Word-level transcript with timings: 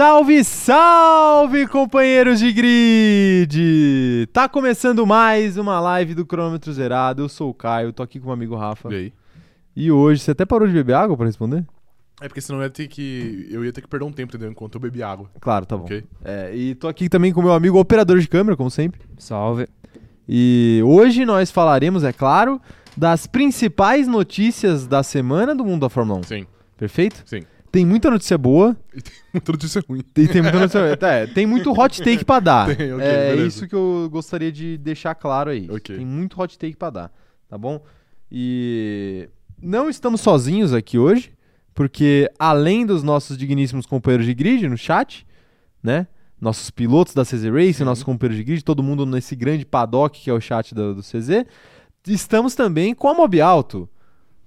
Salve, 0.00 0.42
salve, 0.44 1.66
companheiros 1.66 2.38
de 2.38 2.50
grid! 2.50 4.26
Tá 4.32 4.48
começando 4.48 5.06
mais 5.06 5.58
uma 5.58 5.78
live 5.78 6.14
do 6.14 6.24
Cronômetro 6.24 6.72
Zerado. 6.72 7.20
Eu 7.20 7.28
sou 7.28 7.50
o 7.50 7.54
Caio, 7.54 7.92
tô 7.92 8.02
aqui 8.02 8.18
com 8.18 8.30
o 8.30 8.32
amigo 8.32 8.56
Rafa. 8.56 8.90
E 8.90 8.96
aí? 8.96 9.12
E 9.76 9.92
hoje, 9.92 10.22
você 10.22 10.30
até 10.30 10.46
parou 10.46 10.66
de 10.66 10.72
beber 10.72 10.94
água 10.94 11.18
pra 11.18 11.26
responder? 11.26 11.66
É 12.18 12.28
porque 12.28 12.40
senão 12.40 12.60
eu 12.60 12.62
ia 12.62 12.70
ter 12.70 12.88
que. 12.88 13.46
Eu 13.50 13.62
ia 13.62 13.70
ter 13.74 13.82
que 13.82 13.88
perder 13.88 14.06
um 14.06 14.10
tempo, 14.10 14.30
entendeu? 14.30 14.50
Enquanto 14.50 14.76
eu 14.76 14.80
bebi 14.80 15.02
água. 15.02 15.30
Claro, 15.38 15.66
tá 15.66 15.76
bom. 15.76 15.84
Ok? 15.84 16.02
É, 16.24 16.56
e 16.56 16.74
tô 16.74 16.88
aqui 16.88 17.06
também 17.10 17.30
com 17.30 17.40
o 17.40 17.42
meu 17.42 17.52
amigo 17.52 17.78
operador 17.78 18.18
de 18.20 18.26
câmera, 18.26 18.56
como 18.56 18.70
sempre. 18.70 19.02
Salve. 19.18 19.68
E 20.26 20.80
hoje 20.82 21.26
nós 21.26 21.50
falaremos, 21.50 22.04
é 22.04 22.12
claro, 22.14 22.58
das 22.96 23.26
principais 23.26 24.08
notícias 24.08 24.86
da 24.86 25.02
semana 25.02 25.54
do 25.54 25.62
mundo 25.62 25.82
da 25.82 25.90
Fórmula 25.90 26.20
1. 26.20 26.22
Sim, 26.22 26.46
Perfeito? 26.78 27.22
sim. 27.26 27.42
Tem 27.70 27.86
muita 27.86 28.10
notícia 28.10 28.36
boa 28.36 28.76
E 28.94 29.00
tem 29.00 29.12
muita 29.32 29.52
notícia 29.52 29.84
ruim. 29.88 30.00
e 30.16 30.28
tem 30.28 30.42
muita 30.42 30.58
notícia. 30.58 30.98
é, 31.06 31.26
tem 31.26 31.46
muito 31.46 31.72
hot 31.72 32.02
take 32.02 32.24
pra 32.24 32.40
dar. 32.40 32.74
Tem, 32.74 32.92
ok, 32.92 33.06
é 33.06 33.30
beleza. 33.30 33.46
isso 33.46 33.68
que 33.68 33.74
eu 33.74 34.08
gostaria 34.10 34.50
de 34.50 34.76
deixar 34.78 35.14
claro 35.14 35.50
aí. 35.50 35.68
Ok. 35.70 35.96
Tem 35.96 36.04
muito 36.04 36.40
hot 36.40 36.58
take 36.58 36.76
pra 36.76 36.90
dar, 36.90 37.12
tá 37.48 37.56
bom? 37.56 37.80
E 38.30 39.28
não 39.60 39.88
estamos 39.88 40.20
sozinhos 40.20 40.72
aqui 40.72 40.98
hoje, 40.98 41.32
porque 41.74 42.30
além 42.38 42.84
dos 42.84 43.02
nossos 43.02 43.36
digníssimos 43.36 43.86
companheiros 43.86 44.26
de 44.26 44.34
grid 44.34 44.68
no 44.68 44.76
chat, 44.76 45.26
né? 45.82 46.06
Nossos 46.40 46.70
pilotos 46.70 47.12
da 47.12 47.22
CZ 47.22 47.44
Racing, 47.44 47.84
nossos 47.84 48.02
companheiros 48.02 48.38
de 48.38 48.44
grid, 48.44 48.64
todo 48.64 48.82
mundo 48.82 49.04
nesse 49.04 49.36
grande 49.36 49.64
paddock 49.66 50.18
que 50.18 50.30
é 50.30 50.32
o 50.32 50.40
chat 50.40 50.74
do, 50.74 50.94
do 50.94 51.02
CZ. 51.02 51.44
Estamos 52.06 52.54
também 52.54 52.94
com 52.94 53.08
a 53.08 53.14
Mob 53.14 53.40
Alto. 53.40 53.88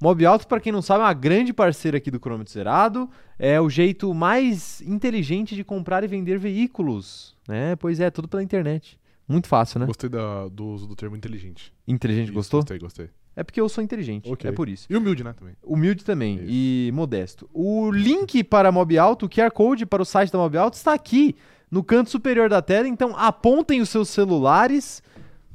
Mob 0.02 0.26
Alto, 0.26 0.48
para 0.48 0.60
quem 0.60 0.72
não 0.72 0.82
sabe, 0.82 1.02
é 1.02 1.06
uma 1.06 1.14
grande 1.14 1.54
parceira 1.54 1.98
aqui 1.98 2.12
do 2.12 2.20
Cronômetro 2.20 2.52
Zerado. 2.54 3.10
É 3.40 3.60
o 3.62 3.70
jeito 3.70 4.14
mais 4.14 4.82
inteligente 4.82 5.56
de 5.56 5.64
comprar 5.64 6.04
e 6.04 6.08
vender 6.08 6.38
veículos. 6.38 7.36
Né? 7.48 7.76
Pois 7.78 8.00
é, 8.00 8.10
tudo 8.12 8.28
pela 8.28 8.44
internet. 8.44 9.00
Muito 9.28 9.48
fácil, 9.48 9.80
né? 9.80 9.86
Gostei 9.86 10.10
da- 10.10 10.50
do 10.50 10.66
uso 10.66 10.86
do 10.86 10.96
termo 10.96 11.16
inteligente. 11.16 11.74
Inteligente, 11.88 12.26
Isso, 12.26 12.34
gostou? 12.34 12.60
Gostei, 12.60 12.80
gostei. 12.80 13.10
É 13.36 13.44
porque 13.44 13.60
eu 13.60 13.68
sou 13.70 13.84
inteligente, 13.84 14.30
Ok. 14.32 14.48
é 14.48 14.54
por 14.54 14.70
isso. 14.70 14.86
E 14.90 14.96
humilde, 14.96 15.24
né, 15.24 15.34
também. 15.34 15.56
Humilde 15.64 16.04
também 16.04 16.36
Isso. 16.36 16.46
e 16.50 16.92
modesto. 16.94 17.50
O 17.54 17.90
link 17.90 18.44
para 18.44 18.70
a 18.70 18.72
Mob 18.72 18.96
Alto, 18.98 19.26
o 19.26 19.30
QR 19.30 19.50
Code 19.52 19.86
para 19.86 20.02
o 20.04 20.06
site 20.06 20.32
da 20.32 20.38
Mob 20.38 20.56
Alto 20.58 20.76
está 20.76 20.94
aqui 20.94 21.36
no 21.72 21.84
canto 21.84 22.10
superior 22.12 22.48
da 22.50 22.62
tela. 22.62 22.88
Então 22.88 23.16
apontem 23.18 23.82
os 23.82 23.90
seus 23.90 24.10
celulares 24.10 25.02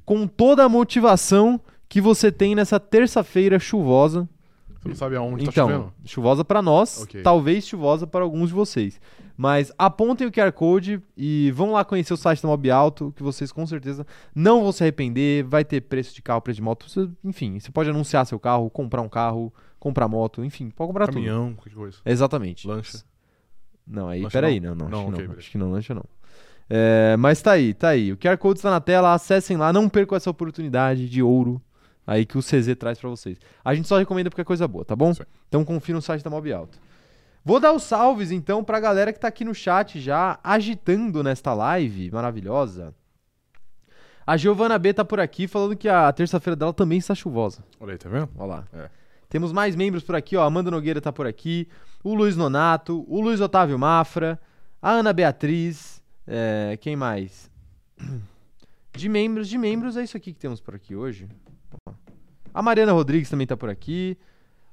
com 0.05 0.27
toda 0.27 0.65
a 0.65 0.69
motivação 0.69 1.61
que 1.89 2.01
você 2.01 2.31
tem 2.31 2.55
nessa 2.55 2.79
terça-feira 2.79 3.59
chuvosa. 3.59 4.29
Você 4.81 4.89
não 4.89 4.95
sabe 4.95 5.17
aonde 5.17 5.45
tá 5.45 5.51
então, 5.51 5.69
chovendo? 5.69 5.93
chuvosa 6.05 6.45
para 6.45 6.63
nós, 6.63 7.03
Ok. 7.03 7.23
talvez 7.23 7.67
chuvosa 7.67 8.07
para 8.07 8.23
alguns 8.25 8.49
de 8.51 8.55
vocês. 8.55 9.01
Mas 9.37 9.73
apontem 9.79 10.27
o 10.27 10.33
QR 10.33 10.53
Code 10.53 11.01
e 11.17 11.51
vão 11.53 11.73
lá 11.73 11.85
conhecer 11.85 12.13
o 12.13 12.17
site 12.17 12.43
da 12.43 12.49
Mob 12.49 12.71
Alto, 12.71 13.13
que 13.17 13.23
vocês 13.23 13.51
com 13.53 13.65
certeza 13.67 14.07
não 14.35 14.63
vão 14.63 14.73
se 14.73 14.83
arrepender. 14.83 15.45
Vai 15.45 15.65
ter 15.65 15.81
preço 15.81 16.15
de 16.15 16.21
carro, 16.23 16.41
preço 16.41 16.57
de 16.57 16.63
moto. 16.63 16.89
Você- 16.89 17.09
enfim, 17.25 17.59
você 17.59 17.71
pode 17.71 17.89
anunciar 17.91 18.27
seu 18.27 18.39
carro, 18.39 18.69
comprar 18.71 19.01
um 19.03 19.09
carro, 19.09 19.53
comprar 19.79 20.07
moto, 20.09 20.45
enfim, 20.45 20.71
pode 20.71 20.89
comprar 20.89 21.07
tudo. 21.07 21.15
Caminhão, 21.15 21.55
qualquer 21.55 21.75
coisa. 21.75 21.99
Exatamente. 22.05 22.67
Lancha. 22.67 23.03
Não, 23.87 24.09
aí, 24.09 24.23
Lancha 24.23 24.33
peraí, 24.33 24.61
não? 24.61 24.75
não, 24.75 24.89
não, 24.89 25.01
acho, 25.09 25.13
que 25.17 25.23
não 25.27 25.35
acho 25.39 25.51
que 25.53 25.59
não, 25.59 25.71
lancha 25.73 25.95
não. 25.95 26.05
É, 26.71 27.17
mas 27.17 27.41
tá 27.41 27.53
aí, 27.53 27.73
tá 27.75 27.89
aí. 27.91 28.13
O 28.13 28.17
QR 28.17 28.37
Code 28.37 28.59
está 28.59 28.71
na 28.71 28.81
tela, 28.81 29.15
acessem 29.15 29.57
lá, 29.57 29.73
não 29.73 29.89
percam 29.89 30.17
essa 30.17 30.29
oportunidade 30.31 31.09
de 31.09 31.23
ouro 31.23 31.61
aí 32.09 32.25
que 32.25 32.39
o 32.39 32.41
CZ 32.41 32.75
traz 32.79 32.99
pra 32.99 33.11
vocês. 33.11 33.39
A 33.63 33.75
gente 33.75 33.87
só 33.87 33.99
recomenda 33.99 34.31
porque 34.31 34.41
é 34.41 34.45
coisa 34.45 34.67
boa, 34.67 34.83
tá 34.83 34.97
bom? 34.97 35.11
Aí. 35.11 35.27
Então 35.47 35.63
confira 35.63 35.97
no 35.97 36.03
site 36.03 36.25
da 36.25 36.31
Mob 36.31 36.51
Alto. 36.51 36.79
Vou 37.45 37.61
dar 37.61 37.73
os 37.73 37.83
salves 37.83 38.31
então 38.31 38.65
pra 38.65 38.81
galera 38.81 39.13
que 39.13 39.21
tá 39.21 39.29
aqui 39.29 39.45
no 39.45 39.55
chat 39.55 40.01
já 40.01 40.39
agitando 40.43 41.23
nesta 41.23 41.53
live 41.53 42.11
maravilhosa. 42.11 42.95
A 44.27 44.37
Giovana 44.37 44.79
B 44.79 44.93
tá 44.93 45.05
por 45.05 45.21
aqui 45.21 45.47
falando 45.47 45.77
que 45.77 45.89
a 45.89 46.11
terça-feira 46.13 46.57
dela 46.57 46.73
também 46.73 46.99
está 46.99 47.15
chuvosa. 47.15 47.63
Olha 47.79 47.93
aí, 47.93 47.99
tá 47.99 48.09
vendo? 48.09 48.29
Olha 48.37 48.47
lá. 48.47 48.65
É. 48.73 48.91
Temos 49.29 49.53
mais 49.53 49.77
membros 49.77 50.03
por 50.03 50.15
aqui, 50.15 50.37
ó. 50.37 50.45
Amanda 50.45 50.71
Nogueira 50.71 51.01
tá 51.01 51.13
por 51.13 51.27
aqui. 51.27 51.69
O 52.03 52.15
Luiz 52.15 52.37
Nonato. 52.37 53.05
O 53.07 53.21
Luiz 53.21 53.41
Otávio 53.41 53.79
Mafra. 53.79 54.39
A 54.81 54.91
Ana 54.91 55.13
Beatriz. 55.13 56.03
é, 56.27 56.79
quem 56.81 56.97
mais? 56.97 57.51
De 58.93 59.09
membros, 59.09 59.49
de 59.49 59.57
membros, 59.57 59.97
é 59.97 60.03
isso 60.03 60.17
aqui 60.17 60.33
que 60.33 60.41
temos 60.41 60.61
por 60.61 60.75
aqui 60.75 60.97
hoje. 60.97 61.29
Ó. 61.87 61.93
A 62.53 62.63
Mariana 62.63 62.93
Rodrigues 62.93 63.31
também 63.31 63.47
tá 63.47 63.57
por 63.57 63.69
aqui. 63.69 64.17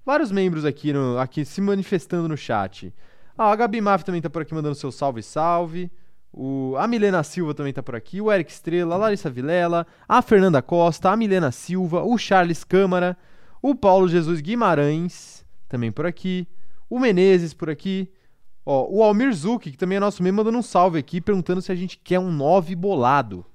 Vários 0.05 0.31
membros 0.31 0.65
aqui, 0.65 0.93
no, 0.93 1.17
aqui 1.17 1.43
se 1.43 1.59
manifestando 1.61 2.27
no 2.27 2.37
chat. 2.37 2.93
Ah, 3.37 3.51
a 3.51 3.55
Gabi 3.55 3.81
Maf 3.81 4.03
também 4.03 4.21
tá 4.21 4.29
por 4.29 4.41
aqui 4.41 4.53
mandando 4.53 4.75
seu 4.75 4.91
salve, 4.91 5.21
salve. 5.23 5.91
O, 6.31 6.75
a 6.77 6.87
Milena 6.87 7.23
Silva 7.23 7.53
também 7.53 7.73
tá 7.73 7.81
por 7.81 7.95
aqui. 7.95 8.21
O 8.21 8.31
Eric 8.31 8.51
Estrela, 8.51 8.95
a 8.95 8.97
Larissa 8.97 9.29
Vilela, 9.29 9.87
a 10.07 10.21
Fernanda 10.21 10.61
Costa, 10.61 11.09
a 11.09 11.17
Milena 11.17 11.51
Silva, 11.51 12.03
o 12.03 12.17
Charles 12.17 12.63
Câmara, 12.63 13.17
o 13.61 13.73
Paulo 13.73 14.07
Jesus 14.07 14.41
Guimarães, 14.41 15.45
também 15.67 15.91
por 15.91 16.05
aqui. 16.05 16.47
O 16.89 16.99
Menezes 16.99 17.53
por 17.53 17.69
aqui. 17.69 18.11
Ó, 18.65 18.87
o 18.89 19.03
Almir 19.03 19.33
Zuc, 19.33 19.71
que 19.71 19.77
também 19.77 19.97
é 19.97 19.99
nosso 19.99 20.21
membro, 20.21 20.37
mandando 20.37 20.57
um 20.57 20.63
salve 20.63 20.99
aqui, 20.99 21.21
perguntando 21.21 21.61
se 21.61 21.71
a 21.71 21.75
gente 21.75 21.97
quer 21.97 22.19
um 22.19 22.31
9 22.31 22.75
bolado. 22.75 23.45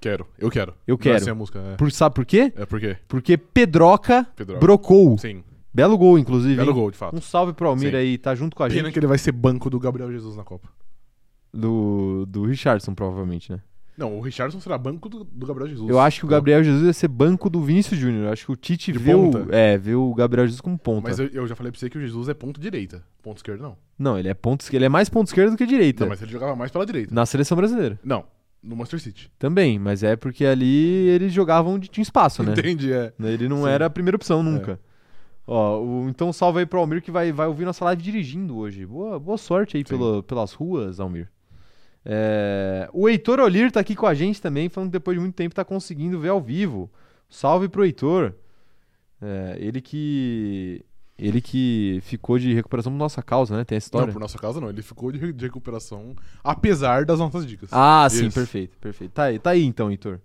Quero. 0.00 0.26
Eu 0.38 0.50
quero. 0.50 0.74
Eu 0.86 0.94
Não 0.94 1.00
é 1.00 1.02
quero. 1.02 1.16
assim 1.16 1.30
a 1.30 1.34
música, 1.34 1.58
é. 1.58 1.76
Por, 1.76 1.90
sabe 1.90 2.14
por 2.14 2.24
quê? 2.24 2.52
É 2.56 2.64
por 2.66 2.78
quê? 2.80 2.96
Porque 3.08 3.36
Pedroca, 3.36 4.24
Pedroca. 4.36 4.60
brocou. 4.60 5.18
Sim. 5.18 5.42
Belo 5.74 5.98
gol, 5.98 6.18
inclusive. 6.18 6.56
Belo 6.56 6.70
hein? 6.70 6.74
gol, 6.76 6.90
de 6.90 6.96
fato. 6.96 7.16
Um 7.16 7.20
salve 7.20 7.52
pro 7.52 7.68
Almir 7.68 7.90
Sim. 7.90 7.96
aí, 7.96 8.18
tá 8.18 8.34
junto 8.34 8.56
com 8.56 8.62
a 8.62 8.68
Pena 8.68 8.82
gente. 8.84 8.92
que 8.92 8.98
ele 8.98 9.06
vai 9.06 9.18
ser 9.18 9.32
banco 9.32 9.68
do 9.68 9.78
Gabriel 9.78 10.10
Jesus 10.10 10.36
na 10.36 10.44
Copa. 10.44 10.68
Do, 11.52 12.26
do 12.26 12.44
Richardson, 12.44 12.94
provavelmente, 12.94 13.50
né? 13.52 13.60
Não, 13.96 14.16
o 14.16 14.20
Richardson 14.20 14.60
será 14.60 14.78
banco 14.78 15.08
do, 15.08 15.24
do 15.24 15.46
Gabriel 15.46 15.68
Jesus. 15.68 15.88
Eu 15.90 15.98
acho 15.98 16.20
que 16.20 16.26
o 16.26 16.28
Gabriel 16.28 16.62
Jesus 16.62 16.84
ia 16.86 16.92
ser 16.92 17.08
banco 17.08 17.50
do 17.50 17.60
Vinícius 17.60 17.98
Júnior. 17.98 18.26
Eu 18.26 18.32
acho 18.32 18.46
que 18.46 18.52
o 18.52 18.56
Tite 18.56 18.92
De 18.92 18.98
vê 18.98 19.12
o, 19.14 19.30
é, 19.52 19.76
vê 19.76 19.94
o 19.96 20.14
Gabriel 20.14 20.46
Jesus 20.46 20.60
como 20.60 20.78
ponta. 20.78 21.08
Mas 21.08 21.18
eu, 21.18 21.26
eu 21.32 21.46
já 21.48 21.56
falei 21.56 21.72
pra 21.72 21.80
você 21.80 21.90
que 21.90 21.98
o 21.98 22.00
Jesus 22.00 22.28
é 22.28 22.34
ponto 22.34 22.60
direita. 22.60 23.02
Ponto 23.20 23.38
esquerdo, 23.38 23.60
não. 23.60 23.76
Não, 23.98 24.16
ele 24.16 24.28
é 24.28 24.34
ponto, 24.34 24.60
esquerdo- 24.60 24.78
ele 24.78 24.84
é 24.84 24.88
mais 24.88 25.08
ponto 25.08 25.26
esquerdo 25.26 25.50
do 25.52 25.56
que 25.56 25.66
direita. 25.66 26.04
Não, 26.04 26.10
mas 26.10 26.22
ele 26.22 26.30
jogava 26.30 26.54
mais 26.54 26.70
pela 26.70 26.86
direita. 26.86 27.12
Na 27.12 27.26
seleção 27.26 27.56
brasileira. 27.56 27.98
Não, 28.04 28.24
no 28.62 28.74
Manchester 28.76 29.00
City. 29.00 29.30
Também, 29.38 29.78
mas 29.78 30.02
é 30.02 30.16
porque 30.16 30.44
ali 30.44 31.08
eles 31.08 31.32
jogavam 31.32 31.74
onde 31.74 31.88
tinha 31.88 32.02
espaço, 32.02 32.42
né? 32.42 32.52
Entendi, 32.52 32.92
é. 32.92 33.12
Ele 33.20 33.48
não 33.48 33.62
Sim. 33.64 33.68
era 33.70 33.86
a 33.86 33.90
primeira 33.90 34.16
opção 34.16 34.42
nunca. 34.42 34.78
Ó, 35.46 35.80
o- 35.80 36.08
então 36.08 36.32
salve 36.32 36.58
aí 36.60 36.66
pro 36.66 36.78
Almir 36.78 37.00
que 37.02 37.10
vai, 37.10 37.32
vai 37.32 37.46
ouvir 37.46 37.64
nossa 37.64 37.84
live 37.84 38.02
dirigindo 38.02 38.56
hoje. 38.56 38.84
Boa, 38.84 39.18
boa 39.18 39.38
sorte 39.38 39.76
aí 39.76 39.84
pela- 39.84 40.22
pelas 40.22 40.52
ruas, 40.52 41.00
Almir. 41.00 41.28
É, 42.04 42.88
o 42.92 43.08
Heitor 43.08 43.38
Olir 43.40 43.70
tá 43.70 43.80
aqui 43.80 43.94
com 43.94 44.06
a 44.06 44.14
gente 44.14 44.40
também, 44.40 44.68
falando 44.68 44.88
que 44.90 44.92
depois 44.94 45.16
de 45.16 45.20
muito 45.20 45.34
tempo 45.34 45.54
tá 45.54 45.64
conseguindo 45.64 46.18
ver 46.18 46.28
ao 46.30 46.40
vivo. 46.40 46.90
Salve 47.28 47.68
pro 47.68 47.84
Heitor. 47.84 48.34
É, 49.20 49.56
ele 49.60 49.80
que. 49.80 50.84
Ele 51.18 51.40
que 51.40 51.98
ficou 52.02 52.38
de 52.38 52.54
recuperação 52.54 52.92
por 52.92 52.98
nossa 52.98 53.20
causa, 53.22 53.56
né? 53.56 53.64
Tem 53.64 53.76
essa 53.76 53.86
história. 53.86 54.06
Não, 54.06 54.12
por 54.12 54.20
nossa 54.20 54.38
causa 54.38 54.60
não. 54.60 54.68
Ele 54.68 54.82
ficou 54.82 55.10
de, 55.10 55.32
de 55.32 55.44
recuperação, 55.46 56.14
apesar 56.44 57.04
das 57.04 57.18
nossas 57.18 57.44
dicas. 57.44 57.68
Ah, 57.72 58.06
sim, 58.08 58.26
Isso. 58.26 58.34
perfeito, 58.38 58.78
perfeito. 58.78 59.10
Tá 59.12 59.24
aí, 59.24 59.38
tá 59.38 59.50
aí 59.50 59.64
então, 59.64 59.90
Heitor. 59.90 60.20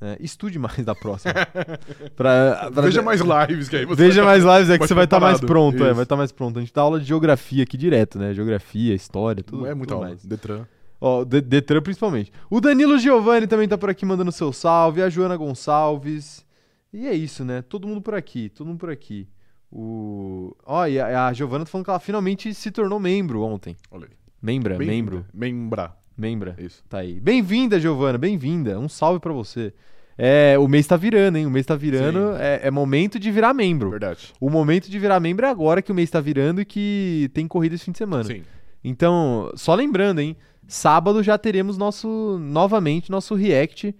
É, 0.00 0.18
estude 0.20 0.58
mais 0.58 0.76
da 0.84 0.94
próxima. 0.94 1.32
Pra- 2.14 2.70
pra- 2.72 2.82
Veja 2.82 3.00
mais 3.00 3.20
lives 3.20 3.68
que 3.68 3.76
aí 3.76 3.86
você 3.86 4.02
Veja 4.02 4.22
vai 4.22 4.38
mais 4.40 4.58
lives, 4.58 4.70
é 4.70 4.74
que 4.74 4.80
mais 4.80 4.88
você 4.88 4.94
vai 4.94 5.04
estar 5.04 5.20
mais 5.20 5.38
preparado. 5.38 5.70
pronto, 5.72 5.84
é, 5.84 5.92
vai 5.94 6.02
estar 6.02 6.16
mais 6.16 6.32
pronto. 6.32 6.58
A 6.58 6.60
gente 6.60 6.72
dá 6.74 6.82
aula 6.82 7.00
de 7.00 7.06
geografia 7.06 7.62
aqui 7.62 7.76
direto, 7.78 8.18
né? 8.18 8.34
Geografia, 8.34 8.94
história, 8.94 9.42
tá- 9.42 9.50
tudo. 9.50 9.62
Não 9.62 9.66
é 9.70 9.74
muito 9.74 9.88
tudo 9.88 9.96
aula. 9.96 10.08
mais. 10.08 10.24
Detran. 10.24 10.66
Ó, 11.00 11.24
De- 11.24 11.40
Detran 11.40 11.80
principalmente. 11.80 12.30
O 12.50 12.60
Danilo 12.60 12.98
Giovanni 12.98 13.46
também 13.46 13.66
tá 13.66 13.78
por 13.78 13.88
aqui 13.88 14.04
mandando 14.04 14.30
seu 14.32 14.52
salve, 14.52 15.00
a 15.02 15.08
Joana 15.08 15.36
Gonçalves. 15.36 16.44
E 16.92 17.06
é 17.06 17.14
isso, 17.14 17.42
né? 17.44 17.62
Todo 17.62 17.88
mundo 17.88 18.02
por 18.02 18.14
aqui, 18.14 18.50
todo 18.50 18.66
mundo 18.66 18.78
por 18.78 18.90
aqui. 18.90 19.26
O... 19.76 20.54
Ó, 20.64 20.86
e 20.86 21.00
a, 21.00 21.26
a 21.26 21.32
Giovana 21.32 21.64
tá 21.64 21.70
falando 21.70 21.84
que 21.84 21.90
ela 21.90 21.98
finalmente 21.98 22.54
se 22.54 22.70
tornou 22.70 23.00
membro 23.00 23.42
ontem. 23.42 23.76
Olha 23.90 24.04
aí. 24.04 24.10
Membra, 24.40 24.76
Bem- 24.76 24.86
membro, 24.86 25.24
Membra. 25.34 25.92
membra. 26.16 26.54
Isso. 26.58 26.84
Tá 26.88 26.98
aí. 26.98 27.18
Bem-vinda, 27.18 27.80
Giovana, 27.80 28.16
bem-vinda. 28.16 28.78
Um 28.78 28.88
salve 28.88 29.18
pra 29.18 29.32
você. 29.32 29.72
É, 30.16 30.56
o 30.58 30.68
mês 30.68 30.86
tá 30.86 30.96
virando, 30.96 31.38
hein? 31.38 31.46
O 31.46 31.50
mês 31.50 31.66
tá 31.66 31.74
virando. 31.74 32.36
É, 32.36 32.60
é 32.68 32.70
momento 32.70 33.18
de 33.18 33.32
virar 33.32 33.52
membro. 33.52 33.90
Verdade. 33.90 34.32
O 34.40 34.48
momento 34.48 34.88
de 34.88 34.96
virar 34.96 35.18
membro 35.18 35.44
é 35.44 35.50
agora 35.50 35.82
que 35.82 35.90
o 35.90 35.94
mês 35.94 36.08
tá 36.08 36.20
virando 36.20 36.60
e 36.60 36.64
que 36.64 37.28
tem 37.34 37.48
corrida 37.48 37.74
esse 37.74 37.84
fim 37.84 37.90
de 37.92 37.98
semana. 37.98 38.22
Sim. 38.22 38.42
Então, 38.84 39.50
só 39.56 39.74
lembrando, 39.74 40.20
hein? 40.20 40.36
Sábado 40.68 41.20
já 41.22 41.36
teremos 41.36 41.76
nosso 41.76 42.38
novamente 42.40 43.10
nosso 43.10 43.34
react 43.34 43.94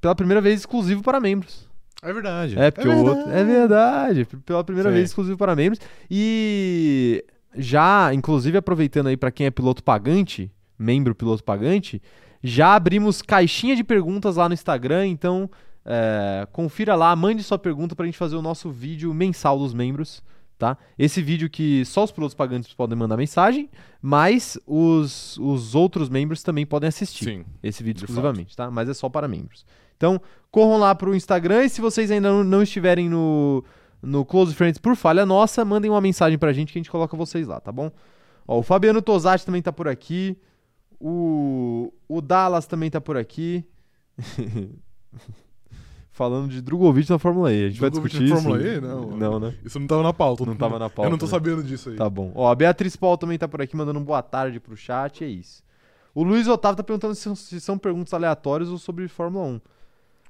pela 0.00 0.14
primeira 0.14 0.40
vez 0.40 0.60
exclusivo 0.60 1.02
para 1.02 1.18
membros. 1.18 1.65
É 2.08 2.12
verdade. 2.12 2.58
É, 2.58 2.70
porque 2.70 2.88
o 2.88 3.04
outro. 3.04 3.30
É 3.30 3.44
verdade. 3.44 4.24
Pela 4.44 4.62
primeira 4.62 4.90
Sim. 4.90 4.94
vez 4.94 5.08
exclusivo 5.10 5.36
para 5.36 5.56
membros. 5.56 5.80
E 6.10 7.24
já, 7.56 8.12
inclusive, 8.14 8.56
aproveitando 8.58 9.08
aí 9.08 9.16
para 9.16 9.30
quem 9.30 9.46
é 9.46 9.50
piloto 9.50 9.82
pagante, 9.82 10.50
membro 10.78 11.14
piloto 11.14 11.42
pagante, 11.42 12.00
já 12.42 12.74
abrimos 12.74 13.22
caixinha 13.22 13.74
de 13.74 13.82
perguntas 13.82 14.36
lá 14.36 14.48
no 14.48 14.54
Instagram, 14.54 15.06
então 15.06 15.50
é, 15.84 16.46
confira 16.52 16.94
lá, 16.94 17.14
mande 17.16 17.42
sua 17.42 17.58
pergunta 17.58 17.96
pra 17.96 18.06
gente 18.06 18.18
fazer 18.18 18.36
o 18.36 18.42
nosso 18.42 18.70
vídeo 18.70 19.12
mensal 19.14 19.58
dos 19.58 19.72
membros. 19.74 20.22
tá? 20.58 20.76
Esse 20.98 21.22
vídeo 21.22 21.48
que 21.50 21.84
só 21.84 22.04
os 22.04 22.12
pilotos 22.12 22.34
pagantes 22.34 22.72
podem 22.72 22.96
mandar 22.96 23.16
mensagem, 23.16 23.68
mas 24.00 24.58
os, 24.66 25.36
os 25.38 25.74
outros 25.74 26.08
membros 26.08 26.42
também 26.42 26.64
podem 26.66 26.88
assistir 26.88 27.24
Sim. 27.24 27.44
esse 27.62 27.82
vídeo 27.82 27.98
de 28.00 28.04
exclusivamente, 28.04 28.56
tá? 28.56 28.70
Mas 28.70 28.88
é 28.88 28.94
só 28.94 29.08
para 29.08 29.26
membros. 29.28 29.64
Então, 29.96 30.20
corram 30.50 30.78
lá 30.78 30.94
pro 30.94 31.14
Instagram 31.14 31.64
e 31.64 31.68
se 31.68 31.80
vocês 31.80 32.10
ainda 32.10 32.30
não, 32.30 32.44
não 32.44 32.62
estiverem 32.62 33.08
no, 33.08 33.64
no 34.02 34.24
Close 34.24 34.54
Friends 34.54 34.78
por 34.78 34.94
falha 34.96 35.26
nossa, 35.26 35.64
mandem 35.64 35.90
uma 35.90 36.00
mensagem 36.00 36.38
pra 36.38 36.52
gente 36.52 36.72
que 36.72 36.78
a 36.78 36.80
gente 36.80 36.90
coloca 36.90 37.16
vocês 37.16 37.46
lá, 37.46 37.60
tá 37.60 37.72
bom? 37.72 37.90
Ó, 38.46 38.58
o 38.58 38.62
Fabiano 38.62 39.02
Tosati 39.02 39.44
também 39.44 39.60
tá 39.60 39.72
por 39.72 39.88
aqui. 39.88 40.38
O, 41.00 41.92
o 42.08 42.20
Dallas 42.20 42.66
também 42.66 42.90
tá 42.90 43.00
por 43.00 43.16
aqui. 43.16 43.64
Falando 46.10 46.48
de 46.48 46.62
Drogovic 46.62 47.10
na 47.10 47.18
Fórmula 47.18 47.52
E. 47.52 47.66
A 47.66 47.68
gente 47.68 47.80
vai 47.80 47.90
Drogovic 47.90 48.18
discutir 48.18 48.30
na 48.30 48.36
isso? 48.36 48.48
Fórmula 48.48 48.66
E? 48.66 48.80
Não. 48.80 49.16
Não, 49.16 49.40
né? 49.40 49.54
Isso 49.62 49.78
não 49.78 49.86
tava 49.86 50.02
na 50.02 50.14
pauta. 50.14 50.46
Não 50.46 50.56
tava 50.56 50.78
na 50.78 50.88
pauta, 50.88 51.02
Eu 51.08 51.10
não 51.10 51.18
tô 51.18 51.26
né? 51.26 51.30
sabendo 51.30 51.62
disso 51.62 51.90
aí. 51.90 51.96
Tá 51.96 52.08
bom. 52.08 52.32
Ó, 52.34 52.50
a 52.50 52.54
Beatriz 52.54 52.96
Paul 52.96 53.18
também 53.18 53.36
tá 53.36 53.46
por 53.46 53.60
aqui 53.60 53.76
mandando 53.76 53.98
um 53.98 54.04
boa 54.04 54.22
tarde 54.22 54.58
pro 54.58 54.74
chat, 54.76 55.22
é 55.22 55.28
isso. 55.28 55.62
O 56.14 56.22
Luiz 56.22 56.48
Otávio 56.48 56.78
tá 56.78 56.82
perguntando 56.82 57.14
se 57.14 57.60
são 57.60 57.76
perguntas 57.76 58.14
aleatórias 58.14 58.70
ou 58.70 58.78
sobre 58.78 59.06
Fórmula 59.06 59.44
1. 59.44 59.60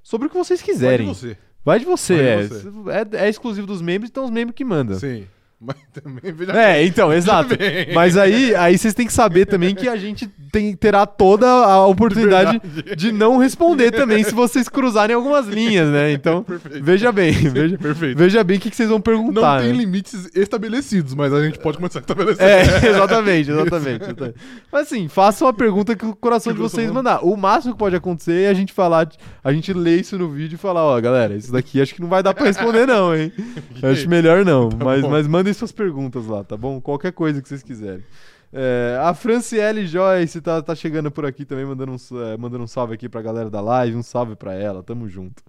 Sobre 0.06 0.29
o 0.29 0.31
que 0.31 0.37
vocês 0.37 0.61
Vai 0.61 0.67
de 0.69 0.73
quiserem. 0.73 1.06
você. 1.08 1.37
Vai 1.64 1.81
de 1.81 1.85
você, 1.85 2.14
Vai 2.14 2.25
é. 2.26 2.43
de 2.43 2.49
você. 2.49 3.19
é. 3.19 3.25
É 3.25 3.29
exclusivo 3.29 3.67
dos 3.67 3.82
membros, 3.82 4.08
então 4.08 4.25
os 4.25 4.31
membros 4.31 4.55
que 4.55 4.64
mandam. 4.64 4.97
Sim. 5.00 5.26
Mas 5.61 5.76
também 5.91 6.32
veja 6.32 6.53
É, 6.53 6.85
então, 6.85 7.11
exato. 7.12 7.56
bem. 7.56 7.88
Mas 7.94 8.17
aí, 8.19 8.55
aí 8.55 8.76
vocês 8.76 8.93
têm 8.93 9.06
que 9.06 9.12
saber 9.12 9.47
também 9.47 9.75
que 9.75 9.88
a 9.88 9.97
gente 9.97 10.29
tem, 10.53 10.75
terá 10.76 11.06
toda 11.06 11.47
a 11.49 11.87
oportunidade 11.87 12.61
Verdade. 12.62 12.94
de 12.97 13.11
não 13.11 13.38
responder 13.38 13.91
também 13.91 14.23
se 14.23 14.35
vocês 14.35 14.69
cruzarem 14.69 15.17
algumas 15.17 15.47
linhas, 15.47 15.88
né? 15.88 16.12
Então, 16.12 16.43
Perfeito. 16.44 16.85
veja 16.85 17.11
bem, 17.11 17.32
veja, 17.32 17.79
Perfeito. 17.79 18.19
veja 18.19 18.44
bem 18.44 18.58
o 18.58 18.61
que, 18.61 18.69
que 18.70 18.76
vocês 18.76 18.88
vão 18.88 18.99
Não 18.99 19.03
perguntar. 19.03 19.61
tem 19.61 19.73
né? 19.73 19.79
limites 19.79 20.29
estabelecidos, 20.35 21.14
mas 21.14 21.32
a 21.32 21.43
gente 21.43 21.58
pode 21.58 21.79
começar 21.79 22.00
a 22.00 22.03
estabelecer. 22.03 22.44
É, 22.47 22.61
exatamente, 22.91 23.50
exatamente, 23.50 24.05
exatamente. 24.05 24.37
Mas 24.70 24.82
assim, 24.82 25.08
façam 25.08 25.49
a 25.49 25.55
pergunta 25.55 25.97
que 25.97 26.05
o 26.05 26.14
coração 26.14 26.53
Que 26.53 26.58
de 26.58 26.62
vocês 26.62 26.91
mandar. 26.91 27.25
O 27.25 27.35
máximo 27.35 27.73
que 27.73 27.79
pode 27.79 27.97
acontecer 27.97 28.43
é 28.44 28.49
a 28.50 28.55
gente 28.55 28.75
falar, 28.75 29.08
a 29.43 29.53
gente 29.55 29.73
ler 29.73 30.00
isso 30.00 30.19
no 30.19 30.29
vídeo 30.29 30.56
e 30.56 30.58
falar, 30.58 30.85
ó, 30.85 31.00
galera, 31.00 31.35
isso 31.35 31.50
daqui 31.50 31.81
acho 31.81 31.94
que 31.94 32.03
não 32.03 32.08
vai 32.08 32.23
dar 32.23 32.35
pra 32.35 32.44
responder 32.44 32.87
não, 32.87 33.17
hein? 33.17 33.32
Acho 33.82 34.08
melhor 34.08 34.44
não, 34.44 34.69
mas, 34.85 35.00
bom. 35.03 35.11
mas 35.11 35.26
mandem 35.46 35.54
suas 35.54 35.70
perguntas 35.72 36.26
lá, 36.26 36.43
tá 36.43 36.56
bom? 36.56 36.81
Qualquer 36.81 37.12
coisa 37.12 37.40
que 37.40 37.48
vocês 37.48 37.62
quiserem. 37.62 38.02
É, 38.52 38.98
a 39.02 39.12
Franciele 39.14 39.87
Joyce 39.87 40.40
tá, 40.40 40.60
tá 40.62 40.75
chegando 40.75 41.10
por 41.10 41.25
aqui 41.26 41.44
também, 41.44 41.64
mandando 41.64 41.93
um, 41.93 42.22
é, 42.22 42.37
mandando 42.37 42.64
um 42.64 42.66
salve 42.66 42.94
aqui 42.94 43.08
pra 43.08 43.20
galera 43.22 43.48
da 43.50 43.60
live, 43.60 43.96
um 43.96 44.02
salve 44.02 44.34
pra 44.34 44.54
ela, 44.54 44.82
tamo 44.82 45.08
junto. 45.08 45.43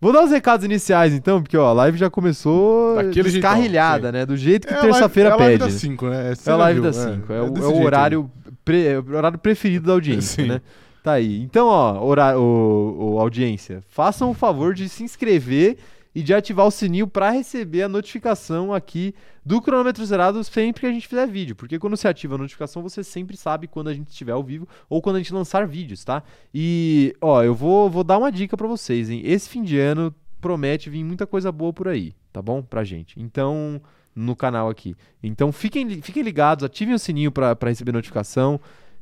Vou 0.00 0.12
dar 0.12 0.24
os 0.24 0.30
recados 0.30 0.64
iniciais 0.64 1.12
então, 1.12 1.42
porque 1.42 1.56
ó, 1.56 1.66
a 1.68 1.72
live 1.72 1.96
já 1.98 2.08
começou 2.10 2.96
Daquele 2.96 3.30
jeitão, 3.30 3.50
descarrilhada, 3.50 4.08
sim. 4.08 4.12
né? 4.12 4.26
Do 4.26 4.36
jeito 4.36 4.66
que 4.68 4.74
É 4.74 4.80
terça-feira 4.80 5.30
é 5.30 5.32
a 5.32 5.36
live 5.36 5.58
pede. 5.58 5.72
das 5.72 5.80
5, 5.80 6.06
né? 6.08 6.34
Você 6.34 6.50
É 6.50 6.52
a 6.52 6.56
live 6.56 6.80
das 6.80 6.96
5. 6.96 7.32
É, 7.32 7.40
o, 7.42 7.50
desse 7.50 7.64
é 7.64 7.68
o 7.68 7.72
jeito 7.72 7.86
horário, 7.86 8.30
pre- 8.64 8.86
é 8.86 8.98
o 8.98 9.16
horário 9.16 9.38
preferido 9.38 9.86
da 9.86 9.92
audiência, 9.94 10.44
né? 10.46 10.60
Tá 11.02 11.12
aí. 11.12 11.42
Então, 11.42 11.66
ó, 11.68 12.04
hora- 12.04 12.38
o, 12.38 13.14
o- 13.14 13.20
audiência, 13.20 13.82
façam 13.88 14.30
o 14.30 14.34
favor 14.34 14.74
de 14.74 14.88
se 14.88 15.02
inscrever 15.04 15.78
e 16.14 16.22
de 16.22 16.34
ativar 16.34 16.66
o 16.66 16.70
sininho 16.70 17.06
para 17.06 17.30
receber 17.30 17.82
a 17.82 17.88
notificação 17.88 18.72
aqui 18.72 19.14
do 19.44 19.60
cronômetro 19.60 20.04
zerado 20.04 20.42
sempre 20.42 20.80
que 20.80 20.86
a 20.86 20.92
gente 20.92 21.06
fizer 21.06 21.26
vídeo. 21.26 21.54
Porque 21.54 21.78
quando 21.78 21.96
você 21.96 22.08
ativa 22.08 22.34
a 22.34 22.38
notificação, 22.38 22.82
você 22.82 23.04
sempre 23.04 23.36
sabe 23.36 23.66
quando 23.66 23.88
a 23.88 23.94
gente 23.94 24.08
estiver 24.08 24.32
ao 24.32 24.42
vivo 24.42 24.68
ou 24.88 25.00
quando 25.00 25.16
a 25.16 25.18
gente 25.18 25.32
lançar 25.32 25.66
vídeos, 25.66 26.04
tá? 26.04 26.22
E, 26.52 27.14
ó, 27.20 27.42
eu 27.42 27.54
vou, 27.54 27.88
vou 27.88 28.04
dar 28.04 28.18
uma 28.18 28.32
dica 28.32 28.56
para 28.56 28.66
vocês, 28.66 29.10
hein? 29.10 29.22
Esse 29.24 29.48
fim 29.48 29.62
de 29.62 29.78
ano 29.78 30.14
promete 30.40 30.90
vir 30.90 31.04
muita 31.04 31.26
coisa 31.26 31.50
boa 31.52 31.72
por 31.72 31.88
aí, 31.88 32.14
tá 32.32 32.40
bom? 32.40 32.62
Pra 32.62 32.84
gente. 32.84 33.20
Então, 33.20 33.80
no 34.14 34.34
canal 34.34 34.68
aqui. 34.68 34.96
Então, 35.22 35.52
fiquem, 35.52 36.02
fiquem 36.02 36.22
ligados, 36.22 36.64
ativem 36.64 36.94
o 36.94 36.98
sininho 36.98 37.30
para 37.30 37.56
receber 37.62 37.92
notificação, 37.92 38.60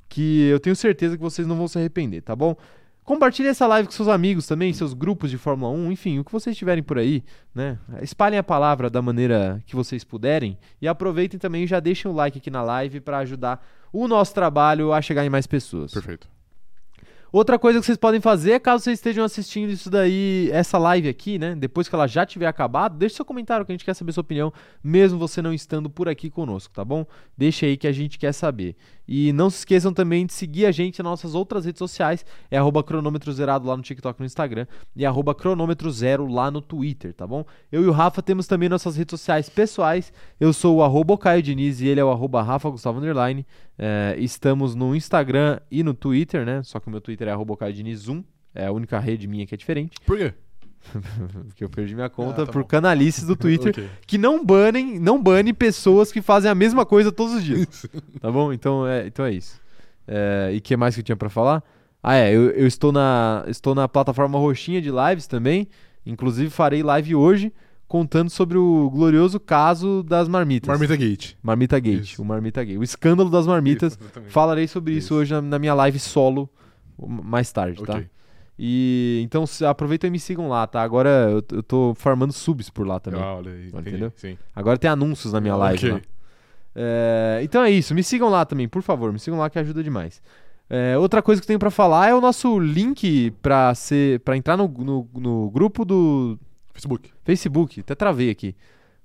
que 0.08 0.42
eu 0.48 0.60
tenho 0.60 0.76
certeza 0.76 1.16
que 1.16 1.22
vocês 1.22 1.46
não 1.46 1.56
vão 1.56 1.66
se 1.66 1.78
arrepender, 1.78 2.22
tá 2.22 2.36
bom? 2.36 2.56
Compartilhe 3.06 3.46
essa 3.48 3.68
live 3.68 3.86
com 3.86 3.94
seus 3.94 4.08
amigos 4.08 4.48
também, 4.48 4.72
seus 4.72 4.92
grupos 4.92 5.30
de 5.30 5.38
Fórmula 5.38 5.70
1, 5.72 5.92
enfim, 5.92 6.18
o 6.18 6.24
que 6.24 6.32
vocês 6.32 6.56
tiverem 6.56 6.82
por 6.82 6.98
aí, 6.98 7.22
né? 7.54 7.78
Espalhem 8.02 8.36
a 8.36 8.42
palavra 8.42 8.90
da 8.90 9.00
maneira 9.00 9.62
que 9.64 9.76
vocês 9.76 10.02
puderem 10.02 10.58
e 10.82 10.88
aproveitem 10.88 11.38
também 11.38 11.62
e 11.62 11.66
já 11.68 11.78
deixem 11.78 12.10
o 12.10 12.14
like 12.14 12.38
aqui 12.38 12.50
na 12.50 12.64
live 12.64 13.00
para 13.00 13.18
ajudar 13.18 13.64
o 13.92 14.08
nosso 14.08 14.34
trabalho 14.34 14.92
a 14.92 15.00
chegar 15.00 15.24
em 15.24 15.30
mais 15.30 15.46
pessoas. 15.46 15.94
Perfeito. 15.94 16.28
Outra 17.30 17.58
coisa 17.58 17.78
que 17.78 17.86
vocês 17.86 17.98
podem 17.98 18.20
fazer, 18.20 18.58
caso 18.60 18.82
vocês 18.82 18.98
estejam 18.98 19.24
assistindo 19.24 19.70
isso 19.70 19.90
daí, 19.90 20.48
essa 20.52 20.76
live 20.76 21.08
aqui, 21.08 21.38
né? 21.38 21.54
Depois 21.54 21.88
que 21.88 21.94
ela 21.94 22.06
já 22.06 22.26
tiver 22.26 22.46
acabado, 22.46 22.96
deixe 22.96 23.14
seu 23.14 23.24
comentário 23.24 23.64
que 23.64 23.70
a 23.70 23.74
gente 23.74 23.84
quer 23.84 23.94
saber 23.94 24.12
sua 24.12 24.22
opinião, 24.22 24.52
mesmo 24.82 25.18
você 25.18 25.40
não 25.40 25.52
estando 25.52 25.88
por 25.90 26.08
aqui 26.08 26.28
conosco, 26.28 26.74
tá 26.74 26.84
bom? 26.84 27.06
Deixa 27.36 27.66
aí 27.66 27.76
que 27.76 27.86
a 27.86 27.92
gente 27.92 28.18
quer 28.18 28.32
saber. 28.32 28.74
E 29.08 29.32
não 29.32 29.48
se 29.50 29.58
esqueçam 29.58 29.92
também 29.92 30.26
de 30.26 30.32
seguir 30.32 30.66
a 30.66 30.72
gente 30.72 31.02
nas 31.02 31.10
nossas 31.10 31.34
outras 31.34 31.64
redes 31.64 31.78
sociais, 31.78 32.24
é 32.50 32.56
arroba 32.56 32.82
cronômetro 32.82 33.32
zerado 33.32 33.66
lá 33.66 33.76
no 33.76 33.82
TikTok 33.82 34.18
no 34.20 34.26
Instagram, 34.26 34.66
e 34.94 35.04
arroba 35.06 35.34
cronômetro 35.34 35.90
zero 35.90 36.26
lá 36.26 36.50
no 36.50 36.60
Twitter, 36.60 37.14
tá 37.14 37.26
bom? 37.26 37.44
Eu 37.70 37.82
e 37.82 37.86
o 37.86 37.92
Rafa 37.92 38.22
temos 38.22 38.46
também 38.46 38.68
nossas 38.68 38.96
redes 38.96 39.12
sociais 39.18 39.48
pessoais, 39.48 40.12
eu 40.40 40.52
sou 40.52 40.76
o 40.76 40.82
arroba 40.82 41.16
Caio 41.16 41.42
Diniz 41.42 41.80
e 41.80 41.88
ele 41.88 42.00
é 42.00 42.04
o 42.04 42.10
arroba 42.10 42.42
Rafa 42.42 42.68
Gustavo 42.68 42.98
Underline. 42.98 43.46
É, 43.78 44.16
estamos 44.18 44.74
no 44.74 44.96
Instagram 44.96 45.60
e 45.70 45.82
no 45.82 45.92
Twitter, 45.92 46.44
né? 46.44 46.62
Só 46.62 46.80
que 46.80 46.88
o 46.88 46.90
meu 46.90 47.00
Twitter 47.00 47.28
é 47.28 47.30
arroba 47.30 47.56
Caio 47.56 47.74
Diniz 47.74 48.08
1, 48.08 48.24
é 48.54 48.66
a 48.66 48.72
única 48.72 48.98
rede 48.98 49.28
minha 49.28 49.46
que 49.46 49.54
é 49.54 49.58
diferente, 49.58 49.96
Por 50.06 50.16
quê? 50.16 50.32
porque 51.48 51.64
eu 51.64 51.68
perdi 51.68 51.94
minha 51.94 52.08
conta 52.08 52.42
Ah, 52.42 52.46
tá 52.46 52.52
por 52.52 52.62
bom. 52.62 52.68
canalices 52.68 53.24
do 53.26 53.34
Twitter, 53.36 53.70
Ok. 53.70 53.88
que 54.06 54.18
não 54.18 54.44
banem, 54.44 54.98
não 54.98 55.22
bane 55.22 55.52
pessoas 55.52 56.10
que 56.12 56.20
fazem 56.22 56.50
a 56.50 56.54
mesma 56.54 56.84
coisa 56.86 57.10
todos 57.12 57.34
os 57.34 57.44
dias. 57.44 57.86
Tá 58.20 58.30
bom? 58.30 58.52
Então 58.52 58.86
é, 58.86 59.06
então 59.06 59.24
é 59.24 59.32
isso. 59.32 59.60
É, 60.06 60.50
e 60.54 60.58
o 60.58 60.60
que 60.60 60.76
mais 60.76 60.94
que 60.94 61.00
eu 61.00 61.04
tinha 61.04 61.16
pra 61.16 61.28
falar? 61.28 61.62
Ah, 62.02 62.14
é, 62.14 62.30
eu, 62.32 62.50
eu 62.50 62.66
estou, 62.66 62.92
na, 62.92 63.44
estou 63.48 63.74
na 63.74 63.88
plataforma 63.88 64.38
roxinha 64.38 64.80
de 64.80 64.90
lives 64.90 65.26
também. 65.26 65.68
Inclusive 66.04 66.50
farei 66.50 66.82
live 66.82 67.14
hoje 67.16 67.52
contando 67.88 68.30
sobre 68.30 68.56
o 68.58 68.88
glorioso 68.90 69.38
caso 69.40 70.02
das 70.04 70.28
marmitas. 70.28 70.68
Marmita 70.68 70.96
Gate. 70.96 71.34
Marmita 71.42 71.78
Gate, 71.80 72.12
Isso. 72.12 72.22
o 72.22 72.24
Marmita 72.24 72.62
Gate. 72.64 72.78
O 72.78 72.82
escândalo 72.84 73.28
das 73.30 73.46
marmitas. 73.46 73.94
Isso. 74.00 74.22
Falarei 74.28 74.66
sobre 74.68 74.92
isso, 74.92 75.06
Isso. 75.08 75.14
hoje 75.14 75.34
na, 75.34 75.42
na 75.42 75.58
minha 75.58 75.74
live 75.74 75.98
solo 75.98 76.48
mais 76.98 77.50
tarde, 77.52 77.82
tá? 77.84 78.02
E 78.58 79.20
então 79.22 79.44
aproveitem 79.68 80.08
e 80.08 80.10
me 80.10 80.18
sigam 80.18 80.48
lá, 80.48 80.66
tá? 80.66 80.82
Agora 80.82 81.10
eu, 81.30 81.44
eu 81.52 81.62
tô 81.62 81.94
farmando 81.94 82.32
subs 82.32 82.70
por 82.70 82.86
lá 82.86 82.98
também. 82.98 83.20
Ah, 83.20 83.34
olha 83.34 83.52
aí. 83.52 83.66
entendi. 83.68 83.88
Entendeu? 83.90 84.12
Sim. 84.16 84.38
Agora 84.54 84.78
tem 84.78 84.88
anúncios 84.90 85.32
na 85.32 85.40
minha 85.40 85.54
live 85.56 85.90
Ok. 85.90 85.92
lá. 85.92 86.00
É, 86.74 87.40
então 87.42 87.62
é 87.62 87.70
isso, 87.70 87.94
me 87.94 88.02
sigam 88.02 88.28
lá 88.28 88.44
também, 88.44 88.68
por 88.68 88.82
favor, 88.82 89.10
me 89.12 89.18
sigam 89.18 89.38
lá 89.38 89.48
que 89.48 89.58
ajuda 89.58 89.82
demais. 89.82 90.20
É, 90.68 90.98
outra 90.98 91.22
coisa 91.22 91.40
que 91.40 91.44
eu 91.44 91.48
tenho 91.48 91.58
pra 91.58 91.70
falar 91.70 92.08
é 92.08 92.14
o 92.14 92.20
nosso 92.20 92.58
link 92.58 93.30
pra 93.40 93.74
ser 93.74 94.20
para 94.20 94.36
entrar 94.36 94.56
no, 94.56 94.66
no, 94.68 95.08
no 95.14 95.50
grupo 95.50 95.84
do 95.84 96.38
Facebook. 96.72 97.10
Facebook. 97.24 97.80
Até 97.80 97.94
travei 97.94 98.30
aqui. 98.30 98.54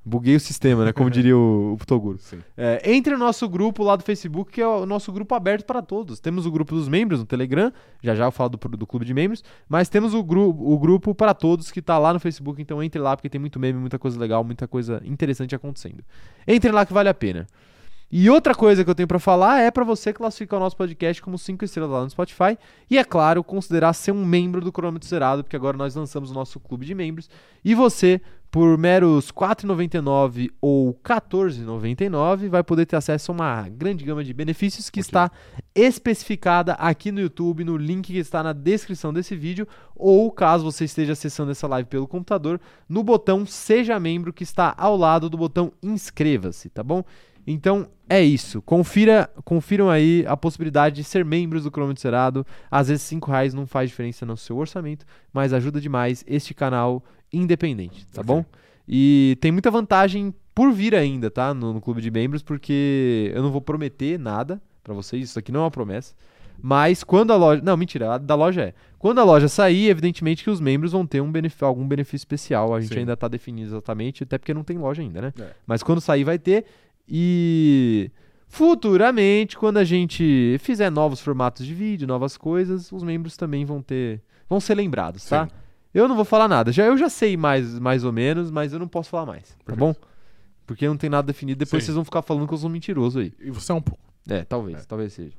Buguei 0.03 0.35
o 0.35 0.39
sistema, 0.39 0.83
né? 0.83 0.91
Como 0.91 1.09
diria 1.11 1.37
o, 1.37 1.77
o 1.79 1.85
Toguro. 1.85 2.19
É, 2.57 2.81
entre 2.91 3.13
no 3.13 3.19
nosso 3.19 3.47
grupo 3.47 3.83
lá 3.83 3.95
do 3.95 4.03
Facebook, 4.03 4.51
que 4.51 4.61
é 4.61 4.67
o 4.67 4.85
nosso 4.85 5.11
grupo 5.11 5.35
aberto 5.35 5.65
para 5.65 5.81
todos. 5.81 6.19
Temos 6.19 6.45
o 6.45 6.51
grupo 6.51 6.73
dos 6.73 6.87
membros 6.87 7.19
no 7.19 7.25
Telegram, 7.25 7.71
já 8.01 8.15
já 8.15 8.25
eu 8.25 8.31
falo 8.31 8.49
do, 8.49 8.57
do 8.77 8.87
clube 8.87 9.05
de 9.05 9.13
membros, 9.13 9.43
mas 9.69 9.89
temos 9.89 10.13
o, 10.13 10.23
gru 10.23 10.49
o 10.49 10.77
grupo 10.79 11.13
para 11.13 11.33
todos 11.33 11.71
que 11.71 11.81
tá 11.81 11.97
lá 11.99 12.13
no 12.13 12.19
Facebook, 12.19 12.61
então 12.61 12.81
entre 12.81 12.99
lá 12.99 13.15
porque 13.15 13.29
tem 13.29 13.39
muito 13.39 13.59
meme, 13.59 13.79
muita 13.79 13.99
coisa 13.99 14.19
legal, 14.19 14.43
muita 14.43 14.67
coisa 14.67 15.01
interessante 15.05 15.53
acontecendo. 15.53 16.03
Entre 16.47 16.71
lá 16.71 16.85
que 16.85 16.93
vale 16.93 17.09
a 17.09 17.13
pena. 17.13 17.45
E 18.13 18.29
outra 18.29 18.53
coisa 18.53 18.83
que 18.83 18.89
eu 18.89 18.95
tenho 18.95 19.07
pra 19.07 19.19
falar 19.19 19.61
é 19.61 19.71
pra 19.71 19.85
você 19.85 20.11
classificar 20.11 20.59
o 20.59 20.63
nosso 20.63 20.75
podcast 20.75 21.21
como 21.21 21.37
5 21.37 21.63
estrelas 21.63 21.91
lá 21.91 22.03
no 22.03 22.09
Spotify 22.09 22.57
e 22.89 22.97
é 22.97 23.05
claro, 23.05 23.41
considerar 23.41 23.93
ser 23.93 24.11
um 24.11 24.25
membro 24.25 24.59
do 24.59 24.69
Cronômetro 24.69 25.07
Zerado, 25.07 25.45
porque 25.45 25.55
agora 25.55 25.77
nós 25.77 25.95
lançamos 25.95 26.29
o 26.29 26.33
nosso 26.33 26.59
clube 26.59 26.85
de 26.85 26.93
membros 26.93 27.29
e 27.63 27.73
você 27.73 28.19
por 28.51 28.77
meros 28.77 29.29
R$ 29.29 29.33
4,99 29.33 30.51
ou 30.59 30.89
R$ 30.89 30.97
14,99 31.03 32.49
vai 32.49 32.61
poder 32.61 32.85
ter 32.85 32.97
acesso 32.97 33.31
a 33.31 33.35
uma 33.35 33.69
grande 33.69 34.03
gama 34.03 34.23
de 34.23 34.33
benefícios 34.33 34.89
que 34.89 34.99
Ok. 34.99 35.07
está 35.07 35.31
especificada 35.73 36.73
aqui 36.73 37.13
no 37.13 37.21
YouTube, 37.21 37.63
no 37.63 37.77
link 37.77 38.11
que 38.11 38.17
está 38.17 38.43
na 38.43 38.51
descrição 38.51 39.13
desse 39.13 39.35
vídeo, 39.37 39.65
ou 39.95 40.29
caso 40.29 40.65
você 40.65 40.83
esteja 40.83 41.13
acessando 41.13 41.51
essa 41.51 41.65
live 41.65 41.87
pelo 41.87 42.07
computador, 42.07 42.59
no 42.89 43.03
botão 43.03 43.45
Seja 43.45 43.97
Membro 43.99 44.33
que 44.33 44.43
está 44.43 44.75
ao 44.77 44.97
lado 44.97 45.29
do 45.29 45.37
botão 45.37 45.71
Inscreva-se, 45.81 46.69
tá 46.69 46.83
bom? 46.83 47.05
Então 47.45 47.87
é 48.07 48.21
isso. 48.21 48.61
Confira, 48.61 49.29
confiram 49.43 49.89
aí 49.89 50.23
a 50.27 50.35
possibilidade 50.37 50.95
de 50.97 51.03
ser 51.03 51.23
membros 51.25 51.63
do 51.63 51.71
Cronômetro 51.71 52.01
Zerado. 52.01 52.45
Às 52.69 52.87
vezes 52.89 53.03
5 53.03 53.29
reais 53.31 53.53
não 53.53 53.65
faz 53.65 53.89
diferença 53.89 54.25
no 54.25 54.37
seu 54.37 54.57
orçamento, 54.57 55.05
mas 55.33 55.53
ajuda 55.53 55.79
demais 55.81 56.23
este 56.27 56.53
canal 56.53 57.03
independente, 57.33 58.05
tá 58.07 58.21
Ok. 58.21 58.35
bom? 58.35 58.45
E 58.87 59.37
tem 59.41 59.51
muita 59.51 59.71
vantagem 59.71 60.33
por 60.53 60.71
vir 60.71 60.93
ainda, 60.93 61.31
tá? 61.31 61.53
No, 61.53 61.73
no 61.73 61.81
clube 61.81 62.01
de 62.01 62.11
membros, 62.11 62.43
porque 62.43 63.31
eu 63.33 63.41
não 63.41 63.51
vou 63.51 63.61
prometer 63.61 64.19
nada 64.19 64.61
pra 64.83 64.93
vocês, 64.93 65.23
isso 65.29 65.39
aqui 65.39 65.51
não 65.51 65.61
é 65.61 65.63
uma 65.63 65.71
promessa. 65.71 66.13
Mas 66.63 67.03
quando 67.03 67.31
a 67.31 67.35
loja. 67.37 67.61
Não, 67.63 67.75
mentira, 67.75 68.13
a 68.13 68.17
da 68.19 68.35
loja 68.35 68.61
é. 68.61 68.73
Quando 68.99 69.19
a 69.19 69.23
loja 69.23 69.47
sair, 69.47 69.89
evidentemente 69.89 70.43
que 70.43 70.49
os 70.49 70.59
membros 70.59 70.91
vão 70.91 71.07
ter 71.07 71.19
um 71.21 71.31
benef- 71.31 71.63
algum 71.63 71.87
benefício 71.87 72.17
especial. 72.17 72.75
A 72.75 72.81
gente 72.81 72.93
Sim. 72.93 72.99
ainda 72.99 73.17
tá 73.17 73.27
definindo 73.27 73.67
exatamente, 73.69 74.23
até 74.23 74.37
porque 74.37 74.53
não 74.53 74.63
tem 74.63 74.77
loja 74.77 75.01
ainda, 75.01 75.21
né? 75.21 75.33
É. 75.39 75.51
Mas 75.65 75.81
quando 75.81 75.99
sair, 76.01 76.23
vai 76.23 76.37
ter. 76.37 76.65
E 77.13 78.09
futuramente, 78.47 79.57
quando 79.57 79.77
a 79.77 79.83
gente 79.83 80.55
fizer 80.61 80.89
novos 80.89 81.19
formatos 81.19 81.65
de 81.65 81.73
vídeo, 81.73 82.07
novas 82.07 82.37
coisas, 82.37 82.89
os 82.89 83.03
membros 83.03 83.35
também 83.35 83.65
vão 83.65 83.81
ter. 83.81 84.21
Vão 84.49 84.61
ser 84.61 84.75
lembrados, 84.75 85.25
tá? 85.25 85.45
Sim. 85.45 85.51
Eu 85.93 86.07
não 86.07 86.15
vou 86.15 86.23
falar 86.23 86.47
nada. 86.47 86.71
Já, 86.71 86.85
eu 86.85 86.97
já 86.97 87.09
sei 87.09 87.35
mais, 87.35 87.77
mais 87.79 88.05
ou 88.05 88.13
menos, 88.13 88.49
mas 88.49 88.71
eu 88.71 88.79
não 88.79 88.87
posso 88.87 89.09
falar 89.09 89.25
mais, 89.25 89.49
tá 89.49 89.55
Perfeito. 89.65 89.79
bom? 89.79 89.95
Porque 90.65 90.87
não 90.87 90.95
tem 90.95 91.09
nada 91.09 91.25
definido. 91.27 91.59
Depois 91.59 91.83
Sim. 91.83 91.87
vocês 91.87 91.95
vão 91.95 92.05
ficar 92.05 92.21
falando 92.21 92.47
que 92.47 92.53
eu 92.53 92.57
sou 92.57 92.69
mentiroso 92.69 93.19
aí. 93.19 93.33
E 93.41 93.51
você 93.51 93.73
é 93.73 93.75
um 93.75 93.81
pouco. 93.81 94.01
É, 94.29 94.43
talvez, 94.45 94.79
É. 94.79 94.85
talvez 94.85 95.11
seja. 95.13 95.33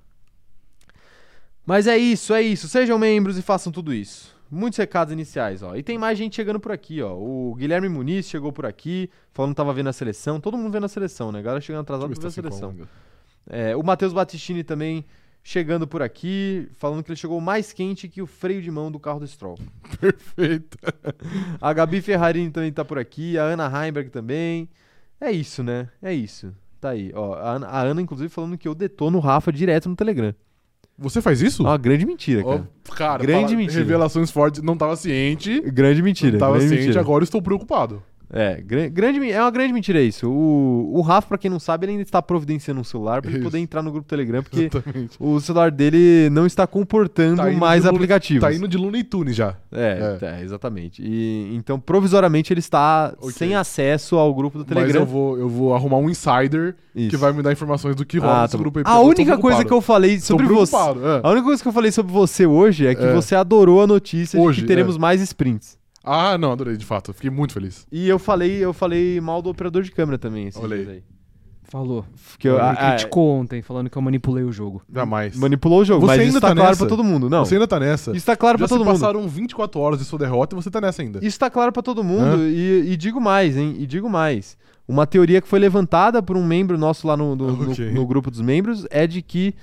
Mas 1.64 1.86
é 1.86 1.96
isso, 1.96 2.34
é 2.34 2.42
isso. 2.42 2.68
Sejam 2.68 2.98
membros 2.98 3.38
e 3.38 3.42
façam 3.42 3.72
tudo 3.72 3.94
isso. 3.94 4.36
Muitos 4.54 4.76
recados 4.76 5.10
iniciais, 5.14 5.62
ó. 5.62 5.74
E 5.74 5.82
tem 5.82 5.96
mais 5.96 6.18
gente 6.18 6.36
chegando 6.36 6.60
por 6.60 6.72
aqui, 6.72 7.00
ó. 7.00 7.14
O 7.14 7.54
Guilherme 7.54 7.88
Muniz 7.88 8.28
chegou 8.28 8.52
por 8.52 8.66
aqui, 8.66 9.08
falando 9.32 9.52
que 9.52 9.56
tava 9.56 9.72
vendo 9.72 9.88
a 9.88 9.94
seleção. 9.94 10.38
Todo 10.38 10.58
mundo 10.58 10.70
vendo 10.70 10.84
a 10.84 10.88
seleção, 10.88 11.32
né? 11.32 11.38
A 11.38 11.42
galera 11.42 11.60
chegando 11.62 11.80
atrasado 11.80 12.10
pra 12.10 12.20
ver 12.20 12.26
a 12.26 12.30
seleção. 12.30 12.76
É, 13.48 13.74
o 13.74 13.82
Matheus 13.82 14.12
Battistini 14.12 14.62
também 14.62 15.06
chegando 15.42 15.86
por 15.86 16.02
aqui, 16.02 16.68
falando 16.76 17.02
que 17.02 17.10
ele 17.10 17.16
chegou 17.16 17.40
mais 17.40 17.72
quente 17.72 18.08
que 18.10 18.20
o 18.20 18.26
freio 18.26 18.60
de 18.60 18.70
mão 18.70 18.92
do 18.92 19.00
carro 19.00 19.20
do 19.20 19.26
Stroll. 19.26 19.58
Perfeito. 19.98 20.76
A 21.58 21.72
Gabi 21.72 22.02
Ferrarini 22.02 22.50
também 22.50 22.70
tá 22.70 22.84
por 22.84 22.98
aqui, 22.98 23.38
a 23.38 23.44
Ana 23.44 23.66
Heimberg 23.66 24.10
também. 24.10 24.68
É 25.18 25.32
isso, 25.32 25.62
né? 25.62 25.88
É 26.02 26.12
isso. 26.12 26.54
Tá 26.78 26.90
aí. 26.90 27.10
Ó, 27.14 27.32
a, 27.34 27.52
Ana, 27.52 27.66
a 27.68 27.80
Ana, 27.80 28.02
inclusive, 28.02 28.28
falando 28.28 28.58
que 28.58 28.68
eu 28.68 28.74
detono 28.74 29.16
o 29.16 29.20
Rafa 29.20 29.50
direto 29.50 29.88
no 29.88 29.96
Telegram. 29.96 30.34
Você 30.98 31.20
faz 31.20 31.40
isso? 31.42 31.62
Uma 31.62 31.76
grande 31.76 32.06
mentira, 32.06 32.44
cara. 32.44 32.68
cara, 32.94 33.22
Grande 33.22 33.44
fala- 33.44 33.56
mentira. 33.56 33.78
Revelações 33.80 34.30
fortes. 34.30 34.62
Não 34.62 34.76
tava 34.76 34.94
ciente. 34.96 35.60
Grande 35.62 36.02
mentira. 36.02 36.32
não 36.32 36.38
tava 36.38 36.60
ciente, 36.60 36.74
mentira. 36.76 37.00
agora 37.00 37.24
estou 37.24 37.42
preocupado. 37.42 38.02
É, 38.32 38.62
gran- 38.62 38.88
grande, 38.88 39.30
é 39.30 39.40
uma 39.40 39.50
grande 39.50 39.72
mentira 39.74 40.00
isso. 40.00 40.26
O, 40.28 40.92
o 40.96 41.00
Rafa, 41.02 41.28
pra 41.28 41.36
quem 41.38 41.50
não 41.50 41.60
sabe, 41.60 41.84
ele 41.84 41.92
ainda 41.92 42.02
está 42.02 42.22
providenciando 42.22 42.80
um 42.80 42.84
celular 42.84 43.20
pra 43.20 43.30
ele 43.30 43.40
poder 43.42 43.58
entrar 43.58 43.82
no 43.82 43.92
grupo 43.92 44.08
Telegram, 44.08 44.42
porque 44.42 44.70
Exatamente. 44.72 45.16
o 45.20 45.38
celular 45.38 45.70
dele 45.70 46.30
não 46.30 46.46
está 46.46 46.66
comportando 46.66 47.36
Tá 47.42 47.50
mais 47.50 47.82
de 47.82 47.88
aplicativos. 47.88 48.40
Tá 48.40 48.52
indo 48.54 48.66
de 48.66 48.78
Looney 48.78 49.04
Tunes 49.04 49.36
já. 49.36 49.54
É, 49.70 50.16
tá, 50.16 50.40
exatamente. 50.40 51.02
E, 51.04 51.54
então, 51.54 51.78
provisoriamente, 51.78 52.52
ele 52.52 52.60
está 52.60 53.12
Ok. 53.18 53.32
sem 53.32 53.54
acesso 53.54 54.16
ao 54.16 54.34
grupo 54.34 54.58
do 54.58 54.64
Mas 54.66 54.74
Telegram. 54.76 55.02
eu 55.02 55.06
vou, 55.06 55.38
eu 55.38 55.48
vou 55.48 55.74
arrumar 55.74 55.98
um 55.98 56.08
insider 56.08 56.74
Isso. 56.96 57.10
que 57.10 57.16
vai 57.18 57.32
me 57.34 57.42
dar 57.42 57.52
informações 57.52 57.94
do 57.94 58.04
que 58.06 58.18
rola 58.18 58.38
Ah, 58.38 58.42
nesse 58.42 58.52
tá 58.52 58.58
grupo 58.58 58.78
aí. 58.78 58.84
A 58.86 58.98
única 59.00 59.36
coisa 59.36 59.62
que 59.64 59.72
eu 59.72 59.80
falei 59.82 60.18
sobre 60.20 60.46
você. 60.46 60.74
é. 60.74 61.20
A 61.22 61.28
única 61.30 61.44
coisa 61.44 61.62
que 61.62 61.68
eu 61.68 61.72
falei 61.72 61.92
sobre 61.92 62.10
você 62.12 62.46
hoje 62.46 62.86
é 62.86 62.94
que 62.94 63.04
É. 63.04 63.12
você 63.12 63.34
adorou 63.34 63.82
a 63.82 63.86
notícia 63.86 64.38
de 64.40 64.44
Hoje, 64.46 64.62
que 64.62 64.66
teremos 64.66 64.96
é. 64.96 64.98
mais 64.98 65.20
sprints. 65.20 65.76
Ah, 66.04 66.36
não, 66.38 66.52
adorei, 66.52 66.76
de 66.76 66.84
fato. 66.84 67.12
Fiquei 67.12 67.30
muito 67.30 67.52
feliz. 67.52 67.86
E 67.92 68.08
eu 68.08 68.18
falei, 68.18 68.56
eu 68.64 68.72
falei 68.72 69.20
mal 69.20 69.40
do 69.40 69.50
operador 69.50 69.82
de 69.82 69.90
câmera 69.92 70.18
também. 70.18 70.48
esses 70.48 70.60
Olha 70.62 70.74
aí. 70.76 70.82
dias 70.84 70.94
aí. 70.96 71.02
Falou. 71.64 72.04
Que 72.38 72.48
eu, 72.48 72.54
Ele 72.56 72.62
ah, 72.62 72.70
ah, 72.72 72.90
criticou 72.90 73.30
ontem, 73.30 73.62
falando 73.62 73.88
que 73.88 73.96
eu 73.96 74.02
manipulei 74.02 74.44
o 74.44 74.52
jogo. 74.52 74.82
Jamais. 74.92 75.34
manipulou 75.36 75.80
o 75.80 75.84
jogo, 75.86 76.02
Você 76.02 76.06
mas 76.06 76.18
ainda 76.20 76.30
isso 76.30 76.40
tá, 76.40 76.48
tá 76.48 76.54
claro 76.54 76.68
nessa? 76.70 76.78
pra 76.80 76.88
todo 76.88 77.02
mundo. 77.04 77.30
Não, 77.30 77.44
Você 77.46 77.54
ainda 77.54 77.66
tá 77.66 77.80
nessa. 77.80 78.14
isso 78.14 78.26
tá 78.26 78.36
claro 78.36 78.56
Já 78.58 78.58
pra 78.58 78.68
se 78.68 78.74
todo 78.74 78.84
mundo. 78.84 78.92
passaram 78.92 79.26
24 79.26 79.80
horas 79.80 79.98
de 79.98 80.04
sua 80.04 80.18
derrota 80.18 80.54
e 80.54 80.62
você 80.62 80.70
tá 80.70 80.80
nessa 80.82 81.00
ainda. 81.00 81.24
Isso 81.24 81.38
tá 81.38 81.48
claro 81.48 81.72
pra 81.72 81.82
todo 81.82 82.04
mundo. 82.04 82.42
E, 82.46 82.92
e 82.92 82.96
digo 82.96 83.18
mais, 83.20 83.56
hein? 83.56 83.76
E 83.78 83.86
digo 83.86 84.10
mais. 84.10 84.58
Uma 84.86 85.06
teoria 85.06 85.40
que 85.40 85.48
foi 85.48 85.60
levantada 85.60 86.22
por 86.22 86.36
um 86.36 86.44
membro 86.44 86.76
nosso 86.76 87.06
lá 87.06 87.16
no, 87.16 87.34
no, 87.34 87.52
no- 87.56 87.70
Ok. 87.72 87.90
no 87.90 88.04
grupo 88.06 88.30
dos 88.30 88.40
membros 88.42 88.84
é 88.90 89.06
de 89.06 89.22
que 89.22 89.54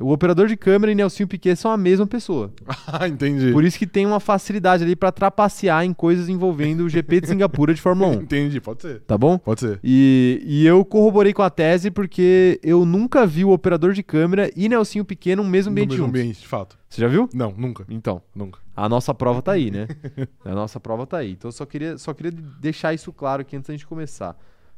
o 0.00 0.12
operador 0.12 0.46
de 0.46 0.56
câmera 0.56 0.92
e 0.92 0.94
Nelsinho 0.94 1.28
Piquet 1.28 1.56
são 1.56 1.70
a 1.70 1.76
mesma 1.76 2.06
pessoa. 2.06 2.52
Ah, 2.90 3.06
entendi. 3.06 3.52
Por 3.52 3.64
isso 3.64 3.78
que 3.78 3.86
tem 3.86 4.06
uma 4.06 4.18
facilidade 4.18 4.82
ali 4.82 4.96
pra 4.96 5.12
trapacear 5.12 5.84
em 5.84 5.92
coisas 5.92 6.28
envolvendo 6.28 6.84
o 6.84 6.88
GP 6.88 7.20
de 7.20 7.28
Singapura 7.28 7.74
de 7.74 7.80
Fórmula 7.80 8.16
1. 8.16 8.22
Entendi, 8.22 8.60
pode 8.60 8.80
ser. 8.80 9.00
Tá 9.02 9.16
bom? 9.18 9.36
Pode 9.36 9.60
ser. 9.60 9.78
E, 9.84 10.40
e 10.44 10.66
eu 10.66 10.82
corroborei 10.84 11.34
com 11.34 11.42
a 11.42 11.50
tese 11.50 11.90
porque 11.90 12.58
eu 12.62 12.86
nunca 12.86 13.26
vi 13.26 13.44
o 13.44 13.50
operador 13.50 13.92
de 13.92 14.02
câmera 14.02 14.50
e 14.56 14.68
Nelsinho 14.68 15.04
Piquet 15.04 15.36
no 15.36 15.44
mesmo 15.44 15.70
ambiente 15.70 15.88
no 15.88 15.92
mesmo 15.94 16.06
juntos. 16.06 16.20
ambiente, 16.20 16.40
de 16.40 16.48
fato. 16.48 16.78
Você 16.88 17.02
já 17.02 17.08
viu? 17.08 17.28
Não, 17.34 17.52
nunca. 17.56 17.84
Então, 17.90 18.22
Nunca. 18.34 18.58
a 18.74 18.88
nossa 18.88 19.12
prova 19.12 19.42
tá 19.42 19.52
aí, 19.52 19.70
né? 19.70 19.86
a 20.44 20.54
nossa 20.54 20.80
prova 20.80 21.06
tá 21.06 21.18
aí. 21.18 21.32
Então 21.32 21.48
eu 21.48 21.52
só 21.52 21.66
queria, 21.66 21.98
só 21.98 22.14
queria 22.14 22.32
deixar 22.32 22.94
isso 22.94 23.12
claro 23.12 23.42
aqui 23.42 23.54
antes 23.54 23.68
da 23.68 23.74
gente 23.74 23.86
começar. 23.86 24.34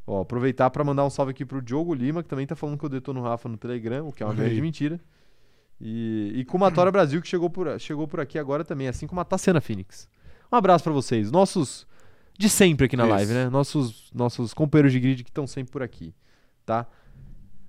Ó, 0.06 0.22
aproveitar 0.22 0.70
pra 0.70 0.82
mandar 0.82 1.04
um 1.04 1.10
salve 1.10 1.30
aqui 1.30 1.44
pro 1.44 1.62
Diogo 1.62 1.94
Lima, 1.94 2.22
que 2.22 2.28
também 2.28 2.46
tá 2.46 2.56
falando 2.56 2.78
que 2.78 2.84
eu 2.84 2.88
detono 2.88 3.20
o 3.20 3.22
Rafa 3.22 3.48
no 3.48 3.56
Telegram, 3.56 4.08
o 4.08 4.12
que 4.12 4.22
é 4.22 4.26
uma 4.26 4.34
grande 4.34 4.60
mentira. 4.60 5.00
E, 5.80 6.32
e 6.36 6.44
com 6.44 6.56
o 6.56 6.60
Matória 6.60 6.92
Brasil, 6.92 7.22
que 7.22 7.28
chegou 7.28 7.48
por, 7.48 7.78
chegou 7.80 8.06
por 8.06 8.20
aqui 8.20 8.38
agora 8.38 8.64
também, 8.64 8.88
assim 8.88 9.06
como 9.06 9.20
a 9.20 9.24
Tassiana 9.24 9.60
Phoenix. 9.60 10.08
Um 10.52 10.56
abraço 10.56 10.84
pra 10.84 10.92
vocês, 10.92 11.30
nossos 11.30 11.86
de 12.36 12.48
sempre 12.48 12.86
aqui 12.86 12.96
na 12.96 13.04
Isso. 13.04 13.12
live, 13.12 13.32
né? 13.32 13.48
Nossos, 13.48 14.10
nossos 14.14 14.54
companheiros 14.54 14.92
de 14.92 15.00
grid 15.00 15.24
que 15.24 15.30
estão 15.30 15.46
sempre 15.46 15.72
por 15.72 15.82
aqui, 15.82 16.14
tá? 16.64 16.86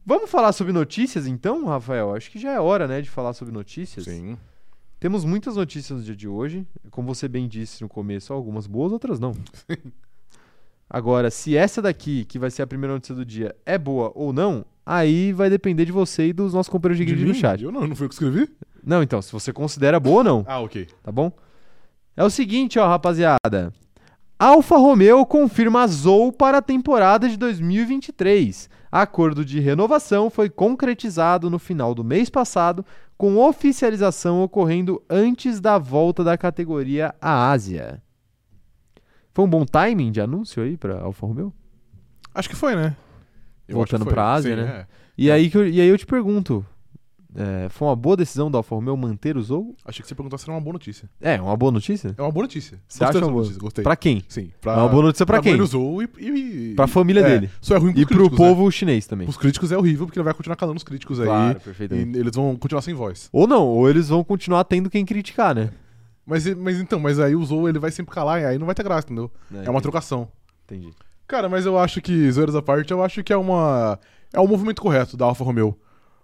Vamos 0.06 0.30
falar 0.30 0.52
sobre 0.52 0.74
notícias 0.74 1.28
então, 1.28 1.66
Rafael? 1.66 2.16
Acho 2.16 2.32
que 2.32 2.40
já 2.40 2.54
é 2.54 2.60
hora, 2.60 2.88
né, 2.88 3.02
de 3.02 3.10
falar 3.10 3.34
sobre 3.34 3.54
notícias. 3.54 4.06
Sim. 4.06 4.38
Temos 5.00 5.26
muitas 5.26 5.56
notícias 5.56 6.00
no 6.00 6.06
dia 6.06 6.16
de 6.16 6.28
hoje. 6.28 6.66
Como 6.90 7.14
você 7.14 7.28
bem 7.28 7.48
disse 7.48 7.82
no 7.82 7.90
começo, 7.90 8.34
algumas 8.34 8.66
boas, 8.66 8.92
outras 8.92 9.20
não. 9.20 9.34
Agora, 10.94 11.32
se 11.32 11.56
essa 11.56 11.82
daqui, 11.82 12.26
que 12.26 12.38
vai 12.38 12.52
ser 12.52 12.64
a 12.64 12.68
primeira 12.68 12.94
notícia 12.94 13.16
do 13.16 13.24
dia, 13.24 13.56
é 13.66 13.78
boa 13.78 14.12
ou 14.14 14.34
não, 14.34 14.66
aí 14.86 15.32
vai 15.32 15.50
depender 15.50 15.86
de 15.86 15.92
você 15.92 16.28
e 16.28 16.34
dos 16.34 16.54
nossos 16.54 16.70
companheiros 16.70 16.98
de 16.98 17.06
grid 17.10 17.26
no 17.26 17.34
chat. 17.34 17.64
Eu 17.64 17.72
não, 17.72 17.88
não 17.88 17.96
fui 17.96 18.06
eu 18.06 18.10
que 18.10 18.16
escrevi? 18.16 18.50
Não, 18.84 19.02
então, 19.02 19.22
se 19.22 19.32
você 19.32 19.54
considera 19.54 20.00
boa 20.02 20.18
ou 20.18 20.24
não, 20.24 20.46
Ah, 20.46 20.60
ok. 20.60 20.88
tá 21.02 21.10
bom? 21.12 21.32
É 22.18 22.24
o 22.26 22.30
seguinte, 22.30 22.78
ó, 22.78 22.88
rapaziada. 22.90 23.72
Alfa 24.38 24.76
Romeo 24.76 25.26
confirma 25.26 25.88
Zou 25.88 26.32
para 26.34 26.58
a 26.58 26.62
temporada 26.62 27.30
de 27.30 27.38
2023. 27.38 28.70
Acordo 28.92 29.46
de 29.46 29.60
renovação 29.62 30.30
foi 30.30 30.50
concretizado 30.50 31.50
no 31.50 31.58
final 31.58 31.96
do 31.96 32.04
mês 32.04 32.30
passado, 32.30 32.86
com 33.18 33.38
oficialização 33.38 34.44
ocorrendo 34.44 35.02
antes 35.10 35.62
da 35.62 35.78
volta 35.78 36.24
da 36.24 36.38
categoria 36.38 37.14
à 37.22 37.52
Ásia. 37.52 38.02
Foi 39.34 39.46
um 39.46 39.50
bom 39.50 39.66
timing 39.66 40.12
de 40.12 40.20
anúncio 40.22 40.62
aí 40.64 40.76
para 40.78 41.00
Alfa 41.02 41.26
Romeo? 41.26 41.54
Acho 42.34 42.50
que 42.50 42.56
foi, 42.56 42.76
né? 42.76 42.96
Eu 43.68 43.76
Voltando 43.76 44.06
pra 44.06 44.34
Ásia, 44.34 44.56
Sim, 44.56 44.62
né? 44.62 44.68
é. 44.70 44.88
E 45.18 45.32
aí, 45.32 45.50
que 45.50 45.58
eu, 45.58 45.68
e 45.68 45.80
aí 45.80 45.88
eu 45.88 45.98
te 45.98 46.06
pergunto, 46.06 46.66
é, 47.34 47.68
foi 47.70 47.88
uma 47.88 47.96
boa 47.96 48.18
decisão 48.18 48.52
da 48.52 48.58
Alfa 48.60 48.76
Romeo 48.76 48.98
manter 48.98 49.38
o 49.38 49.42
Zou? 49.42 49.74
Achei 49.86 50.02
que 50.02 50.08
você 50.10 50.16
perguntou 50.16 50.38
se 50.38 50.44
era 50.46 50.54
uma 50.54 50.60
boa 50.60 50.74
notícia. 50.74 51.10
É, 51.22 51.40
uma 51.42 51.56
boa 51.56 51.72
notícia? 51.72 52.14
É 52.18 52.22
uma 52.22 52.32
boa 52.32 52.44
notícia. 52.44 52.78
Você 52.88 53.04
acha 53.04 53.18
uma 53.20 53.28
boa? 53.30 53.42
notícia, 53.44 53.60
Gostei. 53.62 53.84
Pra 53.84 53.96
quem? 53.96 54.24
Sim. 54.28 54.52
É 54.66 54.70
uma 54.70 54.90
boa 54.90 55.04
notícia 55.04 55.26
pra 55.26 55.40
quem? 55.42 55.54
Ele 55.54 55.62
usou 55.62 56.02
e, 56.04 56.10
e, 56.20 56.72
e- 56.72 56.76
Pra 56.76 56.88
família 56.88 57.22
é, 57.22 57.24
dele. 57.24 57.50
Só 57.62 57.76
é 57.76 57.78
ruim 57.78 57.94
pros 57.94 58.02
E 58.04 58.06
pro 58.06 58.18
críticos, 58.18 58.38
povo 58.38 58.72
chinês 58.72 59.08
também. 59.08 59.26
Né? 59.28 59.30
Os 59.30 59.38
críticos 59.38 59.72
é 59.72 59.78
horrível, 59.78 60.06
porque 60.08 60.20
ele 60.20 60.26
vai 60.26 60.34
continuar 60.34 60.58
calando 60.58 60.78
os 60.78 60.84
críticos 60.84 61.20
aí. 61.22 61.26
Claro, 61.28 61.58
E 61.58 61.62
perfeitamente. 61.62 62.18
eles 62.18 62.36
vão 62.36 62.58
continuar 62.58 62.82
sem 62.82 62.94
voz. 62.94 63.30
Ou 63.32 63.48
não, 63.48 63.66
ou 63.66 63.90
eles 63.90 64.10
vão 64.10 64.24
continuar 64.24 64.64
tendo 64.66 64.90
quem 64.90 65.06
criticar, 65.06 65.56
né? 65.56 65.70
Mas, 66.26 66.46
mas 66.56 66.80
então, 66.80 67.00
mas 67.00 67.20
aí 67.20 67.36
usou, 67.36 67.68
ele 67.68 67.80
vai 67.80 67.92
sempre 67.92 68.14
calar 68.14 68.42
e 68.42 68.46
aí 68.46 68.58
não 68.58 68.66
vai 68.66 68.76
ter 68.76 68.84
graça, 68.84 69.08
entendeu? 69.08 69.32
É, 69.52 69.56
uma 69.56 69.62
entendi, 69.64 69.82
trocação. 69.82 70.28
Entendi. 70.66 70.94
Cara, 71.28 71.50
mas 71.50 71.66
eu 71.66 71.78
acho 71.78 72.02
que, 72.02 72.32
zoeiras 72.32 72.56
à 72.56 72.62
parte, 72.62 72.92
eu 72.92 73.04
acho 73.04 73.24
que 73.24 73.34
é 73.34 73.38
uma. 73.38 73.98
É 74.34 74.40
um 74.40 74.48
movimento 74.48 74.82
correto 74.82 75.18
da 75.18 75.26
Alfa 75.26 75.44
Romeo. 75.44 75.78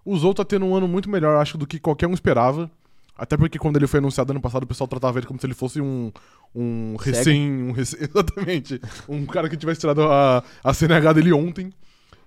O 0.06 0.18
Zou 0.18 0.34
tá 0.34 0.46
tendo 0.46 0.66
um 0.66 0.76
ano 0.76 0.88
muito 0.88 1.10
melhor, 1.10 1.42
acho, 1.42 1.58
do 1.58 1.68
que 1.68 1.80
qualquer 1.80 2.08
um 2.08 2.14
esperava. 2.14 2.72
Até 3.18 3.36
porque 3.36 3.58
quando 3.58 3.78
ele 3.78 3.88
foi 3.88 3.98
anunciado 3.98 4.32
ano 4.32 4.40
passado, 4.40 4.64
o 4.64 4.68
pessoal 4.68 4.88
tratava 4.88 5.18
ele 5.18 5.26
como 5.26 5.40
se 5.40 5.46
ele 5.46 5.54
fosse 5.54 5.82
um. 5.82 6.12
Um 6.56 6.96
Cego? 7.00 7.18
recém. 7.18 7.52
Um 7.52 7.72
recém 7.72 8.00
exatamente. 8.08 8.80
Um 9.10 9.26
cara 9.26 9.50
que 9.50 9.58
tivesse 9.58 9.82
tirado 9.82 10.04
a, 10.04 10.44
a 10.64 10.74
CNH 10.74 11.14
dele 11.14 11.34
ontem. 11.34 11.74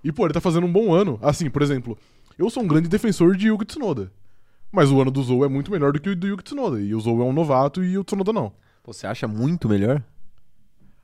E, 0.03 0.11
pô, 0.11 0.27
ele 0.27 0.35
tá 0.35 0.41
fazendo 0.41 0.67
um 0.67 0.73
bom 0.73 0.93
ano. 0.93 1.19
Assim, 1.23 1.49
por 1.49 1.62
exemplo, 1.62 1.97
eu 2.39 2.50
sou 2.50 2.62
um 2.62 2.67
grande 2.67 2.89
defensor 2.89 3.37
de 3.37 3.49
Yuki 3.49 3.65
Tsunoda. 3.65 4.11
Mas 4.73 4.91
o 4.91 5.00
ano 5.00 5.11
do 5.11 5.23
Zou 5.23 5.45
é 5.45 5.49
muito 5.49 5.71
melhor 5.71 5.93
do 5.93 6.00
que 6.00 6.11
o 6.11 6.17
do 6.17 6.27
Yuki 6.29 6.45
Tsunoda. 6.45 6.81
E 6.81 6.95
o 6.95 7.00
Zou 7.00 7.21
é 7.21 7.25
um 7.25 7.33
novato 7.33 7.83
e 7.83 7.99
o 7.99 8.05
Tsunoda 8.05 8.33
não. 8.33 8.53
Você 8.85 9.07
acha 9.07 9.27
muito 9.27 9.69
melhor? 9.69 10.03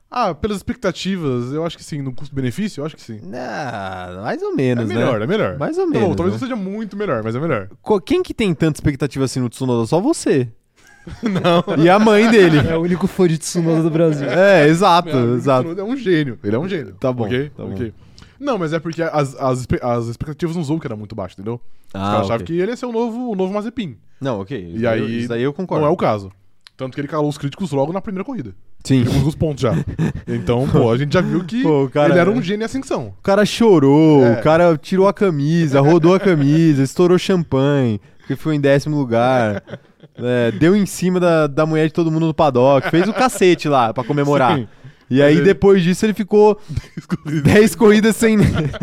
Ah, 0.09 0.33
pelas 0.33 0.57
expectativas, 0.57 1.51
eu 1.51 1.65
acho 1.65 1.77
que 1.77 1.83
sim. 1.83 2.01
No 2.01 2.13
custo-benefício, 2.13 2.79
eu 2.81 2.85
acho 2.85 2.95
que 2.95 3.01
sim. 3.01 3.19
Ah, 3.33 4.21
mais 4.23 4.41
ou 4.41 4.55
menos, 4.55 4.89
é 4.89 4.93
melhor, 4.93 5.19
né? 5.19 5.25
é 5.25 5.27
melhor. 5.27 5.57
Mais 5.57 5.77
ou 5.77 5.83
Tá 5.85 5.91
menos. 5.91 6.07
bom, 6.09 6.15
talvez 6.15 6.33
né? 6.33 6.39
não 6.39 6.47
seja 6.47 6.55
muito 6.55 6.95
melhor, 6.95 7.21
mas 7.23 7.35
é 7.35 7.39
melhor. 7.39 7.67
Co- 7.81 7.99
Quem 7.99 8.23
que 8.23 8.33
tem 8.33 8.53
tanta 8.55 8.77
expectativa 8.77 9.25
assim 9.25 9.41
no 9.41 9.49
Tsunoda? 9.49 9.85
Só 9.85 9.99
você. 9.99 10.47
Não. 11.23 11.83
E 11.83 11.89
a 11.89 11.99
mãe 11.99 12.29
dele. 12.31 12.57
É 12.69 12.75
o 12.77 12.81
único 12.81 13.05
fã 13.07 13.27
de 13.27 13.37
Tsunoda 13.37 13.83
do 13.83 13.89
Brasil. 13.89 14.29
É, 14.29 14.67
exato, 14.67 15.09
Meu 15.09 15.17
amigo 15.17 15.35
exato. 15.35 15.61
Tsunoda 15.63 15.81
É 15.81 15.83
um 15.85 15.95
gênio. 15.97 16.39
Ele 16.43 16.55
é 16.55 16.59
um 16.59 16.67
gênio. 16.69 16.95
Tá 16.99 17.11
bom, 17.11 17.25
Ok? 17.25 17.49
tá 17.55 17.63
bom. 17.63 17.71
Ok. 17.73 17.93
Não, 18.39 18.57
mas 18.57 18.73
é 18.73 18.79
porque 18.79 19.01
as, 19.01 19.35
as, 19.35 19.67
as 19.81 20.05
expectativas 20.07 20.55
no 20.55 20.63
Zou 20.63 20.79
que 20.79 20.87
era 20.87 20.95
muito 20.95 21.15
baixo, 21.15 21.35
entendeu? 21.35 21.55
Os 21.55 21.95
Ah, 21.95 21.99
caras 21.99 22.15
achavam 22.21 22.35
ok. 22.35 22.45
que 22.45 22.53
ele 22.61 22.71
ia 22.71 22.77
ser 22.77 22.85
o 22.85 22.91
novo, 22.91 23.31
o 23.31 23.35
novo 23.35 23.53
Mazepin. 23.53 23.97
Não, 24.21 24.41
ok. 24.41 24.57
E 24.57 24.75
Isso 24.77 24.87
aí- 24.87 25.19
Isso 25.19 25.29
daí 25.29 25.43
eu 25.43 25.53
concordo. 25.53 25.83
Não 25.83 25.89
é 25.89 25.93
o 25.93 25.97
caso. 25.97 26.31
Tanto 26.75 26.93
que 26.93 27.01
ele 27.01 27.07
calou 27.07 27.27
os 27.29 27.37
críticos 27.37 27.71
logo 27.71 27.91
na 27.91 28.01
primeira 28.01 28.23
corrida. 28.23 28.53
Sim. 28.83 29.03
Pegou 29.03 29.27
os 29.27 29.35
pontos 29.35 29.61
já. 29.61 29.73
Então, 30.27 30.67
pô, 30.69 30.91
a 30.91 30.97
gente 30.97 31.13
já 31.13 31.21
viu 31.21 31.43
que 31.45 31.63
Pô, 31.63 31.89
cara- 31.91 32.09
ele 32.09 32.19
era 32.19 32.29
um 32.29 32.41
gênio 32.41 32.63
em 32.63 32.65
ascensão. 32.65 33.13
O 33.17 33.21
cara 33.23 33.45
chorou, 33.45 34.23
É. 34.23 34.33
o 34.39 34.43
cara 34.43 34.77
tirou 34.77 35.07
a 35.07 35.13
camisa, 35.13 35.79
rodou 35.81 36.13
a 36.13 36.19
camisa, 36.19 36.83
estourou 36.83 37.17
champanhe. 37.17 37.99
porque 38.19 38.35
ficou 38.35 38.51
em 38.53 38.59
décimo 38.59 38.97
lugar. 38.97 39.63
É, 40.15 40.51
deu 40.51 40.75
em 40.75 40.85
cima 40.85 41.17
da, 41.19 41.47
da 41.47 41.65
mulher 41.65 41.87
de 41.87 41.93
todo 41.93 42.11
mundo 42.11 42.25
no 42.27 42.33
paddock. 42.33 42.89
Fez 42.89 43.07
o 43.07 43.13
cacete 43.13 43.69
lá 43.69 43.93
pra 43.93 44.03
comemorar. 44.03 44.57
Sim. 44.57 44.67
E 45.09 45.21
aí, 45.21 45.41
depois 45.41 45.83
disso, 45.83 46.05
ele 46.05 46.13
ficou 46.13 46.59
10 47.43 47.75
corridas 47.75 48.15
sem, 48.15 48.37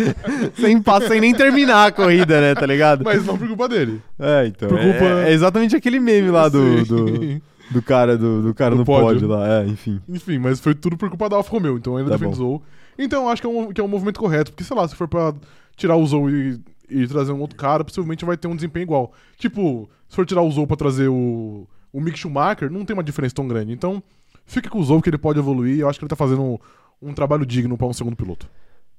sem, 0.59 0.81
passo, 0.83 1.09
sem 1.09 1.21
nem 1.21 1.35
terminar 1.35 1.87
a 1.89 1.93
corrida, 1.93 2.41
né? 2.41 2.55
Tá 2.55 2.65
ligado? 2.67 3.05
Mas 3.05 3.25
não 3.25 3.37
por 3.37 3.47
culpa 3.49 3.69
dele. 3.69 4.01
É, 4.19 4.47
então. 4.47 4.69
Por 4.69 4.79
é- 4.79 4.83
culpa- 4.93 5.05
É, 5.27 5.33
exatamente 5.33 5.77
aquele 5.77 6.01
meme 6.01 6.31
lá 6.31 6.49
do, 6.49 6.85
do, 6.85 7.41
do 7.71 7.83
cara, 7.83 8.17
do, 8.17 8.43
do 8.43 8.55
cara 8.55 8.75
Do 8.75 8.79
no 8.79 8.85
pódio. 8.85 9.07
pódio 9.07 9.29
lá. 9.29 9.61
É, 9.63 9.67
enfim. 9.67 10.01
Enfim, 10.09 10.39
mas 10.39 10.61
foi 10.61 10.75
tudo 10.75 10.97
por 10.97 11.09
culpa 11.09 11.29
da 11.29 11.37
Alfa 11.37 11.51
Romeo, 11.51 11.77
então 11.77 11.99
ele 11.99 12.09
Tá 12.09 12.15
defende 12.17 12.31
bom. 12.33 12.37
Zou. 12.37 12.63
Então 12.99 13.25
eu 13.25 13.29
acho 13.29 13.43
que 13.43 13.47
é, 13.47 13.51
um, 13.51 13.73
que 13.73 13.81
é 13.81 13.85
um 13.85 13.89
movimento 13.89 14.19
correto, 14.21 14.51
porque 14.53 14.65
sei 14.65 14.77
lá, 14.77 14.87
se 14.89 14.95
for 14.95 15.09
pra 15.09 15.35
tirar 15.77 15.97
o 15.97 16.07
Zou 16.07 16.31
e, 16.31 16.61
e 16.89 17.07
trazer 17.09 17.33
um 17.33 17.41
outro 17.41 17.57
cara, 17.57 17.85
possivelmente 17.85 18.25
vai 18.25 18.37
ter 18.37 18.47
um 18.49 18.55
desempenho 18.55 18.85
igual. 18.85 19.13
Tipo, 19.39 19.89
se 20.09 20.15
for 20.17 20.25
tirar 20.25 20.43
o 20.43 20.51
Zou 20.51 20.67
pra 20.67 20.77
trazer 20.77 21.09
o, 21.09 21.67
o 21.93 22.01
Mick 22.01 22.19
Schumacher, 22.19 22.71
não 22.71 22.85
tem 22.85 22.95
uma 22.95 23.03
diferença 23.03 23.35
tão 23.35 23.47
grande. 23.49 23.73
Então, 23.73 24.03
fica 24.47 24.69
com 24.71 24.79
o 24.79 24.85
Zou 24.85 25.01
que 25.03 25.09
ele 25.11 25.19
pode 25.19 25.39
evoluir, 25.39 25.79
eu 25.81 25.89
acho 25.89 25.99
que 25.99 26.05
ele 26.05 26.11
tá 26.11 26.17
fazendo 26.17 26.43
um, 26.43 26.59
um 27.03 27.13
trabalho 27.15 27.45
digno 27.47 27.77
pra 27.77 27.87
um 27.87 27.93
segundo 27.93 28.17
piloto. 28.17 28.49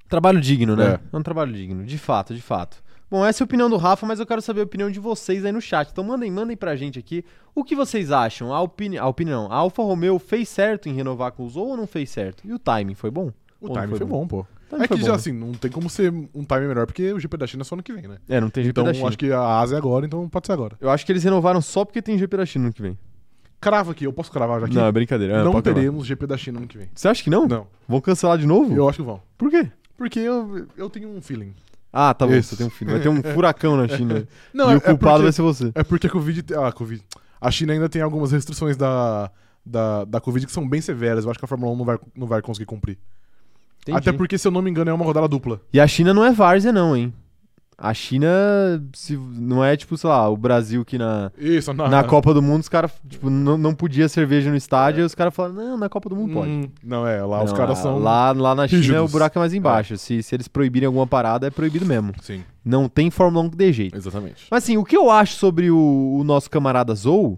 Trabalho 0.10 0.40
digno, 0.40 0.76
né? 0.76 1.00
É. 1.12 1.16
É. 1.16 1.18
um 1.18 1.24
trabalho 1.24 1.52
digno, 1.54 1.84
de 1.84 1.98
fato, 1.98 2.34
de 2.34 2.42
fato. 2.42 2.84
Bom, 3.10 3.24
essa 3.26 3.42
é 3.42 3.44
a 3.44 3.46
opinião 3.46 3.70
do 3.70 3.78
Rafa, 3.78 4.06
mas 4.06 4.20
eu 4.20 4.26
quero 4.26 4.42
saber 4.42 4.62
a 4.62 4.64
opinião 4.64 4.90
de 4.90 5.00
vocês 5.00 5.46
aí 5.46 5.52
no 5.52 5.62
chat. 5.62 5.90
Então 5.92 6.04
mandem, 6.04 6.32
mandem 6.32 6.58
pra 6.58 6.76
gente 6.76 6.98
aqui 6.98 7.24
o 7.54 7.64
que 7.64 7.76
vocês 7.76 8.12
acham. 8.12 8.54
A, 8.54 8.60
opini 8.62 8.98
a 8.98 9.08
opinião, 9.08 9.48
a 9.52 9.56
Alfa 9.56 9.84
Romeo 9.84 10.18
fez 10.18 10.50
certo 10.50 10.90
em 10.90 10.94
renovar 10.94 11.32
com 11.32 11.44
o 11.46 11.50
Zou 11.50 11.68
ou 11.70 11.78
não 11.78 11.86
fez 11.88 12.10
certo? 12.10 12.46
E 12.46 12.52
o 12.52 12.58
timing 12.60 12.96
foi 12.96 13.12
bom? 13.12 13.32
O 13.62 13.68
Ou 13.70 13.74
timing 13.74 13.96
foi 13.96 14.06
bom, 14.08 14.28
pô. 14.28 14.46
É 14.72 14.78
foi 14.78 14.88
que 14.88 14.96
bom, 14.96 15.06
já 15.06 15.12
né? 15.12 15.16
assim, 15.16 15.32
não 15.32 15.54
tem 15.54 15.70
como 15.72 15.90
ser 15.90 16.12
um 16.34 16.44
timing 16.44 16.68
melhor, 16.68 16.88
porque 16.88 17.14
o 17.14 17.20
GP 17.20 17.38
da 17.38 17.48
China 17.48 17.62
é 17.62 17.64
só 17.64 17.76
ano 17.76 17.84
que 17.84 17.94
vem, 17.94 18.08
né? 18.08 18.18
É, 18.28 18.42
não 18.42 18.50
tem 18.50 18.64
GP 18.64 18.72
Então 18.72 18.84
da 18.84 18.94
China. 18.94 19.08
acho 19.08 19.18
que 19.18 19.32
a 19.32 19.60
asa 19.60 19.76
é 19.76 19.78
agora, 19.78 20.06
então 20.06 20.28
pode 20.28 20.48
ser 20.48 20.54
agora. 20.54 20.76
Eu 20.82 20.90
acho 20.90 21.06
que 21.06 21.12
eles 21.12 21.24
renovaram 21.24 21.62
só 21.62 21.86
porque 21.86 22.02
tem 22.02 22.18
GP 22.18 22.36
da 22.38 22.46
China 22.46 22.66
no 22.66 22.74
que 22.74 22.82
vem. 22.82 22.98
Crava 23.66 23.94
aqui, 23.94 24.04
eu 24.04 24.14
posso 24.14 24.32
cravar 24.32 24.60
já 24.60 24.68
aqui? 24.68 24.76
Não, 24.76 24.86
é 24.86 24.92
brincadeira. 24.92 25.34
É, 25.34 25.44
não 25.44 25.52
pode 25.52 25.64
cravar. 25.64 25.82
teremos 25.82 26.06
GP 26.06 26.28
da 26.28 26.38
China 26.38 26.60
ano 26.60 26.68
que 26.68 26.78
vem. 26.78 26.88
Você 26.94 27.08
acha 27.08 27.24
que 27.24 27.32
não? 27.32 27.48
Não, 27.48 27.66
Vão 27.88 28.00
cancelar 28.00 28.38
de 28.38 28.46
novo? 28.46 28.76
eu 28.76 28.88
acho 28.88 29.00
que 29.00 29.04
vão. 29.04 29.20
Por 29.36 29.50
quê? 29.50 29.72
Porque 29.98 30.20
eu, 30.20 30.68
eu 30.78 30.88
tenho 30.88 31.10
um 31.10 31.20
feeling. 31.20 31.52
Ah, 31.92 32.14
tá 32.14 32.28
bom, 32.28 32.34
Isso. 32.36 32.50
você 32.50 32.58
tem 32.58 32.68
um 32.68 32.70
filho. 32.70 32.92
Vai 32.92 33.00
ter 33.00 33.10
um 33.10 33.24
furacão 33.24 33.76
na 33.76 33.88
China. 33.88 34.28
Não, 34.54 34.70
e 34.70 34.74
é, 34.76 34.78
o 34.78 34.82
culpado 34.82 34.94
é 34.94 35.10
porque, 35.14 35.24
vai 35.24 35.32
ser 35.32 35.42
você. 35.42 35.72
é 35.74 35.84
porque 35.84 36.06
a 36.06 36.10
Covid. 36.12 36.54
Ah, 36.54 36.72
Covid. 36.72 37.04
A 37.42 37.50
China 37.50 37.74
ainda 37.74 37.90
tem 37.90 38.04
algumas 38.04 38.32
restrições 38.32 38.78
da, 38.78 39.32
da, 39.66 40.06
da 40.06 40.22
Covid 40.22 40.46
que 40.46 40.52
são 40.52 40.70
bem 40.70 40.80
severas. 40.80 41.26
Eu 41.26 41.32
acho 41.32 41.40
que 41.40 41.46
a 41.46 41.48
Fórmula 41.48 41.74
1 41.74 41.76
não 41.76 41.86
vai, 41.86 42.00
não 42.16 42.28
vai 42.28 42.44
conseguir 42.44 42.68
cumprir. 42.68 43.00
Entendi. 43.82 43.98
Até 43.98 44.12
porque, 44.12 44.38
se 44.38 44.48
eu 44.48 44.52
não 44.52 44.62
me 44.62 44.70
engano, 44.70 44.92
é 44.92 44.94
uma 44.94 45.06
rodada 45.06 45.28
dupla. 45.28 45.60
E 45.74 45.80
a 45.80 45.88
China 45.88 46.14
não 46.14 46.24
é 46.24 46.32
várzea, 46.32 46.72
não, 46.72 46.96
hein? 46.96 47.12
A 47.78 47.94
China 47.94 48.28
se, 48.94 49.18
não 49.18 49.64
é 49.64 49.76
tipo, 49.76 49.98
sei 49.98 50.10
lá, 50.10 50.30
o 50.30 50.38
Brasil 50.38 50.86
que 50.86 50.98
na, 50.98 51.30
Isso, 51.38 51.74
na, 51.74 51.90
na 51.90 52.04
Copa 52.06 52.34
do 52.34 52.42
Mundo 52.42 52.62
os 52.62 52.70
caras, 52.70 52.92
tipo, 53.10 53.30
não, 53.30 53.58
não 53.58 53.76
podia 53.76 54.08
cerveja 54.08 54.50
no 54.50 54.56
estádio 54.56 55.02
e 55.02 55.04
os 55.04 55.14
caras 55.14 55.34
falaram, 55.36 55.56
não, 55.56 55.78
na 55.78 55.90
Copa 55.90 56.08
do 56.08 56.16
Mundo 56.16 56.34
pode. 56.34 56.50
Hum, 56.50 56.70
não, 56.82 57.06
é, 57.06 57.22
lá 57.24 57.44
os 57.44 57.52
Não, 57.52 57.58
caras 57.58 57.78
lá- 57.78 57.84
são. 57.84 58.00
Lá, 58.00 58.32
lá 58.32 58.56
na 58.56 58.66
China 58.68 58.80
rígidos. 58.82 59.10
o 59.10 59.12
buraco 59.12 59.38
é 59.38 59.40
mais 59.42 59.54
embaixo. 59.54 59.98
Se, 59.98 60.24
se 60.24 60.34
eles 60.36 60.48
proibirem 60.48 60.88
alguma 60.88 61.06
parada, 61.06 61.48
é 61.48 61.50
proibido 61.50 61.86
mesmo. 61.86 62.14
Sim, 62.22 62.44
Não 62.64 62.88
tem 62.88 63.12
Fórmula 63.12 63.46
1 63.46 63.50
que 63.50 63.58
dê 63.58 63.74
jeito. 63.74 63.98
exatamente. 63.98 64.46
Mas 64.50 64.64
assim, 64.64 64.78
o 64.78 64.86
que 64.86 64.96
eu 64.96 65.12
acho 65.12 65.34
sobre 65.36 65.70
o, 65.70 66.18
o 66.18 66.24
nosso 66.24 66.50
camarada 66.50 66.96
Zou 66.96 67.38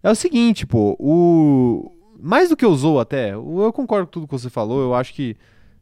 é 0.00 0.10
o 0.10 0.14
seguinte, 0.14 0.64
pô, 0.64 0.96
o... 1.00 1.90
Mais 2.20 2.48
do 2.50 2.56
que 2.56 2.64
o 2.64 2.72
Zou 2.76 3.00
até, 3.00 3.32
eu 3.34 3.72
concordo 3.74 4.06
com 4.06 4.12
tudo 4.12 4.26
que 4.28 4.32
você 4.32 4.48
falou, 4.48 4.80
eu 4.80 4.94
acho 4.94 5.12
que 5.12 5.36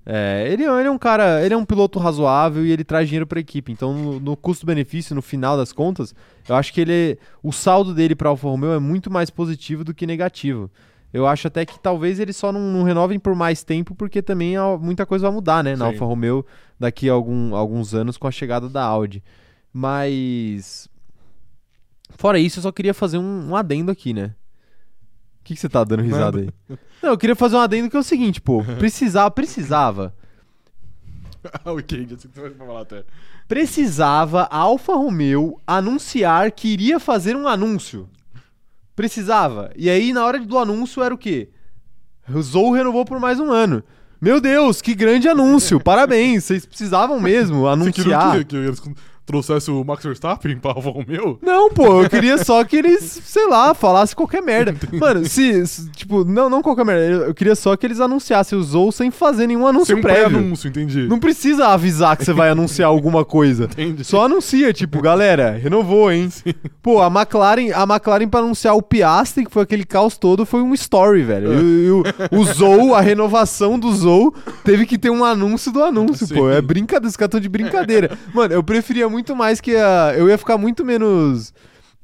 é, 0.07 0.49
ele, 0.50 0.64
ele 0.64 0.88
é 0.88 0.90
um 0.90 0.99
cara, 0.99 1.45
ele 1.45 1.52
é 1.54 1.57
um 1.57 1.64
piloto 1.64 1.99
razoável 1.99 2.64
e 2.64 2.71
ele 2.73 2.85
traz 2.85 3.07
dinheiro 3.09 3.26
pra 3.26 3.38
equipe, 3.40 3.71
então 3.71 3.92
no, 3.95 4.21
no 4.21 4.37
custo-benefício, 4.37 5.14
no 5.14 5.23
final 5.23 5.57
das 5.57 5.73
contas, 5.73 6.14
eu 6.49 6.54
acho 6.57 6.73
que 6.73 6.80
ele, 6.80 7.19
o 7.42 7.52
saldo 7.52 7.95
dele 7.95 8.14
pra 8.14 8.28
Alfa 8.30 8.49
Romeo 8.49 8.73
é 8.73 8.78
muito 8.78 9.11
mais 9.11 9.30
positivo 9.30 9.85
do 9.85 9.95
que 9.95 10.07
negativo. 10.07 10.71
Eu 11.12 11.26
acho 11.26 11.49
até 11.49 11.66
que 11.66 11.78
talvez 11.78 12.21
eles 12.21 12.37
só 12.37 12.52
não, 12.52 12.61
não 12.61 12.83
renovem 12.85 13.19
por 13.19 13.35
mais 13.35 13.64
tempo, 13.64 13.95
porque 13.97 14.23
também 14.23 14.54
muita 14.80 15.04
coisa 15.04 15.26
vai 15.26 15.35
mudar, 15.35 15.62
né, 15.64 15.75
na 15.75 15.87
Sim. 15.87 15.92
Alfa 15.92 16.04
Romeo 16.04 16.47
daqui 16.78 17.11
a 17.11 17.12
algum- 17.12 17.54
alguns 17.54 17.95
anos 17.95 18.16
com 18.16 18.28
a 18.28 18.30
chegada 18.30 18.69
da 18.69 18.82
Audi. 18.84 19.23
Mas. 19.73 20.89
Fora 22.10 22.39
isso, 22.39 22.58
eu 22.58 22.63
só 22.63 22.73
queria 22.73 22.95
fazer 22.95 23.19
um, 23.19 23.50
um 23.50 23.56
adendo 23.56 23.91
aqui, 23.91 24.13
né? 24.13 24.34
O 25.41 25.45
que, 25.45 25.55
que 25.55 25.61
você 25.61 25.69
tá 25.69 25.83
dando 25.85 26.03
risada 26.03 26.39
aí? 26.39 26.49
Não, 27.03 27.11
eu 27.11 27.19
queria 27.19 27.35
fazer 27.35 27.57
um 27.57 27.61
adendo 27.61 27.91
que 27.91 27.97
é 27.97 28.00
o 28.00 28.05
seguinte, 28.05 28.41
pô. 28.41 28.63
Precisava, 28.79 29.31
precisava. 29.31 30.15
ok, 31.65 32.07
já 32.09 32.17
sei 32.19 32.29
o 32.29 32.33
que 32.33 32.41
você 32.41 32.41
vai 32.41 32.50
falar 32.67 32.83
até. 32.83 33.05
Precisava 33.49 34.43
a 34.50 34.59
Alfa 34.59 34.95
Romeo 34.95 35.59
anunciar 35.67 36.53
que 36.53 36.69
iria 36.69 37.00
fazer 37.00 37.35
um 37.35 37.49
anúncio. 37.49 38.09
Precisava. 38.95 39.73
E 39.76 39.89
aí, 39.89 40.13
na 40.13 40.25
hora 40.25 40.39
do 40.39 40.59
anúncio, 40.59 41.03
era 41.03 41.15
o 41.15 41.19
quê? 41.19 41.49
O 42.29 42.41
Zou 42.43 42.73
renovou 42.73 43.05
por 43.05 43.19
mais 43.19 43.41
um 43.41 43.50
ano. 43.50 43.83
Meu 44.21 44.41
Deus, 44.41 44.83
que 44.83 44.95
grande 44.95 45.29
anúncio! 45.29 45.81
Parabéns, 45.83 46.45
vocês 46.45 46.67
precisavam 46.67 47.19
mesmo 47.19 47.63
Você 47.63 47.93
queria 47.93 48.19
anunciar. 48.19 48.37
o 48.37 48.39
quê? 48.39 48.45
que 48.45 48.57
eles 48.57 48.81
trouxessem 49.30 49.73
o 49.73 49.84
Max 49.84 50.02
Verstappen 50.04 50.56
pra 50.58 50.73
Alfa 50.73 50.90
Romeo? 50.90 51.38
Não, 51.40 51.71
pô, 51.71 52.02
eu 52.02 52.10
queria 52.10 52.36
só 52.43 52.64
que 52.64 52.76
eles, 52.76 53.21
sei 53.25 53.47
lá, 53.47 53.73
falassem 53.75 54.16
qualquer 54.16 54.43
merda. 54.43 54.75
Mano, 54.93 55.25
se, 55.25 55.66
se- 55.66 55.88
tipo, 55.93 56.25
não, 56.25 56.50
não 56.50 56.60
qualquer 56.62 56.84
merda, 56.84 57.26
eu, 57.26 57.34
queria 57.34 57.54
só 57.54 57.76
que 57.76 57.86
eles 57.86 58.00
anunciassem 58.00 58.58
o 58.58 58.62
Zou 58.62 58.90
sem 58.90 59.10
fazer 59.10 59.47
nenhum 59.47 59.66
anúncio 59.66 59.95
Sem 59.95 60.02
prévio. 60.02 60.30
pré-anúncio, 60.30 60.69
entendi. 60.69 61.06
Não 61.06 61.19
precisa 61.19 61.69
avisar 61.69 62.16
que 62.16 62.25
você 62.25 62.32
vai 62.32 62.50
anunciar 62.50 62.88
alguma 62.88 63.25
coisa. 63.25 63.64
Entendi. 63.64 64.02
Só 64.04 64.25
anuncia, 64.25 64.73
tipo, 64.73 65.00
galera, 65.00 65.52
renovou, 65.52 66.10
hein? 66.10 66.28
Pô, 66.82 67.00
a 67.00 67.06
McLaren, 67.06 67.71
a 67.75 67.82
McLaren 67.84 68.28
pra 68.28 68.40
anunciar 68.40 68.75
o 68.75 68.82
Piastri, 68.82 69.45
que 69.45 69.52
foi 69.52 69.62
aquele 69.62 69.84
caos 69.84 70.19
todo, 70.19 70.45
foi 70.45 70.60
um 70.62 70.75
story, 70.75 71.23
velho. 71.23 71.52
E, 71.54 71.86
e 71.86 71.90
o, 71.90 72.02
o 72.32 72.45
Zou, 72.45 72.95
a 72.95 73.00
renovação 73.00 73.78
do 73.78 73.93
Zou, 73.95 74.34
teve 74.64 74.86
que 74.86 74.99
ter 74.99 75.10
um 75.10 75.25
anúncio 75.25 75.71
do 75.73 75.82
anúncio, 75.82 76.26
Sim. 76.26 76.34
pô. 76.34 76.50
É 76.50 76.60
brincadeira, 76.60 77.08
os 77.08 77.16
caras 77.16 77.30
tão 77.32 77.40
de 77.40 77.49
brincadeira. 77.49 78.16
Mano, 78.34 78.54
eu 78.54 78.62
preferia 78.62 79.08
muito 79.08 79.20
mais 79.37 79.61
que 79.61 79.75
a... 79.76 80.15
Eu 80.17 80.28
ia 80.28 80.37
ficar 80.39 80.56
muito 80.59 80.85
menos... 80.85 81.52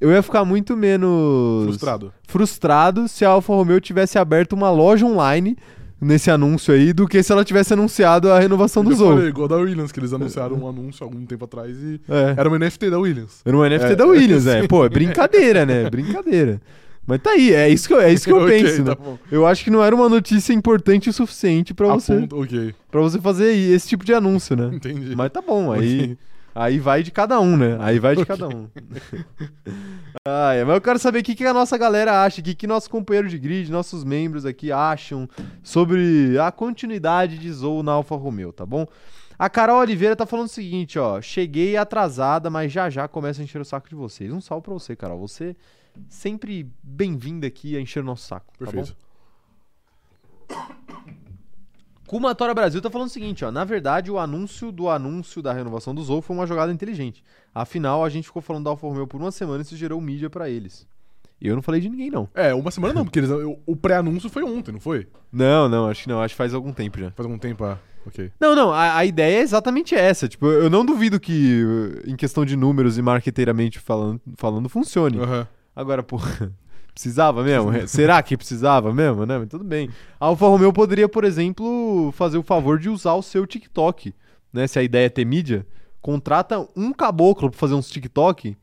Eu 0.01 0.11
ia 0.13 0.23
ficar 0.23 0.45
muito 0.45 0.77
menos... 0.77 1.65
Frustrado. 1.65 2.13
frustrado 2.29 3.09
se 3.09 3.25
a 3.25 3.31
Alfa 3.31 3.53
Romeo 3.55 3.81
tivesse 3.81 4.19
aberto 4.19 4.53
uma 4.53 4.71
loja 4.71 5.07
online 5.07 5.57
nesse 5.99 6.31
anúncio 6.31 6.75
aí, 6.75 6.93
do 6.93 7.09
que 7.09 7.23
se 7.23 7.33
ela 7.33 7.43
tivesse 7.43 7.73
anunciado 7.73 8.31
a 8.31 8.39
renovação 8.39 8.85
do 8.85 8.95
Zou. 8.95 9.13
falei, 9.15 9.29
igual 9.29 9.49
da 9.49 9.57
Williams, 9.57 9.91
que 9.91 9.99
eles 9.99 10.13
anunciaram 10.13 10.57
um 10.57 10.69
anúncio 10.69 11.03
algum 11.03 11.25
tempo 11.25 11.47
atrás 11.47 11.75
e 11.79 11.99
É. 12.09 12.35
era 12.37 12.47
uma 12.49 12.59
NFT 12.59 12.91
da 12.91 12.99
Williams. 12.99 13.41
Era 13.45 13.57
um 13.57 13.63
NFT 13.65 13.93
É, 13.93 13.97
da 13.97 14.05
Williams, 14.07 14.45
é. 14.47 14.67
Pô, 14.69 14.85
é 14.85 14.89
brincadeira, 14.91 15.65
né? 15.65 15.89
Brincadeira. 15.89 16.61
Mas 17.07 17.23
tá 17.23 17.31
aí, 17.31 17.55
é 17.55 17.69
isso 17.71 17.89
que 17.89 17.95
eu, 17.95 18.01
é 18.03 18.13
isso 18.13 18.27
que 18.27 18.33
eu 18.33 18.37
Ok, 18.45 18.63
penso, 18.63 18.85
tá 18.85 18.91
né? 18.91 19.19
Eu 19.33 19.47
acho 19.47 19.65
que 19.65 19.71
não 19.71 19.83
era 19.83 19.95
uma 19.95 20.09
notícia 20.11 20.53
importante 20.53 21.09
o 21.09 21.13
suficiente 21.15 21.73
pra 21.73 21.91
A 21.91 21.95
você, 21.95 22.15
ponto- 22.27 22.47
pra 22.91 23.01
você 23.01 23.19
fazer 23.19 23.51
esse 23.55 23.89
tipo 23.89 24.05
de 24.05 24.13
anúncio, 24.13 24.55
né? 24.55 24.69
entendi. 24.75 25.17
Mas 25.17 25.31
tá 25.33 25.41
bom, 25.41 25.73
aí, 25.73 26.01
Ok. 26.03 26.19
Aí 26.57 26.79
vai 26.79 27.03
de 27.03 27.11
cada 27.11 27.39
um, 27.39 27.57
né? 27.57 27.77
Aí 27.81 27.99
vai 27.99 28.17
de 28.17 28.25
cada 28.25 28.49
um. 28.49 28.69
ah, 30.27 30.55
é, 30.55 30.65
mas 30.65 30.75
eu 30.75 30.81
quero 30.81 30.99
saber 30.99 31.21
o 31.21 31.23
que, 31.23 31.35
que 31.35 31.45
a 31.45 31.53
nossa 31.53 31.77
galera 31.77 32.25
acha, 32.25 32.41
o 32.41 32.45
que, 32.45 32.55
que 32.55 32.67
nossos 32.67 32.89
companheiros 32.89 33.31
de 33.31 33.39
grid, 33.39 33.71
nossos 33.71 34.03
membros 34.03 34.47
aqui 34.47 34.73
acham 34.73 35.29
sobre 35.63 36.39
a 36.39 36.51
continuidade 36.51 37.39
de 37.39 37.53
Zou 37.53 37.83
na 37.83 37.93
Alfa 37.93 38.17
Romeo, 38.17 38.53
tá 38.53 38.65
bom? 38.65 38.87
A 39.39 39.51
Carol 39.51 39.81
Oliveira 39.81 40.17
tá 40.17 40.25
falando 40.25 40.47
o 40.47 40.51
seguinte, 40.51 40.99
ó. 40.99 41.21
Cheguei 41.21 41.77
atrasada, 41.77 42.49
mas 42.49 42.73
já 42.73 42.89
já 42.89 43.07
começa 43.07 43.43
a 43.43 43.45
encher 43.45 43.61
o 43.61 43.65
saco 43.65 43.89
de 43.89 43.95
vocês. 43.95 44.33
Um 44.33 44.41
salve 44.41 44.65
pra 44.65 44.73
você, 44.73 44.97
Carol. 44.97 45.19
Você 45.19 45.55
sempre 46.09 46.71
bem-vinda 46.83 47.47
aqui 47.47 47.77
a 47.77 47.81
encher 47.81 48.01
o 48.01 48.07
nosso 48.07 48.27
saco. 48.27 48.55
tá 48.59 48.73
bom? 48.73 48.85
Kumatora 52.07 52.55
Brasil 52.55 52.81
tá 52.81 52.89
falando 52.89 53.09
o 53.09 53.13
seguinte, 53.13 53.45
ó. 53.45 53.51
Na 53.51 53.65
verdade, 53.65 54.11
o 54.11 54.19
anúncio 54.19 54.71
do 54.71 54.89
anúncio 54.89 55.43
da 55.43 55.53
renovação 55.53 55.95
do 55.95 56.03
Zou 56.03 56.23
foi 56.23 56.37
uma 56.37 56.47
jogada 56.47 56.73
inteligente. 56.73 57.23
Afinal, 57.55 58.05
a 58.05 58.09
gente 58.09 58.27
ficou 58.27 58.41
falando 58.41 58.65
da 58.65 58.71
Alfa 58.71 58.87
Romeo 58.87 59.07
por 59.07 59.21
uma 59.21 59.33
semana 59.33 59.59
e 59.59 59.63
isso 59.63 59.77
gerou 59.77 60.01
mídia 60.01 60.31
pra 60.31 60.49
eles. 60.49 60.87
E 61.41 61.49
eu 61.49 61.55
não 61.55 61.63
falei 61.63 61.81
de 61.81 61.89
ninguém, 61.89 62.11
não. 62.11 62.29
É, 62.35 62.55
uma 62.55 62.71
semana 62.71 62.95
não, 62.95 63.05
porque 63.05 63.19
eles, 63.19 63.31
o, 63.67 63.77
pré-anúncio 63.77 64.31
foi 64.31 64.43
ontem, 64.43 64.73
não 64.73 64.81
foi? 64.81 65.07
Não, 65.31 65.69
não, 65.69 65.87
acho 65.87 66.05
que 66.05 66.09
não. 66.09 66.21
Acho 66.21 66.33
que 66.35 66.39
faz 66.39 66.55
algum 66.55 66.73
tempo 66.73 66.99
já. 66.99 67.11
Faz 67.11 67.27
algum 67.27 67.39
tempo, 67.39 67.65
ah, 67.65 67.79
ok. 68.07 68.33
Não, 68.41 68.55
não, 68.55 68.73
a, 68.73 68.97
a 68.97 69.05
ideia 69.05 69.39
é 69.39 69.43
exatamente 69.43 69.95
essa. 69.95 70.29
Tipo, 70.29 70.47
eu 70.47 70.71
não 70.71 70.85
duvido 70.85 71.21
que, 71.21 71.63
em 72.07 72.17
questão 72.17 72.45
de 72.45 72.57
números 72.57 72.97
e 72.97 73.03
marqueteiramente 73.03 73.79
falando, 73.79 74.21
falando 74.37 74.69
funcione. 74.69 75.19
Aham. 75.19 75.47
Agora, 75.75 76.03
pô, 76.03 76.19
precisava 76.97 77.45
mesmo? 77.45 77.71
Será 77.87 78.23
que 78.23 78.37
precisava 78.39 78.93
mesmo, 78.93 79.27
né? 79.27 79.37
Mas 79.39 79.49
tudo 79.49 79.63
bem. 79.63 79.91
A 80.19 80.27
Alfa 80.27 80.47
Romeo 80.47 80.73
poderia, 80.73 81.07
por 81.07 81.25
exemplo, 81.25 82.11
fazer 82.13 82.39
o 82.39 82.43
favor 82.43 82.79
de 82.79 82.89
usar 82.89 83.13
o 83.15 83.23
seu 83.23 83.47
TikTok, 83.47 84.15
né? 84.51 84.67
Se 84.67 84.79
a 84.79 84.83
ideia 84.83 85.05
é 85.05 85.11
ter 85.11 85.27
mídia, 85.27 85.67
contrata 86.01 86.67
um 86.75 86.93
caboclo 86.95 87.51
pra 87.51 87.59
fazer 87.59 87.75
uns 87.75 87.91
TikTok 87.91 88.57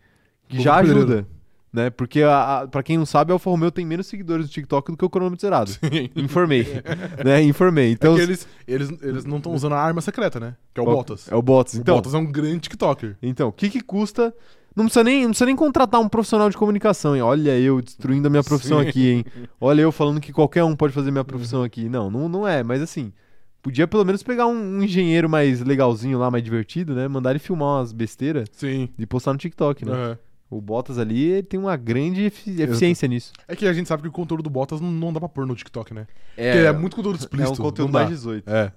que 0.50 0.58
Lucas 0.58 0.64
já 0.64 0.76
ajuda, 0.78 1.28
né? 1.72 1.92
Porque, 1.92 2.24
a, 2.24 2.62
a, 2.62 2.68
pra 2.68 2.82
quem 2.82 2.98
não 2.98 3.06
sabe, 3.06 3.32
a 3.32 3.36
Alfa 3.36 3.52
Romeo 3.52 3.70
tem 3.72 3.86
menos 3.86 4.08
seguidores 4.08 4.48
no 4.48 4.52
TikTok 4.52 4.92
do 4.92 4.98
que 4.98 5.06
o 5.06 5.10
cronômetro 5.12 5.42
zerado. 5.46 5.72
Informei, 6.16 6.66
né? 7.24 7.40
Informei. 7.44 7.92
Então, 7.92 8.18
é 8.18 8.22
eles, 8.24 8.48
eles, 8.68 8.90
eles 9.02 9.26
não 9.26 9.38
estão 9.38 9.54
usando 9.54 9.74
a 9.74 9.80
arma 9.80 10.02
secreta, 10.02 10.40
né? 10.40 10.56
Que 10.74 10.80
é 10.80 10.84
o 10.84 10.86
qual- 10.88 10.98
Bottas. 10.98 11.32
É 11.32 11.36
o 11.36 11.42
Bottas. 11.42 11.76
O 11.76 11.82
Então, 11.82 11.96
Bottas 11.98 12.14
é 12.16 12.18
um 12.18 12.26
grande 12.26 12.62
TikToker. 12.62 13.16
Então, 13.22 13.50
o 13.50 13.52
que 13.52 13.70
que 13.70 13.82
custa 13.82 14.34
Não 14.76 14.86
precisa, 14.86 15.04
nem, 15.04 15.22
não 15.24 15.30
precisa 15.30 15.46
nem 15.46 15.56
contratar 15.56 16.02
um 16.02 16.10
profissional 16.10 16.50
de 16.50 16.58
comunicação, 16.58 17.16
hein? 17.16 17.22
Olha 17.22 17.58
eu 17.60 17.82
destruindo 17.82 18.28
a 18.28 18.30
minha 18.30 18.44
profissão 18.44 18.82
Sim. 18.82 18.88
aqui, 18.88 19.10
hein? 19.10 19.26
Olha 19.62 19.82
eu 19.82 19.92
falando 19.92 20.20
que 20.20 20.34
qualquer 20.34 20.64
um 20.64 20.76
pode 20.76 20.94
fazer 20.94 21.12
minha 21.12 21.24
profissão 21.24 21.64
aqui. 21.64 21.88
Não, 21.90 22.10
não, 22.10 22.28
não 22.28 22.48
é, 22.48 22.64
mas 22.64 22.82
assim, 22.82 23.14
podia 23.62 23.88
pelo 23.88 24.04
menos 24.04 24.24
pegar 24.24 24.48
um, 24.48 24.78
um 24.80 24.84
engenheiro 24.84 25.30
mais 25.30 25.62
legalzinho 25.62 26.18
lá, 26.18 26.32
mais 26.32 26.44
divertido, 26.44 26.96
né? 26.96 27.08
Mandar 27.08 27.30
ele 27.32 27.40
filmar 27.40 27.80
umas 27.80 27.92
besteiras 27.94 28.48
Sim. 28.52 28.90
e 28.98 29.06
postar 29.06 29.32
no 29.34 29.38
TikTok, 29.40 29.86
né? 29.86 29.92
Aham. 29.92 30.18
O 30.50 30.62
Bottas 30.62 31.00
ali 31.00 31.20
ele 31.32 31.44
tem 31.44 31.60
uma 31.60 31.76
grande 31.76 32.26
efi- 32.26 32.62
eficiência 32.62 33.08
nisso. 33.08 33.32
É 33.48 33.56
que 33.56 33.66
a 33.66 33.74
gente 33.74 33.88
sabe 33.88 34.04
que 34.04 34.10
o 34.10 34.12
conteúdo 34.12 34.44
do 34.44 34.52
Bottas 34.52 34.80
não, 34.80 34.92
não 34.92 35.12
dá 35.12 35.20
pra 35.20 35.28
pôr 35.28 35.48
no 35.48 35.56
TikTok, 35.56 35.96
né? 35.96 36.06
É, 36.38 36.52
Porque 36.54 36.68
é 36.68 36.72
muito 36.74 36.96
conteúdo 36.96 37.16
é 37.16 37.20
explícito. 37.20 37.54
um 37.54 37.66
conteúdo 37.66 37.92
mais 37.92 38.08
18. 38.10 38.48
É. 38.48 38.72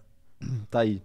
Tá 0.70 0.80
aí. 0.80 1.02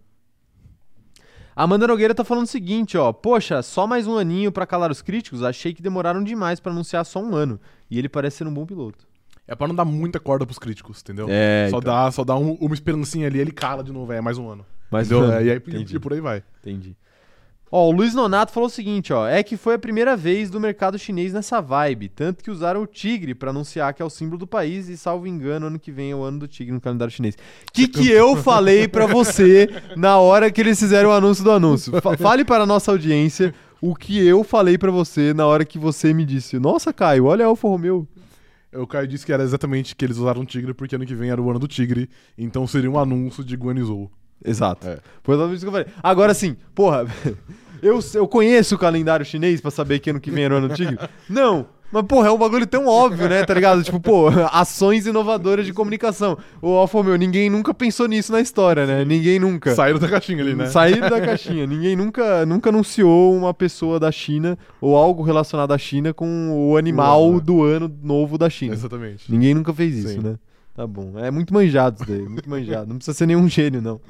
Amanda 1.55 1.85
Nogueira 1.87 2.15
tá 2.15 2.23
falando 2.23 2.45
o 2.45 2.49
seguinte, 2.49 2.97
ó. 2.97 3.11
Poxa, 3.11 3.61
só 3.61 3.85
mais 3.85 4.07
um 4.07 4.17
aninho 4.17 4.51
pra 4.51 4.65
calar 4.65 4.89
os 4.91 5.01
críticos? 5.01 5.43
Achei 5.43 5.73
que 5.73 5.81
demoraram 5.81 6.23
demais 6.23 6.59
pra 6.59 6.71
anunciar 6.71 7.05
só 7.05 7.21
um 7.21 7.35
ano. 7.35 7.59
E 7.89 7.99
ele 7.99 8.07
parece 8.07 8.37
ser 8.37 8.47
um 8.47 8.53
bom 8.53 8.65
piloto. 8.65 9.05
É 9.47 9.53
pra 9.55 9.67
não 9.67 9.75
dar 9.75 9.83
muita 9.83 10.19
corda 10.19 10.45
pros 10.45 10.57
críticos, 10.57 11.01
entendeu? 11.01 11.27
É, 11.29 11.67
só, 11.69 11.79
então. 11.79 11.93
dá, 11.93 12.11
só 12.11 12.23
dá 12.23 12.35
um- 12.37 12.53
uma 12.53 12.73
esperancinha 12.73 13.27
ali, 13.27 13.39
ele 13.39 13.51
cala 13.51 13.83
de 13.83 13.91
novo, 13.91 14.13
é 14.13 14.21
mais 14.21 14.37
um 14.37 14.47
ano. 14.49 14.65
Mas 14.89 15.07
entendeu? 15.11 15.27
não, 15.27 15.33
É, 15.33 15.43
e 15.43 15.51
aí 15.51 15.57
e 15.57 15.99
por 15.99 16.13
aí 16.13 16.21
vai. 16.21 16.43
Entendi. 16.61 16.95
Ó, 17.73 17.87
o 17.87 17.91
Luiz 17.91 18.13
Nonato 18.13 18.51
falou 18.51 18.67
o 18.67 18.69
seguinte, 18.71 19.13
ó. 19.13 19.25
É 19.25 19.41
que 19.41 19.55
foi 19.55 19.75
a 19.75 19.79
primeira 19.79 20.17
vez 20.17 20.49
do 20.49 20.59
mercado 20.59 20.99
chinês 20.99 21.31
nessa 21.31 21.61
vibe. 21.61 22.09
Tanto 22.09 22.43
que 22.43 22.51
usaram 22.51 22.81
o 22.81 22.85
tigre 22.85 23.33
pra 23.33 23.51
anunciar 23.51 23.93
que 23.93 24.01
é 24.01 24.05
o 24.05 24.09
símbolo 24.09 24.37
do 24.39 24.45
país 24.45 24.89
e, 24.89 24.97
salvo 24.97 25.25
engano, 25.25 25.67
ano 25.67 25.79
que 25.79 25.89
vem 25.91 26.11
é 26.11 26.15
o 26.15 26.21
ano 26.21 26.39
do 26.39 26.47
tigre 26.49 26.73
no 26.73 26.81
calendário 26.81 27.13
chinês. 27.13 27.37
Que 27.71 27.87
que 27.87 28.09
eu 28.11 28.35
falei 28.35 28.89
pra 28.89 29.05
você 29.05 29.69
na 29.95 30.17
hora 30.17 30.51
que 30.51 30.59
eles 30.59 30.77
fizeram 30.77 31.11
o 31.11 31.13
anúncio 31.13 31.43
do 31.45 31.51
anúncio? 31.51 32.01
Fa- 32.01 32.17
fale 32.17 32.43
para 32.43 32.63
a 32.63 32.67
nossa 32.67 32.91
audiência 32.91 33.53
o 33.81 33.95
que 33.95 34.19
eu 34.21 34.43
falei 34.43 34.77
pra 34.77 34.91
você 34.91 35.33
na 35.33 35.47
hora 35.47 35.63
que 35.63 35.79
você 35.79 36.13
me 36.13 36.25
disse. 36.25 36.59
Nossa, 36.59 36.91
Caio, 36.91 37.25
olha 37.25 37.45
Alfa 37.45 37.69
Romeo. 37.69 38.05
O 38.73 38.85
Caio 38.85 39.07
disse 39.07 39.25
que 39.25 39.31
era 39.33 39.43
exatamente 39.43 39.95
que 39.95 40.03
eles 40.05 40.17
usaram 40.17 40.41
o 40.41 40.45
tigre 40.45 40.73
porque 40.73 40.95
ano 40.95 41.05
que 41.05 41.15
vem 41.15 41.29
era 41.29 41.41
o 41.41 41.49
ano 41.49 41.59
do 41.59 41.67
tigre, 41.67 42.09
então 42.37 42.67
seria 42.67 42.91
um 42.91 42.99
anúncio 42.99 43.43
de 43.45 43.55
Guanizou. 43.55 44.11
Exato. 44.43 44.87
É. 44.87 44.97
Foi 45.23 45.35
exatamente 45.35 45.57
isso 45.57 45.65
que 45.65 45.69
eu 45.69 45.71
falei. 45.73 45.87
Agora 46.01 46.33
sim, 46.33 46.55
porra, 46.73 47.05
eu, 47.81 47.99
eu 48.13 48.27
conheço 48.27 48.75
o 48.75 48.77
calendário 48.77 49.25
chinês 49.25 49.61
pra 49.61 49.71
saber 49.71 49.99
que 49.99 50.09
ano 50.09 50.19
que 50.19 50.31
vem 50.31 50.45
era 50.45 50.53
o 50.53 50.57
ano 50.57 50.69
do 50.69 50.75
tigre? 50.75 50.97
Não. 51.29 51.67
Mas, 51.91 52.05
porra, 52.05 52.29
é 52.29 52.31
um 52.31 52.37
bagulho 52.37 52.65
tão 52.65 52.87
óbvio, 52.87 53.27
né? 53.27 53.43
Tá 53.43 53.53
ligado? 53.53 53.83
Tipo, 53.83 53.99
pô, 53.99 54.29
ações 54.53 55.05
inovadoras 55.05 55.65
de 55.65 55.73
comunicação. 55.73 56.37
O 56.61 56.69
Alfa 56.69 56.97
Romeo, 56.99 57.17
ninguém 57.17 57.49
nunca 57.49 57.73
pensou 57.73 58.07
nisso 58.07 58.31
na 58.31 58.39
história, 58.39 58.85
né? 58.85 59.03
Ninguém 59.03 59.39
nunca. 59.39 59.75
Saíram 59.75 59.99
da 59.99 60.07
caixinha 60.07 60.41
ali, 60.41 60.55
né? 60.55 60.67
Saíram 60.67 61.09
da 61.09 61.19
caixinha. 61.19 61.67
Ninguém 61.67 61.97
nunca, 61.97 62.45
nunca 62.45 62.69
anunciou 62.69 63.35
uma 63.35 63.53
pessoa 63.53 63.99
da 63.99 64.09
China 64.09 64.57
ou 64.79 64.95
algo 64.95 65.21
relacionado 65.21 65.73
à 65.73 65.77
China 65.77 66.13
com 66.13 66.69
o 66.69 66.77
animal 66.77 67.33
né? 67.33 67.39
do 67.41 67.61
ano 67.61 67.93
novo 68.01 68.37
da 68.37 68.49
China. 68.49 68.73
Exatamente. 68.73 69.29
Ninguém 69.29 69.53
nunca 69.53 69.73
fez 69.73 69.97
isso, 69.97 70.13
Sim. 70.13 70.19
né? 70.21 70.35
Tá 70.81 70.87
bom. 70.87 71.13
É 71.19 71.29
muito 71.29 71.53
manjado 71.53 71.97
isso 72.01 72.11
daí, 72.11 72.27
muito 72.27 72.49
manjado. 72.49 72.87
Não 72.89 72.95
precisa 72.95 73.15
ser 73.15 73.27
nenhum 73.27 73.47
gênio, 73.47 73.81
não. 73.83 74.01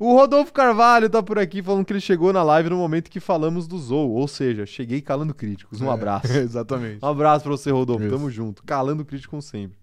O 0.00 0.14
Rodolfo 0.14 0.50
Carvalho 0.50 1.10
tá 1.10 1.22
por 1.22 1.38
aqui 1.38 1.62
falando 1.62 1.84
que 1.84 1.92
ele 1.92 2.00
chegou 2.00 2.32
na 2.32 2.42
live 2.42 2.70
no 2.70 2.76
momento 2.78 3.10
que 3.10 3.20
falamos 3.20 3.66
do 3.68 3.78
Zou. 3.78 4.10
Ou 4.12 4.26
seja, 4.26 4.64
cheguei 4.64 5.02
calando 5.02 5.34
críticos. 5.34 5.82
Um 5.82 5.90
É, 5.90 5.92
abraço. 5.92 6.32
exatamente. 6.38 7.04
Um 7.04 7.06
abraço 7.08 7.42
pra 7.44 7.52
você, 7.52 7.70
Rodolfo. 7.70 8.04
Isso. 8.04 8.14
Tamo 8.16 8.30
junto. 8.30 8.62
Calando 8.64 9.04
crítico 9.04 9.32
como 9.32 9.42
sempre. 9.42 9.76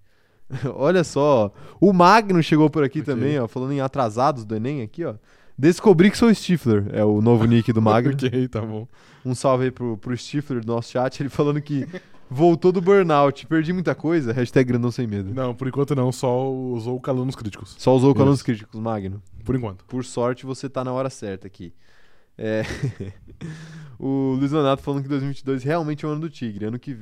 Olha 0.76 1.04
só. 1.04 1.54
O 1.80 1.94
Magno 1.94 2.42
chegou 2.42 2.68
por 2.68 2.84
aqui 2.84 3.02
Ok. 3.02 3.14
também, 3.14 3.40
ó. 3.40 3.48
Falando 3.48 3.74
em 3.74 3.80
atrasados 3.82 4.44
do 4.44 4.56
Enem 4.56 4.82
aqui, 4.82 5.06
ó. 5.06 5.14
Descobri 5.56 6.10
que 6.10 6.18
sou 6.18 6.34
Stifler. 6.34 6.86
É 6.94 7.06
o 7.06 7.22
novo 7.22 7.46
nick 7.46 7.72
do 7.72 7.80
Magno. 7.82 8.14
ok, 8.18 8.48
tá 8.48 8.60
bom. 8.62 8.88
Um 9.24 9.36
salve 9.36 9.66
aí 9.66 9.72
pro, 9.72 9.98
pro 9.98 10.18
Stifler 10.18 10.62
do 10.66 10.74
nosso 10.74 10.92
chat. 10.92 11.22
Ele 11.22 11.30
falando 11.30 11.62
que 11.62 11.88
voltou 12.34 12.72
do 12.72 12.82
burnout. 12.82 13.46
Perdi 13.48 13.72
muita 13.72 13.94
coisa. 13.94 14.34
Hashtag 14.34 14.68
grandão 14.68 14.92
sem 14.92 15.06
medo. 15.08 15.34
Não, 15.34 15.54
por 15.54 15.68
enquanto 15.68 15.96
não, 15.96 16.12
só 16.12 16.52
usou 16.52 16.98
o 16.98 17.02
calão 17.02 17.26
nos 17.26 17.36
críticos. 17.36 17.76
Só 17.78 17.96
usou 17.96 18.14
dos 18.14 18.36
Isso. 18.36 18.46
críticos, 18.46 18.80
Magno. 18.80 19.22
Por 19.46 19.56
enquanto. 19.56 19.86
Por 19.86 20.04
sorte, 20.04 20.46
você 20.46 20.70
tá 20.70 20.84
na 20.84 20.92
hora 20.92 21.10
certa 21.10 21.48
aqui. 21.48 21.74
É... 22.38 22.64
o 24.00 24.36
Luiz 24.40 24.52
Leonardo 24.52 24.82
falando 24.82 25.04
que 25.04 25.10
2022 25.10 25.64
realmente 25.64 26.04
é 26.04 26.08
o 26.08 26.12
ano 26.12 26.22
do 26.22 26.30
tigre. 26.30 26.66
Ano 26.66 26.80
que... 26.80 26.98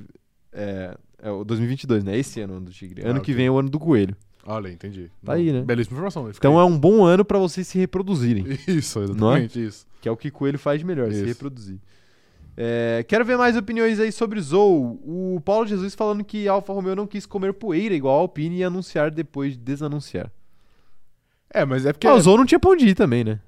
É, 0.52 0.98
é 1.22 1.32
o 1.32 1.44
2022, 1.44 2.04
né? 2.04 2.18
Esse 2.18 2.42
ano 2.42 2.54
é 2.54 2.56
o 2.56 2.58
ano 2.58 2.66
do 2.66 2.72
tigre. 2.74 3.02
Ah, 3.06 3.10
Ano 3.10 3.22
que 3.22 3.32
ok. 3.32 3.36
vem 3.36 3.46
é 3.46 3.52
o 3.52 3.58
ano 3.58 3.70
do 3.70 3.80
coelho. 3.80 4.16
Olha, 4.46 4.70
entendi. 4.70 5.10
Tá 5.24 5.34
aí, 5.34 5.52
né? 5.52 5.62
Belíssima 5.62 5.96
informação. 5.96 6.26
fica 6.26 6.38
Então 6.40 6.60
aí. 6.60 6.66
é 6.66 6.68
um 6.68 6.78
bom 6.78 7.06
ano 7.06 7.24
pra 7.24 7.38
vocês 7.38 7.68
se 7.68 7.78
reproduzirem. 7.78 8.46
Isso, 8.68 9.00
exatamente 9.00 9.64
isso. 9.64 9.86
Que 10.02 10.10
é 10.10 10.12
o 10.12 10.18
que 10.18 10.32
coelho 10.32 10.58
faz 10.58 10.80
de 10.80 10.86
melhor, 10.86 11.12
se 11.12 11.18
Isso. 11.18 11.26
reproduzir. 11.26 11.80
É, 12.56 13.06
quero 13.08 13.24
ver 13.24 13.38
mais 13.38 13.56
opiniões 13.56 14.00
aí 14.00 14.12
sobre 14.12 14.40
Zou. 14.42 15.00
O 15.04 15.42
Paulo 15.44 15.66
Jesus 15.66 15.96
falando 15.96 16.24
que 16.24 16.48
Alfa 16.48 16.74
Romeo 16.74 16.96
não 16.96 17.08
quis 17.08 17.26
comer 17.26 17.54
poeira 17.54 17.96
igual 17.96 18.18
a 18.18 18.22
Alpine 18.22 18.58
e 18.58 18.64
anunciar 18.64 19.10
depois 19.10 19.54
de 19.54 19.60
desanunciar. 19.60 20.32
É, 21.54 21.66
mas 21.66 21.86
é 21.86 21.94
porque. 21.94 22.08
Ah, 22.08 22.14
o 22.14 22.22
Zou 22.22 22.38
não 22.38 22.46
tinha 22.46 22.60
pra 22.60 22.72
onde 22.72 22.88
ir 22.88 22.96
também, 22.96 23.24
né? 23.24 23.40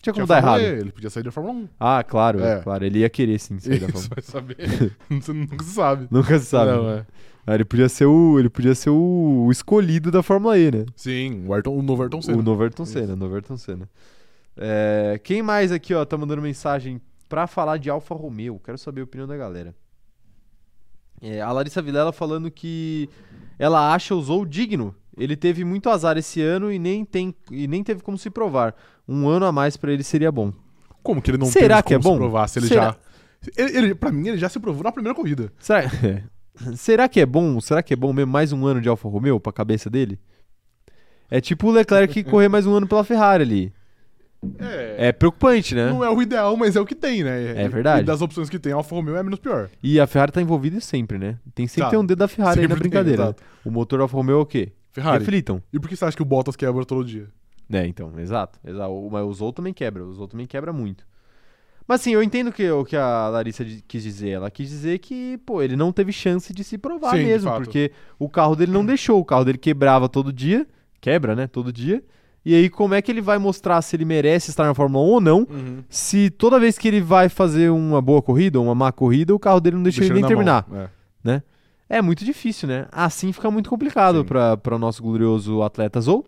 Tinha 0.00 0.12
como 0.12 0.26
dar 0.26 0.38
errado. 0.38 0.60
Ele 0.60 0.92
podia 0.92 1.10
sair 1.10 1.24
da 1.24 1.32
Fórmula 1.32 1.56
1. 1.56 1.68
Ah, 1.78 2.04
claro, 2.04 2.40
é. 2.40 2.58
É. 2.58 2.60
claro. 2.60 2.84
Ele 2.84 3.00
ia 3.00 3.10
querer 3.10 3.38
sim 3.38 3.58
sair 3.58 3.80
da 3.80 3.86
Isso, 3.88 3.92
Fórmula 3.92 4.10
vai 4.14 4.22
saber. 4.22 4.92
Você 5.20 5.32
nunca 5.32 5.64
se 5.64 5.70
sabe. 5.70 6.08
Nunca 6.10 6.38
se 6.38 6.46
sabe. 6.46 6.70
Não, 6.70 6.84
né? 6.84 6.98
é. 6.98 7.06
Ah, 7.46 7.54
ele 7.54 7.64
podia 7.64 7.88
ser 7.88 8.04
o, 8.04 8.38
ele 8.38 8.50
podia 8.50 8.74
ser 8.74 8.90
o, 8.90 9.46
o 9.46 9.50
escolhido 9.50 10.10
da 10.10 10.22
Fórmula 10.22 10.58
E, 10.58 10.70
né? 10.70 10.86
Sim, 10.94 11.44
o, 11.46 11.54
Ayrton, 11.54 11.76
o 11.76 11.82
novo 11.82 12.02
Ayrton 12.02 12.20
Senna. 12.20 12.38
O 12.38 12.42
novo 12.42 12.62
Ayrton 12.62 12.82
Isso. 12.82 12.92
Senna, 12.92 13.16
novo 13.16 13.34
Ayrton 13.34 13.56
Senna. 13.56 13.88
É, 14.56 15.18
quem 15.24 15.42
mais 15.42 15.72
aqui, 15.72 15.94
ó, 15.94 16.04
tá 16.04 16.16
mandando 16.16 16.42
mensagem 16.42 17.00
pra 17.28 17.46
falar 17.46 17.76
de 17.76 17.90
Alfa 17.90 18.14
Romeo? 18.14 18.60
Quero 18.64 18.78
saber 18.78 19.02
a 19.02 19.04
opinião 19.04 19.26
da 19.26 19.36
galera. 19.36 19.74
É, 21.20 21.40
a 21.40 21.50
Larissa 21.50 21.82
Vilela 21.82 22.12
falando 22.12 22.50
que 22.50 23.08
ela 23.58 23.92
acha 23.92 24.14
o 24.14 24.22
Zou 24.22 24.44
digno. 24.44 24.94
Ele 25.16 25.36
teve 25.36 25.64
muito 25.64 25.90
azar 25.90 26.16
esse 26.16 26.40
ano 26.40 26.70
e 26.72 26.78
nem, 26.78 27.04
tem, 27.04 27.34
e 27.50 27.66
nem 27.66 27.82
teve 27.82 28.02
como 28.02 28.16
se 28.16 28.30
provar. 28.30 28.74
Um 29.06 29.28
ano 29.28 29.46
a 29.46 29.52
mais 29.52 29.76
pra 29.76 29.92
ele 29.92 30.04
seria 30.04 30.30
bom. 30.30 30.52
Como 31.02 31.20
que 31.20 31.30
ele 31.30 31.38
não 31.38 31.46
Será 31.46 31.82
que 31.82 31.92
é 31.92 31.96
como 31.98 32.10
bom? 32.10 32.14
se 32.14 32.18
provar 32.18 32.48
se 32.48 32.58
ele 32.60 32.68
Será? 32.68 32.82
já. 32.82 32.96
Ele, 33.56 33.78
ele, 33.78 33.94
pra 33.94 34.12
mim, 34.12 34.28
ele 34.28 34.38
já 34.38 34.48
se 34.48 34.60
provou 34.60 34.84
na 34.84 34.92
primeira 34.92 35.14
corrida. 35.14 35.52
Será, 35.58 35.82
será 36.76 37.08
que 37.08 37.20
é 37.20 37.26
bom? 37.26 37.60
Será 37.60 37.82
que 37.82 37.92
é 37.92 37.96
bom 37.96 38.12
mesmo 38.12 38.30
mais 38.32 38.52
um 38.52 38.64
ano 38.66 38.80
de 38.80 38.88
Alfa 38.88 39.08
Romeo 39.08 39.40
pra 39.40 39.52
cabeça 39.52 39.90
dele? 39.90 40.20
É 41.30 41.40
tipo 41.40 41.66
o 41.68 41.70
Leclerc 41.70 42.24
correr 42.24 42.48
mais 42.48 42.64
um 42.66 42.74
ano 42.74 42.86
pela 42.86 43.04
Ferrari 43.04 43.42
ali. 43.42 43.72
É. 44.60 45.08
É 45.08 45.12
preocupante, 45.12 45.74
né? 45.74 45.90
Não 45.90 46.04
é 46.04 46.08
o 46.10 46.22
ideal, 46.22 46.56
mas 46.56 46.76
é 46.76 46.80
o 46.80 46.86
que 46.86 46.94
tem, 46.94 47.24
né? 47.24 47.60
É 47.64 47.68
verdade. 47.68 48.02
E 48.02 48.04
das 48.04 48.20
opções 48.22 48.48
que 48.48 48.58
tem, 48.58 48.72
a 48.72 48.76
Alfa 48.76 48.94
Romeo 48.94 49.16
é 49.16 49.22
menos 49.22 49.38
pior. 49.40 49.68
E 49.82 49.98
a 49.98 50.06
Ferrari 50.06 50.30
tá 50.32 50.40
envolvida 50.40 50.78
sempre, 50.80 51.18
né? 51.18 51.38
Tem 51.54 51.66
sempre 51.66 51.84
Tá. 51.86 51.90
tem 51.90 51.98
um 51.98 52.06
dedo 52.06 52.18
da 52.18 52.28
Ferrari 52.28 52.60
aí 52.60 52.68
na 52.68 52.74
Sempre 52.74 52.82
tem, 52.84 52.90
brincadeira. 52.90 53.22
exato. 53.24 53.42
o 53.64 53.70
motor 53.70 54.00
Alfa 54.00 54.16
Romeo 54.16 54.38
é 54.38 54.40
o 54.42 54.46
quê? 54.46 54.72
Ferrari. 54.92 55.18
Reflitam. 55.18 55.60
E 55.72 55.78
por 55.80 55.88
que 55.88 55.96
você 55.96 56.04
acha 56.04 56.16
que 56.16 56.22
o 56.22 56.26
Bottas 56.26 56.54
quebra 56.56 56.84
todo 56.84 57.04
dia? 57.04 57.26
É, 57.70 57.86
então, 57.86 58.12
exato. 58.18 58.58
exato. 58.64 58.90
O- 58.92 59.10
Mas 59.10 59.24
o 59.24 59.32
Zou 59.34 59.52
também 59.52 59.72
quebra. 59.74 60.04
O 60.04 60.12
Zou 60.14 60.28
também 60.28 60.46
quebra 60.46 60.72
muito. 60.72 61.04
Mas 61.86 62.00
assim, 62.02 62.12
eu 62.12 62.22
entendo 62.22 62.52
que, 62.52 62.70
o 62.70 62.84
que 62.84 62.96
a 62.96 63.28
Larissa 63.28 63.64
quis 63.86 64.02
dizer. 64.02 64.30
Ela 64.30 64.50
quis 64.50 64.68
dizer 64.68 64.98
que, 64.98 65.38
pô, 65.44 65.62
ele 65.62 65.74
não 65.74 65.90
teve 65.92 66.12
chance 66.12 66.52
de 66.52 66.62
se 66.62 66.78
provar 66.78 67.16
Sim, 67.16 67.24
mesmo. 67.24 67.50
Porque 67.52 67.90
o 68.18 68.28
carro 68.28 68.54
dele 68.54 68.70
não 68.72 68.84
deixou. 68.86 69.18
O 69.20 69.24
carro 69.24 69.44
dele 69.44 69.58
quebrava 69.58 70.08
todo 70.08 70.32
dia. 70.32 70.66
Quebra, 71.00 71.34
né? 71.34 71.46
Todo 71.46 71.72
dia. 71.72 72.02
E 72.48 72.54
aí, 72.54 72.70
como 72.70 72.94
é 72.94 73.02
que 73.02 73.12
ele 73.12 73.20
vai 73.20 73.36
mostrar 73.36 73.82
se 73.82 73.94
ele 73.94 74.06
merece 74.06 74.48
estar 74.48 74.64
na 74.64 74.74
Fórmula 74.74 75.04
1 75.04 75.08
ou 75.08 75.20
não? 75.20 75.46
Se 75.90 76.30
toda 76.30 76.58
vez 76.58 76.78
que 76.78 76.88
ele 76.88 76.98
vai 77.00 77.28
fazer 77.28 77.70
uma 77.70 78.00
boa 78.00 78.22
corrida 78.22 78.58
ou 78.58 78.64
uma 78.64 78.74
má 78.74 78.90
corrida, 78.90 79.34
o 79.34 79.38
carro 79.38 79.60
dele 79.60 79.76
não 79.76 79.82
deixa, 79.82 80.02
ele 80.02 80.14
nem 80.14 80.22
na 80.22 80.28
terminar. 80.28 80.66
mão. 80.66 80.88
É. 81.26 81.42
É 81.90 82.00
muito 82.00 82.24
difícil, 82.24 82.66
né? 82.66 82.86
Assim 82.90 83.32
fica 83.32 83.50
muito 83.50 83.68
complicado 83.68 84.24
para 84.24 84.74
o 84.74 84.78
nosso 84.78 85.02
glorioso 85.02 85.62
atleta 85.62 86.00
Zou. 86.00 86.24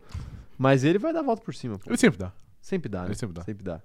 Mas 0.59 0.85
ele 0.85 0.99
vai 0.99 1.11
dar 1.11 1.21
a 1.21 1.23
volta 1.23 1.43
por 1.43 1.55
cima, 1.55 1.79
pô. 1.79 1.91
Ele 1.91 1.97
sempre 1.97 2.19
dá. 2.19 2.33
Sempre 2.61 2.91
dá, 2.91 3.01
né? 3.01 3.07
Ele 3.07 3.15
sempre 3.15 3.35
dá. 3.35 3.43
Sempre 3.43 3.65
dá. 3.65 3.81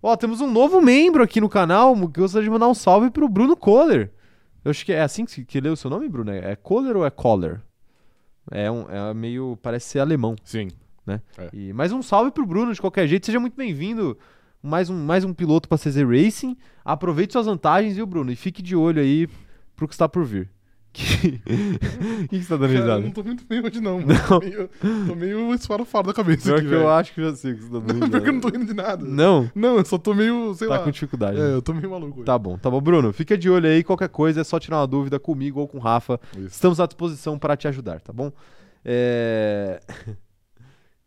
Ó, 0.00 0.14
temos 0.16 0.40
um 0.40 0.48
novo 0.50 0.80
membro 0.80 1.22
aqui 1.22 1.40
no 1.40 1.48
canal. 1.48 1.96
que 2.08 2.20
Gostaria 2.20 2.44
de 2.44 2.50
mandar 2.50 2.68
um 2.68 2.74
salve 2.74 3.10
pro 3.10 3.28
Bruno 3.28 3.56
Kohler. 3.56 4.12
Eu 4.64 4.70
acho 4.70 4.84
que 4.84 4.92
é 4.92 5.02
assim 5.02 5.24
que, 5.24 5.44
que 5.44 5.60
lê 5.60 5.68
o 5.68 5.76
seu 5.76 5.90
nome, 5.90 6.08
Bruno? 6.08 6.30
É 6.30 6.52
é 6.52 6.56
Kohler 6.56 6.96
ou 6.96 7.04
é 7.04 7.10
Kohler? 7.10 7.60
É, 8.52 8.70
um, 8.70 8.88
é 8.88 9.12
meio. 9.14 9.58
Parece 9.60 9.88
ser 9.88 9.98
alemão. 9.98 10.36
Sim. 10.44 10.68
E 11.52 11.72
mais 11.72 11.92
um 11.92 12.02
salve 12.02 12.30
pro 12.30 12.46
Bruno, 12.46 12.72
de 12.72 12.80
qualquer 12.80 13.06
jeito. 13.06 13.26
Seja 13.26 13.40
muito 13.40 13.56
bem-vindo. 13.56 14.16
Mais 14.62 14.90
um, 14.90 14.96
mais 15.04 15.24
um 15.24 15.32
piloto 15.32 15.68
pra 15.68 15.78
CZ 15.78 15.96
Racing. 16.02 16.56
Aproveite 16.84 17.32
suas 17.32 17.46
vantagens, 17.46 17.94
viu, 17.96 18.06
Bruno? 18.06 18.32
E 18.32 18.36
fique 18.36 18.62
de 18.62 18.74
olho 18.74 19.00
aí 19.00 19.28
pro 19.76 19.86
que 19.86 19.94
está 19.94 20.08
por 20.08 20.24
vir. 20.24 20.48
Que... 20.96 21.42
O 22.24 22.28
que, 22.28 22.42
você 22.42 22.48
tá 22.48 22.56
dando 22.56 22.68
Cara, 22.68 22.72
eu 22.72 22.80
risada? 22.80 23.00
não 23.02 23.10
tô 23.10 23.22
muito 23.22 23.44
bem 23.46 23.60
hoje, 23.62 23.82
não. 23.82 24.00
mano. 24.00 24.18
Tô 24.26 24.40
meio, 24.40 24.70
tô 25.06 25.14
meio 25.14 25.54
esfarofado 25.54 26.08
da 26.08 26.14
cabeça 26.14 26.44
Pior 26.44 26.56
aqui, 26.58 26.68
que 26.68 26.72
eu 26.74 26.78
velho. 26.78 26.90
acho 26.90 27.12
que 27.12 27.20
eu 27.20 27.30
já 27.30 27.36
sei 27.36 27.52
o 27.52 27.56
que 27.56 27.62
você 27.64 27.70
tá 27.70 27.78
dando 27.80 27.98
Não, 28.00 28.08
pior 28.08 28.22
que 28.22 28.28
eu 28.28 28.32
não 28.32 28.38
risada. 28.38 28.40
tô 28.52 28.58
rindo 28.58 28.66
de 28.66 28.74
nada. 28.74 29.04
Não? 29.04 29.50
Não, 29.54 29.76
eu 29.76 29.84
só 29.84 29.98
tô 29.98 30.14
meio, 30.14 30.54
sei 30.54 30.66
Tá 30.68 30.78
lá. 30.78 30.84
com 30.84 30.90
dificuldade. 30.90 31.38
É, 31.38 31.42
né? 31.42 31.54
eu 31.54 31.60
tô 31.60 31.74
meio 31.74 31.90
maluco. 31.90 32.14
hoje. 32.20 32.24
Tá 32.24 32.38
bom, 32.38 32.56
tá 32.56 32.70
bom. 32.70 32.80
Bruno, 32.80 33.12
fica 33.12 33.36
de 33.36 33.50
olho 33.50 33.68
aí. 33.68 33.84
Qualquer 33.84 34.08
coisa 34.08 34.40
é 34.40 34.44
só 34.44 34.58
tirar 34.58 34.78
uma 34.78 34.86
dúvida 34.86 35.20
comigo 35.20 35.60
ou 35.60 35.68
com 35.68 35.76
o 35.76 35.80
Rafa. 35.82 36.18
Isso. 36.32 36.46
Estamos 36.46 36.80
à 36.80 36.86
disposição 36.86 37.38
para 37.38 37.58
te 37.58 37.68
ajudar, 37.68 38.00
tá 38.00 38.10
bom? 38.10 38.32
É... 38.82 39.78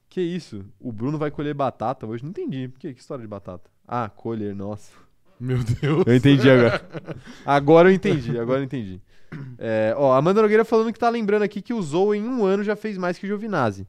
que 0.09 0.21
isso? 0.21 0.65
O 0.79 0.91
Bruno 0.91 1.17
vai 1.17 1.29
colher 1.31 1.53
batata 1.53 2.05
hoje? 2.07 2.23
Não 2.23 2.31
entendi. 2.31 2.69
Que, 2.79 2.93
que 2.93 2.99
história 2.99 3.21
de 3.21 3.27
batata? 3.27 3.69
Ah, 3.87 4.09
colher, 4.09 4.55
nossa. 4.55 4.91
Meu 5.39 5.59
Deus. 5.63 6.03
Eu 6.05 6.15
entendi 6.15 6.49
agora. 6.49 6.81
Agora 7.45 7.89
eu 7.89 7.93
entendi, 7.93 8.37
agora 8.37 8.59
eu 8.59 8.63
entendi. 8.65 9.01
É, 9.57 9.93
ó, 9.95 10.13
Amanda 10.13 10.41
Nogueira 10.41 10.65
falando 10.65 10.91
que 10.91 10.99
tá 10.99 11.07
lembrando 11.09 11.43
aqui 11.43 11.61
que 11.61 11.73
o 11.73 11.81
Zou 11.81 12.13
em 12.13 12.27
um 12.27 12.43
ano 12.45 12.63
já 12.63 12.75
fez 12.75 12.97
mais 12.97 13.17
que 13.17 13.25
o 13.25 13.27
Giovinazzi. 13.29 13.87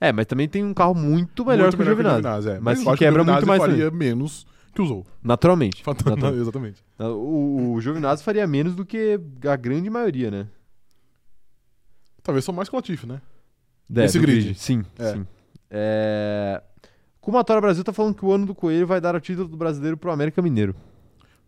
É, 0.00 0.10
mas 0.12 0.24
também 0.26 0.48
tem 0.48 0.64
um 0.64 0.72
carro 0.72 0.94
muito 0.94 1.44
melhor 1.44 1.64
Muito 1.64 1.76
que 1.76 1.82
o 1.82 1.84
Giovinazzi. 1.84 2.22
Giovinazzi, 2.22 2.48
é. 2.50 2.60
Mas 2.60 2.82
que 2.82 2.96
quebra 2.96 3.22
o 3.22 3.26
muito 3.26 3.46
mais 3.46 3.60
faria 3.60 3.90
menos 3.90 4.46
que 4.74 4.80
usou. 4.80 5.04
Naturalmente. 5.22 5.82
Fatal- 5.82 6.06
Naturalmente. 6.16 6.42
Exatamente. 6.42 6.84
O, 6.98 7.72
o 7.74 7.80
Giovinazzi 7.82 8.22
faria 8.24 8.46
menos 8.46 8.74
do 8.74 8.86
que 8.86 9.20
a 9.46 9.56
grande 9.56 9.90
maioria, 9.90 10.30
né? 10.30 10.46
Talvez 12.22 12.44
só 12.44 12.52
mais 12.52 12.68
que 12.68 12.74
o 12.74 12.78
Latifi, 12.78 13.06
né? 13.06 13.20
É, 13.94 14.04
Esse 14.04 14.18
do 14.18 14.22
grid. 14.22 14.54
Sim, 14.58 14.84
É. 14.98 15.12
sim. 15.12 15.26
É... 15.70 16.62
Kumatora 17.20 17.60
Brasil 17.60 17.84
tá 17.84 17.92
falando 17.92 18.14
que 18.14 18.24
o 18.24 18.32
ano 18.32 18.46
do 18.46 18.54
Coelho 18.54 18.86
vai 18.86 19.00
dar 19.00 19.14
o 19.14 19.20
título 19.20 19.46
do 19.48 19.56
brasileiro 19.56 19.96
pro 19.96 20.10
América 20.10 20.40
Mineiro. 20.42 20.74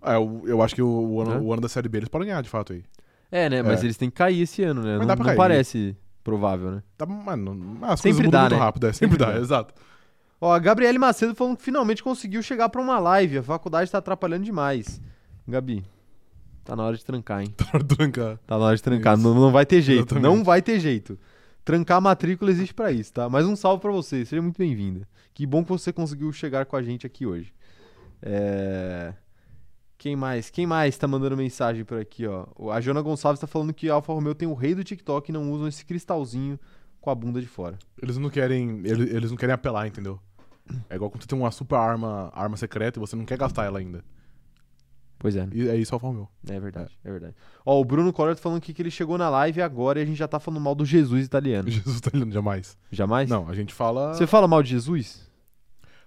É, 0.02 0.16
eu, 0.16 0.42
eu 0.46 0.62
acho 0.62 0.74
que 0.74 0.82
o, 0.82 0.86
o 0.88 1.20
ano, 1.20 1.42
o 1.44 1.52
ano 1.52 1.62
da 1.62 1.68
Série 1.68 1.88
B 1.88 1.98
eles 1.98 2.08
podem 2.08 2.28
ganhar, 2.28 2.42
de 2.42 2.48
fato, 2.48 2.72
aí. 2.72 2.82
É, 3.30 3.48
né? 3.48 3.62
Mas 3.62 3.80
É. 3.80 3.86
eles 3.86 3.96
têm 3.96 4.10
que 4.10 4.16
cair 4.16 4.42
esse 4.42 4.62
ano, 4.62 4.82
né? 4.82 4.92
Mas 4.92 5.00
não 5.00 5.06
dá 5.06 5.14
pra 5.16 5.22
não 5.24 5.26
cair. 5.30 5.36
parece 5.36 5.96
provável, 6.22 6.70
né? 6.70 6.82
Tá, 6.96 7.06
mano, 7.06 7.78
as 7.82 8.00
Sempre 8.00 8.16
coisas 8.18 8.26
mudam 8.26 8.30
dá, 8.30 8.40
muito 8.42 8.52
né? 8.54 8.58
rápido, 8.58 8.86
é. 8.86 8.92
Sempre, 8.92 9.16
Sempre 9.18 9.26
dá, 9.26 9.32
dá. 9.32 9.40
exato. 9.40 9.74
Ó, 10.40 10.52
a 10.52 10.58
Gabriele 10.58 10.98
Macedo 10.98 11.34
falando 11.34 11.56
que 11.56 11.62
finalmente 11.62 12.02
conseguiu 12.02 12.42
chegar 12.42 12.68
pra 12.68 12.80
uma 12.80 12.98
live. 12.98 13.38
A 13.38 13.42
faculdade 13.42 13.90
tá 13.90 13.98
atrapalhando 13.98 14.44
demais. 14.44 15.00
Gabi, 15.48 15.84
tá 16.64 16.74
na 16.76 16.84
hora 16.84 16.96
de 16.96 17.04
trancar, 17.04 17.40
hein? 17.42 17.52
Pra 17.56 17.68
hora 17.74 17.84
de 17.84 17.96
trancar. 17.96 18.38
Tá 18.46 18.58
na 18.58 18.64
hora 18.66 18.76
de 18.76 18.82
trancar. 18.82 19.16
Não, 19.16 19.34
não 19.34 19.50
vai 19.52 19.64
ter 19.64 19.80
jeito. 19.80 20.00
Exatamente. 20.14 20.22
Não 20.24 20.44
vai 20.44 20.60
ter 20.60 20.78
jeito. 20.80 21.18
Trancar 21.64 21.98
a 21.98 22.00
matrícula 22.00 22.50
existe 22.50 22.74
pra 22.74 22.90
isso, 22.90 23.12
tá? 23.12 23.28
Mas 23.28 23.46
um 23.46 23.54
salve 23.54 23.80
pra 23.80 23.92
você. 23.92 24.24
Seja 24.24 24.42
muito 24.42 24.58
bem-vinda. 24.58 25.08
Que 25.32 25.46
bom 25.46 25.62
que 25.62 25.70
você 25.70 25.92
conseguiu 25.92 26.32
chegar 26.32 26.66
com 26.66 26.76
a 26.76 26.82
gente 26.82 27.06
aqui 27.06 27.24
hoje. 27.24 27.52
É... 28.20 29.14
Quem 29.96 30.16
mais? 30.16 30.50
Quem 30.50 30.66
mais 30.66 30.98
tá 30.98 31.06
mandando 31.06 31.36
mensagem 31.36 31.84
por 31.84 31.98
aqui, 31.98 32.26
ó? 32.26 32.46
A 32.72 32.80
Jona 32.80 33.00
Gonçalves 33.00 33.40
tá 33.40 33.46
falando 33.46 33.72
que 33.72 33.88
Alfa 33.88 34.12
Romeo 34.12 34.34
tem 34.34 34.48
o 34.48 34.54
rei 34.54 34.74
do 34.74 34.82
TikTok 34.82 35.30
e 35.30 35.32
não 35.32 35.52
usam 35.52 35.68
esse 35.68 35.84
cristalzinho 35.84 36.58
com 37.00 37.08
a 37.10 37.14
bunda 37.14 37.40
de 37.40 37.46
fora. 37.46 37.78
Eles 38.02 38.18
não 38.18 38.28
querem. 38.28 38.80
Eles, 38.84 39.12
eles 39.12 39.30
não 39.30 39.36
querem 39.36 39.54
apelar, 39.54 39.86
entendeu? 39.86 40.18
É 40.90 40.96
igual 40.96 41.10
quando 41.10 41.22
você 41.22 41.28
tem 41.28 41.38
uma 41.38 41.52
super 41.52 41.76
arma, 41.76 42.32
arma 42.34 42.56
secreta 42.56 42.98
e 42.98 43.00
você 43.00 43.14
não 43.14 43.24
quer 43.24 43.38
gastar 43.38 43.64
ela 43.64 43.78
ainda. 43.78 44.04
Pois 45.22 45.36
é. 45.36 45.46
E 45.54 45.68
é 45.68 45.76
isso, 45.76 45.94
Alfa 45.94 46.08
Romeo. 46.08 46.28
É 46.50 46.58
verdade, 46.58 46.98
é 47.04 47.08
verdade. 47.08 47.36
Ó, 47.64 47.80
o 47.80 47.84
Bruno 47.84 48.12
Collor 48.12 48.34
tá 48.34 48.42
falando 48.42 48.58
aqui 48.58 48.74
que 48.74 48.82
ele 48.82 48.90
chegou 48.90 49.16
na 49.16 49.30
live 49.30 49.62
agora 49.62 50.00
e 50.00 50.02
a 50.02 50.04
gente 50.04 50.16
já 50.18 50.26
tá 50.26 50.40
falando 50.40 50.60
mal 50.60 50.74
do 50.74 50.84
Jesus 50.84 51.24
italiano. 51.24 51.70
Jesus 51.70 52.00
tá 52.00 52.10
ligando 52.12 52.32
jamais. 52.32 52.76
Jamais? 52.90 53.30
Não, 53.30 53.48
a 53.48 53.54
gente 53.54 53.72
fala. 53.72 54.12
Você 54.14 54.26
fala 54.26 54.48
mal 54.48 54.64
de 54.64 54.70
Jesus? 54.70 55.30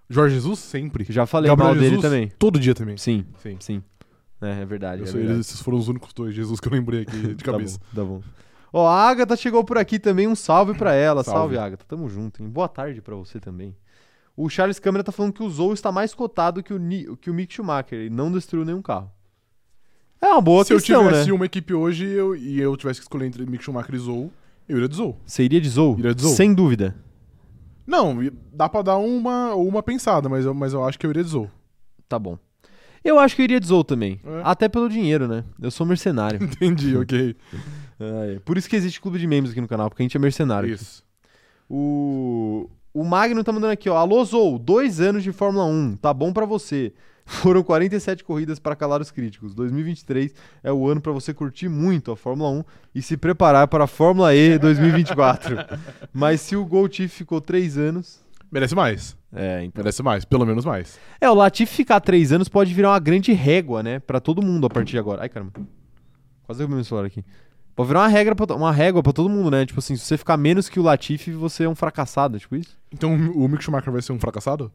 Jorge 0.09 0.35
Jesus 0.35 0.59
sempre. 0.59 1.05
Já 1.09 1.25
falei 1.25 1.47
Gabriel 1.49 1.67
mal 1.69 1.75
dele 1.75 1.87
Jesus, 1.95 2.01
também. 2.01 2.27
Todo 2.37 2.59
dia 2.59 2.75
também. 2.75 2.97
Sim, 2.97 3.25
Sim. 3.41 3.55
sim. 3.61 3.83
É, 4.41 4.63
é 4.63 4.65
verdade. 4.65 5.03
É 5.03 5.05
verdade. 5.05 5.39
esses 5.39 5.61
foram 5.61 5.77
os 5.77 5.87
únicos 5.87 6.11
dois 6.11 6.35
Jesus 6.35 6.59
que 6.59 6.67
eu 6.67 6.73
lembrei 6.73 7.03
aqui 7.03 7.15
de 7.17 7.35
Tá 7.41 7.53
cabeça. 7.53 7.79
bom, 7.79 8.01
tá 8.01 8.03
bom. 8.05 8.21
Ó, 8.73 8.85
a 8.85 9.09
Agatha 9.09 9.37
chegou 9.37 9.63
por 9.63 9.77
aqui 9.77 9.97
também. 9.97 10.27
Um 10.27 10.35
salve 10.35 10.73
pra 10.77 10.93
ela. 10.93 11.23
Salve, 11.23 11.55
Salve. 11.55 11.57
Agatha. 11.57 11.85
Tamo 11.87 12.09
junto, 12.09 12.43
hein? 12.43 12.49
Boa 12.49 12.67
tarde 12.67 13.01
pra 13.01 13.15
você 13.15 13.39
também. 13.39 13.73
O 14.37 14.49
Charles 14.49 14.79
Câmara 14.79 15.03
tá 15.03 15.11
falando 15.11 15.33
que 15.33 15.43
o 15.43 15.49
Zou 15.49 15.73
está 15.73 15.91
mais 15.91 16.13
cotado 16.13 16.61
que 16.61 16.73
o, 16.73 16.77
Ni- 16.77 17.15
que 17.17 17.29
o 17.29 17.33
Mick 17.33 17.53
Schumacher 17.53 17.99
e 18.05 18.09
não 18.09 18.31
destruiu 18.31 18.65
nenhum 18.65 18.81
carro. 18.81 19.09
É 20.21 20.27
uma 20.27 20.41
boa 20.41 20.63
Se 20.65 20.73
eu 20.73 20.77
questão, 20.77 21.05
tivesse 21.07 21.27
né? 21.27 21.33
uma 21.33 21.45
equipe 21.45 21.73
hoje 21.73 22.05
eu- 22.05 22.35
e 22.35 22.59
eu 22.59 22.75
tivesse 22.75 22.99
que 22.99 23.03
escolher 23.05 23.25
entre 23.27 23.45
Mick 23.45 23.63
Schumacher 23.63 23.95
e 23.95 23.99
Zou, 23.99 24.31
eu 24.67 24.77
iria 24.77 24.89
de 24.89 24.95
Zou. 24.95 25.17
Você 25.25 25.43
iria 25.43 25.61
de 25.61 25.69
Zou? 25.69 25.97
Iria 25.99 26.13
de 26.13 26.21
Zou. 26.21 26.31
Sem 26.33 26.53
dúvida. 26.53 26.95
Não, 27.87 28.17
dá 28.51 28.67
pra 28.67 28.81
dar 28.81 28.97
uma, 28.97 29.53
uma 29.53 29.83
pensada, 29.83 30.27
mas 30.27 30.43
eu, 30.45 30.53
mas 30.53 30.73
eu 30.73 30.83
acho 30.83 30.97
que 30.99 31.05
eu 31.05 31.11
iria 31.11 31.23
de 31.23 31.29
Zou. 31.29 31.49
Tá 32.09 32.17
bom. 32.19 32.37
Eu 33.03 33.19
acho 33.19 33.35
que 33.35 33.41
eu 33.41 33.45
iria 33.45 33.59
de 33.59 33.67
Zou 33.67 33.83
também. 33.83 34.19
É. 34.25 34.41
Até 34.43 34.67
pelo 34.67 34.89
dinheiro, 34.89 35.27
né? 35.27 35.43
Eu 35.61 35.69
sou 35.69 35.85
mercenário. 35.85 36.41
Entendi, 36.43 36.97
ok. 36.97 37.35
É. 37.99 38.39
Por 38.43 38.57
isso 38.57 38.67
que 38.67 38.75
existe 38.75 38.99
clube 38.99 39.19
de 39.19 39.27
membros 39.27 39.51
aqui 39.51 39.61
no 39.61 39.67
canal, 39.67 39.89
porque 39.89 40.01
a 40.01 40.05
gente 40.05 40.17
é 40.17 40.19
mercenário. 40.19 40.73
Isso. 40.73 41.03
O, 41.69 42.67
o 42.95 43.03
Magno 43.03 43.43
tá 43.43 43.51
mandando 43.51 43.73
aqui, 43.73 43.89
ó. 43.89 43.97
Alô, 43.97 44.23
Zou, 44.23 44.57
dois 44.57 45.01
anos 45.01 45.21
de 45.21 45.33
Fórmula 45.33 45.65
1, 45.65 45.97
tá 45.97 46.13
bom 46.13 46.31
pra 46.31 46.45
você. 46.45 46.93
Foram 47.25 47.61
47 47.61 48.23
corridas 48.23 48.57
para 48.57 48.73
calar 48.73 49.01
os 49.01 49.11
críticos. 49.11 49.53
2023 49.53 50.33
é 50.63 50.71
o 50.71 50.87
ano 50.87 51.01
pra 51.01 51.11
você 51.11 51.33
curtir 51.33 51.67
muito 51.67 52.09
a 52.09 52.15
Fórmula 52.15 52.49
1 52.51 52.63
e 52.93 53.01
se 53.01 53.17
preparar 53.17 53.67
para 53.67 53.83
a 53.83 53.87
Fórmula 53.87 54.33
E 54.33 54.57
2024. 54.57 55.57
Mas 56.13 56.39
se 56.39 56.55
o 56.55 56.63
Gol 56.63 56.87
ficou 57.09 57.41
três 57.41 57.77
anos. 57.77 58.21
Merece 58.49 58.75
mais. 58.75 59.17
É, 59.33 59.63
então. 59.63 59.83
Merece 59.83 60.01
mais, 60.01 60.23
pelo 60.23 60.45
menos 60.45 60.63
mais. 60.63 60.97
É, 61.19 61.29
o 61.29 61.33
Latifi 61.33 61.75
ficar 61.75 61.99
três 61.99 62.31
anos 62.31 62.47
pode 62.47 62.73
virar 62.73 62.91
uma 62.91 62.99
grande 62.99 63.33
régua, 63.33 63.83
né? 63.83 63.99
Pra 63.99 64.21
todo 64.21 64.41
mundo 64.41 64.67
a 64.67 64.69
partir 64.69 64.91
de 64.91 64.99
agora. 64.99 65.23
Ai, 65.23 65.27
caramba. 65.27 65.51
Quase 66.43 66.63
eu 66.63 66.69
meu 66.69 66.81
celular 66.83 67.07
aqui. 67.07 67.25
Pode 67.75 67.87
virar 67.89 68.01
uma, 68.01 68.07
regra 68.07 68.35
pra 68.35 68.55
uma 68.55 68.71
régua 68.71 69.03
pra 69.03 69.11
todo 69.11 69.29
mundo, 69.29 69.51
né? 69.51 69.65
Tipo 69.65 69.79
assim, 69.79 69.95
se 69.97 70.05
você 70.05 70.17
ficar 70.17 70.37
menos 70.37 70.69
que 70.69 70.79
o 70.79 70.83
Latifi, 70.83 71.31
você 71.31 71.65
é 71.65 71.69
um 71.69 71.75
fracassado, 71.75 72.39
tipo 72.39 72.55
isso. 72.55 72.77
Então 72.91 73.13
o 73.13 73.47
Mick 73.49 73.63
Schumacher 73.63 73.91
vai 73.91 74.01
ser 74.01 74.13
um 74.13 74.19
fracassado? 74.19 74.71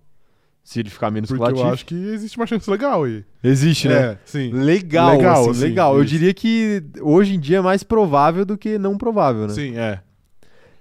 Se 0.63 0.81
ele 0.81 0.91
ficar 0.91 1.11
menos 1.11 1.31
Porque 1.31 1.43
que 1.43 1.43
o 1.43 1.47
Latifi. 1.47 1.67
eu 1.67 1.73
acho 1.73 1.87
que 1.87 1.95
existe 1.95 2.37
uma 2.37 2.47
chance 2.47 2.71
legal 2.71 3.05
aí. 3.05 3.25
Existe, 3.43 3.89
né? 3.89 3.95
É, 3.95 4.19
sim. 4.27 4.53
Legal, 4.53 5.17
Legal, 5.17 5.41
assim, 5.41 5.51
assim, 5.51 5.61
legal. 5.61 5.97
Eu 5.97 6.05
diria 6.05 6.35
que 6.35 6.85
hoje 7.01 7.35
em 7.35 7.41
dia 7.41 7.57
é 7.59 7.63
mais 7.63 7.83
provável 7.83 8.45
do 8.45 8.59
que 8.59 8.77
não 8.77 8.99
provável, 8.99 9.47
né? 9.47 9.55
Sim, 9.55 9.79
é. 9.79 10.01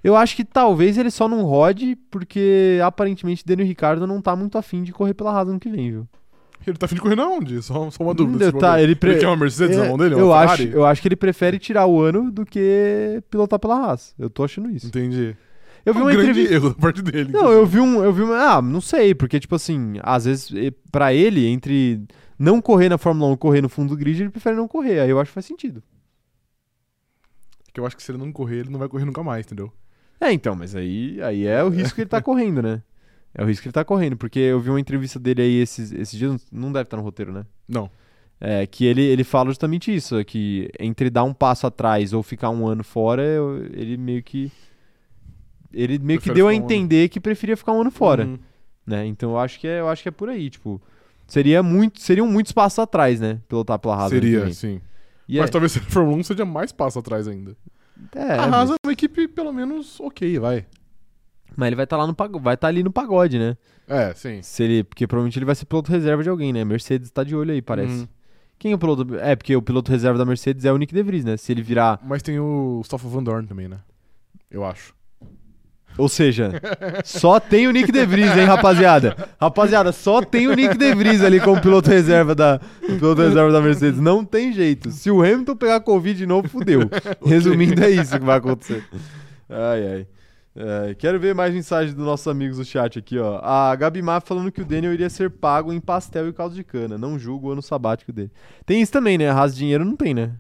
Eu 0.04 0.16
acho 0.16 0.36
que 0.36 0.44
talvez 0.44 0.98
ele 0.98 1.12
só 1.12 1.28
não 1.28 1.44
rode 1.44 1.96
porque 2.12 2.80
aparentemente 2.84 3.46
Daniel 3.46 3.68
Ricardo 3.68 4.06
não 4.06 4.22
tá 4.22 4.36
muito 4.36 4.58
afim 4.58 4.84
de 4.84 4.92
correr 4.92 5.14
pela 5.14 5.32
Rasa 5.32 5.54
no 5.54 5.60
que 5.60 5.70
vem, 5.70 5.92
viu? 5.92 6.08
Ele 6.68 6.78
tá 6.78 6.86
afim 6.86 6.96
de 6.96 7.02
correr 7.02 7.16
na 7.16 7.28
onde? 7.28 7.62
Só, 7.64 7.90
só 7.90 8.04
uma 8.04 8.14
dúvida. 8.14 8.50
Hum, 8.50 8.60
tá, 8.60 8.82
ele 8.82 8.96
pre- 8.96 9.18
quer 9.18 9.28
uma 9.28 9.36
Mercedes 9.38 9.78
na 9.78 9.86
É, 9.86 9.88
mão 9.88 9.98
dele? 9.98 10.14
Eu, 10.16 10.32
acho, 10.34 10.64
eu 10.64 10.86
acho 10.86 11.02
que 11.02 11.08
ele 11.08 11.16
prefere 11.16 11.58
tirar 11.58 11.86
o 11.88 12.00
ano 12.02 12.30
do 12.32 12.46
que 12.46 13.24
pilotar 13.30 13.58
pela 13.58 13.76
Haas. 13.76 14.14
Eu 14.20 14.30
tô 14.30 14.44
achando 14.44 14.70
isso. 14.70 14.88
Entendi. 14.88 15.36
Eu 15.86 15.94
vi 15.94 16.00
um 16.02 16.04
uma 16.04 16.14
entrevista. 16.14 16.54
erro 16.54 16.70
da 16.70 16.76
parte 16.76 17.02
dele. 17.02 17.32
Não, 17.32 17.50
eu 17.52 17.66
vi 17.66 17.80
um. 17.80 18.04
Eu 18.04 18.12
vi 18.14 18.22
uma. 18.22 18.36
Ah, 18.58 18.62
não 18.62 18.82
sei, 18.82 19.16
porque, 19.16 19.40
tipo 19.40 19.56
assim, 19.56 19.94
às 20.04 20.26
vezes, 20.26 20.52
pra 20.92 21.14
ele, 21.14 21.48
entre 21.48 22.06
não 22.38 22.62
correr 22.62 22.90
na 22.90 22.98
Fórmula 22.98 23.32
1 23.32 23.34
e 23.34 23.38
correr 23.38 23.62
no 23.62 23.70
fundo 23.70 23.90
do 23.90 23.98
grid, 23.98 24.22
ele 24.22 24.30
prefere 24.30 24.56
não 24.56 24.68
correr. 24.68 25.00
Aí 25.00 25.10
eu 25.10 25.20
acho 25.20 25.30
que 25.30 25.34
faz 25.36 25.46
sentido. 25.46 25.82
Porque 27.66 27.80
eu 27.80 27.86
acho 27.86 27.96
que 27.96 28.04
se 28.04 28.12
ele 28.12 28.18
não 28.18 28.32
correr, 28.32 28.60
ele 28.60 28.70
não 28.70 28.80
vai 28.80 28.88
correr 28.90 29.06
nunca 29.06 29.24
mais, 29.24 29.46
entendeu? 29.46 29.72
É, 30.20 30.32
então, 30.34 30.56
mas 30.56 30.76
aí, 30.76 31.22
aí 31.22 31.46
é 31.48 31.64
o 31.64 31.70
risco 31.70 31.96
que 31.96 32.02
ele 32.02 32.10
tá 32.10 32.22
correndo, 32.22 32.62
né? 32.62 32.82
É 33.34 33.44
o 33.44 33.46
risco 33.46 33.62
que 33.64 33.68
ele 33.68 33.74
tá 33.74 33.86
correndo, 33.86 34.18
porque 34.18 34.40
eu 34.40 34.60
vi 34.60 34.70
uma 34.70 34.80
entrevista 34.80 35.20
dele 35.20 35.42
aí 35.42 35.56
esses, 35.62 35.92
esses 35.92 36.18
dias, 36.18 36.46
não 36.52 36.72
deve 36.72 36.84
estar 36.84 36.98
no 36.98 37.04
roteiro, 37.04 37.32
né? 37.32 37.46
Não. 37.68 37.90
É, 38.42 38.66
que 38.66 38.86
ele, 38.86 39.02
ele 39.02 39.24
fala 39.24 39.50
justamente 39.50 39.94
isso, 39.94 40.18
é 40.18 40.24
que 40.24 40.70
entre 40.80 41.10
dar 41.10 41.24
um 41.24 41.34
passo 41.34 41.68
atrás 41.68 42.14
ou 42.14 42.24
ficar 42.24 42.50
um 42.50 42.66
ano 42.68 42.84
fora, 42.84 43.22
eu- 43.22 43.66
ele 43.74 43.98
meio 43.98 44.24
que. 44.24 44.52
Ele 45.72 46.00
meio 46.00 46.20
que 46.20 46.32
deu 46.32 46.48
a 46.48 46.52
ficar 46.52 46.62
um 46.62 46.66
entender 46.66 47.10
que 47.10 47.20
preferia 47.20 47.56
ficar 47.56 47.74
um 47.74 47.82
ano 47.82 47.92
fora, 47.92 48.26
Uhum. 48.26 48.40
né? 48.88 49.06
Então 49.06 49.32
eu 49.32 49.38
acho 49.40 49.60
que 49.60 49.68
é, 49.68 49.80
eu 49.82 49.88
acho 49.90 50.02
que 50.02 50.10
é 50.10 50.12
por 50.12 50.30
aí, 50.30 50.50
tipo. 50.50 50.82
Seria 51.28 51.62
muito, 51.62 52.02
seriam 52.02 52.26
muitos 52.28 52.52
passos 52.52 52.80
atrás, 52.80 53.20
né? 53.20 53.40
Pilotar 53.48 53.78
pela 53.78 53.96
Haas. 53.96 54.10
Seria, 54.10 54.52
sim. 54.52 54.82
E 55.28 55.38
Mas 55.38 55.50
é, 55.50 55.52
talvez 55.52 55.78
a 55.78 55.82
Fórmula 55.82 56.18
1 56.18 56.24
seja 56.24 56.44
mais 56.44 56.72
passo 56.72 56.98
atrás 56.98 57.28
ainda. 57.28 57.56
é, 58.16 58.34
a 58.34 58.48
mas, 58.48 58.54
Haas 58.54 58.70
é 58.72 58.76
uma 58.84 58.94
equipe, 58.94 59.28
pelo 59.28 59.54
menos, 59.54 60.00
ok, 60.00 60.40
vai. 60.40 60.66
Mas 61.56 61.68
ele 61.68 61.76
vai 61.76 61.84
estar 61.86 61.98
lá 61.98 62.06
no 62.08 62.14
pago- 62.14 62.40
vai 62.40 62.54
estar 62.56 62.68
ali 62.68 62.84
no 62.84 62.92
pagode, 62.92 63.38
né? 63.40 63.58
É, 63.88 64.14
sim. 64.14 64.42
Se 64.42 64.64
ele, 64.64 64.84
porque 64.84 65.08
provavelmente 65.08 65.38
ele 65.40 65.46
vai 65.46 65.56
ser 65.56 65.66
piloto 65.66 65.92
reserva 65.92 66.22
de 66.24 66.30
alguém, 66.30 66.54
né? 66.54 66.64
Mercedes 66.64 67.10
tá 67.12 67.24
de 67.24 67.36
olho 67.36 67.52
aí, 67.52 67.62
parece. 67.62 67.94
Uhum. 68.02 68.08
Quem 68.58 68.72
é 68.74 68.76
o 68.76 68.78
piloto? 68.78 69.16
É, 69.16 69.36
porque 69.36 69.56
o 69.56 69.62
piloto 69.62 69.90
reserva 69.92 70.18
da 70.18 70.26
Mercedes 70.26 70.66
é 70.66 70.72
o 70.72 70.78
Nick 70.78 70.94
De 70.94 71.02
Vries, 71.02 71.24
né? 71.24 71.38
Se 71.38 71.52
ele 71.52 71.62
virar. 71.62 72.00
Mas 72.06 72.22
tem 72.22 72.40
o 72.40 72.82
Stoffel 72.84 73.10
Van 73.10 73.24
Dorn 73.24 73.48
também, 73.48 73.68
né? 73.68 73.78
Eu 74.52 74.66
acho. 74.66 74.94
Ou 75.98 76.08
seja, 76.08 76.52
só 77.04 77.40
tem 77.40 77.68
o 77.68 77.72
Nick 77.72 77.92
De 77.92 78.06
Vries, 78.06 78.32
hein, 78.38 78.46
rapaziada? 78.46 79.18
Rapaziada, 79.42 79.92
só 79.92 80.22
tem 80.22 80.48
o 80.48 80.54
Nick 80.56 80.78
De 80.78 80.94
Vries 80.94 81.22
ali 81.22 81.42
como 81.42 81.60
piloto 81.60 81.90
reserva 81.90 82.34
da, 82.36 82.60
piloto 82.86 83.22
reserva 83.22 83.52
da 83.52 83.60
Mercedes. 83.60 84.00
Não 84.00 84.24
tem 84.24 84.54
jeito. 84.54 84.92
Se 84.92 85.10
o 85.12 85.22
Hamilton 85.22 85.56
pegar 85.58 85.80
Covid 85.82 86.18
de 86.18 86.26
novo, 86.26 86.48
fudeu. 86.48 86.82
Resumindo, 87.26 87.84
é 87.84 87.90
isso 87.90 88.18
que 88.18 88.24
vai 88.26 88.38
acontecer. 88.38 88.84
Ai, 89.50 89.88
ai. 89.94 90.08
É, 90.56 90.94
quero 90.96 91.20
ver 91.20 91.34
mais 91.36 91.54
mensagens 91.54 91.94
dos 91.94 92.04
nossos 92.06 92.28
amigos 92.28 92.58
do 92.58 92.66
chat 92.66 93.00
aqui, 93.00 93.18
ó. 93.18 93.40
A 93.42 93.74
Gabi 93.76 94.02
Má 94.02 94.20
falando 94.20 94.52
que 94.52 94.62
o 94.62 94.66
Daniel 94.66 94.94
iria 94.94 95.10
ser 95.10 95.30
pago 95.30 95.72
em 95.72 95.80
pastel 95.80 96.28
e 96.28 96.34
caldo 96.34 96.56
de 96.56 96.64
cana. 96.64 96.98
Não 96.98 97.18
julgo 97.20 97.48
o 97.48 97.52
ano 97.52 97.62
sabático 97.62 98.12
dele. 98.12 98.32
Tem 98.66 98.82
isso 98.82 98.92
também, 98.92 99.18
né? 99.18 99.30
A 99.30 99.34
Haas 99.34 99.56
dinheiro 99.56 99.86
não 99.86 99.96
tem, 99.96 100.14
né? 100.14 100.32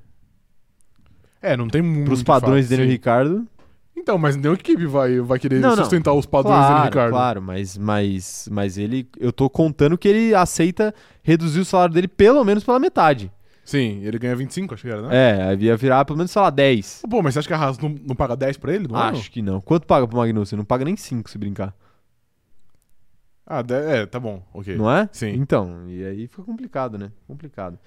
É, 1.41 1.56
não 1.56 1.67
tem 1.67 1.82
muito. 1.82 2.06
Pros 2.08 2.24
padrões 2.24 2.67
de 2.67 2.76
Daniel. 2.76 2.89
Ricardo. 2.91 3.48
Então, 3.95 4.17
mas 4.17 4.36
nenhuma 4.36 4.56
equipe 4.56 4.86
vai, 4.86 5.19
vai 5.19 5.38
querer 5.38 5.60
Não, 5.60 5.69
não. 5.76 5.78
sustentar 5.78 6.13
os 6.13 6.26
padrões 6.26 6.56
do 6.56 6.60
Claro, 6.60 6.74
Daniel 6.74 6.86
Ricardo. 6.89 7.12
claro, 7.12 7.41
mas, 7.41 7.78
mas, 7.78 8.50
mas 8.52 8.78
ele. 8.78 9.08
Eu 9.19 9.32
tô 9.32 9.50
contando 9.50 9.98
que 9.98 10.08
ele 10.08 10.34
aceita 10.34 10.93
reduzir 11.22 11.60
o 11.60 11.65
salário 11.65 11.93
dele 11.93 12.08
pelo 12.08 12.43
menos 12.43 12.63
pela 12.63 12.80
metade. 12.80 13.32
Sim, 13.69 14.01
ele 14.03 14.17
ganha 14.17 14.36
25, 14.36 14.73
acho 14.73 14.82
que 14.82 14.89
era, 14.89 15.03
né? 15.03 15.10
É, 15.51 15.55
ia 15.55 15.77
virar 15.77 16.03
pelo 16.03 16.17
menos, 16.17 16.32
sei 16.32 16.41
lá, 16.41 16.49
10. 16.49 17.03
Pô, 17.08 17.21
mas 17.21 17.36
você 17.36 17.39
acha 17.39 17.47
que 17.47 17.53
a 17.53 17.58
Haas 17.58 17.77
não, 17.77 17.89
não 17.89 18.15
paga 18.15 18.36
10 18.36 18.58
pra 18.58 18.73
ele 18.73 18.88
no 18.88 18.95
ano? 18.95 19.15
Acho 19.15 19.29
que 19.29 19.43
não. 19.43 19.62
Quanto 19.62 19.86
paga 19.86 20.08
pro 20.08 20.17
Magnussen? 20.17 20.58
Não 20.58 20.65
paga 20.65 20.84
nem 20.84 20.97
5 20.97 21.29
se 21.29 21.38
brincar. 21.38 21.71
Ah, 23.45 23.63
é, 23.69 24.08
tá 24.08 24.19
bom, 24.19 24.41
ok. 24.55 24.75
Não 24.75 24.89
é? 24.91 25.08
Sim. 25.12 25.34
Então, 25.36 25.88
e 25.88 26.03
aí 26.03 26.27
fica 26.27 26.41
complicado, 26.41 26.97
né? 26.97 27.12
Complicado. 27.27 27.77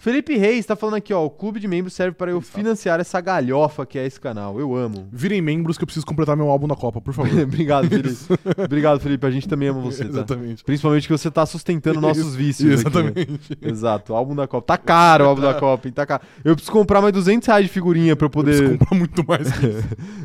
Felipe 0.00 0.34
Reis 0.34 0.64
tá 0.64 0.74
falando 0.74 0.94
aqui, 0.94 1.12
ó. 1.12 1.26
O 1.26 1.28
clube 1.28 1.60
de 1.60 1.68
membros 1.68 1.92
serve 1.92 2.16
para 2.16 2.30
eu 2.30 2.38
Exato. 2.38 2.56
financiar 2.56 2.98
essa 3.00 3.20
galhofa 3.20 3.84
que 3.84 3.98
é 3.98 4.06
esse 4.06 4.18
canal. 4.18 4.58
Eu 4.58 4.74
amo. 4.74 5.06
Virem 5.12 5.42
membros 5.42 5.76
que 5.76 5.84
eu 5.84 5.86
preciso 5.86 6.06
completar 6.06 6.34
meu 6.34 6.48
álbum 6.48 6.66
da 6.66 6.74
Copa, 6.74 7.02
por 7.02 7.12
favor. 7.12 7.30
Obrigado, 7.42 7.86
Felipe. 7.86 8.16
Obrigado, 8.64 8.98
Felipe. 8.98 9.26
A 9.26 9.30
gente 9.30 9.46
também 9.46 9.68
ama 9.68 9.80
você, 9.80 10.04
tá? 10.08 10.08
Exatamente. 10.10 10.64
Principalmente 10.64 11.06
que 11.06 11.12
você 11.12 11.30
tá 11.30 11.44
sustentando 11.44 12.00
nossos 12.02 12.28
Isso, 12.28 12.36
vícios. 12.36 12.80
aqui, 12.80 12.96
né? 12.96 13.12
Exatamente. 13.12 13.58
Exato. 13.60 14.12
O 14.14 14.16
álbum 14.16 14.34
da 14.34 14.48
Copa. 14.48 14.66
Tá 14.66 14.78
caro 14.78 15.26
o 15.26 15.28
álbum 15.28 15.42
da 15.42 15.52
Copa, 15.52 15.86
hein? 15.86 15.92
Tá 15.92 16.06
caro. 16.06 16.22
Eu 16.42 16.54
preciso 16.54 16.72
comprar 16.72 17.02
mais 17.02 17.12
200 17.12 17.46
reais 17.46 17.66
de 17.66 17.70
figurinha 17.70 18.16
pra 18.16 18.24
eu 18.24 18.30
Eu 18.34 18.42
preciso 18.42 18.62
poder. 18.64 18.78
comprar 18.78 18.98
muito 18.98 19.24
mais. 19.28 19.48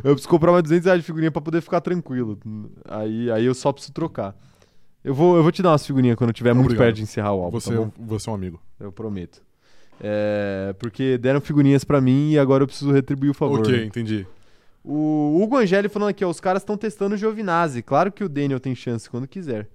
Eu 0.06 0.12
preciso 0.14 0.30
comprar 0.30 0.52
mais 0.54 0.64
200 0.64 0.86
reais 0.86 1.02
de 1.02 1.06
figurinha 1.06 1.32
pra 1.32 1.42
poder 1.42 1.60
ficar 1.60 1.82
tranquilo. 1.82 2.40
Aí, 2.88 3.30
aí 3.30 3.44
eu 3.46 3.54
só 3.54 3.74
preciso 3.74 3.92
trocar. 3.92 4.34
Eu 5.04 5.14
vou, 5.14 5.36
eu 5.36 5.44
vou 5.44 5.52
te 5.52 5.62
dar 5.62 5.72
umas 5.72 5.86
figurinhas 5.86 6.16
quando 6.16 6.30
eu 6.30 6.34
estiver 6.34 6.54
muito 6.54 6.68
Obrigado. 6.68 6.86
perto 6.88 6.96
de 6.96 7.04
encerrar 7.04 7.34
o 7.34 7.42
álbum, 7.44 7.60
Você, 7.60 7.72
tá 7.72 7.76
bom? 7.82 7.92
você 8.00 8.30
é 8.30 8.32
um 8.32 8.36
amigo. 8.36 8.60
Eu 8.80 8.92
prometo. 8.92 9.44
É, 10.02 10.76
porque 10.80 11.18
deram 11.18 11.40
figurinhas 11.42 11.84
pra 11.84 12.02
mim 12.02 12.32
e 12.32 12.40
agora 12.40 12.64
eu 12.64 12.68
preciso 12.68 12.92
retribuir 12.92 13.32
o 13.32 13.34
favor. 13.34 13.60
ok, 13.62 13.72
né? 13.80 13.86
entendi. 13.86 14.28
O 14.84 15.40
Hugo 15.42 15.58
Angeli 15.58 15.90
falando 15.90 16.10
aqui, 16.10 16.24
ó, 16.24 16.30
os 16.30 16.40
caras 16.40 16.62
estão 16.62 16.78
testando 16.78 17.16
o 17.16 17.18
Giovinazzi. 17.18 17.82
Claro 17.82 18.12
que 18.12 18.24
o 18.24 18.30
Daniel 18.30 18.60
tem 18.60 18.76
chance 18.76 19.10
quando 19.10 19.28
quiser. 19.28 19.68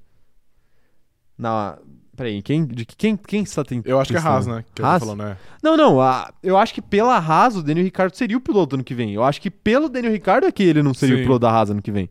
Não, 1.36 1.78
peraí, 2.16 2.42
quem, 2.42 2.64
de 2.66 2.84
que- 2.84 2.94
quem, 2.96 3.16
quem 3.16 3.42
está 3.42 3.64
tentando? 3.64 3.90
Eu 3.90 3.98
acho 3.98 4.12
que 4.12 4.16
é 4.16 4.20
Haas, 4.20 4.46
né? 4.46 4.64
Que 4.74 4.82
Haas? 4.82 5.00
falando, 5.02 5.22
né? 5.24 5.36
Não, 5.62 5.76
não, 5.76 6.00
a- 6.00 6.32
eu 6.42 6.56
acho 6.56 6.74
que 6.74 6.82
pela 6.82 7.16
Haas 7.16 7.56
o 7.56 7.62
Daniel 7.62 7.84
Ricardo 7.84 8.14
seria 8.14 8.36
o 8.36 8.40
piloto 8.40 8.76
ano 8.76 8.84
que 8.84 8.94
vem. 8.94 9.12
Eu 9.14 9.24
acho 9.24 9.40
que 9.40 9.50
pelo 9.50 9.88
Daniel 9.88 10.12
Ricardo 10.12 10.46
é 10.46 10.52
que 10.52 10.62
ele 10.62 10.82
não 10.82 10.92
seria 10.94 11.16
Sim. 11.16 11.22
o 11.22 11.24
piloto 11.24 11.40
da 11.40 11.50
Haas 11.50 11.70
ano 11.70 11.82
que 11.82 11.90
vem. 11.90 12.10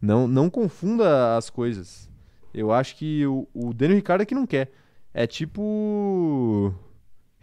Não, 0.00 0.26
não 0.26 0.48
confunda 0.50 1.36
as 1.36 1.50
coisas. 1.50 2.08
Eu 2.52 2.72
acho 2.72 2.96
que 2.96 3.26
o, 3.26 3.46
o 3.54 3.72
Daniel 3.74 3.96
Ricardo 3.98 4.22
é 4.22 4.26
que 4.26 4.34
não 4.34 4.46
quer. 4.46 4.72
É 5.12 5.26
tipo. 5.26 6.74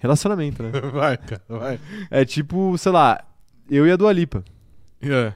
Relacionamento, 0.01 0.61
né? 0.63 0.71
Vai, 0.91 1.15
cara, 1.17 1.41
vai. 1.47 1.79
É 2.09 2.25
tipo, 2.25 2.77
sei 2.77 2.91
lá, 2.91 3.23
eu 3.69 3.85
e 3.87 3.91
a 3.91 3.95
Dua 3.95 4.11
Lipa. 4.11 4.43
É, 5.01 5.33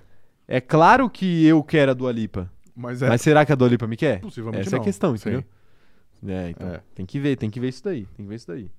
É 0.48 0.60
claro 0.60 1.10
que 1.10 1.46
eu 1.46 1.64
quero 1.64 1.92
a 1.92 1.94
Dua 1.94 2.12
Lipa. 2.12 2.52
mas 2.76 3.02
é. 3.02 3.08
Mas 3.08 3.22
será 3.22 3.46
que 3.46 3.52
a 3.52 3.56
Dua 3.56 3.70
Lipa 3.70 3.88
me 3.88 3.96
quer? 3.96 4.20
Possivelmente 4.22 4.68
Essa 4.68 4.76
é 4.76 4.78
a 4.78 4.80
não. 4.80 4.84
questão, 4.86 5.16
Sim. 5.16 5.30
entendeu? 5.30 5.44
É, 6.28 6.50
então. 6.50 6.68
É. 6.68 6.82
Tem 6.96 7.06
que 7.06 7.20
ver, 7.20 7.36
tem 7.38 7.50
que 7.50 7.60
ver 7.60 7.70
isso 7.70 7.84
daí. 7.84 8.06
Tem 8.18 8.26
que 8.26 8.30
ver 8.30 8.36
isso 8.36 8.48
daí. 8.48 8.70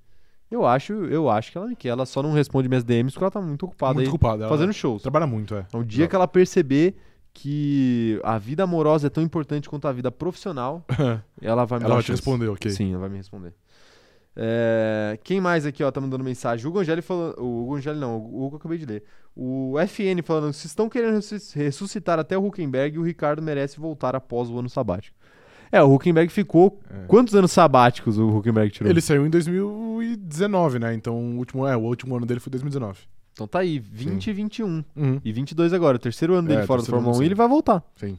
Eu 0.50 0.64
acho, 0.66 0.92
eu 0.92 1.28
acho 1.30 1.50
que 1.52 1.58
ela 1.58 1.66
me 1.68 1.76
quer. 1.76 1.88
Ela 1.90 2.04
só 2.06 2.22
não 2.22 2.32
responde 2.32 2.68
minhas 2.68 2.84
DMs 2.84 3.12
porque 3.12 3.24
ela 3.24 3.30
tá 3.30 3.40
muito 3.40 3.64
ocupada 3.64 3.94
Muito 3.94 4.06
aí 4.06 4.10
culpada. 4.10 4.42
ela 4.44 4.48
fazendo 4.48 4.72
shows. 4.72 5.02
Trabalha 5.02 5.26
muito, 5.26 5.54
é. 5.54 5.66
É 5.72 5.76
um 5.76 5.84
dia 5.84 6.06
que 6.08 6.14
ela 6.16 6.26
perceber 6.28 6.96
que 7.32 8.18
a 8.24 8.38
vida 8.38 8.62
amorosa 8.64 9.08
é 9.08 9.10
tão 9.10 9.22
importante 9.22 9.68
quanto 9.68 9.86
a 9.86 9.92
vida 9.92 10.10
profissional, 10.10 10.84
ela 11.42 11.64
vai 11.64 11.78
me 11.78 11.82
dar 11.82 11.88
Ela 11.88 11.94
vai 11.96 12.02
te 12.04 12.10
responder, 12.12 12.48
ok. 12.48 12.70
Sim, 12.70 12.90
ela 12.92 13.00
vai 13.00 13.08
me 13.10 13.16
responder. 13.18 13.52
É, 14.38 15.18
quem 15.24 15.40
mais 15.40 15.64
aqui, 15.64 15.82
ó, 15.82 15.90
tá 15.90 16.00
mandando 16.00 16.22
mensagem? 16.22 16.66
O 16.66 16.68
Hugo 16.68 16.80
Angeli 16.80 17.00
falando. 17.00 17.40
O 17.40 17.62
Hugo 17.62 17.76
Angeli 17.76 17.98
não, 17.98 18.18
o 18.18 18.44
Hugo 18.44 18.56
eu 18.56 18.58
acabei 18.58 18.76
de 18.78 18.84
ler. 18.84 19.02
O 19.34 19.74
FN 19.86 20.22
falando: 20.22 20.52
se 20.52 20.66
estão 20.66 20.88
querendo 20.88 21.14
ressus- 21.14 21.52
ressuscitar 21.54 22.18
até 22.18 22.36
o 22.36 22.44
Huckenberg, 22.46 22.98
o 22.98 23.02
Ricardo 23.02 23.40
merece 23.42 23.80
voltar 23.80 24.14
após 24.14 24.50
o 24.50 24.58
ano 24.58 24.68
sabático. 24.68 25.16
É, 25.72 25.82
o 25.82 25.92
Huckenberg 25.94 26.30
ficou. 26.30 26.80
É. 26.90 27.06
Quantos 27.06 27.34
anos 27.34 27.50
sabáticos 27.50 28.18
o 28.18 28.28
Huckenberg 28.28 28.70
tirou? 28.70 28.90
Ele 28.90 29.00
saiu 29.00 29.26
em 29.26 29.30
2019, 29.30 30.78
né? 30.78 30.94
Então 30.94 31.16
o 31.18 31.36
último, 31.38 31.66
é, 31.66 31.76
o 31.76 31.80
último 31.80 32.16
ano 32.16 32.26
dele 32.26 32.40
foi 32.40 32.50
2019. 32.50 33.00
Então 33.32 33.46
tá 33.46 33.58
aí, 33.60 33.78
20 33.78 34.28
e 34.28 34.32
21. 34.32 34.84
Uhum. 34.96 35.20
E 35.24 35.32
22 35.32 35.72
agora, 35.72 35.96
o 35.96 36.00
terceiro 36.00 36.34
ano 36.34 36.48
dele 36.48 36.60
É, 36.62 36.66
fora 36.66 36.78
terceiro 36.80 36.96
Fórmula 36.98 37.14
ano, 37.14 37.20
1 37.20 37.22
e 37.22 37.24
sim. 37.24 37.28
ele 37.28 37.34
vai 37.34 37.48
voltar. 37.48 37.82
Sim. 37.96 38.18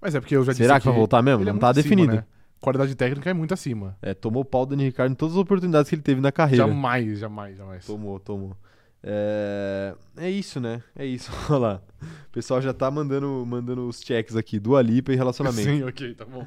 Mas 0.00 0.14
é 0.14 0.20
porque 0.20 0.36
eu 0.36 0.44
já 0.44 0.52
disse 0.52 0.62
Será 0.64 0.80
que 0.80 0.86
vai 0.86 0.94
voltar 0.96 1.22
mesmo? 1.22 1.42
é 1.42 1.44
Não 1.46 1.52
muito 1.52 1.60
tá 1.60 1.72
definido. 1.72 2.14
né? 2.14 2.24
Qualidade 2.66 2.96
técnica 2.96 3.30
é 3.30 3.32
muito 3.32 3.54
acima. 3.54 3.96
É, 4.02 4.12
tomou 4.12 4.44
pau 4.44 4.66
do 4.66 4.70
Daniel 4.70 4.88
Ricardo 4.88 5.12
em 5.12 5.14
todas 5.14 5.36
as 5.36 5.40
oportunidades 5.40 5.88
que 5.88 5.94
ele 5.94 6.02
teve 6.02 6.20
na 6.20 6.32
carreira. 6.32 6.66
Jamais, 6.66 7.16
jamais, 7.16 7.56
jamais. 7.56 7.86
Tomou, 7.86 8.18
tomou. 8.18 8.56
É... 9.04 9.94
é 10.16 10.28
isso, 10.28 10.58
né? 10.58 10.82
É 10.96 11.06
isso. 11.06 11.30
Olha 11.48 11.58
lá. 11.58 11.82
O 12.02 12.32
pessoal 12.32 12.60
já 12.60 12.74
tá 12.74 12.90
mandando, 12.90 13.44
mandando 13.46 13.86
os 13.86 14.00
checks 14.00 14.34
aqui 14.34 14.58
do 14.58 14.74
Alipa 14.74 15.12
e 15.12 15.14
relacionamento. 15.14 15.62
Sim, 15.62 15.84
ok, 15.84 16.12
tá 16.16 16.24
bom. 16.24 16.44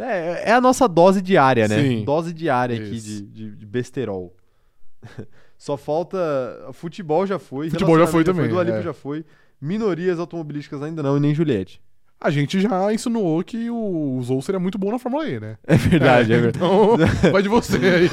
É, 0.00 0.50
é 0.50 0.52
a 0.52 0.60
nossa 0.60 0.88
dose 0.88 1.22
diária, 1.22 1.68
né? 1.68 1.80
Sim. 1.80 2.04
Dose 2.04 2.32
diária 2.32 2.74
aqui 2.74 2.96
Isso. 2.96 3.22
de, 3.22 3.22
de, 3.22 3.56
de 3.58 3.64
besterol. 3.64 4.34
Só 5.56 5.76
falta. 5.76 6.18
Futebol 6.72 7.24
já 7.24 7.38
foi. 7.38 7.70
Futebol 7.70 8.00
já 8.00 8.08
foi 8.08 8.24
relacionamento 8.24 8.34
também, 8.34 8.50
Do 8.50 8.58
Alipa 8.58 8.78
é. 8.78 8.82
já 8.82 8.92
foi. 8.92 9.24
Minorias 9.60 10.18
automobilísticas 10.18 10.82
ainda 10.82 11.04
não, 11.04 11.16
e 11.16 11.20
nem 11.20 11.32
Juliette. 11.32 11.80
A 12.22 12.30
gente 12.30 12.60
já 12.60 12.92
insinuou 12.92 13.42
que 13.42 13.68
o 13.68 14.20
Zou 14.22 14.40
seria 14.40 14.60
muito 14.60 14.78
bom 14.78 14.92
na 14.92 14.98
Fórmula 14.98 15.28
E, 15.28 15.40
né? 15.40 15.58
É 15.66 15.76
verdade, 15.76 16.32
é, 16.32 16.38
verdade. 16.38 16.64
Então, 16.64 16.96
vai 17.32 17.42
de 17.42 17.48
você 17.48 17.76
aí. 17.76 18.08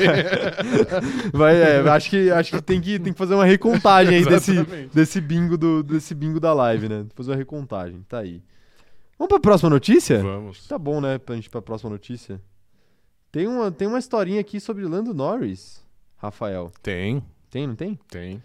Vai, 1.32 1.62
é, 1.62 1.88
acho 1.88 2.10
que, 2.10 2.32
acho 2.32 2.52
que, 2.52 2.62
tem, 2.62 2.82
que 2.82 2.98
tem 2.98 3.14
que 3.14 3.20
fazer 3.20 3.36
uma 3.36 3.46
recontagem 3.46 4.16
aí 4.18 4.26
desse, 4.26 4.64
desse, 4.92 5.22
bingo 5.22 5.56
do, 5.56 5.84
desse 5.84 6.16
bingo 6.16 6.40
da 6.40 6.52
live, 6.54 6.90
né? 6.90 7.06
Fazer 7.14 7.30
uma 7.30 7.38
recontagem. 7.38 8.04
Tá 8.10 8.18
aí. 8.20 8.42
Vamos 9.18 9.30
pra 9.30 9.40
próxima 9.40 9.70
notícia? 9.70 10.24
Vamos. 10.24 10.68
Tá 10.68 10.80
bom, 10.80 11.00
né? 11.00 11.20
Pra 11.20 11.36
gente 11.36 11.46
ir 11.46 11.50
pra 11.52 11.62
próxima 11.62 11.92
notícia. 11.92 12.42
Tem 13.32 13.46
uma, 13.48 13.70
tem 13.70 13.88
uma 13.88 14.00
historinha 14.00 14.42
aqui 14.42 14.60
sobre 14.60 14.86
Lando 14.86 15.14
Norris, 15.14 15.86
Rafael. 16.18 16.72
Tem, 16.82 17.24
Tem, 17.52 17.68
não 17.68 17.76
tem? 17.76 18.00
tem. 18.10 18.42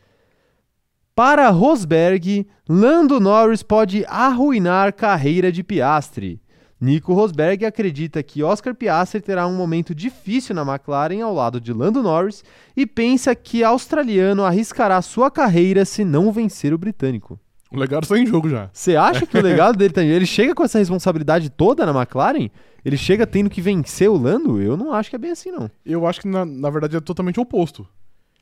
Para 1.16 1.48
Rosberg, 1.48 2.44
Lando 2.68 3.20
Norris 3.20 3.62
pode 3.62 4.04
arruinar 4.08 4.92
carreira 4.92 5.52
de 5.52 5.62
Piastri. 5.62 6.42
Nico 6.80 7.14
Rosberg 7.14 7.64
acredita 7.64 8.20
que 8.20 8.42
Oscar 8.42 8.74
Piastri 8.74 9.20
terá 9.20 9.46
um 9.46 9.54
momento 9.54 9.94
difícil 9.94 10.56
na 10.56 10.62
McLaren 10.62 11.20
ao 11.22 11.32
lado 11.32 11.60
de 11.60 11.72
Lando 11.72 12.02
Norris 12.02 12.42
e 12.76 12.84
pensa 12.84 13.32
que 13.32 13.62
australiano 13.62 14.42
arriscará 14.42 15.00
sua 15.00 15.30
carreira 15.30 15.84
se 15.84 16.04
não 16.04 16.32
vencer 16.32 16.74
o 16.74 16.78
britânico. 16.78 17.38
O 17.70 17.78
legado 17.78 18.02
está 18.02 18.18
em 18.18 18.26
jogo 18.26 18.50
já. 18.50 18.68
Você 18.72 18.96
acha 18.96 19.24
que 19.24 19.38
o 19.38 19.42
legado 19.42 19.78
dele 19.78 19.94
tá... 19.94 20.02
Ele 20.02 20.26
chega 20.26 20.52
com 20.52 20.64
essa 20.64 20.80
responsabilidade 20.80 21.48
toda 21.48 21.86
na 21.86 21.96
McLaren? 21.96 22.50
Ele 22.84 22.96
chega 22.96 23.24
tendo 23.24 23.48
que 23.48 23.60
vencer 23.60 24.10
o 24.10 24.16
Lando? 24.16 24.60
Eu 24.60 24.76
não 24.76 24.92
acho 24.92 25.10
que 25.10 25.16
é 25.16 25.18
bem 25.20 25.30
assim, 25.30 25.52
não. 25.52 25.70
Eu 25.86 26.08
acho 26.08 26.20
que, 26.20 26.26
na, 26.26 26.44
na 26.44 26.70
verdade, 26.70 26.96
é 26.96 27.00
totalmente 27.00 27.38
oposto. 27.38 27.86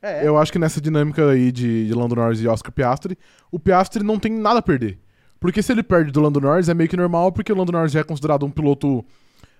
É. 0.03 0.27
Eu 0.27 0.37
acho 0.37 0.51
que 0.51 0.59
nessa 0.59 0.81
dinâmica 0.81 1.29
aí 1.29 1.49
de, 1.49 1.87
de 1.87 1.93
Lando 1.93 2.13
Norris 2.13 2.41
e 2.41 2.47
Oscar 2.47 2.73
Piastri, 2.73 3.17
o 3.49 3.57
Piastri 3.57 4.03
não 4.03 4.19
tem 4.19 4.33
nada 4.33 4.59
a 4.59 4.61
perder. 4.61 4.99
Porque 5.39 5.63
se 5.63 5.71
ele 5.71 5.81
perde 5.81 6.11
do 6.11 6.19
Lando 6.19 6.41
Norris 6.41 6.67
é 6.67 6.73
meio 6.73 6.89
que 6.89 6.97
normal, 6.97 7.31
porque 7.31 7.53
o 7.53 7.55
Lando 7.55 7.71
Norris 7.71 7.93
já 7.93 8.01
é 8.01 8.03
considerado 8.03 8.45
um 8.45 8.51
piloto 8.51 9.03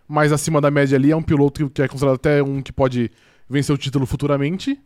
mais 0.06 0.34
acima 0.34 0.60
da 0.60 0.70
média 0.70 0.98
ali, 0.98 1.12
é 1.12 1.16
um 1.16 1.22
piloto 1.22 1.70
que, 1.70 1.82
é 1.82 1.88
considerado 1.88 2.16
até 2.16 2.44
um 2.44 2.62
que 2.62 2.74
pode 2.74 3.10
vencer 3.50 3.74
o 3.74 3.78
título 3.78 4.06
futuramente. 4.06 4.78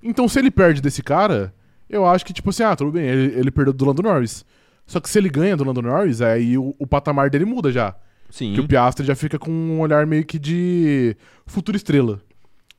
Então 0.00 0.28
se 0.28 0.38
ele 0.38 0.52
perde 0.52 0.80
desse 0.80 1.02
cara, 1.02 1.52
eu 1.90 2.06
acho 2.06 2.24
que, 2.24 2.32
tipo 2.32 2.50
assim, 2.50 2.62
ah, 2.62 2.76
tudo 2.76 2.92
bem, 2.92 3.04
ele, 3.04 3.40
ele 3.40 3.50
perdeu 3.50 3.72
do 3.72 3.84
Lando 3.84 4.02
Norris. 4.02 4.44
Só 4.86 5.00
que 5.00 5.10
se 5.10 5.18
ele 5.18 5.28
ganha 5.28 5.56
do 5.56 5.64
Lando 5.64 5.82
Norris, 5.82 6.20
aí 6.20 6.56
o, 6.56 6.76
o 6.78 6.86
patamar 6.86 7.28
dele 7.28 7.44
muda 7.44 7.72
já. 7.72 7.92
Sim. 8.30 8.54
Que 8.54 8.60
o 8.60 8.68
Piastri 8.68 9.04
já 9.04 9.16
fica 9.16 9.36
com 9.36 9.50
um 9.50 9.80
olhar 9.80 10.06
meio 10.06 10.24
que 10.24 10.38
de 10.38 11.16
futura 11.44 11.76
estrela. 11.76 12.20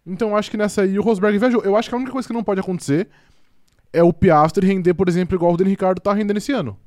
Então 0.07 0.35
acho 0.37 0.49
que 0.49 0.55
nessa 0.55 0.83
aí 0.83 0.97
o 0.97 1.01
Rosberg 1.01 1.37
viajou. 1.37 1.61
Eu 1.63 1.75
acho 1.75 1.89
que 1.89 1.95
a 1.95 1.97
única 1.97 2.13
coisa 2.13 2.25
que 2.25 2.33
não 2.33 2.43
pode 2.43 2.61
acontecer 2.61 3.09
é 3.91 4.01
o 4.01 4.13
Piastri 4.13 4.65
render, 4.65 4.93
por 4.93 5.09
exemplo, 5.09 5.35
igual 5.35 5.53
o 5.53 5.57
Daniel 5.57 5.71
Ricardo 5.71 5.99
tá 5.99 6.13
rendendo 6.13 6.37
esse 6.37 6.51
ano. 6.53 6.77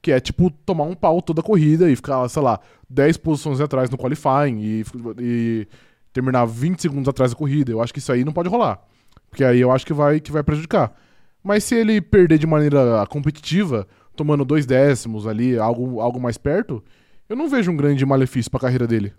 Que 0.00 0.12
é, 0.12 0.20
tipo, 0.20 0.50
tomar 0.64 0.84
um 0.84 0.94
pau 0.94 1.20
toda 1.20 1.40
a 1.40 1.44
corrida 1.44 1.90
e 1.90 1.96
ficar, 1.96 2.26
sei 2.28 2.42
lá, 2.42 2.58
10 2.88 3.18
posições 3.18 3.60
atrás 3.60 3.90
no 3.90 3.98
qualifying 3.98 4.60
e, 4.60 4.84
e 5.18 5.68
terminar 6.12 6.46
20 6.46 6.80
segundos 6.80 7.08
atrás 7.08 7.32
da 7.32 7.36
corrida. 7.36 7.72
Eu 7.72 7.82
acho 7.82 7.92
que 7.92 7.98
isso 7.98 8.10
aí 8.10 8.24
não 8.24 8.32
pode 8.32 8.48
rolar. 8.48 8.80
Porque 9.28 9.44
aí 9.44 9.60
eu 9.60 9.70
acho 9.70 9.84
que 9.84 9.92
vai, 9.92 10.18
que 10.18 10.32
vai 10.32 10.42
prejudicar. 10.42 10.94
Mas 11.42 11.64
se 11.64 11.74
ele 11.74 12.00
perder 12.00 12.38
de 12.38 12.46
maneira 12.46 13.06
competitiva, 13.08 13.86
tomando 14.14 14.44
dois 14.44 14.64
décimos 14.64 15.26
ali, 15.26 15.58
algo, 15.58 16.00
algo 16.00 16.20
mais 16.20 16.38
perto, 16.38 16.82
eu 17.28 17.36
não 17.36 17.48
vejo 17.48 17.70
um 17.70 17.76
grande 17.76 18.04
malefício 18.06 18.50
pra 18.50 18.60
carreira 18.60 18.86
dele. 18.86 19.12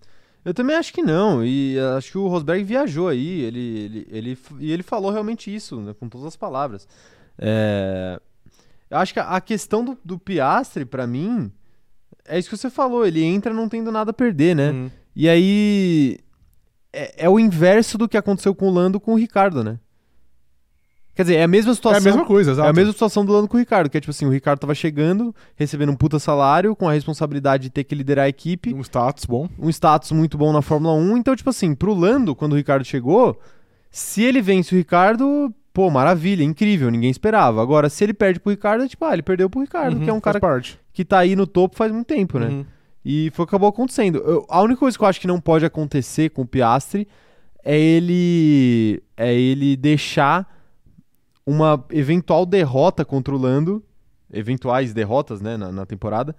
Eu 0.47 0.53
também 0.53 0.77
acho 0.77 0.93
que 0.93 1.03
não. 1.03 1.43
E 1.43 1.77
acho 1.97 2.09
que 2.09 2.17
o 2.17 2.29
Rosberg 2.29 2.63
viajou 2.63 3.09
aí. 3.09 3.41
Ele, 3.41 3.59
ele, 3.59 4.07
ele, 4.09 4.37
e 4.61 4.71
ele 4.71 4.81
falou 4.81 5.11
realmente 5.11 5.53
isso, 5.53 5.81
né, 5.81 5.93
com 5.93 6.07
todas 6.07 6.25
as 6.25 6.37
palavras. 6.37 6.87
É, 7.37 8.17
eu 8.89 8.97
acho 8.97 9.13
que 9.13 9.19
a, 9.19 9.41
questão 9.41 9.83
do, 9.83 9.97
do 10.05 10.17
Piastri, 10.17 10.85
pra 10.85 11.05
mim, 11.05 11.51
é 12.25 12.39
isso 12.39 12.49
que 12.49 12.55
você 12.55 12.69
falou. 12.69 13.05
Ele 13.05 13.21
entra 13.25 13.53
não 13.53 13.67
tendo 13.67 13.91
nada 13.91 14.11
a 14.11 14.13
perder, 14.13 14.55
né? 14.55 14.71
Uhum. 14.71 14.91
E 15.13 15.27
aí. 15.27 16.17
É, 16.93 17.25
é 17.25 17.29
o 17.29 17.37
inverso 17.37 17.97
do 17.97 18.07
que 18.07 18.15
aconteceu 18.15 18.55
com 18.55 18.69
o 18.69 18.73
Lando 18.73 19.01
com 19.01 19.11
o 19.11 19.17
Ricardo, 19.17 19.61
né? 19.65 19.77
Quer 21.17 21.23
dizer, 21.23 21.35
é 21.37 21.43
a 21.43 21.47
mesma 21.47 21.71
É 21.71 21.75
situação. 21.75 21.99
a 21.99 22.03
mesma 22.03 22.25
coisa, 22.25 22.51
É 22.51 22.53
exato. 22.53 22.69
a 22.69 22.73
mesma 22.73 22.93
situação 22.93 23.25
do 23.25 23.33
Lando 23.33 23.47
com 23.47 23.57
o 23.57 23.59
Ricardo, 23.59 23.89
que 23.89 23.97
é 23.97 23.99
tipo 23.99 24.11
assim, 24.11 24.25
o 24.25 24.29
Ricardo 24.29 24.59
tava 24.59 24.75
chegando, 24.75 25.33
recebendo 25.55 25.91
um 25.91 25.95
puta 25.95 26.19
salário, 26.19 26.75
com 26.75 26.87
a 26.87 26.93
responsabilidade 26.93 27.63
de 27.63 27.69
ter 27.71 27.83
que 27.83 27.95
liderar 27.95 28.25
a 28.25 28.29
equipe, 28.29 28.71
Um 28.73 28.81
status 28.81 29.25
bom. 29.25 29.49
um 29.59 29.67
status 29.69 30.11
muito 30.11 30.37
bom 30.37 30.53
na 30.53 30.61
Fórmula 30.61 30.93
1. 30.93 31.17
Então, 31.17 31.35
tipo 31.35 31.49
assim, 31.49 31.73
pro 31.73 31.93
Lando, 31.93 32.35
quando 32.35 32.53
o 32.53 32.55
Ricardo 32.55 32.85
chegou, 32.85 33.37
se 33.89 34.21
ele 34.21 34.41
vence 34.41 34.73
o 34.75 34.77
Ricardo, 34.77 35.51
pô, 35.73 35.89
maravilha, 35.89 36.43
incrível, 36.43 36.91
ninguém 36.91 37.09
esperava. 37.09 37.61
Agora, 37.63 37.89
se 37.89 38.03
ele 38.03 38.13
perde 38.13 38.39
pro 38.39 38.51
Ricardo, 38.51 38.83
é 38.83 38.87
tipo, 38.87 39.03
ah, 39.03 39.13
ele 39.13 39.23
perdeu 39.23 39.49
pro 39.49 39.61
Ricardo, 39.61 39.97
Uhum, 39.97 40.03
que 40.03 40.09
é 40.09 40.13
um 40.13 40.19
cara 40.21 40.39
parte. 40.39 40.79
que 40.93 41.03
tá 41.03 41.17
aí 41.19 41.35
no 41.35 41.47
topo 41.47 41.75
faz 41.75 41.91
muito 41.91 42.05
tempo, 42.07 42.37
né? 42.37 42.47
Uhum. 42.47 42.65
E 43.03 43.31
foi 43.33 43.43
o 43.43 43.47
que 43.47 43.51
acabou 43.55 43.69
acontecendo. 43.69 44.17
Eu- 44.19 44.45
a 44.49 44.61
única 44.61 44.79
coisa 44.79 44.95
que 44.97 45.03
eu 45.03 45.07
acho 45.07 45.19
que 45.19 45.25
não 45.27 45.39
pode 45.41 45.65
acontecer 45.65 46.29
com 46.29 46.43
o 46.43 46.45
Piastri 46.47 47.07
é 47.63 47.79
ele 47.79 49.01
é 49.15 49.33
ele 49.33 49.75
deixar 49.77 50.56
uma 51.47 51.81
eventual 51.91 52.45
derrota 52.45 53.05
contra 53.05 53.33
o 53.33 53.37
Lando, 53.37 53.81
eventuais 54.31 54.93
derrotas, 54.93 55.39
né, 55.39 55.55
na, 55.55 55.71
na 55.71 55.85
temporada, 55.85 56.35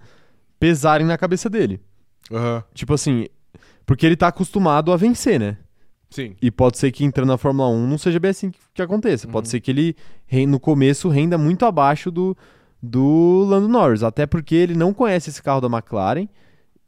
pesarem 0.59 1.07
na 1.07 1.17
cabeça 1.17 1.49
dele. 1.49 1.81
Aham. 2.31 2.63
Tipo 2.75 2.93
assim, 2.93 3.25
porque 3.87 4.05
ele 4.05 4.15
tá 4.15 4.27
acostumado 4.27 4.91
a 4.93 4.95
vencer, 4.97 5.39
né? 5.39 5.57
Sim. 6.11 6.35
E 6.41 6.51
pode 6.51 6.77
ser 6.77 6.91
que 6.91 7.03
entrando 7.03 7.29
na 7.29 7.37
Fórmula 7.37 7.67
1 7.69 7.87
não 7.87 7.97
seja 7.97 8.19
bem 8.19 8.29
assim 8.31 8.51
que, 8.51 8.59
que 8.75 8.81
aconteça. 8.83 9.27
Pode 9.27 9.47
Uhum. 9.47 9.51
ser 9.51 9.59
que 9.61 9.71
ele, 9.71 9.95
no 10.47 10.59
começo, 10.59 11.09
renda 11.09 11.37
muito 11.37 11.65
abaixo 11.65 12.11
do, 12.11 12.35
do 12.81 13.45
Lando 13.47 13.67
Norris. 13.67 14.03
Até 14.03 14.25
porque 14.27 14.53
ele 14.55 14.75
não 14.75 14.93
conhece 14.93 15.29
esse 15.31 15.41
carro 15.41 15.61
da 15.61 15.67
McLaren. 15.67 16.27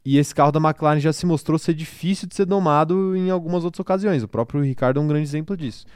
E 0.04 0.18
esse 0.18 0.34
carro 0.34 0.50
da 0.50 0.58
McLaren 0.60 0.98
já 0.98 1.12
se 1.12 1.24
mostrou 1.26 1.56
ser 1.58 1.74
difícil 1.74 2.28
de 2.28 2.34
ser 2.34 2.44
domado 2.44 3.16
em 3.16 3.30
algumas 3.30 3.64
outras 3.64 3.78
ocasiões. 3.80 4.22
O 4.24 4.28
próprio 4.28 4.60
Ricardo 4.62 4.98
é 4.98 5.02
um 5.02 5.06
grande 5.06 5.22
exemplo 5.24 5.56
disso. 5.56 5.86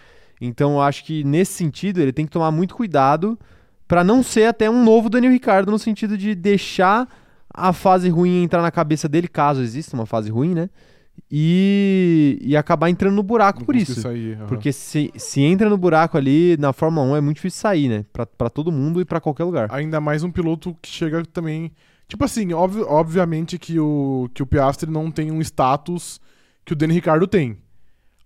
Então 0.41 0.75
eu 0.75 0.81
acho 0.83 1.05
que 1.05 1.25
nesse 1.25 1.53
sentido 1.55 2.01
ele 2.01 2.13
tem 2.13 2.27
que 2.27 2.33
tomar 2.33 2.51
muito 2.51 2.75
cuidado 2.75 3.39
para 3.89 4.03
não 4.03 4.23
ser 4.23 4.47
até 4.47 4.69
um 4.69 4.85
novo 4.85 5.09
Daniel 5.09 5.33
Ricardo 5.33 5.71
no 5.71 5.79
sentido 5.79 6.19
de 6.19 6.35
deixar 6.35 7.09
a 7.53 7.73
fase 7.73 8.09
ruim 8.09 8.43
entrar 8.43 8.61
na 8.61 8.71
cabeça 8.71 9.09
dele, 9.09 9.29
caso 9.29 9.63
exista 9.63 9.97
uma 9.97 10.07
fase 10.07 10.31
ruim, 10.31 10.55
né? 10.55 10.69
E, 11.31 12.39
e 12.43 12.57
acabar 12.57 12.91
entrando 12.91 13.15
no 13.15 13.23
buraco 13.23 13.61
Não 13.61 13.67
por 13.67 13.75
isso. 13.75 14.01
Sair, 14.01 14.37
aham. 14.37 14.47
Porque 14.47 14.71
se, 14.73 15.11
se 15.17 15.41
entra 15.41 15.69
no 15.69 15.79
buraco 15.79 16.19
ali 16.19 16.57
na 16.59 16.73
Fórmula 16.73 17.07
1 17.13 17.17
é 17.17 17.21
muito 17.21 17.37
difícil 17.37 17.61
sair, 17.61 17.89
né? 17.89 18.05
Pra, 18.13 18.27
pra 18.27 18.51
todo 18.51 18.71
mundo 18.71 19.01
e 19.01 19.05
pra 19.05 19.21
qualquer 19.21 19.45
lugar. 19.45 19.69
Ainda 19.73 20.01
mais 20.01 20.23
um 20.23 20.31
piloto 20.31 20.77
que 20.83 20.91
chega 20.91 21.25
também. 21.25 21.73
Tipo 22.07 22.25
assim, 22.25 22.53
óbvio, 22.53 22.87
obviamente 22.89 23.59
que 23.59 23.81
o, 23.81 24.29
que 24.35 24.43
o 24.43 24.47
Piastri 24.47 24.91
não 24.91 25.11
tem 25.11 25.33
um 25.33 25.41
status 25.41 26.21
que 26.65 26.73
o 26.73 26.77
Danny 26.77 26.95
Ricardo 26.95 27.27
tem. 27.27 27.57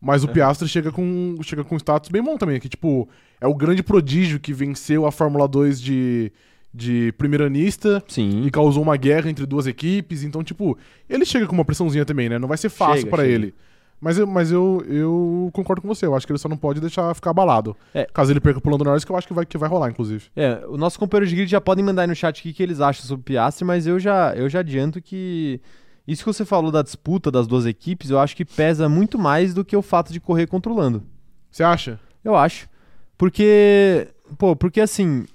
Mas 0.01 0.25
o 0.25 0.31
É. 0.31 0.33
Piastri 0.33 0.67
chega 0.67 0.91
com, 0.91 1.37
chega 1.43 1.63
com 1.63 1.75
um 1.75 1.79
status 1.79 2.09
bem 2.11 2.23
bom 2.23 2.37
também. 2.39 2.59
Que, 2.59 2.69
tipo, 2.69 3.09
é 3.41 3.47
o 3.47 3.55
grande 3.55 3.83
prodígio 3.83 4.41
que 4.41 4.53
venceu 4.53 5.05
a 5.05 5.13
Fórmula 5.13 5.47
2 5.47 5.81
de, 5.81 6.33
de 6.73 7.13
primeiranista 7.19 8.03
Sim. 8.09 8.45
e 8.47 8.51
causou 8.51 8.83
uma 8.83 8.97
guerra 8.97 9.29
entre 9.29 9.45
duas 9.45 9.67
equipes. 9.67 10.23
Então, 10.23 10.43
tipo, 10.43 10.79
ele 11.09 11.25
chega 11.27 11.47
com 11.47 11.53
uma 11.53 11.65
pressãozinha 11.65 12.05
também, 12.05 12.29
né? 12.29 12.39
Não 12.39 12.49
vai 12.49 12.57
ser 12.57 12.71
fácil 12.71 13.09
chega. 13.11 13.27
ele. 13.27 13.55
Mas, 14.01 14.17
eu, 14.17 14.27
mas 14.27 14.51
eu, 14.51 14.83
eu 14.89 15.51
concordo 15.53 15.83
com 15.83 15.89
você. 15.89 16.07
Eu 16.07 16.15
acho 16.17 16.27
que 16.27 16.33
ele 16.33 16.39
só 16.39 16.49
não 16.49 16.57
pode 16.57 16.81
deixar 16.81 17.15
ficar 17.15 17.31
abalado. 17.33 17.77
É. 17.93 18.07
Caso 18.15 18.33
ele 18.33 18.41
perca 18.41 18.59
pro 18.59 18.71
Lando 18.71 18.85
Norris, 18.85 19.05
que 19.05 19.13
eu 19.13 19.17
acho 19.17 19.27
que 19.27 19.35
vai, 19.35 19.45
que 19.45 19.59
vai 19.59 19.69
rolar, 19.69 19.91
inclusive. 19.91 20.25
É, 20.35 20.65
o 20.67 20.79
nosso 20.79 20.99
companheiro 20.99 21.29
de 21.29 21.37
grid 21.37 21.51
já 21.51 21.61
podem 21.61 21.85
mandar 21.85 22.03
aí 22.03 22.09
no 22.09 22.15
chat 22.15 22.39
o 22.41 22.43
que, 22.43 22.55
que 22.55 22.63
eles 22.63 22.81
acham 22.81 23.05
sobre 23.05 23.21
o 23.21 23.25
Piastri, 23.25 23.67
mas 23.67 23.87
eu 23.87 24.01
já, 24.01 24.33
eu 24.35 24.49
já 24.49 24.61
adianto 24.61 25.03
que 25.03 25.61
isso 26.07 26.25
que 26.25 26.33
você 26.33 26.45
falou 26.45 26.71
da 26.71 26.83
disputa 26.83 27.31
das 27.31 27.47
duas 27.47 27.67
equipes, 27.67 28.11
eu 28.11 28.19
acho 28.19 28.37
que 28.37 28.45
pesa 28.45 28.89
muito 28.89 29.19
mais 29.19 29.55
do 29.55 29.65
que 29.65 29.77
o 29.77 29.83
fato 29.83 30.13
de 30.13 30.21
correr 30.21 30.47
contra 30.47 30.73
o 30.73 30.77
Lando. 30.77 31.03
Você 31.51 31.63
acha? 31.63 32.01
Eu 32.25 32.37
acho. 32.37 32.69
Porque, 33.17 34.09
pô, 34.39 34.57
porque 34.57 34.81
assim, 34.81 35.27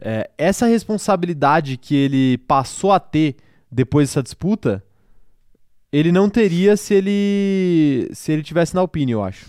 é, 0.00 0.30
essa 0.38 0.66
responsabilidade 0.66 1.76
que 1.76 1.94
ele 1.94 2.38
passou 2.38 2.92
a 2.92 3.00
ter 3.00 3.36
depois 3.70 4.08
dessa 4.08 4.22
disputa, 4.22 4.84
ele 5.92 6.12
não 6.12 6.28
teria 6.28 6.76
se 6.76 6.94
ele 6.94 8.10
se 8.12 8.32
ele 8.32 8.42
tivesse 8.42 8.74
na 8.74 8.80
Alpine, 8.80 9.12
eu 9.12 9.22
acho. 9.22 9.46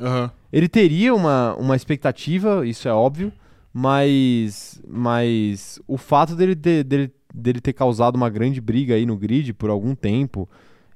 Aham. 0.00 0.30
Ele 0.52 0.68
teria 0.68 1.14
uma, 1.14 1.54
uma 1.54 1.76
expectativa, 1.76 2.66
isso 2.66 2.86
é 2.86 2.92
óbvio, 2.92 3.32
mas, 3.72 4.80
mas 4.86 5.80
o 5.86 5.96
fato 5.96 6.36
dele 6.36 6.54
ter, 6.54 6.84
dele, 6.84 7.10
dele 7.32 7.60
ter 7.60 7.72
causado 7.72 8.16
uma 8.16 8.28
grande 8.28 8.60
briga 8.60 8.94
aí 8.94 9.06
no 9.06 9.16
grid 9.16 9.52
por 9.52 9.70
algum 9.70 9.94
tempo 9.94 10.48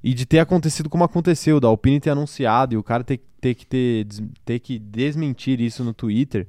e 0.03 0.13
de 0.13 0.25
ter 0.25 0.39
acontecido 0.39 0.89
como 0.89 1.03
aconteceu, 1.03 1.59
da 1.59 1.67
Alpine 1.67 1.99
ter 1.99 2.11
anunciado 2.11 2.73
e 2.73 2.77
o 2.77 2.83
cara 2.83 3.03
ter, 3.03 3.19
ter, 3.41 3.55
que, 3.55 3.65
ter, 3.65 4.07
ter 4.45 4.59
que 4.59 4.79
desmentir 4.79 5.59
isso 5.59 5.83
no 5.83 5.93
Twitter, 5.93 6.47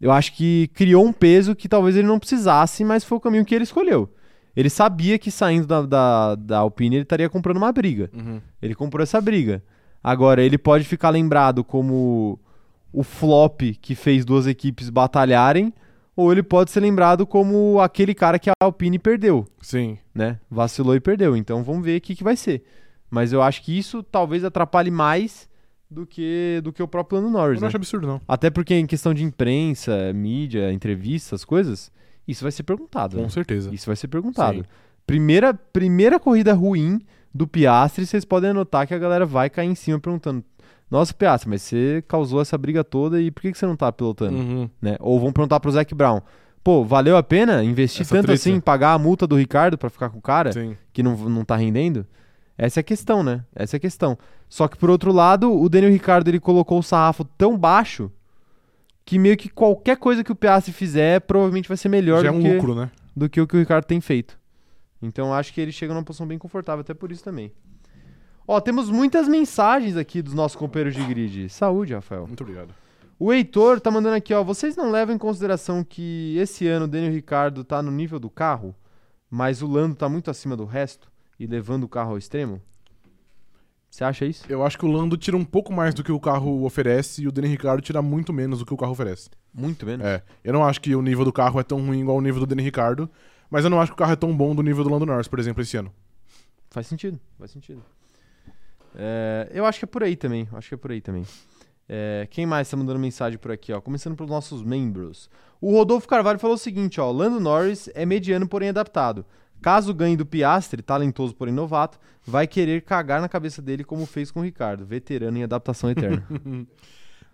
eu 0.00 0.12
acho 0.12 0.32
que 0.32 0.70
criou 0.74 1.04
um 1.04 1.12
peso 1.12 1.56
que 1.56 1.68
talvez 1.68 1.96
ele 1.96 2.06
não 2.06 2.18
precisasse, 2.18 2.84
mas 2.84 3.04
foi 3.04 3.18
o 3.18 3.20
caminho 3.20 3.44
que 3.44 3.54
ele 3.54 3.64
escolheu. 3.64 4.08
Ele 4.54 4.70
sabia 4.70 5.18
que 5.18 5.30
saindo 5.30 5.66
da, 5.66 5.82
da, 5.82 6.34
da 6.34 6.58
Alpine 6.58 6.96
ele 6.96 7.02
estaria 7.02 7.28
comprando 7.28 7.56
uma 7.56 7.72
briga. 7.72 8.10
Uhum. 8.12 8.40
Ele 8.60 8.74
comprou 8.74 9.02
essa 9.02 9.20
briga. 9.20 9.62
Agora, 10.02 10.42
ele 10.42 10.58
pode 10.58 10.84
ficar 10.84 11.10
lembrado 11.10 11.64
como 11.64 12.38
o 12.92 13.02
flop 13.02 13.60
que 13.80 13.94
fez 13.94 14.24
duas 14.24 14.46
equipes 14.46 14.90
batalharem, 14.90 15.72
ou 16.20 16.32
ele 16.32 16.42
pode 16.42 16.72
ser 16.72 16.80
lembrado 16.80 17.24
como 17.24 17.78
aquele 17.80 18.12
cara 18.12 18.40
que 18.40 18.50
a 18.50 18.54
Alpine 18.60 18.98
perdeu, 18.98 19.46
Sim. 19.62 19.96
né? 20.12 20.40
Vacilou 20.50 20.96
e 20.96 21.00
perdeu. 21.00 21.36
Então 21.36 21.62
vamos 21.62 21.84
ver 21.84 21.96
o 21.98 22.00
que, 22.00 22.16
que 22.16 22.24
vai 22.24 22.34
ser. 22.34 22.64
Mas 23.08 23.32
eu 23.32 23.40
acho 23.40 23.62
que 23.62 23.78
isso 23.78 24.02
talvez 24.02 24.42
atrapalhe 24.42 24.90
mais 24.90 25.48
do 25.88 26.04
que, 26.04 26.60
do 26.64 26.72
que 26.72 26.82
o 26.82 26.88
próprio 26.88 27.20
Lando 27.20 27.28
Eu 27.28 27.32
Norris. 27.40 27.60
não 27.60 27.66
Né? 27.66 27.68
acho 27.68 27.76
absurdo, 27.76 28.06
não. 28.08 28.20
Até 28.26 28.50
porque 28.50 28.74
em 28.74 28.84
questão 28.84 29.14
de 29.14 29.22
imprensa, 29.22 30.12
mídia, 30.12 30.72
entrevistas, 30.72 31.44
coisas, 31.44 31.88
isso 32.26 32.42
vai 32.42 32.50
ser 32.50 32.64
perguntado. 32.64 33.16
Com 33.16 33.22
né? 33.22 33.28
certeza. 33.28 33.72
Isso 33.72 33.86
vai 33.86 33.94
ser 33.94 34.08
perguntado. 34.08 34.58
Sim. 34.58 34.64
Primeira, 35.06 35.54
primeira 35.54 36.18
corrida 36.18 36.52
ruim 36.52 37.00
do 37.32 37.46
Piastri, 37.46 38.04
vocês 38.04 38.24
podem 38.24 38.50
anotar 38.50 38.88
que 38.88 38.92
a 38.94 38.98
galera 38.98 39.24
vai 39.24 39.48
cair 39.48 39.68
em 39.68 39.74
cima 39.76 40.00
perguntando: 40.00 40.44
Nossa, 40.90 41.12
Piastri, 41.12 41.50
mas 41.50 41.62
você 41.62 42.02
causou 42.08 42.40
essa 42.40 42.56
briga 42.56 42.82
toda 42.82 43.20
e 43.20 43.30
por 43.30 43.42
que, 43.42 43.52
que 43.52 43.58
você 43.58 43.66
não 43.66 43.76
tá 43.76 43.92
pilotando? 43.92 44.36
Uhum. 44.36 44.70
Né? 44.80 44.96
Ou 45.00 45.20
vão 45.20 45.32
perguntar 45.32 45.60
pro 45.60 45.70
Zac 45.70 45.94
Brown: 45.94 46.22
Pô, 46.64 46.84
valeu 46.84 47.16
a 47.16 47.22
pena 47.22 47.62
investir 47.62 48.02
Essa 48.02 48.16
tanto 48.16 48.32
assim, 48.32 48.58
pagar 48.60 48.94
a 48.94 48.98
multa 48.98 49.26
do 49.26 49.36
Ricardo 49.36 49.76
pra 49.76 49.90
ficar 49.90 50.08
com 50.08 50.18
o 50.18 50.22
cara 50.22 50.52
Sim. 50.52 50.76
que 50.92 51.02
não, 51.02 51.16
não 51.16 51.44
tá 51.44 51.56
rendendo? 51.56 52.06
Essa 52.56 52.80
é 52.80 52.82
a 52.82 52.84
questão, 52.84 53.22
né? 53.22 53.44
Essa 53.54 53.76
é 53.76 53.78
a 53.78 53.80
questão. 53.80 54.18
Só 54.48 54.66
que 54.66 54.76
por 54.76 54.90
outro 54.90 55.12
lado, 55.12 55.52
o 55.52 55.68
Daniel 55.68 55.92
Ricardo 55.92 56.28
ele 56.28 56.40
colocou 56.40 56.78
o 56.78 56.82
sarrafo 56.82 57.24
tão 57.24 57.56
baixo 57.56 58.10
que 59.04 59.18
meio 59.18 59.36
que 59.36 59.48
qualquer 59.48 59.96
coisa 59.96 60.24
que 60.24 60.32
o 60.32 60.34
Piastri 60.34 60.72
fizer 60.72 61.20
provavelmente 61.20 61.68
vai 61.68 61.76
ser 61.76 61.88
melhor 61.88 62.22
Já 62.22 62.28
é 62.28 62.32
do 62.32 62.38
um 62.38 62.42
que 62.42 62.52
lucro, 62.54 62.74
né? 62.74 62.90
do 63.16 63.28
que 63.28 63.40
o 63.40 63.46
que 63.46 63.56
o 63.56 63.60
Ricardo 63.60 63.84
tem 63.84 64.00
feito. 64.00 64.38
Então 65.00 65.32
acho 65.32 65.52
que 65.54 65.60
ele 65.60 65.72
chega 65.72 65.94
numa 65.94 66.02
posição 66.02 66.26
bem 66.26 66.38
confortável, 66.38 66.80
até 66.80 66.92
por 66.92 67.12
isso 67.12 67.22
também. 67.22 67.52
Ó, 68.50 68.58
temos 68.62 68.88
muitas 68.88 69.28
mensagens 69.28 69.94
aqui 69.94 70.22
dos 70.22 70.32
nossos 70.32 70.56
companheiros 70.56 70.94
de 70.94 71.04
grid. 71.04 71.50
Saúde, 71.50 71.92
Rafael. 71.92 72.26
Muito 72.26 72.40
obrigado. 72.40 72.74
O 73.18 73.30
Heitor 73.30 73.78
tá 73.78 73.90
mandando 73.90 74.16
aqui, 74.16 74.32
ó. 74.32 74.42
Vocês 74.42 74.74
não 74.74 74.90
levam 74.90 75.14
em 75.14 75.18
consideração 75.18 75.84
que 75.84 76.34
esse 76.38 76.66
ano 76.66 76.86
o 76.86 76.88
Daniel 76.88 77.12
Ricardo 77.12 77.62
tá 77.62 77.82
no 77.82 77.90
nível 77.90 78.18
do 78.18 78.30
carro, 78.30 78.74
mas 79.30 79.60
o 79.60 79.66
Lando 79.66 79.94
tá 79.94 80.08
muito 80.08 80.30
acima 80.30 80.56
do 80.56 80.64
resto 80.64 81.12
e 81.38 81.46
levando 81.46 81.84
o 81.84 81.88
carro 81.88 82.12
ao 82.12 82.16
extremo? 82.16 82.58
Você 83.90 84.02
acha 84.02 84.24
isso? 84.24 84.46
Eu 84.48 84.64
acho 84.64 84.78
que 84.78 84.86
o 84.86 84.90
Lando 84.90 85.18
tira 85.18 85.36
um 85.36 85.44
pouco 85.44 85.70
mais 85.70 85.92
do 85.92 86.02
que 86.02 86.10
o 86.10 86.18
carro 86.18 86.64
oferece 86.64 87.22
e 87.22 87.28
o 87.28 87.32
Danny 87.32 87.48
Ricardo 87.48 87.82
tira 87.82 88.00
muito 88.00 88.32
menos 88.32 88.60
do 88.60 88.64
que 88.64 88.72
o 88.72 88.78
carro 88.78 88.92
oferece. 88.92 89.28
Muito 89.52 89.84
menos. 89.84 90.06
É. 90.06 90.22
Eu 90.42 90.54
não 90.54 90.64
acho 90.64 90.80
que 90.80 90.94
o 90.94 91.02
nível 91.02 91.24
do 91.24 91.32
carro 91.34 91.60
é 91.60 91.62
tão 91.62 91.84
ruim 91.84 92.00
igual 92.00 92.16
o 92.16 92.22
nível 92.22 92.40
do 92.40 92.46
Danny 92.46 92.62
Ricardo, 92.62 93.10
mas 93.50 93.64
eu 93.64 93.68
não 93.68 93.78
acho 93.78 93.92
que 93.92 93.96
o 93.96 93.98
carro 93.98 94.12
é 94.12 94.16
tão 94.16 94.34
bom 94.34 94.54
do 94.54 94.62
nível 94.62 94.84
do 94.84 94.90
Lando 94.90 95.04
Norris, 95.04 95.28
por 95.28 95.38
exemplo, 95.38 95.60
esse 95.60 95.76
ano. 95.76 95.92
Faz 96.70 96.86
sentido, 96.86 97.20
faz 97.38 97.50
sentido. 97.50 97.82
É, 98.94 99.50
eu 99.52 99.64
acho 99.66 99.78
que 99.78 99.84
é 99.84 99.88
por 99.88 100.02
aí 100.02 100.16
também. 100.16 100.48
Acho 100.52 100.68
que 100.68 100.74
é 100.74 100.78
por 100.78 100.90
aí 100.90 101.00
também. 101.00 101.24
É, 101.88 102.26
quem 102.30 102.44
mais 102.44 102.68
tá 102.68 102.76
mandando 102.76 102.98
mensagem 102.98 103.38
por 103.38 103.50
aqui, 103.50 103.72
ó? 103.72 103.80
Começando 103.80 104.14
pelos 104.16 104.30
nossos 104.30 104.62
membros. 104.62 105.30
O 105.60 105.72
Rodolfo 105.72 106.06
Carvalho 106.06 106.38
falou 106.38 106.56
o 106.56 106.58
seguinte, 106.58 107.00
ó. 107.00 107.10
Lando 107.10 107.40
Norris 107.40 107.88
é 107.94 108.04
mediano, 108.04 108.46
porém 108.46 108.68
adaptado. 108.68 109.24
Caso 109.60 109.92
ganhe 109.92 110.16
do 110.16 110.24
Piastre, 110.26 110.82
talentoso, 110.82 111.34
porém 111.34 111.52
novato, 111.52 111.98
vai 112.24 112.46
querer 112.46 112.82
cagar 112.82 113.20
na 113.20 113.28
cabeça 113.28 113.60
dele 113.60 113.82
como 113.82 114.06
fez 114.06 114.30
com 114.30 114.38
o 114.40 114.42
Ricardo, 114.44 114.86
veterano 114.86 115.36
em 115.38 115.42
adaptação 115.42 115.90
eterna. 115.90 116.24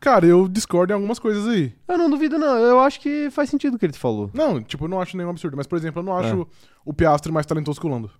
Cara, 0.00 0.26
eu 0.26 0.46
discordo 0.48 0.92
em 0.92 0.94
algumas 0.94 1.18
coisas 1.18 1.46
aí. 1.48 1.72
eu 1.88 1.96
não 1.98 2.10
duvido, 2.10 2.38
não. 2.38 2.56
Eu 2.58 2.80
acho 2.80 3.00
que 3.00 3.28
faz 3.30 3.48
sentido 3.48 3.74
o 3.74 3.78
que 3.78 3.86
ele 3.86 3.92
falou. 3.94 4.30
Não, 4.34 4.62
tipo, 4.62 4.84
eu 4.84 4.88
não 4.88 5.00
acho 5.00 5.16
nenhum 5.16 5.30
absurdo, 5.30 5.56
mas, 5.56 5.66
por 5.66 5.76
exemplo, 5.78 6.00
eu 6.00 6.04
não 6.04 6.16
acho 6.16 6.42
É. 6.42 6.46
o 6.84 6.92
Piastri 6.92 7.32
mais 7.32 7.46
talentoso 7.46 7.80
que 7.80 7.86
o 7.86 7.90
Lando. 7.90 8.10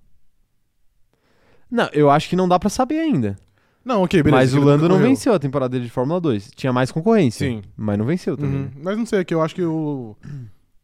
Não, 1.70 1.88
eu 1.92 2.10
acho 2.10 2.28
que 2.28 2.36
não 2.36 2.48
dá 2.48 2.58
pra 2.58 2.70
saber 2.70 2.98
ainda. 2.98 3.36
Não, 3.84 4.02
ok, 4.02 4.22
beleza. 4.22 4.40
mas 4.40 4.54
o 4.54 4.66
Lando 4.66 4.88
não 4.88 4.98
venceu 4.98 5.34
a 5.34 5.38
temporada 5.38 5.70
dele 5.70 5.84
de 5.84 5.90
Fórmula 5.90 6.18
2. 6.20 6.52
Tinha 6.54 6.72
mais 6.72 6.90
concorrência. 6.90 7.46
Sim. 7.46 7.62
Mas 7.76 7.98
não 7.98 8.06
venceu 8.06 8.36
também. 8.36 8.62
Uhum. 8.62 8.70
Mas 8.82 8.96
não 8.96 9.04
sei, 9.04 9.20
é 9.20 9.24
que 9.24 9.34
eu 9.34 9.42
acho 9.42 9.54
que 9.54 9.62
o. 9.62 10.16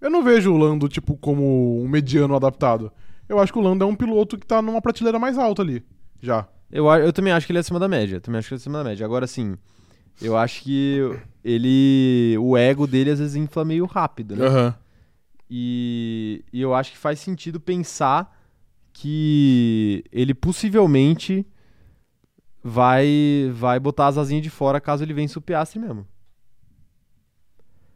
Eu 0.01 0.11
não 0.11 0.23
vejo 0.23 0.53
o 0.53 0.57
Lando, 0.57 0.89
tipo, 0.89 1.17
como 1.17 1.83
um 1.83 1.89
mediano 1.89 2.35
adaptado. 2.35 2.93
Eu 3.29 3.39
acho 3.39 3.53
que 3.53 3.59
o 3.59 3.63
Lando 3.63 3.85
é 3.85 3.87
um 3.87 3.95
piloto 3.95 4.37
que 4.37 4.47
tá 4.47 4.61
numa 4.61 4.83
prateleira 4.83 5.19
mais 5.19 5.39
alta 5.39 5.63
ali. 5.63 5.83
Já. 6.21 6.47
Eu, 6.71 6.87
eu 6.89 7.13
também 7.13 7.33
acho 7.33 7.47
que 7.47 7.53
ele 7.53 7.59
é 7.59 7.61
acima 7.61 7.79
da 7.79 7.89
média. 7.89 8.21
Também 8.21 8.39
acho 8.39 8.49
que 8.49 8.55
ele 8.55 8.59
é 8.59 8.63
acima 8.63 8.79
da 8.79 8.85
média. 8.85 9.05
Agora, 9.05 9.27
sim, 9.27 9.57
eu 10.21 10.37
acho 10.37 10.63
que 10.63 11.01
ele. 11.43 12.37
O 12.39 12.57
ego 12.57 12.87
dele 12.87 13.11
às 13.11 13.19
vezes 13.19 13.37
infla 13.37 13.65
meio 13.65 13.87
rápido, 13.87 14.37
né? 14.37 14.47
Aham. 14.47 14.75
E, 15.51 16.45
e 16.53 16.61
eu 16.61 16.75
acho 16.75 16.93
que 16.93 16.99
faz 16.99 17.19
sentido 17.19 17.59
pensar 17.59 18.40
que 18.93 20.05
ele 20.13 20.35
possivelmente 20.35 21.47
vai 22.63 23.51
vai 23.55 23.81
botar 23.81 24.09
as 24.09 24.19
asinhas 24.19 24.43
de 24.43 24.51
fora 24.51 24.81
caso 24.81 25.03
ele 25.03 25.15
vença 25.15 25.39
o 25.39 25.43
Piastri 25.43 25.79
mesmo. 25.81 26.07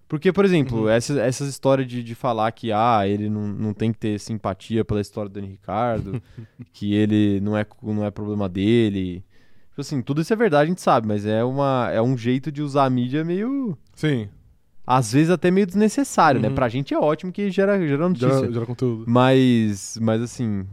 Porque, 0.07 0.33
por 0.33 0.45
exemplo, 0.45 0.83
Uhum. 0.83 0.89
essa- 0.89 1.21
essas 1.21 1.49
histórias 1.49 1.89
de, 1.89 2.03
de 2.03 2.15
falar 2.15 2.53
que 2.53 2.71
ah, 2.71 3.07
ele 3.07 3.29
não, 3.29 3.49
não 3.49 3.75
tem 3.75 3.91
que 3.93 3.99
ter 3.99 4.21
simpatia 4.21 4.85
pela 4.85 5.01
história 5.01 5.29
do 5.29 5.35
Dani 5.35 5.49
Ricardo, 5.49 6.23
que 6.73 6.95
ele 6.95 7.41
não 7.41 7.57
é, 7.57 7.67
não 7.83 8.05
é 8.05 8.11
problema 8.11 8.49
dele. 8.49 9.25
Tipo 9.71 9.81
assim, 9.81 10.03
tudo 10.03 10.21
isso 10.21 10.33
é 10.33 10.37
verdade, 10.37 10.65
a 10.65 10.69
gente 10.69 10.81
sabe, 10.83 11.09
mas 11.09 11.27
é, 11.27 11.43
uma, 11.43 11.91
é 11.93 12.01
um 12.01 12.17
jeito 12.17 12.53
de 12.53 12.63
usar 12.63 12.85
a 12.85 12.91
mídia 12.91 13.25
meio. 13.25 13.77
Sim. 13.95 14.29
Às 14.87 15.13
vezes 15.13 15.31
até 15.31 15.51
meio 15.51 15.67
desnecessário, 15.67 16.41
né? 16.41 16.49
Uhum. 16.49 16.55
Pra 16.55 16.69
gente 16.69 16.93
é 16.93 16.99
ótimo 16.99 17.33
que 17.33 17.51
gera, 17.51 17.79
gera 17.87 18.09
notícia. 18.09 18.29
Gera, 18.29 18.53
gera 18.53 18.67
conteúdo. 18.67 19.05
Mas, 19.07 19.99
mas 20.03 20.21
assim, 20.21 20.67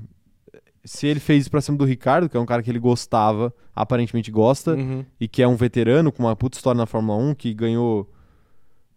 se 0.84 1.08
ele 1.08 1.20
fez 1.20 1.42
isso 1.44 1.52
pra 1.52 1.62
cima 1.62 1.78
do 1.78 1.86
Ricardo, 1.86 2.28
que 2.28 2.36
é 2.36 2.40
um 2.40 2.46
cara 2.46 2.62
que 2.62 2.70
ele 2.70 2.80
gostava, 2.80 3.54
aparentemente 3.74 4.30
gosta, 4.30 4.74
Uhum. 4.74 5.06
e 5.20 5.28
que 5.28 5.42
é 5.42 5.48
um 5.48 5.56
veterano 5.56 6.12
com 6.12 6.24
uma 6.24 6.36
puta 6.36 6.58
história 6.58 6.78
na 6.78 6.86
Fórmula 6.86 7.18
1, 7.18 7.34
que 7.36 7.54
ganhou. 7.54 8.10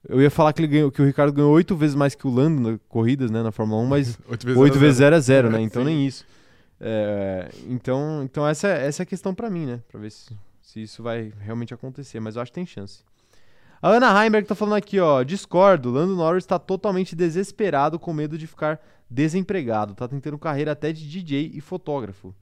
Eu 0.08 0.20
ia 0.20 0.30
falar 0.30 0.52
que 0.52 0.60
ele 0.60 0.68
ganhou, 0.68 0.90
que 0.90 1.00
o 1.00 1.04
Ricardo 1.06 1.32
ganhou 1.32 1.52
oito 1.52 1.74
vezes 1.76 1.94
mais 1.94 2.14
que 2.14 2.26
o 2.26 2.30
Lando 2.30 2.60
nas 2.70 2.80
corridas, 2.88 3.30
né, 3.30 3.42
na 3.42 3.52
Fórmula 3.52 3.80
1, 3.82 3.86
mas 3.86 4.18
Oito 4.28 4.44
vezes. 4.46 4.56
zero 4.58 4.80
vezes 4.80 4.96
zero. 4.96 5.16
0 5.16 5.16
a 5.16 5.20
0, 5.20 5.50
né? 5.50 5.58
É, 5.60 5.62
Então 5.64 5.82
sim. 5.82 5.88
nem 5.88 6.06
isso. 6.06 6.26
É, 6.80 7.48
então, 7.68 8.22
então 8.24 8.46
essa, 8.46 8.66
é- 8.68 8.86
essa 8.86 9.02
é 9.02 9.04
a 9.04 9.06
questão 9.06 9.32
pra 9.34 9.48
mim, 9.48 9.64
né? 9.64 9.80
Pra 9.88 9.98
ver 10.00 10.10
se, 10.10 10.26
se 10.60 10.82
isso 10.82 11.02
vai 11.04 11.32
realmente 11.40 11.72
acontecer, 11.72 12.18
mas 12.20 12.34
eu 12.36 12.42
acho 12.42 12.50
que 12.50 12.56
tem 12.56 12.66
chance. 12.66 13.02
A 13.84 13.88
Ana 13.90 14.24
Heimberg 14.24 14.48
tá 14.48 14.54
falando 14.54 14.76
aqui, 14.76 14.98
ó, 14.98 15.22
discordo, 15.22 15.90
Lando 15.90 16.16
Norris 16.16 16.46
tá 16.46 16.58
totalmente 16.58 17.14
desesperado 17.14 17.98
com 17.98 18.14
medo 18.14 18.38
de 18.38 18.46
ficar 18.46 18.80
desempregado, 19.10 19.94
tá 19.94 20.08
tentando 20.08 20.38
carreira 20.38 20.72
até 20.72 20.90
de 20.90 21.06
DJ 21.06 21.50
e 21.52 21.60
fotógrafo. 21.60 22.34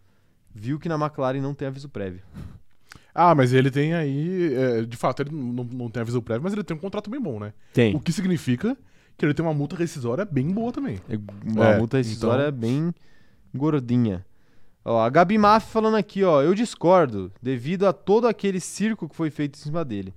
Viu 0.55 0.79
que 0.79 0.89
na 0.89 0.95
McLaren 0.95 1.41
não 1.41 1.53
tem 1.53 1.67
aviso 1.67 1.89
prévio. 1.89 2.23
Ah, 3.15 3.35
mas 3.35 3.53
ele 3.53 3.71
tem 3.71 3.93
aí. 3.93 4.55
é, 4.55 4.83
de 4.87 4.97
fato, 4.97 5.21
ele 5.21 5.31
não, 5.31 5.65
não 5.65 5.91
tem 5.91 6.01
aviso 6.01 6.23
prévio, 6.23 6.45
mas 6.45 6.55
ele 6.55 6.65
tem 6.65 6.75
um 6.75 6.81
contrato 6.81 7.11
bem 7.11 7.21
bom, 7.21 7.39
né? 7.39 7.53
Tem. 7.71 7.95
O 7.95 8.01
que 8.01 8.11
significa 8.11 8.75
que 9.19 9.27
ele 9.27 9.35
tem 9.35 9.45
uma 9.45 9.53
multa 9.53 9.77
rescisória 9.77 10.25
bem 10.25 10.49
boa 10.51 10.73
também. 10.73 10.99
É 11.11 11.19
Uma 11.45 11.69
É, 11.73 11.79
multa 11.79 11.99
rescisória 11.99 12.49
então- 12.49 12.59
bem 12.59 12.95
gordinha. 13.55 14.25
Ó, 14.83 14.99
a 14.99 15.11
Gabi 15.11 15.37
Maff 15.37 15.71
falando 15.71 15.97
aqui, 15.99 16.25
ó, 16.25 16.41
eu 16.41 16.55
discordo, 16.55 17.31
devido 17.43 17.87
a 17.87 17.93
todo 17.93 18.27
aquele 18.27 18.61
circo 18.61 19.07
que 19.07 19.15
foi 19.15 19.29
feito 19.29 19.57
em 19.57 19.63
cima 19.63 19.85
dele. 19.85 20.15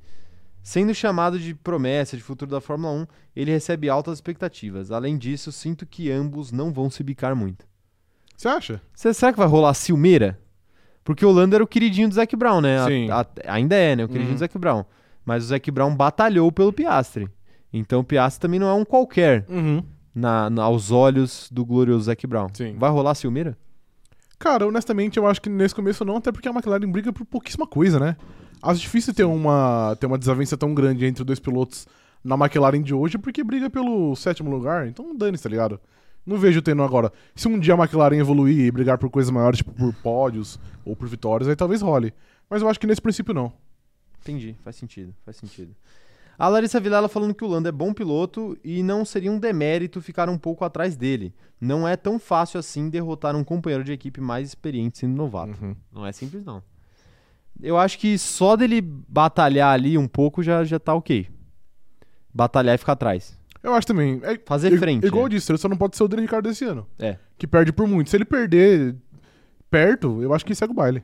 Sendo 0.67 0.95
chamado 0.95 1.37
de 1.37 1.53
promessa 1.53 2.17
de 2.17 2.23
futuro 2.23 2.49
da 2.49 2.59
Fórmula 2.59 2.91
1, 2.91 3.07
ele 3.35 3.51
recebe 3.51 3.87
altas 3.87 4.15
expectativas. 4.17 4.89
Além 4.89 5.15
disso, 5.15 5.51
sinto 5.51 5.85
que 5.85 6.09
ambos 6.11 6.51
não 6.51 6.73
vão 6.73 6.89
se 6.89 7.03
bicar 7.03 7.35
muito. 7.35 7.67
Você 8.35 8.47
acha? 8.47 8.81
Cê- 8.95 9.13
será 9.13 9.31
que 9.31 9.37
vai 9.37 9.47
rolar 9.47 9.75
Silmeira? 9.75 10.39
Porque 11.03 11.23
o 11.23 11.31
Lando 11.31 11.53
era 11.53 11.63
o 11.63 11.67
queridinho 11.67 12.09
do 12.09 12.15
Zac 12.15 12.35
Brown, 12.35 12.61
né? 12.61 12.79
A- 12.79 12.87
Sim. 12.87 13.09
a- 13.11 13.27
ainda 13.45 13.75
é, 13.75 13.95
né? 13.95 14.03
O 14.05 14.07
queridinho 14.07 14.29
Uhum. 14.31 14.35
do 14.37 14.39
Zac 14.39 14.57
Brown. 14.57 14.83
Mas 15.23 15.43
o 15.43 15.47
Zac 15.49 15.69
Brown 15.69 15.95
batalhou 15.95 16.51
pelo 16.51 16.73
Piastri. 16.73 17.29
Então 17.71 17.99
o 17.99 18.03
Piastri 18.03 18.41
também 18.41 18.59
não 18.59 18.67
é 18.67 18.73
um 18.73 18.83
qualquer 18.83 19.45
Uhum. 19.47 19.83
na, 20.15 20.49
na- 20.49 20.63
aos 20.63 20.89
olhos 20.89 21.47
do 21.51 21.63
glorioso 21.63 22.05
Zac 22.05 22.25
Brown. 22.25 22.47
Sim. 22.53 22.75
Vai 22.79 22.89
rolar 22.89 23.13
Silmeira? 23.13 23.55
Cara, 24.39 24.65
honestamente, 24.67 25.17
eu 25.17 25.27
acho 25.27 25.39
que 25.41 25.49
nesse 25.49 25.75
começo 25.75 26.03
não, 26.03 26.17
até 26.17 26.31
porque 26.31 26.47
a 26.49 26.51
McLaren 26.51 26.91
briga 26.91 27.13
por 27.13 27.23
pouquíssima 27.23 27.67
coisa, 27.67 27.99
né? 27.99 28.17
Acho 28.65 28.81
difícil 28.81 29.13
ter 29.13 29.23
uma, 29.23 29.95
ter 29.99 30.07
uma 30.07 30.17
desavença 30.17 30.57
tão 30.57 30.73
grande 30.73 31.05
entre 31.05 31.23
dois 31.23 31.39
pilotos 31.39 31.87
na 32.23 32.35
McLaren 32.35 32.81
de 32.81 32.95
hoje, 32.95 33.17
porque 33.17 33.43
briga 33.43 33.69
pelo 33.69 34.15
sétimo 34.15 34.49
lugar. 34.49 34.87
Então 34.87 35.15
dane-se, 35.15 35.43
tá 35.43 35.49
ligado? 35.49 35.79
Não 36.25 36.37
vejo 36.37 36.61
tendo 36.63 36.81
agora. 36.81 37.13
Se 37.35 37.47
um 37.47 37.59
dia 37.59 37.75
a 37.75 37.77
McLaren 37.77 38.17
evoluir 38.17 38.65
e 38.65 38.71
brigar 38.71 38.97
por 38.97 39.11
coisas 39.11 39.29
maiores, 39.29 39.57
tipo 39.59 39.71
por 39.71 39.93
pódios 39.93 40.59
ou 40.83 40.95
por 40.95 41.07
vitórias, 41.07 41.47
aí 41.47 41.55
talvez 41.55 41.83
role. 41.83 42.11
Mas 42.49 42.63
eu 42.63 42.67
acho 42.67 42.79
que 42.79 42.87
nesse 42.87 43.01
princípio 43.01 43.33
não. 43.33 43.53
Entendi, 44.21 44.55
faz 44.63 44.75
sentido, 44.75 45.13
faz 45.23 45.37
sentido. 45.37 45.75
A 46.37 46.47
Larissa 46.47 46.79
Vilela 46.79 47.07
falando 47.07 47.35
que 47.35 47.45
o 47.45 47.47
Lando 47.47 47.69
é 47.69 47.71
bom 47.71 47.93
piloto 47.93 48.57
e 48.63 48.81
não 48.81 49.05
seria 49.05 49.31
um 49.31 49.39
demérito 49.39 50.01
ficar 50.01 50.27
um 50.27 50.37
pouco 50.37 50.65
atrás 50.65 50.95
dele. 50.95 51.33
Não 51.61 51.87
é 51.87 51.95
tão 51.95 52.17
fácil 52.17 52.59
assim 52.59 52.89
derrotar 52.89 53.35
um 53.35 53.43
companheiro 53.43 53.83
de 53.83 53.93
equipe 53.93 54.19
mais 54.19 54.49
experiente 54.49 54.97
sendo 54.97 55.15
novato. 55.15 55.55
Uhum. 55.61 55.75
Não 55.93 56.05
é 56.05 56.11
simples, 56.11 56.43
não. 56.43 56.61
Eu 57.61 57.77
acho 57.77 57.97
que 57.97 58.17
só 58.17 58.55
dele 58.55 58.81
batalhar 58.81 59.73
ali 59.73 59.97
um 59.97 60.07
pouco 60.07 60.43
já, 60.43 60.63
já 60.63 60.79
tá 60.79 60.93
ok. 60.93 61.27
Batalhar 62.33 62.75
e 62.75 62.77
ficar 62.77 62.93
atrás. 62.93 63.37
Eu 63.63 63.73
acho 63.73 63.87
também. 63.87 64.19
É, 64.23 64.37
Fazer 64.45 64.71
i- 64.73 64.77
frente, 64.77 65.05
Igual 65.07 65.23
é. 65.23 65.25
eu 65.25 65.29
disse, 65.29 65.51
ele 65.51 65.57
só 65.57 65.67
não 65.69 65.77
pode 65.77 65.95
ser 65.97 66.03
o 66.03 66.07
Daniel 66.07 66.25
Ricardo 66.27 66.47
desse 66.49 66.65
ano. 66.65 66.85
É. 66.99 67.17
Que 67.37 67.47
perde 67.47 67.71
por 67.71 67.87
muito. 67.87 68.09
Se 68.09 68.17
ele 68.17 68.25
perder 68.25 68.95
perto, 69.71 70.21
eu 70.21 70.33
acho 70.33 70.45
que 70.45 70.53
segue 70.53 70.71
o 70.71 70.75
baile. 70.75 71.03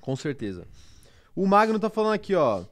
Com 0.00 0.16
certeza. 0.16 0.66
O 1.34 1.46
Magno 1.46 1.78
tá 1.78 1.88
falando 1.90 2.14
aqui, 2.14 2.34
ó. 2.34 2.64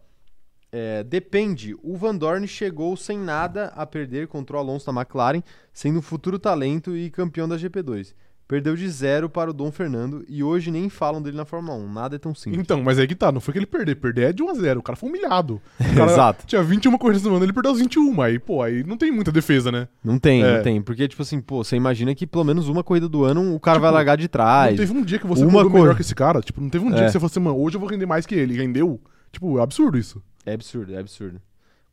É, 0.71 1.03
depende. 1.05 1.77
O 1.83 1.97
Van 1.97 2.17
Dorn 2.17 2.47
chegou 2.49 2.97
sem 2.97 3.19
nada 3.19 3.67
a 3.77 3.85
perder 3.87 4.27
contra 4.29 4.57
o 4.57 4.59
Alonso 4.59 4.87
da 4.91 4.93
McLaren, 5.01 5.43
sendo 5.73 5.99
um 5.99 6.03
futuro 6.03 6.39
talento 6.39 6.97
e 6.97 7.11
campeão 7.11 7.47
da 7.49 7.57
GP2. 7.57 8.15
Perdeu 8.49 8.77
de 8.77 8.87
zero 8.91 9.31
para 9.31 9.51
o 9.51 9.53
Dom 9.55 9.73
Fernando 9.73 10.25
e 10.29 10.43
hoje 10.43 10.71
nem 10.71 10.91
falam 10.91 11.23
dele 11.23 11.37
na 11.37 11.45
Fórmula 11.47 11.75
1. 11.79 11.91
Nada 11.93 12.17
é 12.17 12.19
tão 12.19 12.35
simples. 12.35 12.61
Então, 12.61 12.83
mas 12.83 12.99
aí 12.99 13.07
que 13.07 13.15
tá, 13.15 13.33
não 13.33 13.41
foi 13.41 13.53
que 13.53 13.59
ele 13.59 13.65
perder. 13.67 13.95
Perder 13.97 14.29
é 14.29 14.33
de 14.33 14.43
1 14.43 14.51
a 14.51 14.55
0 14.55 14.81
O 14.81 14.83
cara 14.83 14.95
foi 14.97 15.09
humilhado. 15.09 15.61
Cara 15.97 16.11
Exato. 16.13 16.47
Tinha 16.47 16.63
21 16.63 16.99
corridas 16.99 17.23
no 17.23 17.35
ano, 17.35 17.45
ele 17.45 17.53
perdeu 17.53 17.73
as 17.73 17.79
21. 17.79 18.21
Aí, 18.21 18.39
pô, 18.39 18.61
aí 18.63 18.85
não 18.85 18.99
tem 18.99 19.11
muita 19.11 19.33
defesa, 19.33 19.73
né? 19.73 19.89
Não 20.05 20.19
tem, 20.19 20.43
É. 20.43 20.57
não 20.57 20.63
tem. 20.63 20.83
Porque, 20.83 21.09
tipo 21.09 21.23
assim, 21.23 21.41
pô, 21.41 21.65
você 21.65 21.77
imagina 21.77 22.15
que 22.15 22.27
pelo 22.27 22.45
menos 22.45 22.69
uma 22.69 22.85
corrida 22.85 23.09
do 23.09 23.25
ano 23.25 23.55
o 23.55 23.61
cara 23.61 23.77
Tipo, 23.77 23.83
vai 23.85 23.93
largar 23.93 24.17
de 24.17 24.29
trás. 24.29 24.71
Não 24.73 24.77
teve 24.87 24.99
um 24.99 25.03
dia 25.05 25.19
que 25.19 25.27
você 25.27 25.45
Uma 25.45 25.63
correu 25.65 25.71
melhor 25.71 25.95
que 25.95 26.03
esse 26.03 26.15
cara. 26.15 26.41
Tipo, 26.43 26.61
não 26.61 26.69
teve 26.69 26.85
um 26.85 26.91
dia 26.91 27.03
É. 27.03 27.05
que 27.07 27.13
você 27.13 27.19
falou 27.19 27.31
assim, 27.31 27.41
mano, 27.41 27.59
hoje 27.59 27.77
eu 27.77 27.81
vou 27.81 27.89
render 27.89 28.05
mais 28.07 28.27
que 28.27 28.35
ele. 28.35 28.55
Rendeu. 28.55 29.01
Tipo, 29.31 29.59
é 29.59 29.63
absurdo 29.63 29.97
isso. 29.97 30.23
É 30.45 30.53
absurdo, 30.53 30.93
é 30.95 30.99
absurdo. 30.99 31.41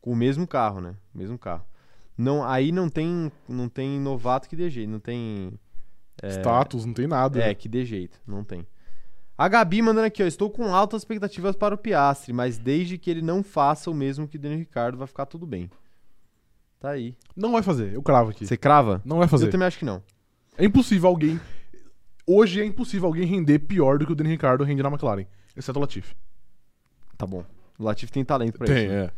Com 0.01 0.11
o 0.11 0.15
mesmo 0.15 0.45
carro, 0.45 0.81
né? 0.81 0.95
O 1.15 1.17
mesmo 1.17 1.37
carro. 1.37 1.63
Não, 2.17 2.43
aí 2.43 2.73
não 2.73 2.89
tem, 2.89 3.31
não 3.47 3.69
tem 3.69 3.97
novato 3.97 4.49
que 4.49 4.69
jeito, 4.69 4.89
não 4.89 4.99
tem 4.99 5.53
é, 6.21 6.29
Status, 6.29 6.85
não 6.85 6.93
tem 6.93 7.07
nada. 7.07 7.41
É, 7.41 7.53
que 7.53 7.67
dê 7.67 7.85
jeito, 7.85 8.19
não 8.27 8.43
tem. 8.43 8.65
A 9.37 9.47
Gabi 9.47 9.81
mandando 9.81 10.07
aqui, 10.07 10.21
ó, 10.21 10.25
estou 10.25 10.49
com 10.49 10.73
altas 10.73 11.01
expectativas 11.01 11.55
para 11.55 11.73
o 11.73 11.77
Piastri, 11.77 12.33
mas 12.33 12.57
desde 12.57 12.97
que 12.97 13.09
ele 13.09 13.21
não 13.21 13.41
faça 13.41 13.89
o 13.89 13.93
mesmo 13.93 14.27
que 14.27 14.35
o 14.35 14.39
Daniel 14.39 14.59
Ricardo, 14.59 14.97
vai 14.97 15.07
ficar 15.07 15.25
tudo 15.25 15.45
bem. 15.45 15.69
Tá 16.79 16.89
aí. 16.91 17.15
Não 17.35 17.53
vai 17.53 17.61
fazer, 17.61 17.93
eu 17.93 18.01
cravo 18.01 18.31
aqui. 18.31 18.45
Você 18.45 18.57
crava? 18.57 19.01
Não 19.05 19.17
vai 19.17 19.27
fazer. 19.27 19.47
Eu 19.47 19.51
também 19.51 19.67
acho 19.67 19.79
que 19.79 19.85
não. 19.85 20.03
É 20.57 20.65
impossível 20.65 21.07
alguém. 21.09 21.39
Hoje 22.27 22.61
é 22.61 22.65
impossível 22.65 23.07
alguém 23.07 23.25
render 23.25 23.59
pior 23.59 23.97
do 23.97 24.05
que 24.05 24.11
o 24.11 24.15
Daniel 24.15 24.33
Ricardo 24.33 24.63
rende 24.63 24.83
na 24.83 24.89
McLaren. 24.89 25.25
Exceto 25.55 25.79
o 25.79 25.81
Latifi. 25.81 26.15
Tá 27.17 27.25
bom. 27.25 27.43
O 27.77 27.83
Latifi 27.83 28.11
tem 28.11 28.25
talento 28.25 28.57
pra 28.57 28.65
isso. 28.65 28.73
Tem, 28.73 28.87
né? 28.87 29.05
é. 29.05 29.11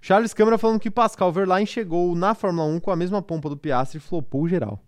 Charles 0.00 0.32
Câmara 0.32 0.56
falando 0.56 0.80
que 0.80 0.90
Pascal 0.90 1.30
Verlaine 1.30 1.66
chegou 1.66 2.14
na 2.14 2.34
Fórmula 2.34 2.66
1 2.66 2.80
com 2.80 2.90
a 2.90 2.96
mesma 2.96 3.20
pompa 3.20 3.50
do 3.50 3.56
Piastri 3.56 3.98
e 3.98 4.00
flopou 4.00 4.48
geral. 4.48 4.82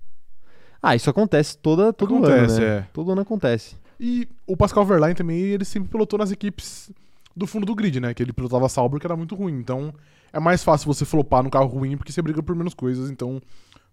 Ah, 0.82 0.96
isso 0.96 1.08
acontece 1.08 1.56
toda, 1.56 1.92
todo 1.92 2.16
Acontece, 2.16 2.56
ano, 2.56 2.66
né? 2.66 2.78
é. 2.78 2.86
Todo 2.92 3.12
ano 3.12 3.20
acontece. 3.20 3.76
E 4.00 4.28
o 4.46 4.56
Pascal 4.56 4.84
Verlaine 4.84 5.14
também, 5.14 5.38
ele 5.38 5.64
sempre 5.64 5.88
pilotou 5.88 6.18
nas 6.18 6.32
equipes 6.32 6.90
do 7.36 7.46
fundo 7.46 7.64
do 7.64 7.74
grid, 7.74 8.00
né? 8.00 8.12
Que 8.12 8.22
ele 8.22 8.32
pilotava 8.32 8.68
Sauber, 8.68 8.98
que 8.98 9.06
era 9.06 9.16
muito 9.16 9.36
ruim. 9.36 9.54
Então, 9.54 9.94
é 10.32 10.40
mais 10.40 10.64
fácil 10.64 10.92
você 10.92 11.04
flopar 11.04 11.42
no 11.44 11.50
carro 11.50 11.66
ruim, 11.66 11.96
porque 11.96 12.10
você 12.10 12.20
briga 12.20 12.42
por 12.42 12.56
menos 12.56 12.74
coisas, 12.74 13.10
então 13.10 13.40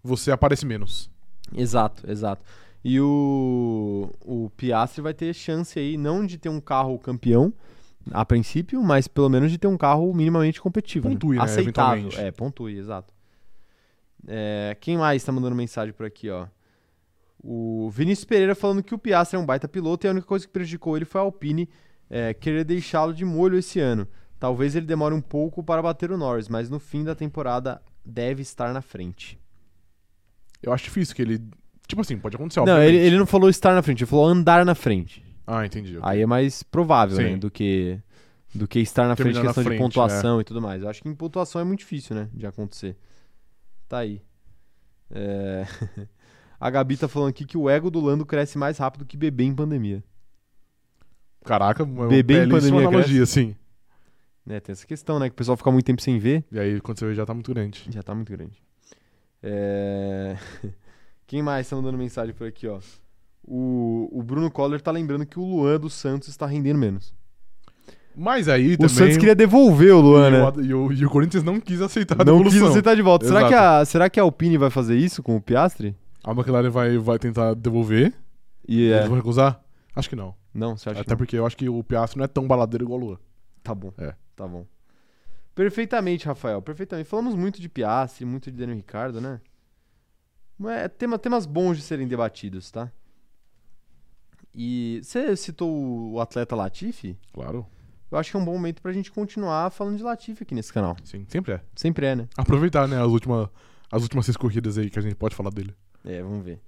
você 0.02 0.32
aparece 0.32 0.66
menos. 0.66 1.08
Exato, 1.56 2.10
exato. 2.10 2.42
E 2.82 3.00
o, 3.00 4.10
o 4.24 4.50
Piastri 4.56 5.02
vai 5.02 5.14
ter 5.14 5.32
chance 5.34 5.78
aí, 5.78 5.96
não 5.96 6.26
de 6.26 6.38
ter 6.38 6.48
um 6.48 6.60
carro 6.60 6.98
campeão, 6.98 7.52
a 8.10 8.24
princípio, 8.24 8.82
mas 8.82 9.06
pelo 9.06 9.28
menos 9.28 9.52
de 9.52 9.58
ter 9.58 9.66
um 9.66 9.76
carro 9.76 10.12
minimamente 10.14 10.60
competitivo. 10.60 11.08
Pontue, 11.08 11.36
né, 11.36 11.42
Aceitável. 11.42 11.62
eventualmente. 12.04 12.20
É, 12.20 12.30
pontue, 12.32 12.78
exato. 12.78 13.12
É, 14.26 14.76
quem 14.80 14.96
mais 14.96 15.22
tá 15.22 15.30
mandando 15.30 15.54
mensagem 15.54 15.92
por 15.92 16.06
aqui, 16.06 16.30
ó? 16.30 16.46
O 17.42 17.90
Vinícius 17.90 18.24
Pereira 18.24 18.54
falando 18.54 18.82
que 18.82 18.94
o 18.94 18.98
Piastri 18.98 19.36
é 19.36 19.40
um 19.40 19.46
baita 19.46 19.66
piloto 19.66 20.06
e 20.06 20.08
a 20.08 20.10
única 20.10 20.26
coisa 20.26 20.46
que 20.46 20.52
prejudicou 20.52 20.96
ele 20.96 21.06
foi 21.06 21.20
a 21.20 21.24
Alpine 21.24 21.68
é, 22.08 22.34
querer 22.34 22.64
deixá-lo 22.64 23.14
de 23.14 23.24
molho 23.24 23.58
esse 23.58 23.80
ano. 23.80 24.06
Talvez 24.38 24.74
ele 24.74 24.86
demore 24.86 25.14
um 25.14 25.20
pouco 25.20 25.62
para 25.62 25.80
bater 25.80 26.10
o 26.10 26.18
Norris, 26.18 26.48
mas 26.48 26.68
no 26.68 26.78
fim 26.78 27.04
da 27.04 27.14
temporada 27.14 27.80
deve 28.04 28.42
estar 28.42 28.72
na 28.72 28.82
frente. 28.82 29.38
Eu 30.62 30.72
acho 30.72 30.84
difícil 30.84 31.14
que 31.14 31.22
ele. 31.22 31.42
Tipo 31.86 32.02
assim, 32.02 32.18
pode 32.18 32.36
acontecer, 32.36 32.60
Não, 32.64 32.82
ele, 32.82 32.96
ele 32.96 33.18
não 33.18 33.26
falou 33.26 33.48
estar 33.48 33.74
na 33.74 33.82
frente, 33.82 34.02
ele 34.02 34.10
falou 34.10 34.26
andar 34.26 34.64
na 34.64 34.74
frente. 34.74 35.24
Ah, 35.46 35.66
entendi. 35.66 35.98
Aí 36.02 36.20
é 36.20 36.26
mais 36.26 36.62
provável, 36.62 37.16
né? 37.16 37.36
Do 37.36 37.50
que, 37.50 37.98
do 38.54 38.68
que 38.68 38.78
estar 38.78 39.08
na 39.08 39.16
frente, 39.16 39.34
Terminar 39.34 39.48
questão 39.48 39.62
de 39.64 39.68
frente, 39.68 39.80
é. 39.80 39.82
pontuação 39.82 40.40
e 40.40 40.44
tudo 40.44 40.62
mais. 40.62 40.82
Eu 40.82 40.88
acho 40.88 41.02
que 41.02 41.08
em 41.08 41.14
pontuação 41.14 41.60
é 41.60 41.64
muito 41.64 41.80
difícil, 41.80 42.14
né? 42.14 42.28
De 42.32 42.46
acontecer. 42.46 42.96
Tá 43.88 43.98
aí. 43.98 44.22
É, 45.10 45.66
A 46.60 46.68
Gabi 46.68 46.96
tá 46.96 47.08
falando 47.08 47.30
aqui 47.30 47.46
que 47.46 47.56
o 47.56 47.70
ego 47.70 47.90
do 47.90 48.00
Lando 48.00 48.26
cresce 48.26 48.58
mais 48.58 48.76
rápido 48.76 49.06
que 49.06 49.16
bebê 49.16 49.44
em 49.44 49.54
pandemia. 49.54 50.04
Caraca, 51.42 51.84
uma 51.84 52.06
Bebê 52.06 52.44
em 52.44 52.48
pandemia 52.50 52.86
analogia, 52.86 53.24
sim. 53.24 53.56
Né? 54.44 54.60
Tem 54.60 54.74
essa 54.74 54.86
questão, 54.86 55.18
né? 55.18 55.28
Que 55.30 55.32
o 55.32 55.36
pessoal 55.36 55.56
fica 55.56 55.70
muito 55.70 55.86
tempo 55.86 56.02
sem 56.02 56.18
ver. 56.18 56.44
E 56.52 56.58
aí, 56.58 56.80
quando 56.80 56.98
você 56.98 57.06
vê, 57.06 57.14
já 57.14 57.24
tá 57.24 57.32
muito 57.32 57.50
grande. 57.50 57.86
Já 57.88 58.02
tá 58.02 58.14
muito 58.14 58.30
grande. 58.30 58.62
É... 59.42 60.36
Quem 61.26 61.42
mais 61.42 61.68
tá 61.68 61.76
mandando 61.76 61.96
mensagem 61.96 62.34
por 62.34 62.46
aqui, 62.46 62.66
ó? 62.66 62.78
O, 63.42 64.10
o 64.12 64.22
Bruno 64.22 64.50
Coller 64.50 64.82
tá 64.82 64.90
lembrando 64.90 65.24
que 65.24 65.38
o 65.38 65.44
Luan 65.44 65.80
dos 65.80 65.94
Santos 65.94 66.28
está 66.28 66.44
rendendo 66.44 66.78
menos. 66.78 67.14
Mas 68.14 68.48
aí 68.48 68.74
O 68.74 68.76
também. 68.76 68.88
Santos 68.94 69.16
queria 69.16 69.34
devolver 69.34 69.94
o 69.94 70.00
Luan, 70.00 70.28
e, 70.28 70.32
né? 70.32 70.42
o, 70.42 70.60
e, 70.60 70.74
o, 70.74 70.92
e 70.92 71.06
o 71.06 71.10
Corinthians 71.10 71.42
não 71.42 71.58
quis 71.58 71.80
aceitar 71.80 72.20
a 72.20 72.24
Não 72.24 72.42
quis 72.42 72.60
aceitar 72.60 72.94
de 72.94 73.02
volta. 73.02 73.26
Será 73.26 73.48
que, 73.48 73.54
a, 73.54 73.84
será 73.84 74.10
que 74.10 74.20
a 74.20 74.24
Alpine 74.24 74.58
vai 74.58 74.68
fazer 74.68 74.96
isso 74.96 75.22
com 75.22 75.36
o 75.36 75.40
Piastri? 75.40 75.96
A 76.22 76.32
McLaren 76.32 76.70
vai, 76.70 76.98
vai 76.98 77.18
tentar 77.18 77.54
devolver. 77.54 78.14
E 78.66 78.82
Eles 78.82 79.04
é. 79.04 79.08
vão 79.08 79.16
recusar? 79.16 79.62
Acho 79.94 80.08
que 80.08 80.16
não. 80.16 80.34
Não, 80.52 80.76
você 80.76 80.90
acha 80.90 81.00
Até 81.00 81.04
que 81.04 81.10
não? 81.10 81.16
porque 81.16 81.36
eu 81.36 81.46
acho 81.46 81.56
que 81.56 81.68
o 81.68 81.82
Piastri 81.82 82.18
não 82.18 82.24
é 82.24 82.28
tão 82.28 82.46
baladeiro 82.46 82.84
igual 82.84 83.00
o 83.00 83.04
Luan. 83.04 83.18
Tá 83.62 83.74
bom. 83.74 83.92
É. 83.98 84.14
Tá 84.36 84.46
bom. 84.46 84.66
Perfeitamente, 85.54 86.26
Rafael. 86.26 86.62
Perfeitamente. 86.62 87.08
Falamos 87.08 87.34
muito 87.34 87.60
de 87.60 87.68
Piastri, 87.68 88.24
muito 88.24 88.50
de 88.50 88.56
Daniel 88.56 88.76
Ricardo, 88.76 89.20
né? 89.20 89.40
É 90.68 90.88
tema, 90.88 91.18
temas 91.18 91.46
bons 91.46 91.76
de 91.78 91.82
serem 91.82 92.06
debatidos, 92.06 92.70
tá? 92.70 92.90
E 94.54 95.00
você 95.02 95.36
citou 95.36 96.12
o 96.12 96.20
atleta 96.20 96.54
Latifi? 96.56 97.16
Claro. 97.32 97.66
Eu 98.10 98.18
acho 98.18 98.30
que 98.30 98.36
é 98.36 98.40
um 98.40 98.44
bom 98.44 98.52
momento 98.52 98.82
pra 98.82 98.92
gente 98.92 99.10
continuar 99.10 99.70
falando 99.70 99.96
de 99.96 100.02
Latifi 100.02 100.42
aqui 100.42 100.54
nesse 100.54 100.72
canal. 100.72 100.96
Sim, 101.04 101.24
sempre 101.28 101.52
é. 101.54 101.60
Sempre 101.74 102.06
é, 102.06 102.16
né? 102.16 102.28
Aproveitar, 102.36 102.88
né, 102.88 103.00
as 103.00 103.06
últimas, 103.08 103.48
as 103.90 104.02
últimas 104.02 104.24
seis 104.26 104.36
corridas 104.36 104.76
aí 104.76 104.90
que 104.90 104.98
a 104.98 105.02
gente 105.02 105.14
pode 105.14 105.34
falar 105.34 105.50
dele. 105.50 105.74
É, 106.04 106.22
vamos 106.22 106.44
ver. 106.44 106.60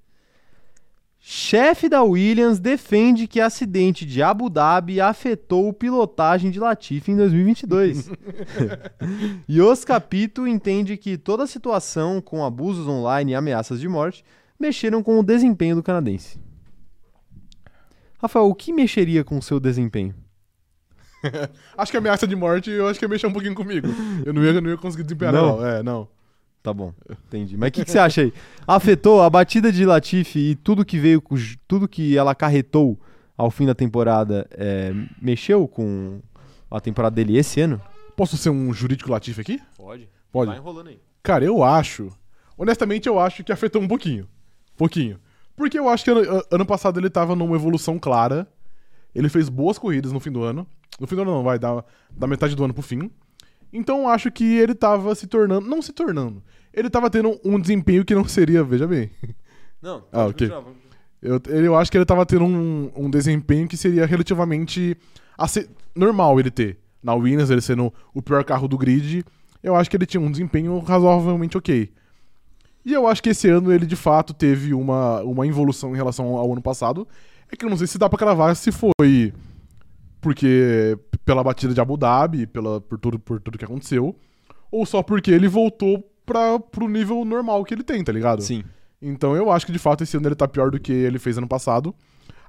Chefe 1.25 1.89
da 1.89 2.03
Williams 2.03 2.59
defende 2.59 3.29
que 3.29 3.41
acidente 3.41 4.05
de 4.05 4.21
Abu 4.21 4.51
Dhabi 4.51 5.01
afetou 5.01 5.73
pilotagem 5.73 6.51
de 6.51 6.59
Latifi 6.59 7.13
em 7.13 7.17
2022. 7.17 8.11
e 9.49 9.61
Os 9.63 9.85
Capito 9.85 10.49
entende 10.49 10.97
que 10.97 11.17
toda 11.17 11.45
a 11.45 11.47
situação 11.47 12.21
com 12.21 12.45
abusos 12.45 12.89
online 12.89 13.31
e 13.31 13.35
ameaças 13.37 13.79
de 13.79 13.89
morte 13.89 14.25
mexeram 14.59 15.01
com 15.01 15.17
o 15.17 15.23
desempenho 15.23 15.77
do 15.77 15.83
canadense. 15.83 16.41
Rafael, 18.21 18.47
o 18.49 18.55
que 18.55 18.73
mexeria 18.73 19.23
com 19.23 19.39
o 19.39 19.43
seu 19.43 19.61
desempenho? 19.61 20.17
Acho 21.79 21.93
que 21.93 21.99
ameaça 21.99 22.27
de 22.27 22.35
morte, 22.35 22.69
eu 22.69 22.89
acho 22.89 22.99
que 22.99 23.05
ia 23.05 23.09
mexer 23.09 23.29
um 23.29 23.33
pouquinho 23.33 23.55
comigo. 23.55 23.87
Eu 24.27 24.33
não 24.33 24.43
ia, 24.43 24.61
não 24.61 24.71
ia 24.71 24.77
conseguir 24.77 25.05
desempenhar, 25.05 25.33
Não? 25.33 25.59
não. 25.59 25.67
É, 25.67 25.83
não. 25.83 26.09
Tá 26.63 26.73
bom, 26.73 26.93
entendi. 27.27 27.57
Mas 27.57 27.71
o 27.71 27.73
que, 27.73 27.85
que 27.85 27.91
você 27.91 27.99
acha 27.99 28.21
aí? 28.21 28.33
Afetou 28.67 29.21
a 29.21 29.29
batida 29.29 29.73
de 29.73 29.85
Latifi 29.85 30.51
e 30.51 30.55
tudo 30.55 30.85
que 30.85 30.97
veio, 30.99 31.21
com- 31.21 31.35
tudo 31.67 31.89
que 31.89 32.17
ela 32.17 32.31
acarretou 32.31 32.97
ao 33.37 33.51
fim 33.51 33.67
da 33.67 33.75
temporada, 33.75 34.47
é, 34.53 34.93
mexeu 35.21 35.67
com 35.67 36.21
a 36.71 36.81
temporada 36.81 37.17
dele 37.17 37.37
esse 37.37 37.61
ano? 37.61 37.81
Posso 38.17 38.37
ser 38.37 38.51
um 38.51 38.73
jurídico 38.73 39.11
latife 39.11 39.41
aqui? 39.41 39.61
Pode. 39.77 40.09
Pode. 40.31 40.55
enrolando 40.57 40.89
aí. 40.89 41.01
Cara, 41.23 41.45
eu 41.45 41.65
acho. 41.65 42.09
Honestamente, 42.57 43.09
eu 43.09 43.19
acho 43.19 43.43
que 43.43 43.51
afetou 43.53 43.83
um 43.83 43.89
pouquinho. 43.89 44.29
Pouquinho. 44.77 45.19
Porque 45.57 45.79
eu 45.79 45.89
acho 45.89 46.05
que 46.05 46.11
ano, 46.11 46.43
ano 46.51 46.67
passado 46.67 47.01
ele 47.01 47.11
tava 47.11 47.35
numa 47.35 47.57
evolução 47.57 47.99
clara. 47.99 48.47
Ele 49.15 49.29
fez 49.29 49.49
boas 49.49 49.79
corridas 49.79 50.13
no 50.13 50.21
fim 50.21 50.31
do 50.31 50.43
ano. 50.43 50.67
No 51.01 51.07
fim 51.07 51.17
do 51.17 51.23
ano 51.23 51.33
não, 51.33 51.43
vai 51.43 51.59
dar 51.59 51.85
da 52.11 52.27
metade 52.27 52.55
do 52.55 52.65
ano 52.65 52.73
pro 52.73 52.83
fim. 52.83 53.11
Então 53.73 54.03
eu 54.03 54.09
acho 54.09 54.31
que 54.31 54.45
ele 54.59 54.75
tava 54.75 55.15
se 55.15 55.27
tornando. 55.27 55.67
Não 55.67 55.81
se 55.81 55.93
tornando. 55.93 56.43
Ele 56.73 56.91
tava 56.91 57.09
tendo 57.11 57.39
um 57.45 57.59
desempenho 57.59 58.05
que 58.05 58.15
não 58.15 58.25
seria, 58.25 58.63
veja 58.63 58.87
bem. 58.87 59.11
Não, 59.83 60.05
Ah, 60.13 60.27
ok. 60.27 60.49
Eu, 61.21 61.41
eu 61.47 61.77
acho 61.77 61.91
que 61.91 61.99
ele 61.99 62.05
tava 62.05 62.25
tendo 62.25 62.45
um, 62.45 62.91
um 62.97 63.11
desempenho 63.11 63.67
que 63.67 63.77
seria 63.77 64.07
relativamente 64.07 64.97
normal 65.95 66.39
ele 66.39 66.53
ter. 66.53 66.79
Na 67.03 67.15
Williams, 67.15 67.51
ele 67.51 67.61
sendo 67.61 67.93
o 68.15 68.23
pior 68.23 68.45
carro 68.45 68.69
do 68.69 68.79
grid, 68.79 69.25
eu 69.61 69.75
acho 69.75 69.91
que 69.91 69.97
ele 69.97 70.07
tinha 70.07 70.21
um 70.21 70.31
desempenho 70.31 70.79
razoavelmente 70.79 71.59
ok. 71.59 71.91
E 72.85 72.93
eu 72.93 73.07
acho 73.09 73.23
que 73.23 73.31
esse 73.31 73.49
ano 73.49 73.73
ele 73.73 73.87
de 73.87 73.97
fato 73.97 74.33
teve 74.33 74.73
uma, 74.73 75.21
uma 75.23 75.47
evolução 75.47 75.93
em 75.93 75.97
relação 75.97 76.37
ao 76.37 76.53
ano 76.53 76.63
passado. 76.63 77.07
É 77.51 77.57
que 77.57 77.65
eu 77.65 77.71
não 77.71 77.77
sei 77.77 77.87
se 77.87 77.99
dá 77.99 78.09
pra 78.09 78.19
cravar 78.19 78.55
se 78.57 78.71
foi 78.73 79.33
porque 80.23 80.97
pela 81.25 81.43
batida 81.43 81.75
de 81.75 81.81
Abu 81.81 81.97
Dhabi, 81.97 82.47
pela, 82.47 82.81
por, 82.81 82.99
tudo, 82.99 83.19
por 83.19 83.41
tudo 83.41 83.59
que 83.59 83.65
aconteceu, 83.65 84.17
ou 84.71 84.87
só 84.87 85.03
porque 85.03 85.31
ele 85.31 85.49
voltou 85.49 86.09
pra, 86.25 86.59
pro 86.59 86.89
nível 86.89 87.25
normal 87.25 87.63
que 87.65 87.75
ele 87.75 87.83
tem, 87.83 88.03
tá 88.03 88.13
ligado? 88.13 88.41
Sim. 88.41 88.63
Então 89.03 89.37
eu 89.37 89.51
acho 89.51 89.67
que 89.67 89.73
de 89.73 89.81
fato 89.81 90.05
esse 90.05 90.17
ano 90.17 90.29
ele 90.29 90.37
tá 90.37 90.47
pior 90.47 90.71
do 90.71 90.81
que 90.81 90.93
ele 90.93 91.19
fez 91.19 91.37
ano 91.37 91.49
passado. 91.49 91.93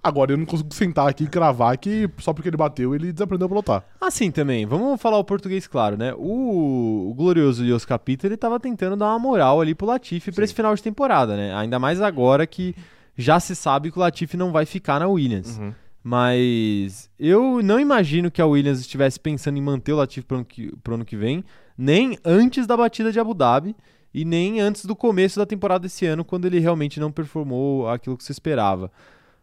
Agora 0.04 0.34
eu 0.34 0.38
não 0.38 0.46
consigo 0.46 0.72
sentar 0.74 1.08
aqui 1.08 1.24
e 1.24 1.28
cravar 1.28 1.78
que 1.78 2.10
só 2.20 2.34
porque 2.34 2.50
ele 2.50 2.58
bateu 2.58 2.94
ele 2.94 3.12
desaprendeu 3.12 3.46
a 3.46 3.50
pilotar. 3.50 3.86
Assim 4.00 4.30
também, 4.30 4.66
vamos 4.66 5.02
falar 5.02 5.18
o 5.18 5.24
português 5.24 5.66
claro, 5.66 5.98
né? 5.98 6.14
O, 6.16 7.10
o 7.10 7.14
glorioso 7.16 7.66
Jos 7.66 7.86
Capito, 7.86 8.28
ele 8.28 8.38
tava 8.38 8.60
tentando 8.60 8.96
dar 8.96 9.08
uma 9.08 9.20
moral 9.20 9.62
ali 9.62 9.74
pro 9.74 9.88
Latifi 9.88 10.32
pra 10.32 10.42
Sim. 10.42 10.44
esse 10.44 10.54
final 10.54 10.76
de 10.76 10.84
temporada, 10.84 11.36
né? 11.36 11.56
Ainda 11.56 11.80
mais 11.80 12.02
agora 12.02 12.46
que 12.46 12.76
já 13.18 13.40
se 13.40 13.56
sabe 13.56 13.92
que 13.92 13.98
o 13.98 14.02
Latifi 14.02 14.38
não 14.38 14.52
vai 14.52 14.66
ficar 14.66 15.00
na 15.00 15.08
Williams. 15.08 15.60
Mas 16.04 17.10
eu 17.18 17.62
não 17.64 17.80
imagino 17.80 18.30
que 18.30 18.42
a 18.42 18.46
Williams 18.46 18.82
estivesse 18.82 19.20
pensando 19.20 19.58
em 19.58 19.62
manter 19.62 19.94
o 19.94 19.96
Latifi 19.96 20.28
que, 20.48 20.76
pro 20.84 20.96
ano 20.96 21.06
que 21.06 21.16
vem, 21.16 21.46
nem 21.78 22.18
antes 22.26 22.68
da 22.68 22.76
batida 22.76 23.12
de 23.12 23.20
Abu 23.20 23.34
Dhabi 23.34 23.74
e 24.14 24.26
nem 24.26 24.60
antes 24.60 24.86
do 24.86 24.96
começo 24.96 25.40
da 25.40 25.46
temporada 25.46 25.84
desse 25.84 26.06
ano, 26.06 26.26
quando 26.26 26.46
ele 26.46 26.60
realmente 26.60 27.00
não 27.00 27.12
performou 27.12 27.88
aquilo 27.88 28.18
que 28.18 28.24
se 28.24 28.34
esperava. 28.34 28.92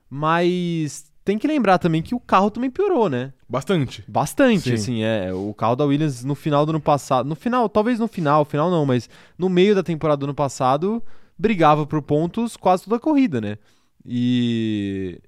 Mas 0.08 1.10
tem 1.24 1.38
que 1.38 1.46
lembrar 1.46 1.78
também 1.78 2.02
que 2.02 2.14
o 2.14 2.20
carro 2.20 2.50
também 2.50 2.70
piorou, 2.70 3.08
né? 3.08 3.32
Bastante. 3.48 4.04
Bastante, 4.06 4.62
Sim. 4.62 4.74
assim, 4.74 5.02
é. 5.02 5.32
O 5.32 5.54
carro 5.54 5.76
da 5.76 5.84
Williams 5.84 6.24
no 6.24 6.34
final 6.34 6.66
do 6.66 6.70
ano 6.70 6.80
passado. 6.80 7.28
No 7.28 7.34
final, 7.34 7.68
talvez 7.68 7.98
no 7.98 8.06
final, 8.06 8.44
final 8.44 8.70
não, 8.70 8.84
mas 8.84 9.08
no 9.38 9.48
meio 9.48 9.74
da 9.74 9.82
temporada 9.82 10.18
do 10.18 10.26
ano 10.26 10.34
passado, 10.34 11.02
brigava 11.38 11.86
por 11.86 12.02
pontos 12.02 12.56
quase 12.56 12.84
toda 12.84 12.96
a 12.96 13.00
corrida, 13.00 13.40
né? 13.40 13.56
E. 14.04 15.20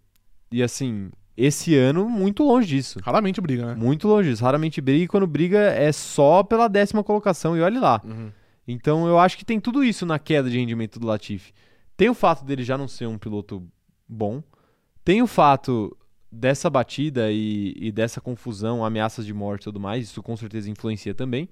E 0.50 0.62
assim, 0.62 1.10
esse 1.44 1.74
ano, 1.74 2.08
muito 2.08 2.44
longe 2.44 2.68
disso. 2.68 3.00
Raramente 3.02 3.40
briga, 3.40 3.66
né? 3.66 3.74
Muito 3.74 4.06
longe 4.06 4.30
disso. 4.30 4.44
Raramente 4.44 4.80
briga 4.80 5.04
e 5.04 5.08
quando 5.08 5.26
briga 5.26 5.58
é 5.58 5.90
só 5.90 6.44
pela 6.44 6.68
décima 6.68 7.02
colocação, 7.02 7.56
e 7.56 7.60
olhe 7.60 7.80
lá. 7.80 8.00
Uhum. 8.04 8.30
Então 8.66 9.08
eu 9.08 9.18
acho 9.18 9.36
que 9.36 9.44
tem 9.44 9.58
tudo 9.58 9.82
isso 9.82 10.06
na 10.06 10.20
queda 10.20 10.48
de 10.48 10.56
rendimento 10.56 11.00
do 11.00 11.06
Latifi. 11.06 11.52
Tem 11.96 12.08
o 12.08 12.14
fato 12.14 12.44
dele 12.44 12.62
já 12.62 12.78
não 12.78 12.86
ser 12.86 13.06
um 13.06 13.18
piloto 13.18 13.66
bom. 14.08 14.40
Tem 15.04 15.20
o 15.20 15.26
fato 15.26 15.96
dessa 16.30 16.70
batida 16.70 17.32
e, 17.32 17.74
e 17.76 17.90
dessa 17.90 18.20
confusão, 18.20 18.84
ameaças 18.84 19.26
de 19.26 19.34
morte 19.34 19.62
e 19.62 19.64
tudo 19.64 19.80
mais. 19.80 20.04
Isso 20.04 20.22
com 20.22 20.36
certeza 20.36 20.70
influencia 20.70 21.12
também. 21.12 21.48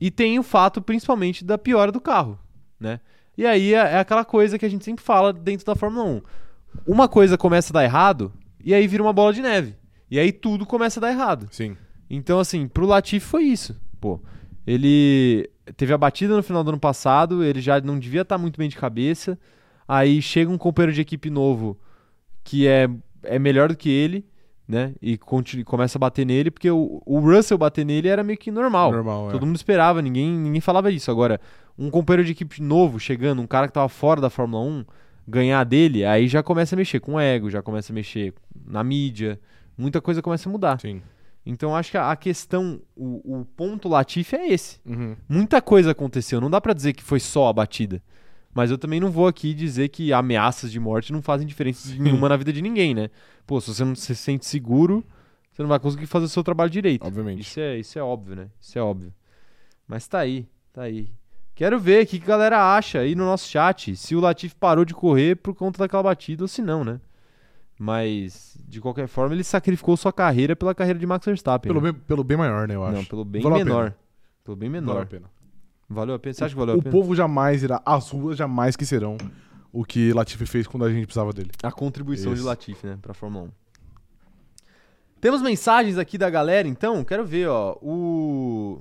E 0.00 0.12
tem 0.12 0.38
o 0.38 0.44
fato 0.44 0.80
principalmente 0.80 1.44
da 1.44 1.58
piora 1.58 1.90
do 1.90 2.00
carro, 2.00 2.38
né? 2.78 3.00
E 3.36 3.44
aí 3.44 3.74
é, 3.74 3.78
é 3.78 3.98
aquela 3.98 4.24
coisa 4.24 4.56
que 4.56 4.64
a 4.64 4.68
gente 4.68 4.84
sempre 4.84 5.04
fala 5.04 5.32
dentro 5.32 5.66
da 5.66 5.74
Fórmula 5.74 6.04
1. 6.04 6.22
Uma 6.86 7.08
coisa 7.08 7.36
começa 7.36 7.72
a 7.72 7.74
dar 7.74 7.84
errado 7.84 8.32
e 8.64 8.74
aí 8.74 8.86
vira 8.86 9.02
uma 9.02 9.12
bola 9.12 9.32
de 9.32 9.42
neve. 9.42 9.74
E 10.10 10.18
aí 10.18 10.32
tudo 10.32 10.66
começa 10.66 11.00
a 11.00 11.02
dar 11.02 11.10
errado. 11.12 11.48
Sim. 11.50 11.76
Então, 12.08 12.40
assim, 12.40 12.66
pro 12.66 12.86
Latifi 12.86 13.24
foi 13.24 13.44
isso. 13.44 13.80
Pô, 14.00 14.20
ele 14.66 15.48
teve 15.76 15.92
a 15.92 15.98
batida 15.98 16.36
no 16.36 16.42
final 16.42 16.64
do 16.64 16.70
ano 16.70 16.80
passado, 16.80 17.44
ele 17.44 17.60
já 17.60 17.80
não 17.80 17.98
devia 17.98 18.22
estar 18.22 18.38
muito 18.38 18.58
bem 18.58 18.68
de 18.68 18.76
cabeça. 18.76 19.38
Aí 19.86 20.20
chega 20.20 20.50
um 20.50 20.58
companheiro 20.58 20.92
de 20.92 21.00
equipe 21.00 21.30
novo 21.30 21.78
que 22.42 22.66
é, 22.66 22.88
é 23.22 23.38
melhor 23.38 23.68
do 23.68 23.76
que 23.76 23.88
ele, 23.88 24.24
né? 24.66 24.94
E 25.00 25.18
continua, 25.18 25.64
começa 25.64 25.98
a 25.98 26.00
bater 26.00 26.24
nele, 26.24 26.50
porque 26.50 26.70
o, 26.70 27.02
o 27.04 27.20
Russell 27.20 27.58
bater 27.58 27.84
nele 27.84 28.08
era 28.08 28.22
meio 28.22 28.38
que 28.38 28.50
normal. 28.50 28.92
Normal, 28.92 29.28
é. 29.28 29.32
Todo 29.32 29.46
mundo 29.46 29.56
esperava, 29.56 30.00
ninguém, 30.00 30.30
ninguém 30.30 30.60
falava 30.60 30.90
isso. 30.90 31.10
Agora, 31.10 31.40
um 31.78 31.90
companheiro 31.90 32.24
de 32.24 32.32
equipe 32.32 32.62
novo 32.62 32.98
chegando, 32.98 33.42
um 33.42 33.46
cara 33.46 33.66
que 33.66 33.72
tava 33.72 33.88
fora 33.88 34.20
da 34.20 34.30
Fórmula 34.30 34.64
1, 34.64 34.84
ganhar 35.30 35.64
dele, 35.64 36.04
aí 36.04 36.28
já 36.28 36.42
começa 36.42 36.74
a 36.74 36.78
mexer 36.78 37.00
com 37.00 37.14
o 37.14 37.20
ego, 37.20 37.48
já 37.48 37.62
começa 37.62 37.92
a 37.92 37.94
mexer 37.94 38.34
na 38.66 38.82
mídia, 38.84 39.40
muita 39.78 40.00
coisa 40.00 40.20
começa 40.20 40.48
a 40.48 40.52
mudar. 40.52 40.80
Sim. 40.80 41.00
Então 41.46 41.74
acho 41.74 41.90
que 41.90 41.96
a, 41.96 42.14
questão, 42.16 42.80
o, 42.94 43.40
o 43.40 43.44
ponto 43.44 43.88
Latifi 43.88 44.36
é 44.36 44.52
esse. 44.52 44.78
Uhum. 44.84 45.16
Muita 45.28 45.62
coisa 45.62 45.92
aconteceu, 45.92 46.40
não 46.40 46.50
dá 46.50 46.60
pra 46.60 46.74
dizer 46.74 46.92
que 46.92 47.02
foi 47.02 47.20
só 47.20 47.48
a 47.48 47.52
batida. 47.52 48.02
Mas 48.52 48.70
eu 48.70 48.76
também 48.76 48.98
não 48.98 49.10
vou 49.10 49.28
aqui 49.28 49.54
dizer 49.54 49.88
que 49.88 50.12
ameaças 50.12 50.72
de 50.72 50.80
morte 50.80 51.12
não 51.12 51.22
fazem 51.22 51.46
diferença 51.46 51.88
Sim. 51.88 52.00
nenhuma 52.00 52.28
na 52.28 52.36
vida 52.36 52.52
de 52.52 52.60
ninguém, 52.60 52.94
né? 52.94 53.08
Pô, 53.46 53.60
se 53.60 53.72
você 53.72 53.84
não 53.84 53.94
se 53.94 54.14
sente 54.16 54.44
seguro, 54.44 55.04
você 55.52 55.62
não 55.62 55.68
vai 55.68 55.78
conseguir 55.78 56.06
fazer 56.06 56.26
o 56.26 56.28
seu 56.28 56.42
trabalho 56.42 56.68
direito. 56.68 57.06
Obviamente. 57.06 57.42
Isso 57.42 57.60
é, 57.60 57.78
isso 57.78 57.98
é 57.98 58.02
óbvio, 58.02 58.34
né? 58.34 58.48
Isso 58.60 58.76
é 58.76 58.82
óbvio. 58.82 59.14
Mas 59.86 60.08
tá 60.08 60.18
aí, 60.18 60.48
tá 60.72 60.82
aí. 60.82 61.08
Quero 61.60 61.78
ver 61.78 62.04
o 62.04 62.06
que 62.06 62.18
que 62.18 62.24
a 62.24 62.26
galera 62.26 62.74
acha 62.74 63.00
aí 63.00 63.14
no 63.14 63.26
nosso 63.26 63.46
chat. 63.46 63.94
Se 63.94 64.16
o 64.16 64.20
Latifi 64.20 64.54
parou 64.54 64.82
de 64.82 64.94
correr 64.94 65.36
por 65.36 65.54
conta 65.54 65.78
daquela 65.80 66.04
batida 66.04 66.42
ou 66.42 66.48
se 66.48 66.62
não, 66.62 66.82
né? 66.82 66.98
Mas, 67.78 68.56
de 68.66 68.80
qualquer 68.80 69.06
forma, 69.06 69.34
ele 69.34 69.44
sacrificou 69.44 69.94
sua 69.94 70.10
carreira 70.10 70.56
pela 70.56 70.74
carreira 70.74 70.98
de 70.98 71.04
Max 71.04 71.26
Verstappen. 71.26 71.70
Pelo 71.70 71.84
né? 71.84 71.92
bem, 71.92 72.00
pelo 72.00 72.24
bem 72.24 72.38
maior, 72.38 72.66
né, 72.66 72.76
eu 72.76 72.82
acho. 72.82 72.96
Não, 72.96 73.04
pelo 73.04 73.26
bem 73.26 73.42
Valeu 73.42 73.58
menor. 73.58 73.94
Pelo 74.42 74.56
bem 74.56 74.70
Valeu 74.70 74.86
menor. 74.86 75.02
a 75.02 75.06
pena. 75.06 75.30
Valeu 75.86 76.14
a 76.14 76.18
pena? 76.18 76.32
Você 76.32 76.44
acha 76.44 76.54
que 76.54 76.58
valeu 76.58 76.76
a 76.76 76.78
o 76.78 76.82
pena? 76.82 76.92
povo 76.92 77.14
jamais 77.14 77.62
irá, 77.62 77.82
as 77.84 78.08
ruas 78.08 78.38
jamais 78.38 78.74
que 78.74 78.86
serão 78.86 79.18
o 79.70 79.84
que 79.84 80.14
Latifi 80.14 80.46
fez 80.46 80.66
quando 80.66 80.86
a 80.86 80.90
gente 80.90 81.04
precisava 81.04 81.30
dele. 81.30 81.50
A 81.62 81.70
contribuição 81.70 82.32
de 82.32 82.38
Isso. 82.38 82.48
Latifi, 82.48 82.86
né, 82.86 82.98
pra 83.02 83.12
Fórmula 83.12 83.44
1. 83.44 83.50
Temos 85.20 85.42
mensagens 85.42 85.98
aqui 85.98 86.16
da 86.16 86.30
galera, 86.30 86.66
então. 86.66 87.04
Quero 87.04 87.26
ver, 87.26 87.48
ó. 87.48 87.76
O. 87.82 88.80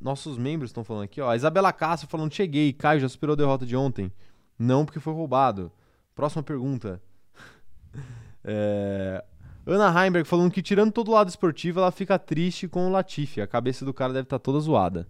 Nossos 0.00 0.38
membros 0.38 0.70
estão 0.70 0.84
falando 0.84 1.04
aqui, 1.04 1.20
ó. 1.20 1.30
A 1.30 1.36
Isabela 1.36 1.72
Castro 1.72 2.08
falando: 2.08 2.34
Cheguei, 2.34 2.72
Caio 2.72 3.00
já 3.00 3.08
superou 3.08 3.34
a 3.34 3.36
derrota 3.36 3.66
de 3.66 3.76
ontem. 3.76 4.12
Não, 4.58 4.84
porque 4.84 5.00
foi 5.00 5.12
roubado. 5.12 5.72
Próxima 6.14 6.42
pergunta. 6.42 7.00
É, 8.50 9.22
Ana 9.66 9.92
Heimberg 9.92 10.26
falando 10.26 10.50
que, 10.50 10.62
tirando 10.62 10.90
todo 10.90 11.08
o 11.08 11.12
lado 11.12 11.28
esportivo, 11.28 11.80
ela 11.80 11.90
fica 11.90 12.18
triste 12.18 12.66
com 12.66 12.86
o 12.86 12.90
Latifi. 12.90 13.42
A 13.42 13.46
cabeça 13.46 13.84
do 13.84 13.92
cara 13.92 14.14
deve 14.14 14.24
estar 14.24 14.38
toda 14.38 14.58
zoada. 14.60 15.06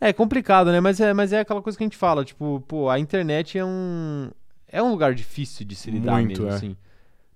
É 0.00 0.12
complicado, 0.12 0.72
né? 0.72 0.80
Mas 0.80 1.00
é, 1.00 1.12
mas 1.12 1.32
é 1.32 1.40
aquela 1.40 1.60
coisa 1.60 1.76
que 1.76 1.84
a 1.84 1.86
gente 1.86 1.96
fala, 1.96 2.24
tipo, 2.24 2.64
pô, 2.66 2.88
a 2.88 2.98
internet 2.98 3.58
é 3.58 3.64
um 3.64 4.30
é 4.66 4.82
um 4.82 4.90
lugar 4.90 5.14
difícil 5.14 5.66
de 5.66 5.74
se 5.74 5.90
lidar 5.90 6.12
Muito, 6.12 6.42
mesmo, 6.42 6.46
é. 6.46 6.54
assim. 6.54 6.76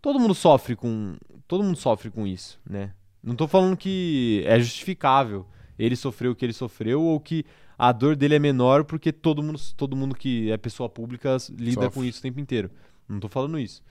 Todo 0.01 0.19
mundo 0.19 0.35
sofre 0.35 0.75
com 0.75 1.17
todo 1.47 1.63
mundo 1.63 1.77
sofre 1.77 2.11
com 2.11 2.27
isso, 2.27 2.59
né? 2.65 2.95
Não 3.23 3.35
tô 3.37 3.47
falando 3.47 3.77
que 3.77 4.43
é 4.47 4.59
justificável 4.59 5.47
ele 5.79 5.97
sofreu 5.97 6.33
o 6.33 6.35
que 6.35 6.45
ele 6.45 6.53
sofreu 6.53 7.03
ou 7.03 7.19
que 7.19 7.45
a 7.79 7.91
dor 7.93 8.15
dele 8.15 8.35
é 8.35 8.39
menor 8.39 8.85
porque 8.85 9.11
todo 9.13 9.43
mundo 9.43 9.59
todo 9.77 9.97
mundo 9.97 10.15
que 10.15 10.51
é 10.51 10.57
pessoa 10.57 10.89
pública 10.89 11.37
lida 11.59 11.83
Sofre. 11.83 11.91
com 11.91 12.05
isso 12.05 12.19
o 12.19 12.23
tempo 12.23 12.39
inteiro. 12.41 12.71
Não 13.09 13.19
tô 13.21 13.29
falando 13.29 13.59
isso. 13.59 13.83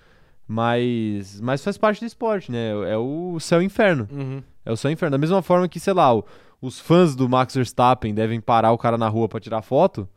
Mas 0.48 1.40
mas 1.42 1.64
faz 1.64 1.78
parte 1.78 2.00
do 2.02 2.06
esporte, 2.06 2.52
né? 2.52 2.72
É 2.92 2.98
o 2.98 3.40
céu 3.40 3.62
e 3.62 3.66
inferno. 3.66 4.08
Uhum. 4.12 4.44
É 4.66 4.72
o 4.72 4.78
céu 4.78 4.90
e 4.92 4.94
inferno. 4.94 5.12
Da 5.12 5.18
mesma 5.18 5.42
forma 5.42 5.68
que, 5.68 5.80
sei 5.80 5.94
lá, 5.94 6.14
o- 6.14 6.26
os 6.62 6.80
fãs 6.80 7.16
do 7.16 7.28
Max 7.28 7.56
Verstappen 7.56 8.14
devem 8.14 8.40
parar 8.40 8.72
o 8.72 8.78
cara 8.78 8.98
na 8.98 9.08
rua 9.08 9.28
pra 9.28 9.40
tirar 9.40 9.62
foto, 9.62 10.08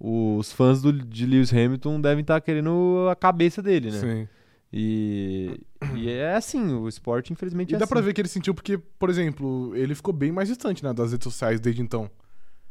os 0.00 0.52
fãs 0.52 0.82
do, 0.82 0.92
de 0.92 1.24
Lewis 1.26 1.52
Hamilton 1.52 2.00
devem 2.00 2.22
estar 2.22 2.40
querendo 2.40 3.06
a 3.10 3.14
cabeça 3.14 3.62
dele, 3.62 3.90
né? 3.90 3.98
Sim. 3.98 4.28
E, 4.72 5.60
e 5.94 6.10
é 6.10 6.34
assim, 6.34 6.72
o 6.74 6.88
esporte, 6.88 7.32
infelizmente, 7.32 7.70
E 7.72 7.74
é 7.74 7.78
dá 7.78 7.84
assim. 7.84 7.92
pra 7.92 8.00
ver 8.00 8.12
que 8.12 8.20
ele 8.20 8.28
sentiu 8.28 8.52
porque, 8.54 8.76
por 8.98 9.08
exemplo, 9.08 9.74
ele 9.76 9.94
ficou 9.94 10.12
bem 10.12 10.32
mais 10.32 10.48
distante 10.48 10.82
né, 10.84 10.92
das 10.92 11.12
redes 11.12 11.24
sociais 11.24 11.60
desde 11.60 11.80
então. 11.82 12.10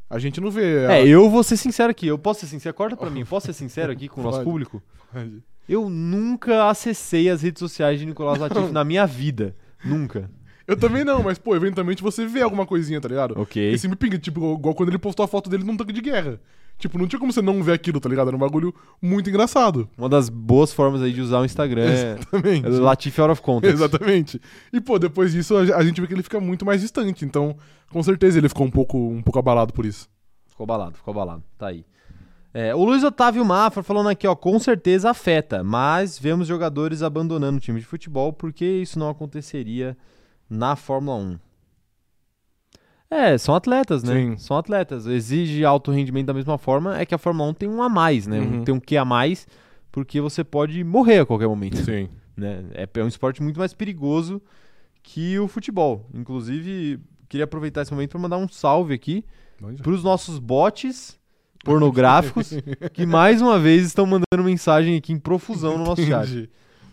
A 0.10 0.20
gente 0.20 0.40
não 0.40 0.52
vê. 0.52 0.84
É, 0.84 0.88
a- 0.88 1.06
eu 1.06 1.30
vou 1.30 1.44
ser 1.44 1.58
sincero 1.58 1.90
aqui. 1.90 2.06
Eu 2.08 2.18
posso 2.20 2.42
ser 2.42 2.48
sincero? 2.48 2.76
Corta 2.76 2.96
pra 2.96 3.10
mim. 3.10 3.26
Posso 3.26 3.48
ser 3.48 3.54
sincero 3.54 3.92
aqui 3.92 4.08
com 4.08 4.22
o 4.22 4.24
nosso 4.24 4.38
Pode. 4.38 4.50
público? 4.50 4.84
Eu 5.68 5.90
nunca 5.90 6.70
acessei 6.70 7.28
as 7.28 7.42
redes 7.42 7.60
sociais 7.60 8.00
de 8.00 8.06
Nicolás 8.06 8.38
Latifi 8.40 8.72
na 8.72 8.84
minha 8.84 9.06
vida. 9.08 9.56
Nunca. 9.84 10.30
Eu 10.68 10.78
também 10.78 11.04
não, 11.04 11.24
mas, 11.24 11.38
pô, 11.40 11.56
eventualmente 11.56 12.04
você 12.04 12.26
vê 12.26 12.42
alguma 12.42 12.66
coisinha, 12.66 13.00
tá 13.02 13.08
ligado? 13.08 13.40
Ok. 13.40 13.72
Esse 13.74 13.88
me 13.88 13.96
pinga, 13.96 14.18
tipo, 14.20 14.56
igual 14.56 14.76
quando 14.76 14.90
ele 14.90 14.98
postou 15.00 15.24
a 15.24 15.28
foto 15.28 15.50
dele 15.50 15.64
num 15.64 15.78
tanque 15.78 15.94
de 15.94 16.02
guerra. 16.02 16.40
Tipo, 16.78 16.98
não 16.98 17.08
tinha 17.08 17.20
como 17.20 17.32
você 17.32 17.42
não 17.42 17.64
ver 17.64 17.72
aquilo, 17.72 18.00
tá 18.00 18.10
ligado? 18.10 18.28
Era 18.28 18.36
um 18.36 18.40
bagulho 18.40 18.74
muito 19.02 19.30
engraçado. 19.30 19.90
Uma 19.98 20.10
das 20.10 20.28
boas 20.28 20.74
formas 20.74 21.02
aí 21.02 21.14
de 21.14 21.22
usar 21.22 21.40
o 21.40 21.46
Instagram 21.46 21.84
é, 21.84 22.18
Exatamente. 22.20 22.66
é 22.66 22.70
Latifi 22.70 23.22
out 23.22 23.32
of 23.32 23.42
context. 23.42 23.76
Exatamente. 23.76 24.42
E, 24.74 24.82
pô, 24.82 25.00
depois 25.00 25.32
disso 25.32 25.56
a 25.56 25.62
a 25.62 25.84
gente 25.84 26.02
vê 26.02 26.08
que 26.08 26.14
ele 26.14 26.24
fica 26.24 26.40
muito 26.40 26.66
mais 26.66 26.82
distante. 26.82 27.24
Então, 27.24 27.56
com 27.90 28.04
certeza 28.04 28.38
ele 28.38 28.50
ficou 28.50 28.68
um 28.68 28.72
pouco, 28.72 28.98
um 28.98 29.22
pouco 29.22 29.40
abalado 29.40 29.72
por 29.74 29.86
isso. 29.86 30.10
Ficou 30.48 30.66
abalado, 30.66 30.98
ficou 30.98 31.12
abalado. 31.14 31.44
Tá 31.58 31.68
aí. 31.68 31.86
É, 32.54 32.74
o 32.74 32.86
Luiz 32.86 33.04
Otávio 33.04 33.44
Mafra 33.44 33.84
falando 33.84 34.08
aqui, 34.08 34.26
ó, 34.26 34.34
com 34.34 34.58
certeza 34.60 35.10
afeta, 35.10 35.62
mas 35.62 36.18
vemos 36.18 36.48
jogadores 36.48 37.04
abandonando 37.04 37.58
o 37.58 37.60
time 37.60 37.82
de 37.82 37.86
futebol 37.86 38.32
porque 38.32 38.66
isso 38.66 38.98
não 38.98 39.10
aconteceria 39.10 39.98
na 40.50 40.76
Fórmula 40.78 41.18
1. 41.18 41.40
É, 43.16 43.38
são 43.38 43.56
atletas, 43.56 44.04
né? 44.04 44.14
Sim. 44.14 44.38
São 44.38 44.58
atletas. 44.58 45.08
Exige 45.08 45.64
alto 45.64 45.92
rendimento 45.92 46.28
da 46.28 46.34
mesma 46.34 46.58
forma, 46.58 47.00
é 47.00 47.06
que 47.06 47.16
a 47.16 47.18
Fórmula 47.18 47.50
1 47.52 47.54
tem 47.54 47.70
um 47.70 47.82
a 47.82 47.90
mais, 47.90 48.28
né? 48.28 48.40
Uhum. 48.40 48.64
Tem 48.64 48.76
um 48.76 48.80
que 48.80 48.98
a 48.98 49.06
mais, 49.06 49.48
porque 49.92 50.20
você 50.20 50.44
pode 50.44 50.84
morrer 50.84 51.20
a 51.20 51.26
qualquer 51.26 51.48
momento. 51.48 51.78
Sim. 51.78 52.10
né? 52.36 52.66
É, 52.74 52.88
é 52.94 53.04
um 53.04 53.08
esporte 53.08 53.42
muito 53.42 53.58
mais 53.58 53.74
perigoso 53.74 54.42
que 55.02 55.40
o 55.40 55.48
futebol. 55.48 56.06
Inclusive, 56.14 57.00
queria 57.30 57.46
aproveitar 57.46 57.84
esse 57.84 57.94
momento 57.94 58.12
para 58.12 58.20
mandar 58.20 58.38
um 58.38 58.50
salve 58.50 58.94
aqui 58.94 59.24
para 59.82 59.92
os 59.92 60.04
nossos 60.04 60.40
bots 60.40 61.18
pornográficos 61.64 62.52
que 62.94 63.06
mais 63.06 63.42
uma 63.42 63.58
vez 63.58 63.86
estão 63.86 64.06
mandando 64.06 64.44
mensagem 64.44 64.98
aqui 64.98 65.14
em 65.14 65.20
profusão 65.20 65.78
no 65.78 65.86
nosso 65.86 66.04
chat. 66.04 66.50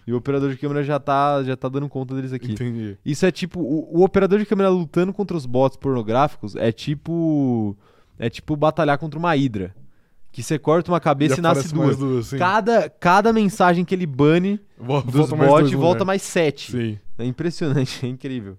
E 0.07 0.13
o 0.13 0.17
operador 0.17 0.51
de 0.51 0.57
câmera 0.57 0.83
já 0.83 0.99
tá, 0.99 1.43
já 1.45 1.57
tá 1.57 1.69
dando 1.69 1.89
conta 1.89 2.15
deles 2.15 2.33
aqui. 2.33 2.53
Entendi. 2.53 2.99
Isso 3.05 3.25
é 3.25 3.31
tipo 3.31 3.61
o, 3.61 4.01
o 4.01 4.05
operador 4.05 4.39
de 4.39 4.47
câmera 4.47 4.69
lutando 4.69 5.13
contra 5.13 5.37
os 5.37 5.47
bots 5.47 5.77
pornográficos 5.77 6.57
é 6.57 6.73
tipo 6.73 7.77
é 8.19 8.29
tipo 8.29 8.57
batalhar 8.57 8.99
contra 8.99 9.19
uma 9.19 9.37
hidra, 9.37 9.75
que 10.33 10.43
você 10.43 10.59
corta 10.59 10.91
uma 10.91 11.01
cabeça 11.01 11.37
Já 11.37 11.39
e 11.39 11.43
nasce 11.43 11.73
duas. 11.73 11.97
duas. 11.97 12.31
Cada 12.31 12.89
cada 12.91 13.33
mensagem 13.33 13.85
que 13.85 13.95
ele 13.95 14.07
bane 14.07 14.61
Vol- 14.77 15.03
dos 15.03 15.15
volta 15.15 15.37
mais 15.37 15.51
bots 15.51 15.61
dois 15.63 15.73
no 15.73 15.79
volta 15.81 16.05
mais 16.05 16.23
sete. 16.23 16.73
Sim. 16.73 16.99
É 17.19 17.25
impressionante, 17.25 18.01
é 18.07 18.09
incrível. 18.09 18.57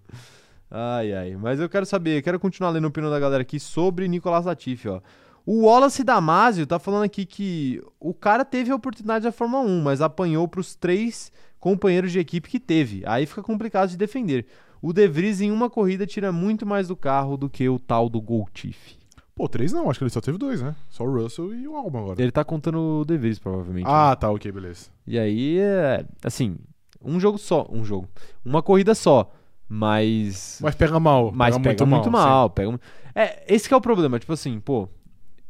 Ai, 0.72 1.14
ai. 1.14 1.36
Mas 1.36 1.60
eu 1.60 1.70
quero 1.70 1.86
saber, 1.86 2.18
eu 2.18 2.24
quero 2.24 2.40
continuar 2.40 2.72
lendo 2.72 2.86
a 2.86 2.88
opinião 2.88 3.12
da 3.12 3.20
galera 3.20 3.42
aqui 3.42 3.60
sobre 3.60 4.08
Nicolas 4.08 4.46
Latifi, 4.46 4.88
ó. 4.90 5.02
O 5.46 5.64
Wallace 5.66 6.04
Damasio 6.04 6.66
tá 6.66 6.80
falando 6.80 7.04
aqui 7.04 7.26
que 7.26 7.82
o 8.00 8.14
cara 8.14 8.46
teve 8.46 8.72
a 8.72 8.76
oportunidade 8.76 9.24
da 9.24 9.32
Fórmula 9.32 9.64
1, 9.64 9.82
mas 9.82 10.02
apanhou 10.02 10.48
pros 10.48 10.74
três 10.76 11.32
companheiros 11.60 12.12
de 12.12 12.20
equipe 12.20 12.50
que 12.50 12.60
teve. 12.60 13.04
Aí 13.06 13.26
fica 13.26 13.42
complicado 13.44 13.90
de 13.90 13.98
defender. 13.98 14.46
O 14.82 14.94
De 14.94 15.08
Vries 15.08 15.42
em 15.42 15.52
uma 15.52 15.70
corrida 15.70 16.06
tira 16.06 16.32
muito 16.32 16.66
mais 16.66 16.88
do 16.88 16.96
carro 16.96 17.36
do 17.38 17.50
que 17.50 17.68
o 17.68 17.78
tal 17.80 18.08
do 18.10 18.22
Goltifi. 18.22 18.98
Pô, 19.36 19.48
três 19.50 19.74
não, 19.74 19.90
acho 19.90 19.98
que 20.00 20.04
ele 20.04 20.12
só 20.12 20.22
teve 20.22 20.38
dois, 20.38 20.62
né? 20.62 20.76
Só 20.90 21.04
o 21.04 21.12
Russell 21.12 21.54
e 21.56 21.68
o 21.68 21.76
Albon 21.76 22.00
agora. 22.04 22.22
Ele 22.22 22.32
tá 22.32 22.44
contando 22.44 23.02
o 23.02 23.06
De 23.06 23.18
Vries, 23.18 23.40
provavelmente. 23.40 23.86
né? 23.86 23.92
Ah, 23.92 24.16
tá, 24.16 24.30
ok, 24.30 24.52
beleza. 24.52 24.90
E 25.08 25.18
aí, 25.18 25.58
é, 25.60 26.06
assim, 26.24 26.56
um 27.04 27.20
jogo 27.20 27.38
só, 27.38 27.66
um 27.70 27.84
jogo. 27.84 28.08
Uma 28.46 28.62
corrida 28.62 28.94
só, 28.94 29.32
mas 29.68 30.60
Mas 30.62 30.76
pega 30.76 31.00
mal. 31.00 31.32
Mas 31.34 31.58
pega 31.58 31.86
muito 31.86 32.12
mal. 32.12 32.48
sim. 32.48 32.54
pega 32.56 32.72
mu- 32.72 32.80
É, 33.16 33.44
esse 33.54 33.68
que 33.68 33.74
é 33.74 33.78
o 33.78 33.82
problema. 33.82 34.20
Tipo 34.20 34.34
assim, 34.34 34.60
pô, 34.60 34.88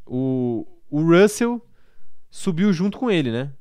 o, 0.06 0.66
o 0.90 1.02
Russell 1.02 1.62
subiu 2.30 2.72
junto 2.74 2.98
com 2.98 3.10
ele, 3.12 3.32
né? 3.32 3.52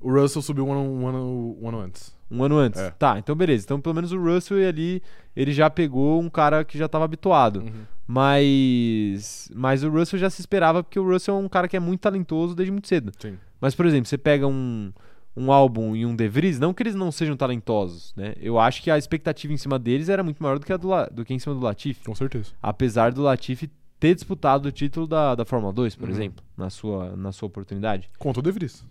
O 0.00 0.10
Russell 0.12 0.42
subiu 0.42 0.66
um 0.66 0.72
ano, 0.72 0.82
um 0.92 1.06
ano, 1.06 1.56
um 1.60 1.68
ano 1.68 1.80
antes. 1.80 2.14
Um 2.30 2.42
ano 2.42 2.56
antes. 2.58 2.80
É. 2.80 2.90
Tá, 2.90 3.18
então 3.18 3.34
beleza. 3.36 3.64
Então 3.64 3.80
pelo 3.80 3.94
menos 3.94 4.12
o 4.12 4.18
Russell 4.20 4.68
ali, 4.68 5.02
ele 5.34 5.52
já 5.52 5.68
pegou 5.70 6.20
um 6.20 6.28
cara 6.28 6.64
que 6.64 6.76
já 6.78 6.88
tava 6.88 7.04
habituado. 7.04 7.60
Uhum. 7.60 7.84
Mas 8.06 9.50
mas 9.54 9.82
o 9.84 9.90
Russell 9.90 10.18
já 10.18 10.30
se 10.30 10.40
esperava 10.40 10.82
porque 10.82 10.98
o 10.98 11.04
Russell 11.08 11.34
é 11.34 11.38
um 11.38 11.48
cara 11.48 11.68
que 11.68 11.76
é 11.76 11.80
muito 11.80 12.00
talentoso 12.00 12.54
desde 12.54 12.72
muito 12.72 12.88
cedo. 12.88 13.12
Sim. 13.18 13.36
Mas 13.60 13.74
por 13.74 13.86
exemplo, 13.86 14.06
você 14.08 14.18
pega 14.18 14.46
um 14.46 14.92
um 15.38 15.52
álbum 15.52 15.94
e 15.94 16.06
um 16.06 16.16
De 16.16 16.26
Vries, 16.28 16.58
não 16.58 16.72
que 16.72 16.82
eles 16.82 16.94
não 16.94 17.12
sejam 17.12 17.36
talentosos, 17.36 18.14
né? 18.16 18.32
Eu 18.40 18.58
acho 18.58 18.82
que 18.82 18.90
a 18.90 18.96
expectativa 18.96 19.52
em 19.52 19.58
cima 19.58 19.78
deles 19.78 20.08
era 20.08 20.22
muito 20.22 20.42
maior 20.42 20.58
do 20.58 20.64
que 20.64 20.72
a 20.72 20.78
do, 20.78 20.88
La- 20.88 21.08
do 21.08 21.26
que 21.26 21.34
em 21.34 21.38
cima 21.38 21.54
do 21.54 21.60
Latifi. 21.60 22.02
Com 22.04 22.14
certeza. 22.14 22.52
apesar 22.62 23.12
do 23.12 23.20
Latifi 23.22 23.70
ter 23.98 24.14
disputado 24.14 24.66
o 24.68 24.72
título 24.72 25.06
da, 25.06 25.34
da 25.34 25.44
Fórmula 25.44 25.72
2, 25.72 25.96
por 25.96 26.08
Uhum. 26.08 26.14
exemplo, 26.14 26.44
na 26.56 26.68
sua, 26.70 27.16
na 27.16 27.32
sua 27.32 27.46
oportunidade. 27.46 28.08
Contra 28.18 28.40
o 28.40 28.42
De 28.42 28.50
Vries. 28.52 28.84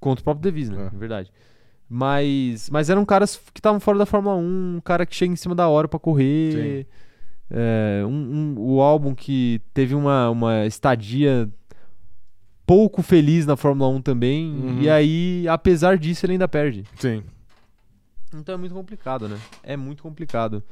Contra 0.00 0.20
o 0.20 0.24
próprio 0.24 0.42
Devis, 0.42 0.68
né? 0.68 0.90
É. 0.92 0.94
É 0.94 0.98
verdade. 0.98 1.32
Mas, 1.88 2.68
mas 2.70 2.88
eram 2.90 3.04
caras 3.04 3.36
que 3.52 3.60
estavam 3.60 3.78
fora 3.78 3.98
da 3.98 4.06
Fórmula 4.06 4.34
1, 4.36 4.76
um 4.76 4.80
cara 4.80 5.04
que 5.06 5.14
chega 5.14 5.32
em 5.32 5.36
cima 5.36 5.54
da 5.54 5.68
hora 5.68 5.86
pra 5.86 5.98
correr. 5.98 6.86
É, 7.50 8.02
um, 8.06 8.08
um- 8.10 8.54
o 8.58 8.80
álbum 8.80 9.14
que 9.14 9.60
teve 9.74 9.94
uma, 9.94 10.30
uma 10.30 10.64
estadia 10.66 11.48
pouco 12.66 13.02
feliz 13.02 13.44
na 13.46 13.56
Fórmula 13.56 13.90
1 13.90 14.00
também. 14.02 14.50
Uhum. 14.50 14.80
E 14.82 14.88
aí, 14.88 15.46
apesar 15.48 15.98
disso, 15.98 16.24
ele 16.24 16.32
ainda 16.34 16.48
perde. 16.48 16.84
Sim. 16.98 17.22
Então 18.34 18.54
é 18.54 18.58
muito 18.58 18.74
complicado, 18.74 19.28
né? 19.28 19.38
É 19.62 19.76
muito 19.76 20.02
complicado. 20.02 20.62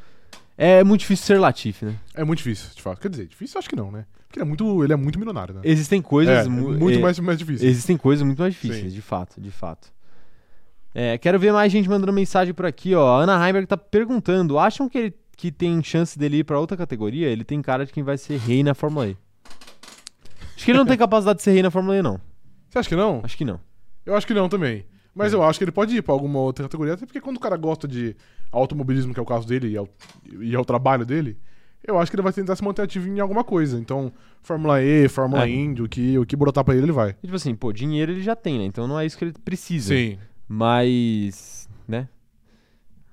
É 0.57 0.85
muito 0.85 1.01
difícil 1.01 1.27
ser 1.27 1.39
Latifi, 1.39 1.87
né? 1.87 1.95
É 2.15 2.23
muito 2.25 2.39
difícil, 2.39 2.69
de 2.75 2.83
fato. 2.83 3.01
Quer 3.01 3.09
dizer, 3.09 3.27
difícil 3.27 3.59
acho 3.59 3.69
que 3.69 3.77
não, 3.77 3.91
né? 3.91 4.05
Porque 4.29 4.39
ele 4.39 4.45
é 4.45 4.47
muito, 4.47 4.85
ele 4.85 4.93
é 4.93 4.97
muito 4.97 5.19
milionário, 5.19 5.55
né? 5.55 5.61
Existem 5.65 6.01
coisas 6.03 6.47
é, 6.47 6.49
mu- 6.49 6.73
muito 6.73 6.99
é, 6.99 7.03
mais, 7.03 7.19
mais 7.19 7.39
difícil. 7.39 7.67
Existem 7.69 7.97
coisas 7.97 8.25
muito 8.25 8.39
mais 8.39 8.53
difíceis, 8.53 8.85
Sim. 8.85 8.89
de 8.91 9.01
fato, 9.03 9.41
de 9.41 9.51
fato. 9.51 9.89
É, 10.95 11.17
quero 11.19 11.39
ver 11.39 11.53
mais 11.53 11.73
gente 11.73 11.89
mandando 11.89 12.13
mensagem 12.13 12.53
por 12.53 12.67
aqui, 12.67 12.95
ó. 12.95 13.19
A 13.19 13.23
Ana 13.23 13.47
Heimberg 13.47 13.67
tá 13.67 13.77
perguntando: 13.77 14.59
acham 14.59 14.89
que 14.89 14.99
ele 14.99 15.15
que 15.37 15.51
tem 15.51 15.83
chance 15.83 16.19
dele 16.19 16.39
ir 16.41 16.45
pra 16.45 16.61
outra 16.61 16.77
categoria? 16.77 17.27
Ele 17.29 17.43
tem 17.45 17.63
cara 17.63 17.87
de 17.87 17.93
quem 17.93 18.03
vai 18.03 18.19
ser 18.19 18.37
rei 18.39 18.63
na 18.63 18.75
Fórmula 18.75 19.09
E. 19.09 19.17
Acho 20.55 20.65
que 20.65 20.71
ele 20.71 20.79
não 20.79 20.85
tem 20.85 20.97
capacidade 20.99 21.39
de 21.39 21.43
ser 21.43 21.53
rei 21.53 21.63
na 21.63 21.71
Fórmula 21.71 21.97
E, 21.97 22.03
não. 22.03 22.21
Você 22.69 22.79
acha 22.79 22.89
que 22.89 22.97
não? 22.97 23.21
Acho 23.25 23.37
que 23.39 23.45
não. 23.45 23.59
Eu 24.05 24.15
acho 24.15 24.27
que 24.27 24.35
não 24.35 24.49
também. 24.49 24.85
Mas 25.15 25.33
eu 25.33 25.43
acho 25.43 25.59
que 25.59 25.65
ele 25.65 25.73
pode 25.73 25.97
ir 25.97 26.03
pra 26.03 26.13
alguma 26.13 26.39
outra 26.39 26.65
categoria, 26.67 26.95
até 26.95 27.07
porque 27.07 27.21
quando 27.21 27.39
o 27.39 27.41
cara 27.41 27.57
gosta 27.57 27.89
de 27.89 28.15
automobilismo, 28.53 29.13
que 29.15 29.21
é 29.21 29.23
o 29.23 29.27
caso 29.27 29.47
dele, 29.47 29.69
e 29.69 29.77
é 29.77 29.81
o, 29.81 29.89
e 30.41 30.55
é 30.55 30.59
o 30.59 30.65
trabalho 30.65 31.05
dele, 31.05 31.39
eu 31.83 31.99
acho 31.99 32.11
que 32.11 32.17
ele 32.17 32.23
vai 32.23 32.33
tentar 32.33 32.55
se 32.57 32.63
manter 32.63 32.83
ativo 32.83 33.09
em 33.09 33.21
alguma 33.21 33.43
coisa. 33.43 33.79
Então, 33.79 34.13
Fórmula 34.43 34.83
E, 34.83 35.09
Fórmula 35.09 35.47
É. 35.47 35.51
Indy, 35.51 35.83
o 35.83 35.89
que, 35.89 36.19
o 36.19 36.27
que 36.27 36.37
brotar 36.37 36.65
pra 36.65 36.75
ele, 36.75 36.85
ele 36.85 36.93
vai. 36.93 37.11
E, 37.23 37.27
tipo 37.27 37.37
assim, 37.37 37.55
pô, 37.55 37.73
dinheiro 37.73 38.13
ele 38.13 38.23
já 38.23 38.37
tem, 38.37 38.59
né? 38.59 38.65
Então 38.65 38.87
não 38.87 38.99
é 38.99 39.07
isso 39.07 39.17
que 39.17 39.25
ele 39.25 39.35
precisa. 39.45 39.95
Sim. 39.95 40.19
Mas, 40.47 41.69
né? 41.89 42.09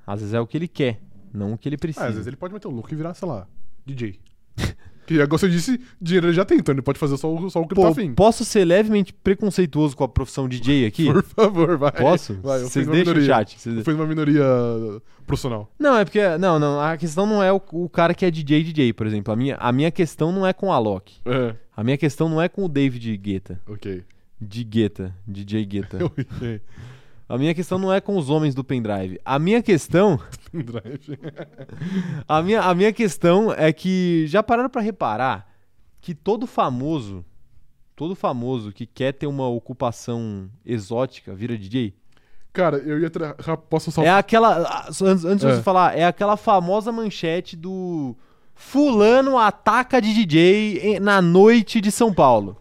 Às 0.05 0.19
vezes 0.21 0.33
é 0.33 0.39
o 0.39 0.47
que 0.47 0.57
ele 0.57 0.67
quer, 0.67 0.99
não 1.33 1.53
o 1.53 1.57
que 1.57 1.67
ele 1.69 1.77
precisa. 1.77 2.05
Ah, 2.05 2.07
às 2.09 2.15
vezes 2.15 2.27
ele 2.27 2.37
pode 2.37 2.53
meter 2.53 2.67
o 2.67 2.71
louco 2.71 2.91
e 2.91 2.95
virar, 2.95 3.13
sei 3.13 3.27
lá, 3.27 3.47
DJ. 3.85 4.19
que, 5.07 5.13
igual 5.15 5.37
você 5.39 5.49
disse, 5.49 5.79
dinheiro 6.01 6.27
ele 6.27 6.33
já 6.33 6.45
tem, 6.45 6.59
então 6.59 6.73
ele 6.73 6.81
pode 6.81 6.99
fazer 6.99 7.17
só, 7.17 7.33
o- 7.33 7.49
só 7.49 7.61
o 7.61 7.67
que 7.67 7.73
ele 7.73 7.81
Pô, 7.81 7.87
tá 7.87 7.89
afim. 7.99 8.13
posso 8.13 8.45
ser 8.45 8.63
levemente 8.65 9.13
preconceituoso 9.13 9.95
com 9.95 10.03
a 10.03 10.07
profissão 10.07 10.47
DJ 10.47 10.85
aqui? 10.85 11.05
Por 11.11 11.23
favor, 11.23 11.77
vai. 11.77 11.91
Posso? 11.91 12.35
Vai, 12.43 12.57
eu 12.57 12.69
Vocês 12.69 12.73
fiz 12.73 12.87
uma 12.87 12.93
deixam 12.93 13.13
o 13.13 13.15
minoria. 13.15 13.35
chat. 13.35 13.59
Vocês 13.59 13.75
Eu 13.77 13.83
fiz 13.83 13.93
uma 13.95 14.05
minoria 14.05 14.43
profissional. 15.25 15.71
Não, 15.79 15.97
é 15.97 16.05
porque. 16.05 16.19
Não, 16.37 16.59
não. 16.59 16.79
A 16.79 16.95
questão 16.97 17.25
não 17.25 17.41
é 17.41 17.51
o, 17.51 17.61
o 17.71 17.89
cara 17.89 18.13
que 18.13 18.25
é 18.25 18.31
DJ 18.31 18.63
DJ, 18.63 18.93
por 18.93 19.07
exemplo. 19.07 19.33
A 19.33 19.35
minha, 19.35 19.55
a 19.55 19.71
minha 19.71 19.91
questão 19.91 20.31
não 20.31 20.45
é 20.45 20.53
com 20.53 20.67
o 20.67 20.71
Alok. 20.71 21.15
É, 21.25 21.55
A 21.75 21.83
minha 21.83 21.97
questão 21.97 22.29
não 22.29 22.41
é 22.41 22.47
com 22.49 22.63
o 22.65 22.69
David 22.69 23.15
Guetta. 23.17 23.59
ok. 23.67 24.03
De 24.39 24.63
Guetta. 24.63 25.15
DJ 25.27 25.65
Guetta. 25.65 25.97
Ok. 26.05 26.61
A 27.29 27.37
minha 27.37 27.53
questão 27.53 27.77
não 27.77 27.91
é 27.93 27.99
com 27.99 28.15
os 28.17 28.29
homens 28.29 28.55
do 28.55 28.63
pendrive. 28.63 29.19
A 29.25 29.37
minha 29.37 29.61
questão, 29.61 30.17
Drive. 30.53 31.19
a 32.27 32.41
minha, 32.41 32.61
a 32.61 32.73
minha 32.73 32.93
questão 32.93 33.51
é 33.51 33.71
que 33.73 34.25
já 34.27 34.41
pararam 34.41 34.69
pra 34.69 34.81
reparar 34.81 35.47
que 35.99 36.15
todo 36.15 36.47
famoso, 36.47 37.25
todo 37.95 38.15
famoso 38.15 38.71
que 38.71 38.85
quer 38.85 39.11
ter 39.13 39.27
uma 39.27 39.47
ocupação 39.47 40.49
exótica 40.65 41.33
vira 41.35 41.57
DJ? 41.57 41.93
Cara, 42.53 42.77
eu 42.77 42.99
ia. 42.99 43.09
Tra... 43.09 43.35
ra- 43.37 43.57
Posso 43.57 43.91
só. 43.91 44.01
É 44.01 44.09
aquela. 44.09 44.85
Antes, 45.01 45.25
antes 45.25 45.45
de 45.45 45.51
É. 45.51 45.55
você 45.55 45.61
falar, 45.61 45.97
é 45.97 46.05
aquela 46.05 46.37
famosa 46.37 46.91
manchete 46.91 47.55
do 47.55 48.15
Fulano 48.55 49.37
ataca 49.37 50.01
de 50.01 50.13
DJ 50.13 50.99
na 50.99 51.21
noite 51.21 51.79
de 51.81 51.91
São 51.91 52.11
Paulo. 52.13 52.57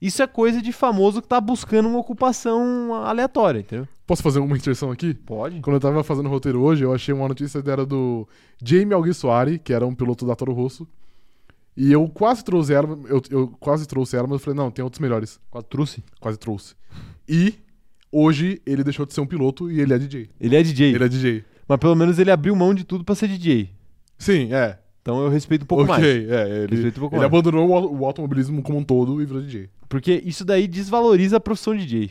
Isso 0.00 0.22
é 0.22 0.26
coisa 0.26 0.62
de 0.62 0.72
famoso 0.72 1.20
que 1.20 1.26
tá 1.28 1.40
buscando 1.40 1.88
uma 1.88 1.98
ocupação 1.98 2.94
aleatória, 2.94 3.60
entendeu? 3.60 3.88
Posso 4.06 4.22
fazer 4.22 4.38
uma 4.38 4.56
inserção 4.56 4.90
aqui? 4.92 5.12
Pode. 5.12 5.60
Quando 5.60 5.74
eu 5.76 5.80
tava 5.80 6.02
fazendo 6.04 6.26
o 6.26 6.30
roteiro 6.30 6.60
hoje, 6.62 6.84
eu 6.84 6.94
achei 6.94 7.12
uma 7.12 7.26
notícia 7.28 7.60
que 7.62 7.68
era 7.70 7.84
do 7.84 8.26
Jamie 8.64 8.94
Alguersuari, 8.94 9.58
que 9.58 9.72
era 9.72 9.86
um 9.86 9.94
piloto 9.94 10.24
da 10.26 10.34
Toro 10.36 10.52
Rosso. 10.52 10.86
E 11.76 11.92
eu 11.92 12.08
quase 12.08 12.42
trouxe 12.44 12.72
ela, 12.72 12.88
eu, 13.06 13.22
eu 13.30 13.48
quase 13.60 13.86
trouxe 13.86 14.16
ela, 14.16 14.26
mas 14.26 14.34
eu 14.34 14.38
falei, 14.38 14.56
não, 14.56 14.70
tem 14.70 14.82
outros 14.84 15.00
melhores. 15.00 15.38
Quase 15.50 15.66
trouxe. 15.68 16.04
Quase 16.20 16.38
trouxe. 16.38 16.74
E 17.28 17.54
hoje 18.10 18.60
ele 18.64 18.82
deixou 18.82 19.04
de 19.04 19.12
ser 19.12 19.20
um 19.20 19.26
piloto 19.26 19.70
e 19.70 19.80
ele 19.80 19.92
é 19.92 19.98
DJ. 19.98 20.30
Ele 20.40 20.56
é 20.56 20.62
DJ. 20.62 20.94
Ele 20.94 21.04
é 21.04 21.08
DJ. 21.08 21.44
Mas 21.68 21.78
pelo 21.78 21.94
menos 21.94 22.18
ele 22.18 22.30
abriu 22.30 22.56
mão 22.56 22.72
de 22.72 22.84
tudo 22.84 23.04
pra 23.04 23.14
ser 23.14 23.28
DJ. 23.28 23.70
Sim, 24.16 24.52
é. 24.54 24.78
Então 25.02 25.22
eu 25.22 25.28
respeito 25.28 25.62
um 25.62 25.66
pouco 25.66 25.84
ok, 25.84 25.94
mais. 25.94 26.30
é. 26.30 26.62
Ele, 26.64 26.74
Respeito 26.76 26.96
um 26.96 27.00
pouco 27.00 27.14
ele 27.16 27.20
mais. 27.20 27.32
abandonou 27.32 27.68
o, 27.68 27.98
o 28.00 28.06
automobilismo 28.06 28.62
como 28.62 28.78
um 28.78 28.84
todo 28.84 29.20
e 29.22 29.26
virou 29.26 29.42
DJ. 29.42 29.68
Porque 29.88 30.22
isso 30.24 30.44
daí 30.44 30.66
desvaloriza 30.68 31.36
a 31.38 31.40
profissão 31.40 31.74
de 31.76 31.86
DJ. 31.86 32.10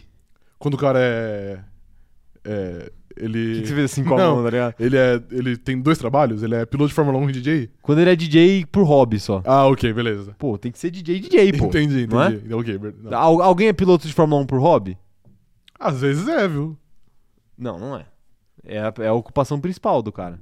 Quando 0.57 0.73
o 0.73 0.77
cara 0.77 0.99
é. 0.99 1.59
É. 2.43 2.91
O 3.19 3.23
Ele. 3.23 3.55
que, 3.55 3.61
que 3.61 3.67
você 3.67 3.73
fez 3.75 3.91
assim 3.91 4.03
com 4.03 4.13
a 4.13 4.17
Não. 4.19 4.35
mão, 4.35 4.43
tá 4.43 4.49
ligado? 4.51 4.75
Ele 4.79 4.97
é. 4.97 5.21
Ele 5.31 5.57
tem 5.57 5.79
dois 5.79 5.97
trabalhos? 5.97 6.43
Ele 6.43 6.55
é 6.55 6.65
piloto 6.65 6.89
de 6.89 6.93
Fórmula 6.93 7.17
1 7.19 7.29
e 7.29 7.33
DJ? 7.33 7.69
Quando 7.81 7.99
ele 7.99 8.09
é 8.11 8.15
DJ 8.15 8.65
por 8.65 8.83
hobby 8.83 9.19
só. 9.19 9.41
Ah, 9.45 9.65
ok, 9.67 9.91
beleza. 9.93 10.35
Pô, 10.37 10.57
tem 10.57 10.71
que 10.71 10.79
ser 10.79 10.89
DJ 10.91 11.19
DJ, 11.19 11.53
pô. 11.53 11.65
entendi, 11.65 12.03
entendi. 12.03 12.07
não 12.13 12.21
é? 12.23 12.55
Ok, 12.59 12.79
não. 13.03 13.17
Al- 13.17 13.41
alguém 13.41 13.67
é 13.67 13.73
piloto 13.73 14.07
de 14.07 14.13
Fórmula 14.13 14.41
1 14.41 14.45
por 14.45 14.59
hobby? 14.59 14.97
Às 15.79 16.01
vezes 16.01 16.27
é, 16.27 16.47
viu? 16.47 16.77
Não, 17.57 17.77
não 17.79 17.95
é. 17.97 18.05
É 18.63 18.79
a, 18.79 18.93
é 18.99 19.07
a 19.07 19.13
ocupação 19.13 19.59
principal 19.59 20.01
do 20.01 20.11
cara. 20.11 20.39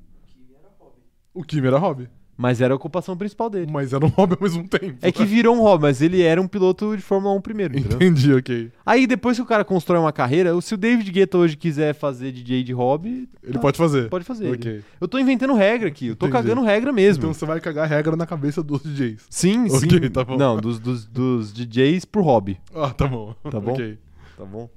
O 1.33 1.43
Kimi 1.43 1.67
era 1.67 1.77
hobby. 1.77 2.09
Mas 2.37 2.59
era 2.59 2.73
a 2.73 2.75
ocupação 2.75 3.15
principal 3.15 3.49
dele. 3.49 3.71
Mas 3.71 3.93
era 3.93 4.05
um 4.05 4.09
hobby 4.09 4.33
ao 4.35 4.41
mesmo 4.41 4.67
tempo. 4.67 4.97
É 5.01 5.09
que 5.09 5.23
virou 5.23 5.55
um 5.55 5.61
hobby, 5.61 5.83
mas 5.83 6.01
ele 6.01 6.21
era 6.21 6.41
um 6.41 6.47
piloto 6.47 6.93
de 6.95 7.01
Fórmula 7.01 7.33
1 7.35 7.41
primeiro, 7.41 7.77
entendeu? 7.79 7.95
Entendi, 7.95 8.33
ok. 8.33 8.71
Aí 8.85 9.07
depois 9.07 9.37
que 9.37 9.41
o 9.43 9.45
cara 9.45 9.63
constrói 9.63 9.99
uma 10.01 10.11
carreira, 10.11 10.59
se 10.59 10.73
o 10.73 10.77
David 10.77 11.09
Guetta 11.11 11.37
hoje 11.37 11.55
quiser 11.55 11.93
fazer 11.95 12.33
DJ 12.33 12.61
de 12.63 12.73
hobby, 12.73 13.29
Ele 13.41 13.53
tá, 13.53 13.59
pode 13.59 13.77
fazer. 13.77 14.09
pode 14.09 14.25
fazer. 14.25 14.51
Ok. 14.51 14.81
Eu 14.99 15.07
tô 15.07 15.17
inventando 15.17 15.53
regra 15.53 15.87
aqui, 15.87 16.07
eu 16.07 16.15
tô 16.17 16.25
Entendi. 16.27 16.43
cagando 16.43 16.61
regra 16.61 16.91
mesmo. 16.91 17.21
Então 17.23 17.33
você 17.33 17.45
vai 17.45 17.61
cagar 17.61 17.87
regra 17.87 18.17
na 18.17 18.25
cabeça 18.25 18.61
dos 18.61 18.81
DJs. 18.83 19.25
Sim, 19.29 19.69
sim. 19.69 19.85
Ok, 19.87 20.09
tá 20.09 20.25
bom. 20.25 20.35
Não, 20.37 20.57
dos, 20.57 20.77
dos, 20.77 21.05
dos 21.05 21.53
DJs 21.53 22.03
por 22.03 22.21
hobby, 22.21 22.57
Ah, 22.75 22.89
tá 22.89 23.07
bom. 23.07 23.33
Tá 23.49 23.59
bom? 23.61 23.71
Ok. 23.71 23.97
tá 24.37 24.43
bom? 24.43 24.69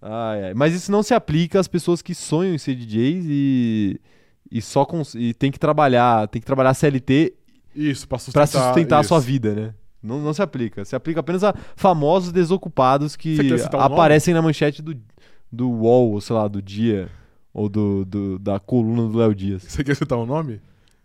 Ai, 0.00 0.44
ai. 0.46 0.54
Mas 0.54 0.72
isso 0.74 0.90
não 0.92 1.02
se 1.02 1.14
aplica 1.14 1.58
às 1.58 1.66
pessoas 1.68 2.00
que 2.00 2.14
sonham 2.14 2.54
em 2.54 2.58
ser 2.58 2.74
DJs 2.76 3.24
e, 3.28 4.00
e 4.52 4.60
só 4.62 4.84
cons- 4.84 5.14
e 5.14 5.32
tem 5.34 5.50
que 5.50 5.58
trabalhar, 5.58 6.28
tem 6.28 6.40
que 6.40 6.46
trabalhar 6.46 6.74
CLT 6.74 7.32
Isso, 7.74 8.06
pra 8.06 8.18
sustentar. 8.18 8.46
pra 8.48 8.64
sustentar 8.66 8.98
a 8.98 9.00
isso. 9.00 9.08
sua 9.08 9.18
vida, 9.20 9.54
né? 9.54 9.74
Não, 10.02 10.20
não 10.20 10.34
se 10.34 10.42
aplica. 10.42 10.84
Se 10.84 10.94
aplica 10.96 11.20
apenas 11.20 11.42
a 11.44 11.54
famosos 11.76 12.32
desocupados 12.32 13.14
que 13.16 13.38
um 13.40 13.48
nome? 13.48 13.62
aparecem 13.94 14.34
na 14.34 14.42
manchete 14.42 14.82
do, 14.82 14.94
do 15.50 15.70
UOL, 15.70 16.12
ou 16.12 16.20
sei 16.20 16.34
lá, 16.36 16.48
do 16.48 16.60
dia, 16.60 17.08
ou 17.54 17.68
do, 17.68 18.04
do- 18.04 18.38
da 18.38 18.58
coluna 18.60 19.08
do 19.08 19.18
Léo 19.18 19.34
Dias. 19.34 19.62
Você 19.62 19.82
quer 19.84 19.94
citar 19.96 20.18
o 20.18 20.26
nome? 20.26 20.60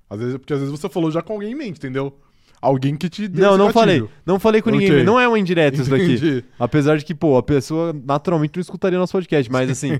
Às 0.09 0.19
vezes, 0.19 0.37
porque 0.37 0.53
às 0.53 0.59
vezes 0.59 0.71
você 0.77 0.89
falou 0.89 1.11
já 1.11 1.21
com 1.21 1.33
alguém 1.33 1.51
em 1.51 1.55
mente, 1.55 1.77
entendeu? 1.77 2.17
Alguém 2.59 2.95
que 2.95 3.07
te 3.07 3.27
deu 3.27 3.51
Não, 3.51 3.57
não 3.57 3.71
falei. 3.71 4.03
Não 4.25 4.39
falei 4.39 4.63
com 4.63 4.71
ninguém. 4.71 4.89
Ok. 4.91 5.03
Não 5.03 5.19
é 5.19 5.27
uma 5.27 5.37
indireta 5.37 5.79
isso 5.79 5.91
daqui. 5.91 6.13
Entendi. 6.13 6.43
Apesar 6.57 6.97
de 6.97 7.05
que, 7.05 7.13
pô, 7.13 7.37
a 7.37 7.43
pessoa 7.43 7.93
naturalmente 8.03 8.55
não 8.55 8.61
escutaria 8.61 8.97
nosso 8.97 9.11
podcast. 9.11 9.51
Mas 9.51 9.69
assim. 9.69 9.99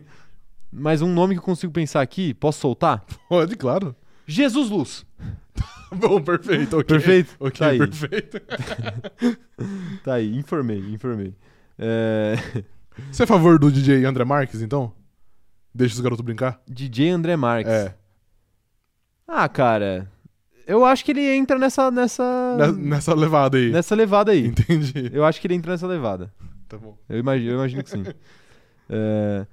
Mas 0.78 1.02
um 1.02 1.12
nome 1.14 1.34
que 1.36 1.40
eu 1.40 1.44
consigo 1.44 1.72
pensar 1.74 2.02
aqui, 2.02 2.34
posso 2.34 2.60
soltar? 2.60 3.04
Pode, 3.30 3.56
claro. 3.56 3.96
Jesus 4.26 4.70
Luz. 4.70 5.06
Bom, 5.92 6.22
perfeito, 6.22 6.78
ok. 6.78 6.84
Perfeito? 6.98 7.36
Ok, 7.40 7.60
Tá 7.60 7.68
aí. 7.70 7.78
perfeito. 7.80 8.42
Tá 10.04 10.14
aí, 10.16 10.36
informei, 10.38 10.80
informei. 10.94 11.34
É... 11.80 12.36
Você 13.12 13.24
é 13.24 13.26
a 13.26 13.28
favor 13.28 13.58
do 13.60 13.72
DJ 13.72 14.06
André 14.06 14.24
Marques, 14.26 14.62
então? 14.62 14.92
Deixa 15.74 15.96
os 15.96 16.02
garotos 16.02 16.24
brincar? 16.24 16.60
DJ 16.68 17.10
André 17.10 17.36
Marques. 17.36 17.72
É. 17.72 17.96
Ah, 19.28 19.48
cara. 19.48 20.12
Eu 20.66 20.84
acho 20.84 21.06
que 21.06 21.12
ele 21.12 21.22
entra 21.36 21.58
nessa. 21.60 21.90
Nessa, 21.92 22.24
Ne- 22.58 22.90
Nessa 22.90 23.14
levada 23.14 23.58
aí. 23.58 23.72
nessa 23.72 23.96
levada 23.96 24.32
aí. 24.32 24.48
Entendi. 24.48 25.10
Eu 25.14 25.24
acho 25.24 25.40
que 25.40 25.48
ele 25.48 25.54
entra 25.56 25.72
nessa 25.72 25.88
levada. 25.88 26.34
Tá 26.68 26.78
bom. 26.78 26.98
Eu 27.08 27.20
imagino, 27.20 27.52
eu 27.52 27.56
imagino 27.56 27.84
que 27.84 27.90
sim. 27.90 28.04
É... 28.90 29.46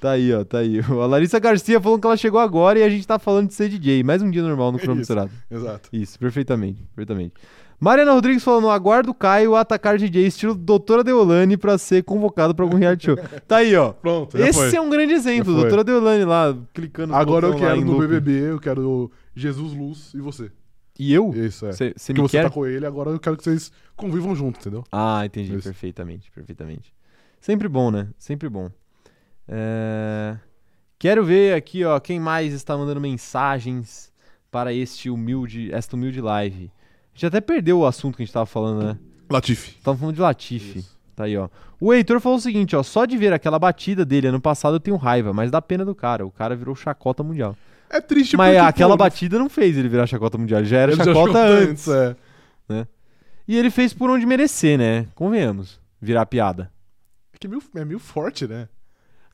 tá 0.00 0.12
aí, 0.12 0.32
ó, 0.32 0.44
tá 0.44 0.58
aí. 0.58 0.80
A 0.90 1.06
Larissa 1.06 1.38
Garcia 1.38 1.80
falou 1.80 1.98
que 1.98 2.06
ela 2.06 2.16
chegou 2.16 2.40
agora 2.40 2.78
e 2.78 2.82
a 2.82 2.88
gente 2.88 3.06
tá 3.06 3.18
falando 3.18 3.48
de 3.48 3.54
ser 3.54 3.68
DJ. 3.68 4.02
Mais 4.02 4.22
um 4.22 4.30
dia 4.30 4.42
normal 4.42 4.72
no. 4.72 5.04
Zerado. 5.04 5.30
Exato. 5.50 5.88
Isso, 5.92 6.18
perfeitamente, 6.18 6.82
perfeitamente. 6.94 7.34
Mariana 7.78 8.12
Rodrigues 8.12 8.44
falando, 8.44 8.68
aguardo 8.68 9.10
o 9.10 9.14
Caio 9.14 9.56
atacar 9.56 9.96
DJ 9.96 10.26
estilo 10.26 10.54
Doutora 10.54 11.02
Deolane 11.02 11.56
pra 11.56 11.78
ser 11.78 12.04
convocado 12.04 12.54
pra 12.54 12.62
algum 12.62 12.76
reality 12.76 13.06
show. 13.06 13.16
Tá 13.48 13.56
aí, 13.56 13.74
ó. 13.74 13.92
Pronto, 13.92 14.36
Esse 14.36 14.70
foi. 14.70 14.74
é 14.74 14.80
um 14.80 14.90
grande 14.90 15.14
exemplo. 15.14 15.54
Doutora 15.54 15.82
Deolane 15.82 16.24
lá, 16.24 16.54
clicando 16.74 17.14
no 17.14 17.18
Agora 17.18 17.46
eu 17.46 17.56
quero 17.56 17.80
no. 17.82 17.98
BBB, 17.98 18.32
eu 18.50 18.60
quero 18.60 19.10
Jesus 19.34 19.72
Luz 19.72 20.12
e 20.14 20.18
você. 20.20 20.50
E 20.98 21.14
eu? 21.14 21.32
Isso, 21.34 21.64
é. 21.64 21.72
Você 21.72 21.94
Porque 21.94 22.12
me 22.12 22.28
você 22.28 22.36
quer? 22.36 22.42
tá 22.44 22.50
com 22.50 22.66
ele, 22.66 22.84
agora 22.84 23.08
eu 23.08 23.18
quero 23.18 23.34
que 23.38 23.44
vocês 23.44 23.72
convivam 23.96 24.36
juntos, 24.36 24.60
entendeu? 24.60 24.84
Ah, 24.92 25.24
entendi. 25.24 25.54
Isso. 25.54 25.62
Perfeitamente, 25.62 26.30
perfeitamente. 26.30 26.92
Sempre 27.40 27.66
bom, 27.66 27.90
né? 27.90 28.08
Sempre 28.18 28.50
bom. 28.50 28.70
É, 29.50 30.36
Quero 31.00 31.24
ver 31.24 31.54
aqui, 31.54 31.82
ó, 31.82 31.98
quem 31.98 32.20
mais 32.20 32.52
está 32.52 32.76
mandando 32.76 33.00
mensagens 33.00 34.12
para 34.50 34.70
este 34.74 35.08
humilde, 35.08 35.72
esta 35.72 35.96
humilde 35.96 36.20
live. 36.20 36.70
A 37.14 37.14
gente 37.14 37.24
até 37.26 37.40
perdeu 37.40 37.78
o 37.78 37.86
assunto 37.86 38.16
que 38.16 38.22
a 38.22 38.26
gente 38.26 38.34
tava 38.34 38.44
falando, 38.44 38.84
né? 38.84 38.98
Latifi. 39.30 39.78
Tava 39.82 39.96
falando 39.96 40.14
de 40.14 40.20
Latifi. 40.20 40.80
Isso. 40.80 40.98
Tá 41.16 41.24
aí, 41.24 41.38
ó. 41.38 41.48
O 41.80 41.94
Heitor 41.94 42.20
falou 42.20 42.36
o 42.36 42.40
seguinte, 42.40 42.76
ó. 42.76 42.82
Só 42.82 43.06
de 43.06 43.16
ver 43.16 43.32
aquela 43.32 43.58
batida 43.58 44.04
dele 44.04 44.26
ano 44.26 44.42
passado 44.42 44.76
eu 44.76 44.80
tenho 44.80 44.98
raiva, 44.98 45.32
mas 45.32 45.50
dá 45.50 45.62
pena 45.62 45.86
do 45.86 45.94
cara. 45.94 46.26
O 46.26 46.30
cara 46.30 46.54
virou 46.54 46.74
chacota 46.74 47.22
mundial. 47.22 47.56
É 47.88 47.98
triste 47.98 48.36
mas 48.36 48.54
porque, 48.54 48.68
aquela 48.68 48.92
pô, 48.94 48.98
batida 48.98 49.38
não 49.38 49.48
fez 49.48 49.78
ele 49.78 49.88
virar 49.88 50.06
chacota 50.06 50.36
mundial. 50.36 50.62
Já 50.64 50.80
era 50.80 50.92
ele 50.92 51.02
chacota 51.02 51.42
achou 51.42 51.70
antes. 51.70 51.88
é. 51.88 52.86
E 53.48 53.56
ele 53.56 53.70
fez 53.70 53.94
por 53.94 54.10
onde 54.10 54.26
merecer, 54.26 54.78
né? 54.78 55.06
Convenhamos. 55.14 55.80
Virar 55.98 56.26
piada. 56.26 56.70
É 57.32 57.38
que 57.38 57.46
é 57.46 57.50
meio, 57.50 57.62
é 57.74 57.84
meio 57.86 57.98
forte, 57.98 58.46
né? 58.46 58.68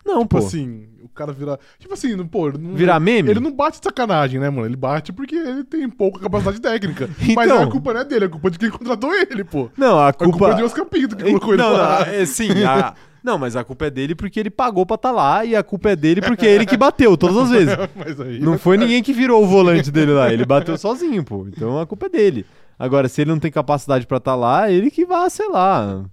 Não, 0.06 0.20
Tipo 0.22 0.38
pô. 0.38 0.46
assim, 0.46 0.86
o 1.02 1.08
cara 1.08 1.32
vira. 1.32 1.58
Tipo 1.78 1.92
assim, 1.94 2.16
pô. 2.26 2.48
ele 2.48 2.58
Não, 2.58 2.74
Virar 2.74 3.00
meme? 3.00 3.28
Ele 3.30 3.40
não 3.40 3.50
bate 3.52 3.78
de 3.80 3.84
sacanagem, 3.84 4.38
né, 4.38 4.48
mano? 4.48 4.66
Ele 4.66 4.76
bate 4.76 5.12
porque 5.12 5.34
ele 5.34 5.64
tem 5.64 5.88
pouca 5.90 6.20
capacidade 6.20 6.60
técnica. 6.60 7.10
Mas 7.34 7.50
Então. 7.50 7.62
a 7.62 7.66
culpa 7.70 7.92
não 7.92 8.00
é 8.00 8.04
dele, 8.04 8.26
a 8.26 8.28
culpa 8.28 8.48
é 8.48 8.50
de 8.52 8.58
quem 8.58 8.70
contratou 8.70 9.12
ele, 9.14 9.42
pô. 9.44 9.68
Não, 9.76 9.98
a 9.98 10.08
A 10.08 10.12
culpa, 10.12 10.30
culpa... 10.38 10.52
é 10.52 10.54
de 10.54 10.62
Oscar 10.62 10.86
Pinto 10.86 11.16
que 11.16 11.24
colocou 11.24 11.54
ele 11.54 11.62
não, 11.62 11.72
lá. 11.72 12.06
não, 12.06 12.12
é, 12.14 12.24
sim, 12.24 12.62
a- 12.64 12.94
não, 13.24 13.36
mas 13.36 13.56
a 13.56 13.64
culpa 13.64 13.86
é 13.86 13.90
dele 13.90 14.14
porque 14.14 14.38
ele 14.38 14.50
pagou 14.50 14.86
pra 14.86 14.94
estar 14.94 15.10
lá 15.10 15.44
e 15.44 15.56
a 15.56 15.62
culpa 15.64 15.90
é 15.90 15.96
dele 15.96 16.20
porque 16.22 16.46
é 16.46 16.54
ele 16.54 16.64
que 16.66 16.76
bateu 16.76 17.16
todas 17.16 17.36
as 17.36 17.50
vezes. 17.50 17.76
Mas 17.96 18.20
aí. 18.20 18.38
Não 18.38 18.56
foi 18.56 18.76
ninguém 18.76 19.02
que 19.02 19.12
virou 19.12 19.42
o 19.42 19.46
volante 19.46 19.90
dele 19.90 20.12
lá, 20.12 20.32
ele 20.32 20.44
bateu 20.46 20.78
sozinho, 20.78 21.24
pô. 21.24 21.46
Então 21.48 21.80
a 21.80 21.86
culpa 21.86 22.06
é 22.06 22.08
dele. 22.10 22.46
Agora, 22.78 23.08
se 23.08 23.22
ele 23.22 23.30
não 23.30 23.38
tem 23.40 23.50
capacidade 23.50 24.06
pra 24.06 24.18
estar 24.18 24.34
lá, 24.36 24.70
ele 24.70 24.90
que 24.90 25.04
vai, 25.06 25.28
sei 25.30 25.48
lá, 25.48 26.04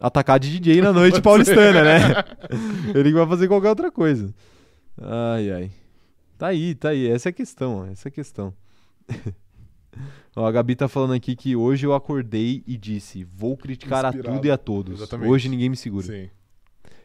atacar 0.00 0.38
de 0.38 0.58
DJ 0.58 0.80
na 0.80 0.92
noite 0.92 1.20
paulistana, 1.22 1.82
né? 1.82 2.00
Ele 2.94 3.10
que 3.10 3.14
vai 3.16 3.26
fazer 3.26 3.48
qualquer 3.48 3.70
outra 3.70 3.90
coisa. 3.90 4.34
Ai, 5.00 5.50
ai. 5.50 5.70
Tá 6.38 6.48
aí, 6.48 6.74
tá 6.74 6.90
aí. 6.90 7.08
Essa 7.08 7.28
é 7.28 7.30
a 7.30 7.32
questão, 7.32 7.78
ó, 7.78 7.86
essa 7.86 8.08
é 8.08 8.10
a 8.10 8.12
questão. 8.12 8.52
Ó, 10.36 10.46
a 10.46 10.52
Gabi 10.52 10.76
tá 10.76 10.86
falando 10.88 11.14
aqui 11.14 11.34
que 11.34 11.56
hoje 11.56 11.86
eu 11.86 11.94
acordei 11.94 12.62
e 12.66 12.76
disse: 12.76 13.24
vou 13.24 13.56
criticar 13.56 14.04
a 14.04 14.08
Inspirado. 14.08 14.36
tudo 14.36 14.46
e 14.46 14.50
a 14.50 14.58
todos. 14.58 15.00
Exatamente. 15.00 15.30
Hoje 15.30 15.48
ninguém 15.48 15.70
me 15.70 15.76
segura. 15.76 16.06
Sim. 16.06 16.28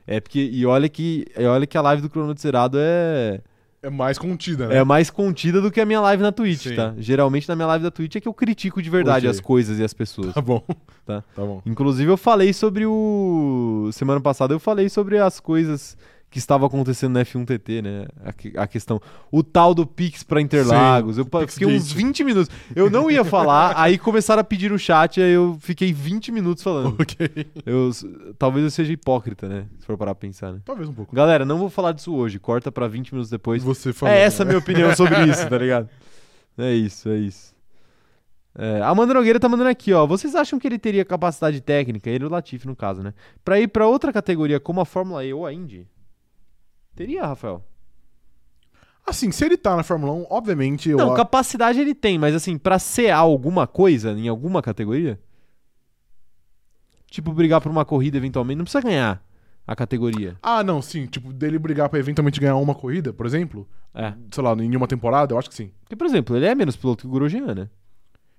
É 0.05 0.19
porque, 0.19 0.49
e 0.51 0.65
olha 0.65 0.89
que, 0.89 1.25
e 1.37 1.45
olha 1.45 1.65
que 1.65 1.77
a 1.77 1.81
live 1.81 2.01
do 2.01 2.09
Cronômetro 2.09 2.41
Zerado 2.41 2.77
é, 2.77 3.39
É 3.83 3.89
mais 3.89 4.17
contida, 4.19 4.67
né? 4.67 4.77
é 4.77 4.83
mais 4.83 5.09
contida 5.09 5.59
do 5.59 5.71
que 5.71 5.81
a 5.81 5.85
minha 5.85 5.99
live 6.01 6.21
na 6.21 6.31
Twitch, 6.31 6.67
Sim. 6.67 6.75
tá? 6.75 6.93
Geralmente 6.99 7.49
na 7.49 7.55
minha 7.55 7.65
live 7.67 7.83
da 7.83 7.89
Twitch 7.89 8.15
é 8.15 8.21
que 8.21 8.27
eu 8.27 8.33
critico 8.33 8.79
de 8.79 8.89
verdade 8.91 9.25
Ok. 9.25 9.31
as 9.31 9.39
coisas 9.39 9.79
e 9.79 9.83
as 9.83 9.91
pessoas. 9.93 10.33
Tá 10.35 10.41
bom. 10.41 10.63
Tá. 11.03 11.23
Tá 11.35 11.41
bom. 11.41 11.63
Inclusive 11.65 12.11
eu 12.11 12.15
falei 12.17 12.53
sobre 12.53 12.85
o. 12.85 13.89
Semana 13.91 14.21
passada 14.21 14.53
eu 14.53 14.59
falei 14.59 14.87
sobre 14.87 15.17
as 15.17 15.39
coisas 15.39 15.97
que 16.31 16.37
estava 16.37 16.65
acontecendo 16.65 17.15
no 17.15 17.19
F1 17.19 17.45
TT, 17.45 17.81
né? 17.81 18.07
A, 18.23 18.63
a 18.63 18.67
questão. 18.67 19.01
O 19.29 19.43
tal 19.43 19.75
do 19.75 19.85
Pix 19.85 20.23
pra 20.23 20.39
Interlagos. 20.39 21.17
Sim, 21.17 21.27
eu 21.29 21.47
fiquei 21.47 21.67
uns 21.67 21.91
20 21.91 22.23
minutos. 22.23 22.49
Eu 22.73 22.89
não 22.89 23.11
ia 23.11 23.25
falar, 23.25 23.73
aí 23.77 23.97
começaram 23.97 24.39
a 24.39 24.43
pedir 24.43 24.71
no 24.71 24.79
chat, 24.79 25.21
aí 25.21 25.33
eu 25.33 25.57
fiquei 25.59 25.91
20 25.91 26.31
minutos 26.31 26.63
falando. 26.63 26.95
Ok. 26.97 27.29
Eu, 27.65 27.91
talvez 28.39 28.63
eu 28.63 28.71
seja 28.71 28.93
hipócrita, 28.93 29.49
né? 29.49 29.65
Se 29.77 29.85
for 29.85 29.97
parar 29.97 30.15
pra 30.15 30.21
pensar, 30.21 30.53
né? 30.53 30.61
Talvez 30.63 30.87
um 30.87 30.93
pouco. 30.93 31.13
Galera, 31.13 31.43
não 31.43 31.57
vou 31.57 31.69
falar 31.69 31.91
disso 31.91 32.15
hoje. 32.15 32.39
Corta 32.39 32.71
pra 32.71 32.87
20 32.87 33.11
minutos 33.11 33.29
depois. 33.29 33.61
Você 33.61 33.91
falou. 33.91 34.15
É 34.15 34.21
essa 34.21 34.43
a 34.43 34.45
minha 34.45 34.57
opinião 34.57 34.95
sobre 34.95 35.21
isso, 35.29 35.49
tá 35.49 35.57
ligado? 35.57 35.89
É 36.57 36.73
isso, 36.73 37.09
é 37.09 37.17
isso. 37.17 37.53
É, 38.57 38.79
a 38.81 38.87
Amanda 38.87 39.13
Nogueira 39.13 39.39
tá 39.39 39.49
mandando 39.49 39.69
aqui, 39.69 39.91
ó. 39.91 40.07
Vocês 40.07 40.33
acham 40.33 40.57
que 40.57 40.65
ele 40.65 40.79
teria 40.79 41.03
capacidade 41.03 41.59
técnica, 41.59 42.09
ele 42.09 42.23
o 42.23 42.29
Latifi 42.29 42.67
no 42.67 42.75
caso, 42.75 43.03
né? 43.03 43.13
Pra 43.43 43.59
ir 43.59 43.67
pra 43.67 43.85
outra 43.85 44.13
categoria 44.13 44.61
como 44.61 44.79
a 44.79 44.85
Fórmula 44.85 45.25
E 45.25 45.33
ou 45.33 45.45
a 45.45 45.53
Indy? 45.53 45.87
Teria, 46.95 47.25
Rafael? 47.25 47.63
Assim, 49.05 49.31
se 49.31 49.43
ele 49.43 49.57
tá 49.57 49.75
na 49.75 49.83
Fórmula 49.83 50.13
1, 50.13 50.27
obviamente 50.29 50.89
eu. 50.89 50.97
Não, 50.97 51.13
capacidade 51.13 51.79
ele 51.79 51.95
tem, 51.95 52.19
mas 52.19 52.35
assim, 52.35 52.57
pra 52.57 52.77
ser 52.77 53.09
alguma 53.09 53.65
coisa 53.65 54.11
em 54.11 54.27
alguma 54.27 54.61
categoria? 54.61 55.19
Tipo, 57.09 57.33
brigar 57.33 57.59
por 57.59 57.69
uma 57.71 57.83
corrida 57.83 58.17
eventualmente, 58.17 58.57
não 58.57 58.63
precisa 58.63 58.81
ganhar 58.81 59.21
a 59.67 59.75
categoria. 59.75 60.37
Ah, 60.41 60.63
não, 60.63 60.81
sim. 60.81 61.05
Tipo, 61.07 61.33
dele 61.33 61.59
brigar 61.59 61.89
pra 61.89 61.99
eventualmente 61.99 62.39
ganhar 62.39 62.55
uma 62.55 62.75
corrida, 62.75 63.11
por 63.11 63.25
exemplo. 63.25 63.67
É. 63.93 64.13
Sei 64.31 64.43
lá, 64.43 64.53
em 64.53 64.75
uma 64.75 64.87
temporada, 64.87 65.33
eu 65.33 65.37
acho 65.37 65.49
que 65.49 65.55
sim. 65.55 65.71
Porque, 65.81 65.95
por 65.95 66.07
exemplo, 66.07 66.35
ele 66.35 66.45
é 66.45 66.55
menos 66.55 66.75
piloto 66.75 67.01
que 67.01 67.07
o 67.07 67.11
Grosjean, 67.11 67.53
né? 67.53 67.69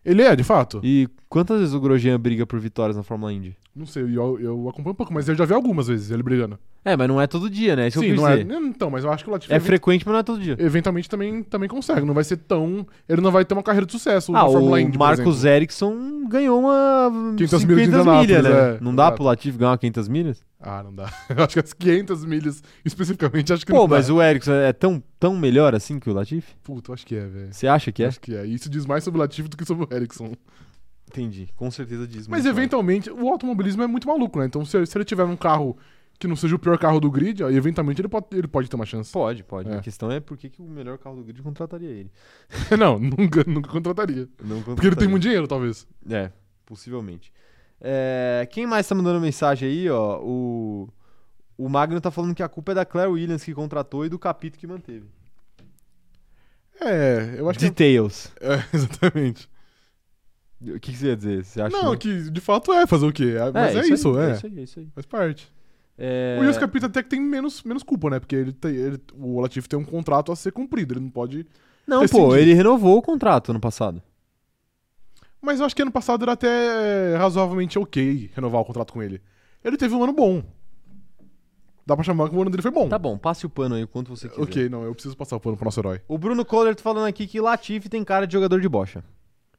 Ele 0.05 0.23
é, 0.23 0.35
de 0.35 0.43
fato. 0.43 0.81
E 0.83 1.09
quantas 1.33 1.59
vezes 1.61 1.73
o 1.75 1.81
Grosjean 1.81 2.21
briga 2.21 2.47
por 2.47 2.61
vitórias 2.61 2.95
na 2.95 3.03
Fórmula 3.03 3.33
Indy? 3.33 3.57
Não 3.75 3.87
sei, 3.87 4.03
eu, 4.03 4.39
eu 4.39 4.69
acompanho 4.69 4.93
um 4.93 4.95
pouco, 4.95 5.15
mas 5.15 5.27
eu 5.31 5.35
já 5.35 5.47
vi 5.47 5.55
algumas 5.55 5.87
vezes 5.89 6.11
ele 6.11 6.23
brigando. 6.23 6.59
É, 6.85 6.95
mas 6.95 7.09
não 7.09 7.19
é 7.19 7.27
todo 7.27 7.49
dia, 7.49 7.75
né? 7.75 7.89
Isso 7.89 8.01
sim, 8.01 8.07
que 8.07 8.13
eu 8.13 8.17
não 8.17 8.29
é. 8.29 8.37
dizer. 8.45 8.53
Então, 8.55 8.91
mas 8.91 9.03
eu 9.03 9.11
acho 9.11 9.25
que 9.25 9.31
o 9.31 9.33
Latifi 9.33 9.51
É 9.51 9.57
event- 9.57 9.67
frequente, 9.67 10.05
mas 10.05 10.13
não 10.13 10.21
é 10.21 10.23
todo 10.23 10.39
dia. 10.43 10.57
eventualmente 10.59 11.09
também, 11.09 11.43
também 11.43 11.69
consegue. 11.71 12.05
Não 12.05 12.13
vai 12.13 12.23
ser 12.25 12.37
tão. 12.37 12.87
Ele 13.09 13.23
não 13.23 13.31
vai 13.31 13.45
ter 13.47 13.55
uma 13.55 13.63
carreira 13.63 13.87
de 13.87 13.93
sucesso 13.93 14.31
Ah, 14.33 14.43
na 14.43 14.45
Fórmula 14.45 14.73
o 14.73 14.79
Indy. 14.79 14.93
por 14.93 14.99
Marcos. 14.99 15.45
Ericsson 15.45 16.27
ganhou 16.29 16.61
uma 16.61 17.11
500 17.39 17.65
500 17.65 17.65
milhas 17.65 18.07
milhas, 18.21 18.45
né? 18.45 18.51
é, 18.51 18.79
não 18.83 18.95
dá 18.95 19.05
exato. 19.05 19.17
pro 19.17 19.25
Latifi 19.25 19.57
ganhar 19.57 19.79
500 19.79 20.09
milhas? 20.09 20.45
Ah, 20.61 20.83
não 20.83 20.95
dá. 20.95 21.11
Eu 21.35 21.45
acho 21.45 21.55
que 21.55 21.61
as 21.61 21.73
500 21.73 22.25
milhas, 22.27 22.63
especificamente, 22.85 23.53
acho 23.55 23.65
que 23.65 23.73
Pô, 23.73 23.79
não 23.79 23.89
dá. 23.89 23.97
mas 23.97 24.11
o 24.11 24.21
Ericsson 24.21 24.53
é 24.53 24.73
tão, 24.75 25.03
tão 25.19 25.35
melhor 25.37 25.75
assim 25.75 25.99
que 25.99 26.11
o 26.11 26.13
Latifi? 26.13 26.53
Puta, 26.63 26.91
eu 26.91 26.95
acho 26.95 27.07
que 27.07 27.15
é, 27.17 27.27
velho. 27.27 27.49
Você 27.53 27.67
acha 27.67 27.91
que 27.91 28.03
é? 28.05 28.09
Acho 28.09 28.21
que 28.21 28.35
é. 28.35 28.45
E 28.47 28.53
isso 28.55 28.69
diz 28.69 28.85
mais 28.85 29.03
sobre 29.03 29.19
o 29.19 29.23
Latifi 29.23 29.49
do 29.49 29.57
que 29.57 29.65
sobre 29.65 29.87
o 29.91 29.97
Ericsson. 29.97 30.33
Entendi, 31.13 31.49
com 31.55 31.71
certeza 31.71 32.07
diz. 32.07 32.27
Mas 32.27 32.45
mais. 32.45 32.47
eventualmente, 32.47 33.11
o 33.11 33.29
automobilismo 33.29 33.83
é 33.83 33.87
muito 33.87 34.09
maluco, 34.09 34.39
né? 34.39 34.47
Então, 34.47 34.65
se, 34.65 34.85
se 34.87 34.97
ele 34.97 35.05
tiver 35.05 35.25
um 35.25 35.37
carro 35.37 35.77
que 36.19 36.27
não 36.27 36.37
seja 36.37 36.55
o 36.55 36.59
pior 36.59 36.79
carro 36.79 37.01
do 37.01 37.11
grid, 37.11 37.43
aí, 37.45 37.55
eventualmente 37.55 38.01
ele 38.01 38.09
pode, 38.09 38.27
ele 38.33 38.49
pode 38.49 38.71
ter 38.71 38.77
uma 38.77 38.87
chance. 38.87 39.13
Pode, 39.13 39.43
pode. 39.45 39.69
É. 39.69 39.77
A 39.77 39.81
questão 39.81 40.11
é 40.11 40.21
por 40.21 40.37
que, 40.39 40.49
que 40.49 40.63
o 40.63 40.65
melhor 40.65 40.97
carro 40.97 41.17
do 41.17 41.25
grid 41.25 41.43
contrataria 41.43 41.91
ele. 41.91 42.11
não, 42.79 42.99
nunca, 42.99 43.45
nunca 43.47 43.69
contrataria. 43.69 44.29
Não 44.43 44.63
Porque 44.63 44.71
ele 44.71 44.77
tem 44.77 44.85
contrataria. 44.85 45.09
muito 45.09 45.23
dinheiro, 45.23 45.47
talvez. 45.47 45.87
É, 46.09 46.31
possivelmente. 46.65 47.33
É, 47.81 48.49
quem 48.51 48.67
mais 48.67 48.87
tá 48.87 48.95
mandando 48.95 49.21
mensagem 49.21 49.69
aí, 49.69 49.91
ó? 49.91 50.21
O, 50.23 50.89
o 51.59 51.69
Magno 51.69 52.01
tá 52.01 52.11
falando 52.11 52.35
que 52.35 52.43
a 52.43 52.49
culpa 52.49 52.73
é 52.73 52.77
da 52.77 52.87
Claire 52.87 53.11
Williams 53.11 53.43
que 53.43 53.53
contratou 53.53 54.07
e 54.07 54.09
do 54.09 54.19
Capito 54.19 54.57
que 54.57 54.67
manteve. 54.67 55.07
É, 56.81 57.35
eu 57.37 57.51
acho 57.51 57.59
que. 57.59 57.67
Details. 57.67 58.33
É, 58.41 58.65
exatamente. 58.73 59.51
O 60.65 60.79
que, 60.81 60.93
que 60.93 60.97
você 60.97 61.07
ia 61.09 61.17
dizer? 61.17 61.45
Você 61.45 61.61
acha 61.61 61.77
Não, 61.77 61.97
que 61.97 62.31
de 62.31 62.41
fato 62.41 62.73
é 62.73 62.87
fazer 62.87 63.07
o 63.07 63.13
quê? 63.13 63.35
É, 63.37 63.51
mas 63.51 63.75
é, 63.77 63.87
isso, 63.89 64.17
aí, 64.17 64.27
é. 64.27 64.31
É 64.31 64.35
isso 64.35 64.47
aí, 64.47 64.59
é 64.59 64.63
isso 64.63 64.79
aí. 64.81 64.89
Faz 64.95 65.07
parte. 65.07 65.53
É, 65.99 66.39
O 66.41 66.45
Yus 66.45 66.57
Capita 66.59 66.87
até 66.87 67.03
que 67.03 67.09
tem 67.09 67.21
menos, 67.21 67.63
menos 67.63 67.83
culpa, 67.83 68.09
né? 68.11 68.19
Porque 68.21 68.35
ele 68.35 68.53
tem, 68.53 68.75
ele- 68.75 69.01
o 69.15 69.41
Latifi 69.41 69.69
tem 69.69 69.79
um 69.79 69.85
contrato 69.85 70.33
a 70.33 70.37
ser 70.37 70.53
cumprido, 70.53 70.95
ele 70.95 71.01
não 71.01 71.11
pode. 71.11 71.47
Não, 71.87 72.01
rescindir. 72.01 72.27
pô, 72.27 72.37
ele 72.37 72.55
renovou 72.55 72.97
o 72.99 73.03
contrato 73.03 73.51
ano 73.51 73.61
passado. 73.61 74.03
Mas 75.41 75.59
eu 75.59 75.67
acho 75.67 75.75
que 75.75 75.83
ano 75.83 75.91
passado 75.91 76.23
era 76.23 76.33
até 76.33 77.17
razoavelmente 77.17 77.79
ok 77.79 78.31
renovar 78.35 78.61
o 78.61 78.65
contrato 78.65 78.93
com 78.93 79.03
ele. 79.03 79.21
Ele 79.65 79.77
teve 79.77 79.95
um 79.95 80.03
ano 80.03 80.13
bom. 80.13 80.43
Dá 81.85 81.97
pra 81.97 82.05
chamar 82.05 82.29
que 82.31 82.37
o 82.37 82.41
ano 82.41 82.51
dele 82.51 82.63
foi 82.63 82.71
bom. 82.71 82.89
Tá 82.89 82.99
bom, 82.99 83.19
passe 83.19 83.45
o 83.45 83.51
pano 83.51 83.75
aí 83.75 83.85
quanto 83.87 84.17
você 84.17 84.29
quiser. 84.29 84.41
ok, 84.41 84.69
não, 84.69 84.85
eu 84.85 84.95
preciso 84.95 85.17
passar 85.17 85.35
o 85.37 85.41
pano 85.41 85.57
pro 85.57 85.65
nosso 85.65 85.81
herói. 85.81 86.01
O 86.07 86.17
Bruno 86.17 86.45
Kohler 86.45 86.77
tá 86.77 86.83
falando 86.83 87.07
aqui 87.07 87.27
que 87.27 87.41
Latifi 87.41 87.89
tem 87.89 88.05
cara 88.05 88.25
de 88.27 88.33
jogador 88.33 88.61
de 88.61 88.69
bocha. 88.69 89.03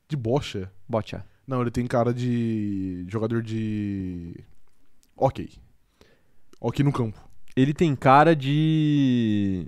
De 0.08 0.16
bocha? 0.16 0.72
Bocha. 0.88 1.26
Não, 1.48 1.62
ele 1.62 1.72
tem 1.72 1.86
cara 1.88 2.14
de 2.14 3.06
jogador 3.08 3.42
de. 3.42 4.36
Ok. 5.16 5.50
Ok 6.60 6.84
no 6.84 6.92
campo. 6.92 7.20
Ele 7.56 7.74
tem 7.74 7.96
cara 7.96 8.36
de. 8.36 9.68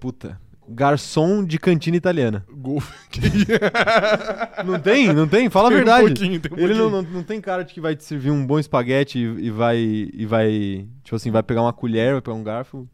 Puta. 0.00 0.40
Garçom 0.68 1.44
de 1.44 1.58
cantina 1.58 1.96
italiana. 1.96 2.46
Gol. 2.50 2.82
Não 4.64 4.78
tem? 4.80 5.12
Não 5.12 5.26
tem? 5.28 5.50
Fala 5.50 5.68
a 5.68 5.70
Tem 5.70 5.76
um 5.76 5.84
verdade. 5.84 6.06
pouquinho, 6.06 6.40
tem 6.40 6.52
um 6.52 6.58
Ele 6.58 6.74
não, 6.74 6.88
não, 6.88 7.02
não 7.02 7.22
tem 7.24 7.40
cara 7.40 7.64
de 7.64 7.74
que 7.74 7.80
vai 7.80 7.96
te 7.96 8.04
servir 8.04 8.30
um 8.30 8.46
bom 8.46 8.58
espaguete 8.58 9.18
e, 9.18 9.22
e 9.46 9.50
vai. 9.50 9.76
E 9.76 10.24
vai. 10.24 10.88
Tipo 11.02 11.16
assim, 11.16 11.30
vai 11.30 11.42
pegar 11.42 11.62
uma 11.62 11.72
colher, 11.72 12.12
vai 12.12 12.22
pegar 12.22 12.36
um 12.36 12.44
garfo. 12.44 12.88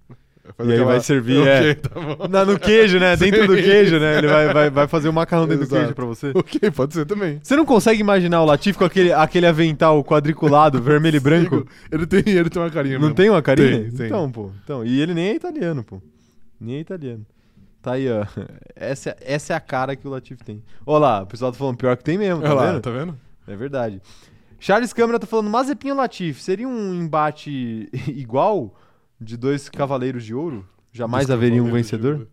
Faz 0.57 0.69
E 0.69 0.73
aí 0.73 0.85
vai 0.85 1.01
servir, 1.01 1.39
Ok, 1.43 1.51
é. 1.51 1.75
tá. 1.75 2.29
Na, 2.29 2.45
no 2.45 2.59
queijo, 2.59 2.99
né? 2.99 3.15
Dentro 3.19 3.47
do 3.47 3.55
queijo, 3.55 3.99
né? 3.99 4.19
Ele 4.19 4.27
vai, 4.29 4.53
vai, 4.53 4.71
vai 4.71 4.89
fazer 4.89 5.09
o 5.09 5.13
macarrão 5.13 5.47
dentro 5.47 5.65
do 5.67 5.69
Exato. 5.69 5.81
queijo 5.83 5.95
pra 5.95 6.05
você. 6.05 6.33
Ok, 6.39 6.71
pode 6.71 6.95
ser 6.95 7.05
também. 7.07 7.39
Você 7.43 7.57
não 7.57 7.65
consegue 7.67 8.01
imaginar 8.01 8.43
o 8.43 8.45
Latifi 8.45 8.79
com 8.79 8.85
aquele, 8.85 9.13
aquele 9.13 9.47
avental 9.47 10.03
quadriculado, 10.05 10.81
vermelho 10.81 11.17
e 11.17 11.21
branco? 11.21 11.67
Ele 11.91 12.07
tem, 12.07 12.23
ele 12.27 12.49
tem 12.51 12.61
uma 12.63 12.71
carinha 12.71 12.95
Não 12.95 13.03
mesmo. 13.03 13.15
tem 13.15 13.31
uma 13.31 13.43
carinha? 13.43 13.83
Tem, 13.83 13.91
tem. 13.91 14.07
Então, 14.07 14.31
pô. 14.31 14.51
Então, 14.65 14.85
e 14.85 15.01
ele 15.01 15.15
nem 15.15 15.29
é 15.29 15.35
italiano, 15.35 15.83
pô. 15.85 16.01
Nem 16.61 16.77
é 16.77 16.81
italiano. 16.81 17.25
Tá 17.81 17.93
aí, 17.93 18.09
ó. 18.11 18.25
Essa, 18.75 19.17
essa 19.21 19.53
é 19.53 19.57
a 19.57 19.61
cara 19.61 19.95
que 19.95 20.07
o 20.07 20.11
Latifi 20.11 20.43
tem. 20.45 20.63
Olha 20.85 20.99
lá, 21.01 21.23
o 21.23 21.27
pessoal 21.27 21.53
tá 21.53 21.59
falando 21.59 21.77
pior 21.77 21.97
que 21.97 22.03
tem 22.05 22.19
mesmo, 22.19 22.43
tá 22.43 22.55
vendo? 22.55 22.81
tá 22.81 22.91
vendo? 22.91 23.19
É 23.47 23.55
verdade. 23.57 24.01
Charles 24.61 24.93
Câmara 24.93 25.19
tá 25.21 25.27
falando 25.27 25.49
Mazepin 25.49 25.91
ou 25.93 25.97
Latifi. 25.97 26.43
Seria 26.43 26.67
um 26.67 26.95
embate 26.95 27.89
igual 28.09 28.75
de 29.21 29.37
dois 29.37 29.69
cavaleiros 29.69 30.25
de 30.25 30.35
ouro? 30.35 30.69
Jamais 30.93 31.31
haveria 31.31 31.63
um 31.63 31.67
de 31.67 31.73
vencedor? 31.73 32.15
Ouro. 32.15 32.29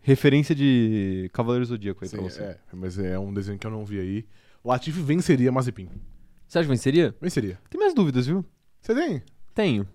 Referência 0.00 0.54
de 0.54 1.28
Cavaleiro 1.32 1.64
Zodíaco 1.64 2.04
aí 2.04 2.10
pra 2.10 2.18
Sim, 2.18 2.24
você. 2.24 2.42
é, 2.42 2.58
mas 2.72 2.98
é 2.98 3.18
um 3.18 3.32
desenho 3.32 3.58
que 3.58 3.66
eu 3.66 3.70
não 3.70 3.84
vi 3.84 4.00
aí. 4.00 4.26
Latifi 4.64 5.00
venceria 5.00 5.52
Mazepin. 5.52 5.88
Você 6.46 6.58
acha 6.58 6.66
que 6.66 6.70
venceria? 6.70 7.14
Venceria. 7.20 7.58
Tem 7.68 7.78
minhas 7.78 7.94
dúvidas, 7.94 8.26
viu? 8.26 8.44
Você 8.80 8.94
tem? 8.94 9.22
Tenho. 9.54 9.86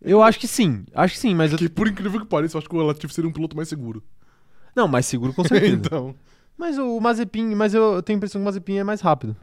Eu 0.00 0.22
acho 0.22 0.38
que 0.38 0.46
sim. 0.46 0.84
Acho 0.92 1.14
que 1.14 1.20
sim, 1.20 1.34
mas 1.34 1.52
eu... 1.52 1.58
Que 1.58 1.68
por 1.68 1.88
incrível 1.88 2.20
que 2.20 2.26
pareça, 2.26 2.56
eu 2.56 2.58
acho 2.58 2.68
que 2.68 2.76
o 2.76 2.82
Latifi 2.82 3.14
seria 3.14 3.28
um 3.28 3.32
piloto 3.32 3.56
mais 3.56 3.68
seguro. 3.68 4.02
Não, 4.76 4.86
mais 4.86 5.06
seguro 5.06 5.32
com 5.32 5.44
certeza. 5.44 5.74
então. 5.74 6.14
Mas 6.56 6.76
o 6.78 7.00
Mazepin, 7.00 7.54
mas 7.54 7.72
eu, 7.72 7.94
eu 7.94 8.02
tenho 8.02 8.16
a 8.16 8.18
impressão 8.18 8.40
que 8.40 8.42
o 8.42 8.44
Mazepin 8.44 8.78
é 8.78 8.84
mais 8.84 9.00
rápido. 9.00 9.36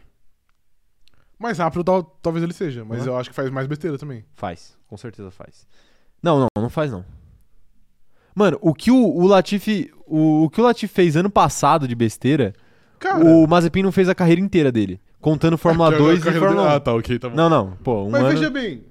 Mais 1.40 1.58
rápido 1.58 1.84
tal- 1.84 2.04
talvez 2.22 2.44
ele 2.44 2.54
seja, 2.54 2.86
mas 2.86 3.02
Uhum. 3.02 3.08
eu 3.14 3.18
acho 3.18 3.30
que 3.30 3.36
faz 3.36 3.50
mais 3.50 3.68
besteira 3.68 3.98
também. 3.98 4.24
Faz, 4.36 4.78
com 4.88 4.96
certeza 4.98 5.30
faz. 5.32 5.68
Não, 6.24 6.40
não, 6.40 6.48
não 6.58 6.70
faz 6.70 6.92
não. 6.92 7.04
Mano, 8.34 8.58
o 8.62 8.74
que 8.74 8.92
o, 8.92 8.96
o 8.98 9.28
Latifi, 9.28 9.92
o, 10.06 10.44
o 10.46 10.50
que 10.50 10.60
o 10.60 10.64
Latifi 10.64 10.94
fez 10.94 11.16
ano 11.16 11.30
passado 11.30 11.88
de 11.88 11.96
besteira, 11.96 12.54
Cara, 13.00 13.24
o 13.24 13.48
Mazepin 13.48 13.84
não 13.84 13.92
fez 13.92 14.10
a 14.10 14.16
carreira 14.16 14.42
inteira 14.42 14.72
dele, 14.72 15.00
contando 15.22 15.58
Fórmula 15.58 15.90
que 15.96 15.96
a 15.96 16.00
2 16.00 16.20
e 16.20 16.24
carreira 16.24 16.46
Fórmula 16.46 16.62
1. 16.64 16.66
dele- 16.68 16.78
Ah, 16.78 16.80
tá, 16.82 16.94
ok, 16.94 17.20
tá 17.20 17.30
bom. 17.30 17.36
Não, 17.36 17.50
não, 17.50 17.72
pô, 17.78 18.04
um 18.06 18.10
mas 18.10 18.22
ano... 18.24 18.30
veja 18.32 18.50
bem. 18.50 18.84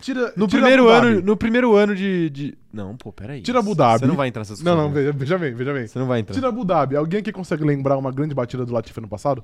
Tira, 0.00 0.32
no 0.36 0.46
tira 0.46 0.60
primeiro 0.60 0.82
Abu 0.90 0.92
Dhabi. 1.00 1.06
ano, 1.16 1.22
no 1.26 1.36
primeiro 1.36 1.74
ano 1.74 1.94
de, 1.94 2.28
de... 2.28 2.58
Não, 2.70 2.94
pô, 2.94 3.10
peraí. 3.10 3.40
Tira 3.40 3.60
Abu 3.60 3.74
Dhabi. 3.74 4.00
Você 4.00 4.06
não 4.06 4.16
vai 4.16 4.28
entrar 4.28 4.40
nessas 4.40 4.60
Não, 4.60 4.74
coisas. 4.74 4.84
não, 4.86 4.92
veja, 4.94 5.12
veja 5.12 5.38
bem, 5.38 5.54
veja 5.54 5.72
bem. 5.72 5.86
Você 5.86 5.98
não 5.98 6.06
vai 6.06 6.20
entrar. 6.20 6.34
Tira 6.34 6.48
Abu 6.48 6.62
Dhabi. 6.62 6.94
Alguém 6.96 7.20
aqui 7.20 7.32
consegue 7.32 7.64
lembrar 7.64 7.96
uma 7.96 8.10
grande 8.10 8.34
batida 8.34 8.66
do 8.66 8.72
Latifi 8.74 9.00
no 9.00 9.08
passado? 9.08 9.42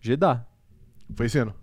Jeddah. 0.00 0.46
Foi 1.14 1.26
esse 1.26 1.38
ano? 1.38 1.54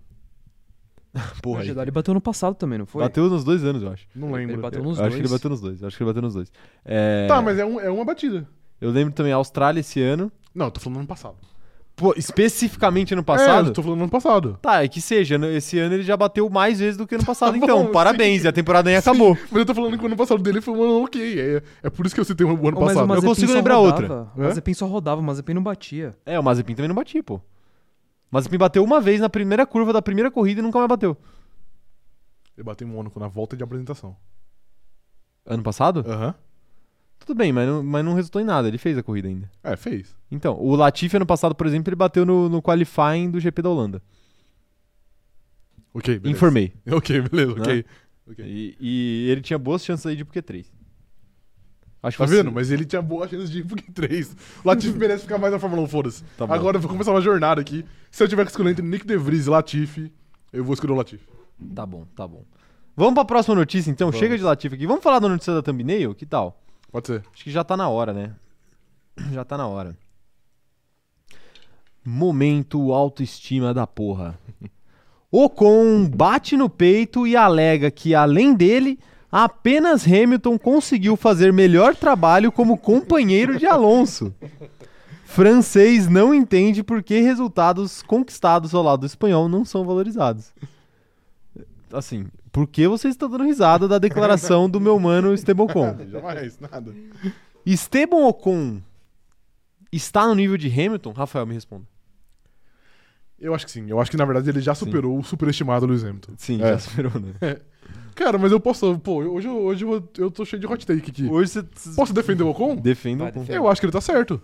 Porra, 1.42 1.60
o. 1.60 1.64
Jeddah 1.64 1.82
ele 1.82 1.90
bateu 1.90 2.12
no 2.14 2.20
passado 2.20 2.54
também, 2.56 2.78
não 2.78 2.86
foi? 2.86 3.02
Bateu 3.02 3.28
nos 3.28 3.44
dois 3.44 3.62
anos, 3.64 3.82
eu 3.82 3.90
acho. 3.90 4.06
Não 4.14 4.32
lembro. 4.32 4.54
Ele 4.54 4.62
bateu 4.62 4.80
Eu 4.80 4.84
nos 4.84 4.98
acho 4.98 5.02
dois. 5.10 5.14
que 5.14 5.20
ele 5.20 5.28
bateu 5.32 5.50
nos 5.50 5.60
dois. 5.60 5.80
eu 5.82 5.86
Acho 5.88 5.96
que 5.96 6.02
ele 6.02 6.10
bateu 6.10 6.22
nos 6.22 6.34
dois. 6.34 6.52
É, 6.84 7.26
Tá, 7.28 7.40
mas 7.40 7.58
é, 7.58 7.64
um, 7.64 7.78
é 7.80 7.90
uma 7.90 8.04
batida. 8.04 8.48
Eu 8.80 8.90
lembro 8.90 9.14
também 9.14 9.32
Austrália 9.32 9.80
esse 9.80 10.00
ano. 10.02 10.30
Não, 10.54 10.66
eu 10.66 10.70
tô 10.70 10.80
falando 10.80 10.98
ano 10.98 11.06
passado. 11.08 11.36
Pô, 11.96 12.12
especificamente 12.16 13.12
ano 13.14 13.20
É, 13.20 13.24
passado? 13.24 13.68
eu 13.68 13.72
tô 13.72 13.80
falando 13.80 14.00
ano 14.00 14.10
passado. 14.10 14.58
Tá, 14.60 14.82
é 14.82 14.88
que 14.88 15.00
seja. 15.00 15.38
né? 15.38 15.54
Esse 15.54 15.78
ano 15.78 15.94
ele 15.94 16.02
já 16.02 16.16
bateu 16.16 16.50
mais 16.50 16.80
vezes 16.80 16.96
do 16.96 17.06
que 17.06 17.14
ano 17.14 17.24
passado, 17.24 17.52
Tá 17.56 17.58
então. 17.58 17.84
bom, 17.84 17.92
Parabéns, 17.92 18.40
sim. 18.40 18.46
e 18.46 18.48
a 18.48 18.52
temporada 18.52 18.90
nem 18.90 18.96
acabou. 18.98 19.38
Mas 19.52 19.60
eu 19.60 19.64
tô 19.66 19.72
falando 19.72 19.96
que 19.96 20.02
o 20.02 20.06
ano 20.08 20.16
passado 20.16 20.42
dele 20.42 20.60
foi 20.60 20.74
um 20.74 20.82
ano 20.82 21.04
ok. 21.04 21.40
É, 21.40 21.62
é 21.84 21.90
por 21.90 22.04
isso 22.04 22.12
que 22.16 22.20
eu 22.20 22.24
citei 22.24 22.44
o 22.44 22.50
ano 22.50 22.58
Oh, 22.60 22.64
mas 22.64 22.74
o 22.74 22.80
passado. 22.80 23.06
Mazepin 23.06 23.26
consigo 23.28 23.48
só 23.52 23.54
lembrar 23.56 23.76
rodava. 23.76 24.02
outra. 24.02 24.32
O 24.36 24.40
Mazepin 24.42 24.74
só 24.74 24.86
rodava, 24.86 25.20
o 25.20 25.24
Mazepin 25.24 25.54
não 25.54 25.62
batia. 25.62 26.16
É, 26.26 26.36
o 26.40 26.42
Mazepin 26.42 26.74
também 26.74 26.88
não 26.88 26.96
batia, 26.96 27.22
pô. 27.22 27.40
O 28.34 28.36
Mazepin 28.36 28.58
bateu 28.58 28.82
uma 28.82 29.00
vez 29.00 29.20
na 29.20 29.28
primeira 29.30 29.64
curva 29.64 29.92
da 29.92 30.02
primeira 30.02 30.28
corrida 30.28 30.58
e 30.58 30.62
nunca 30.62 30.76
mais 30.76 30.88
bateu. 30.88 31.16
Ele 32.56 32.64
bateu 32.64 32.84
em 32.84 32.90
Mônaco 32.90 33.20
na 33.20 33.28
volta 33.28 33.56
de 33.56 33.62
apresentação. 33.62 34.16
Ano 35.46 35.62
passado? 35.62 36.00
Aham. 36.04 36.34
Tudo 37.20 37.36
bem, 37.38 37.52
mas 37.52 37.68
não, 37.68 37.80
mas 37.84 38.04
não 38.04 38.12
resultou 38.14 38.42
em 38.42 38.44
nada. 38.44 38.66
Ele 38.66 38.76
fez 38.76 38.98
a 38.98 39.04
corrida 39.04 39.28
ainda. 39.28 39.48
É, 39.62 39.76
fez. 39.76 40.16
Então, 40.32 40.58
o 40.60 40.74
Latifi 40.74 41.14
ano 41.16 41.24
passado, 41.24 41.54
por 41.54 41.64
exemplo, 41.64 41.88
ele 41.90 41.94
bateu 41.96 42.26
no, 42.26 42.48
no 42.48 42.60
qualifying 42.60 43.30
do 43.30 43.38
GP 43.38 43.62
da 43.62 43.70
Holanda. 43.70 44.02
Ok, 45.94 46.18
beleza. 46.18 46.36
Informei. 46.36 46.72
Ok, 46.90 47.20
beleza, 47.20 47.54
Né? 47.54 47.60
ok. 47.62 47.84
Ok. 48.32 48.44
E, 48.44 48.76
e 48.80 49.28
ele 49.30 49.42
tinha 49.42 49.60
boas 49.60 49.84
chances 49.84 50.04
aí 50.06 50.16
de 50.16 50.22
ir 50.22 50.24
pro 50.24 50.34
Q3. 50.42 50.66
Acho 52.04 52.18
Tá 52.18 52.26
vendo? 52.26 52.52
Mas 52.52 52.70
ele 52.70 52.84
tinha 52.84 53.00
boa 53.00 53.26
chance 53.26 53.50
de 53.50 53.60
ir 53.60 53.64
pro 53.64 53.76
Q3. 53.76 54.36
O 54.62 54.68
Latifi 54.68 54.92
merece 54.98 55.22
ficar 55.22 55.38
mais 55.38 55.52
na 55.52 55.58
Fórmula 55.58 55.82
1, 55.82 55.88
foda-se. 55.88 56.22
Tá. 56.36 56.44
Agora 56.44 56.76
eu 56.76 56.80
vou 56.80 56.90
começar 56.90 57.10
uma 57.10 57.20
jornada 57.22 57.62
aqui. 57.62 57.82
Se 58.10 58.22
eu 58.22 58.28
tiver 58.28 58.44
que 58.44 58.50
escolher 58.50 58.72
entre 58.72 58.84
Nick 58.84 59.06
DeVries 59.06 59.46
e 59.46 59.50
Latifi, 59.50 60.12
eu 60.52 60.62
vou 60.62 60.74
escolher 60.74 60.92
o 60.92 60.96
Latifi. 60.96 61.26
Tá 61.74 61.86
bom, 61.86 62.06
tá 62.14 62.28
bom. 62.28 62.44
Vamos 62.94 63.14
pra 63.14 63.24
próxima 63.24 63.54
notícia, 63.54 63.90
então. 63.90 64.08
Vamos. 64.08 64.20
Chega 64.20 64.36
de 64.36 64.44
Latifi 64.44 64.74
aqui. 64.74 64.86
Vamos 64.86 65.02
falar 65.02 65.18
da 65.18 65.28
notícia 65.28 65.54
da 65.54 65.62
thumbnail? 65.62 66.14
Que 66.14 66.26
tal? 66.26 66.60
Pode 66.92 67.06
ser. 67.06 67.22
Acho 67.32 67.42
que 67.42 67.50
já 67.50 67.64
tá 67.64 67.74
na 67.74 67.88
hora, 67.88 68.12
né? 68.12 68.34
Já 69.32 69.42
tá 69.42 69.56
na 69.56 69.66
hora. 69.66 69.96
Momento 72.04 72.92
autoestima 72.92 73.72
da 73.72 73.86
porra. 73.86 74.38
Ocon 75.32 76.06
bate 76.06 76.54
no 76.54 76.68
peito 76.68 77.26
e 77.26 77.34
alega 77.34 77.90
que, 77.90 78.14
além 78.14 78.54
dele, 78.54 78.98
apenas 79.36 80.06
Hamilton 80.06 80.56
conseguiu 80.56 81.16
fazer 81.16 81.52
melhor 81.52 81.96
trabalho 81.96 82.52
como 82.52 82.78
companheiro 82.78 83.58
de 83.58 83.66
Alonso. 83.66 84.32
Francês 85.24 86.06
não 86.06 86.32
entende 86.32 86.84
por 86.84 87.02
que 87.02 87.18
resultados 87.18 88.00
conquistados 88.00 88.72
ao 88.72 88.84
lado 88.84 89.00
do 89.00 89.06
espanhol 89.06 89.48
não 89.48 89.64
são 89.64 89.84
valorizados. 89.84 90.52
Assim, 91.92 92.26
por 92.52 92.68
que 92.68 92.86
você 92.86 93.08
está 93.08 93.26
dando 93.26 93.42
risada 93.42 93.88
da 93.88 93.98
declaração 93.98 94.70
do 94.70 94.80
meu 94.80 95.00
mano 95.00 95.34
Esteban 95.34 95.64
Ocon? 95.64 95.96
Jamais, 96.08 96.60
nada. 96.60 96.94
Esteban 97.66 98.28
Ocon 98.28 98.80
está 99.90 100.28
no 100.28 100.36
nível 100.36 100.56
de 100.56 100.68
Hamilton? 100.68 101.10
Rafael, 101.10 101.44
me 101.44 101.54
responda. 101.54 101.86
Eu 103.44 103.54
acho 103.54 103.66
que 103.66 103.70
sim. 103.72 103.84
Eu 103.88 104.00
acho 104.00 104.10
que, 104.10 104.16
na 104.16 104.24
verdade, 104.24 104.48
ele 104.48 104.60
já 104.60 104.74
superou 104.74 105.18
o 105.18 105.22
superestimado 105.22 105.84
Lewis 105.86 106.02
Hamilton. 106.04 106.32
Sim, 106.38 106.56
É. 106.62 106.68
já 106.72 106.78
superou, 106.78 107.12
né? 107.20 107.58
Cara, 108.14 108.38
mas 108.38 108.50
eu 108.52 108.58
posso... 108.60 108.98
Pô, 109.00 109.16
hoje, 109.22 109.46
eu- 109.46 109.56
hoje 109.58 109.84
eu, 109.84 110.08
eu 110.18 110.30
tô 110.30 110.44
cheio 110.44 110.60
de 110.60 110.66
hot 110.66 110.86
take 110.86 111.10
aqui. 111.10 111.26
Hoje 111.28 111.50
você 111.50 111.62
Posso 111.94 112.14
defender 112.14 112.42
o 112.44 112.48
Ocon? 112.50 112.76
defende 112.76 113.22
o 113.22 113.26
Ocon. 113.26 113.44
Eu 113.48 113.68
acho 113.68 113.80
que 113.80 113.86
ele 113.86 113.92
tá 113.92 114.00
certo. 114.00 114.40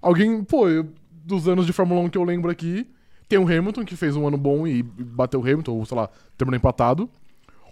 Alguém, 0.00 0.42
pô, 0.44 0.68
eu- 0.68 0.86
dos 1.24 1.48
anos 1.48 1.66
de 1.66 1.72
Fórmula 1.72 2.00
1 2.02 2.08
que 2.08 2.16
eu 2.16 2.24
lembro 2.24 2.50
aqui, 2.50 2.86
tem 3.28 3.38
o 3.38 3.42
Hamilton, 3.42 3.84
que 3.84 3.96
fez 3.96 4.16
um 4.16 4.26
ano 4.26 4.38
bom 4.38 4.66
e 4.66 4.82
bateu 4.82 5.40
o 5.40 5.42
Hamilton, 5.42 5.72
ou 5.72 5.84
sei 5.84 5.96
lá, 5.96 6.08
terminou 6.36 6.56
empatado. 6.56 7.10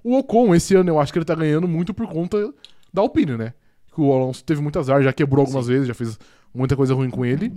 O 0.05 0.17
Ocon, 0.19 0.55
esse 0.55 0.75
ano, 0.75 0.91
eu 0.91 0.99
acho 1.01 1.13
que 1.13 1.19
ele 1.19 1.25
tá 1.25 1.35
ganhando 1.35 1.67
muito 1.69 1.95
por 1.95 2.07
conta 2.09 2.53
da 2.93 3.01
Alpine, 3.03 3.37
né? 3.37 3.55
Que 3.95 4.01
o 4.01 4.13
Alonso 4.13 4.45
teve 4.45 4.61
muito 4.61 4.79
azar, 4.79 5.03
já 5.03 5.13
quebrou 5.13 5.43
algumas 5.45 5.67
vezes, 5.69 5.89
já 5.89 5.95
fez 5.95 6.19
muita 6.55 6.77
coisa 6.77 6.95
ruim 6.95 7.11
com 7.11 7.25
ele. 7.25 7.53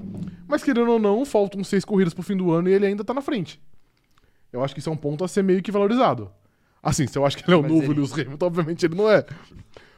Mas 0.48 0.64
querendo 0.64 0.92
ou 0.92 1.00
não, 1.00 1.26
faltam 1.26 1.64
seis 1.64 1.84
corridas 1.86 2.14
pro 2.14 2.24
fim 2.24 2.36
do 2.38 2.52
ano 2.52 2.70
e 2.70 2.74
ele 2.74 2.86
ainda 2.86 3.04
tá 3.04 3.14
na 3.14 3.22
frente. 3.22 3.60
Eu 4.52 4.64
acho 4.64 4.74
que 4.74 4.80
isso 4.80 4.90
é 4.90 4.94
um 4.94 4.98
ponto 4.98 5.24
a 5.24 5.28
ser 5.28 5.44
meio 5.44 5.62
que 5.62 5.72
valorizado. 5.72 6.32
Assim, 6.82 7.06
se 7.08 7.18
eu 7.18 7.26
acho 7.26 7.38
que 7.38 7.44
ele 7.46 7.54
é 7.54 7.58
o 7.58 7.62
Mas 7.62 7.72
novo 7.72 7.84
ele- 7.84 7.94
Lewis 7.96 8.14
Hamilton, 8.14 8.46
obviamente 8.46 8.86
ele 8.86 8.96
não 8.96 9.10
é. 9.10 9.26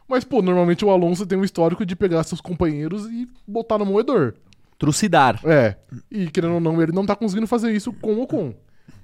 Mas, 0.07 0.23
pô, 0.25 0.41
normalmente 0.41 0.83
o 0.83 0.89
Alonso 0.89 1.25
tem 1.25 1.37
um 1.37 1.43
histórico 1.43 1.85
de 1.85 1.95
pegar 1.95 2.23
seus 2.23 2.41
companheiros 2.41 3.05
e 3.05 3.27
botar 3.47 3.77
no 3.77 3.85
moedor. 3.85 4.33
Trucidar. 4.77 5.39
É. 5.45 5.77
E 6.09 6.29
querendo 6.29 6.55
ou 6.55 6.59
não, 6.59 6.81
ele 6.81 6.91
não 6.91 7.05
tá 7.05 7.15
conseguindo 7.15 7.47
fazer 7.47 7.71
isso 7.71 7.93
com 7.93 8.15
o 8.15 8.21
Ocon. 8.23 8.53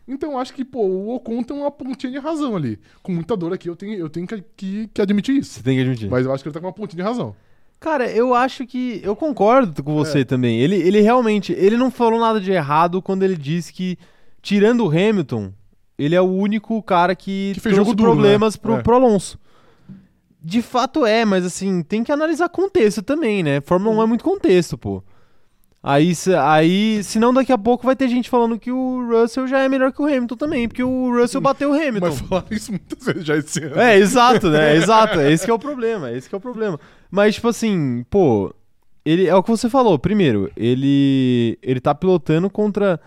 Então 0.08 0.32
eu 0.34 0.38
acho 0.40 0.54
que, 0.54 0.66
pô, 0.66 0.80
o 0.82 1.16
Ocon 1.16 1.44
tem 1.44 1.56
uma 1.56 1.70
pontinha 1.72 2.12
de 2.12 2.18
razão 2.18 2.56
ali. 2.56 2.80
Com 3.04 3.12
muita 3.14 3.38
dor 3.38 3.54
aqui, 3.54 3.70
eu 3.70 3.76
tenho, 3.76 3.94
eu 3.94 4.10
tenho 4.10 4.26
que, 4.28 4.44
que, 4.56 4.88
que 4.88 5.02
admitir 5.02 5.38
isso. 5.38 5.54
Você 5.54 5.64
tem 5.64 5.76
que 5.76 5.82
admitir. 5.82 6.10
Mas 6.10 6.26
eu 6.26 6.34
acho 6.34 6.44
que 6.44 6.50
ele 6.50 6.54
tá 6.54 6.60
com 6.60 6.66
uma 6.66 6.74
pontinha 6.74 7.04
de 7.04 7.08
razão. 7.08 7.36
Cara, 7.80 8.10
eu 8.10 8.34
acho 8.34 8.66
que. 8.66 9.00
Eu 9.04 9.16
concordo 9.16 9.84
com 9.84 9.94
você 9.94 10.20
É. 10.22 10.26
também. 10.26 10.60
Ele, 10.60 10.76
ele 10.76 11.00
realmente. 11.02 11.54
Ele 11.54 11.78
não 11.78 11.92
falou 11.92 12.20
nada 12.20 12.40
de 12.42 12.52
errado 12.52 13.02
quando 13.02 13.24
ele 13.24 13.38
disse 13.38 13.72
que, 13.72 13.98
tirando 14.42 14.84
o 14.86 14.90
Hamilton, 14.90 15.52
ele 15.98 16.16
é 16.16 16.22
o 16.22 16.26
único 16.32 16.82
cara 16.82 17.16
que, 17.16 17.52
Que 17.54 17.60
fez 17.60 17.76
trouxe 17.76 17.94
duro, 17.96 18.12
problemas 18.12 18.56
né? 18.56 18.60
pro, 18.62 18.74
É. 18.76 18.82
pro 18.82 18.96
Alonso. 18.96 19.40
De 20.42 20.62
fato 20.62 21.06
é, 21.06 21.26
mas 21.26 21.46
assim, 21.46 21.82
tem 21.84 22.04
que 22.04 22.12
analisar 22.12 22.48
contexto 22.50 23.02
também, 23.02 23.44
né? 23.44 23.60
Fórmula 23.62 23.98
1 23.98 24.04
é 24.04 24.06
muito 24.06 24.24
contexto, 24.24 24.78
pô. 24.78 25.04
Aí, 25.90 26.14
se- 26.14 26.34
aí, 26.36 27.02
senão 27.02 27.34
daqui 27.34 27.52
a 27.54 27.58
pouco 27.58 27.86
vai 27.86 27.96
ter 27.96 28.10
gente 28.10 28.30
falando 28.30 28.60
que 28.60 28.70
o 28.72 29.08
Russell 29.10 29.48
já 29.48 29.60
é 29.60 29.70
melhor 29.70 29.94
que 29.94 30.02
o 30.02 30.06
Hamilton 30.06 30.36
também, 30.36 30.68
porque 30.68 30.84
o 30.84 31.12
Russell 31.18 31.40
bateu 31.40 31.70
o 31.72 31.74
Hamilton. 31.74 32.08
Mas 32.08 32.20
falaram 32.20 32.48
isso 32.52 32.72
muitas 32.72 33.06
vezes 33.06 33.24
já 33.26 33.38
esse 33.38 33.64
ano. 33.64 33.80
É, 33.80 33.98
exato, 33.98 34.50
né? 34.50 34.76
Exato. 34.78 35.22
Esse 35.22 35.46
que 35.46 35.52
é 35.52 35.54
o 35.54 35.60
problema. 35.60 36.12
Esse 36.12 36.28
que 36.28 36.36
é 36.36 36.38
o 36.38 36.42
problema. 36.42 36.78
Mas, 37.10 37.36
tipo 37.36 37.48
assim, 37.48 38.04
pô, 38.10 38.54
ele 39.06 39.28
é 39.28 39.34
o 39.36 39.42
que 39.42 39.50
você 39.50 39.70
falou. 39.70 39.98
Primeiro, 39.98 40.52
ele 40.58 41.58
ele 41.64 41.80
tá 41.80 41.96
pilotando 41.96 42.50
contra 42.50 43.00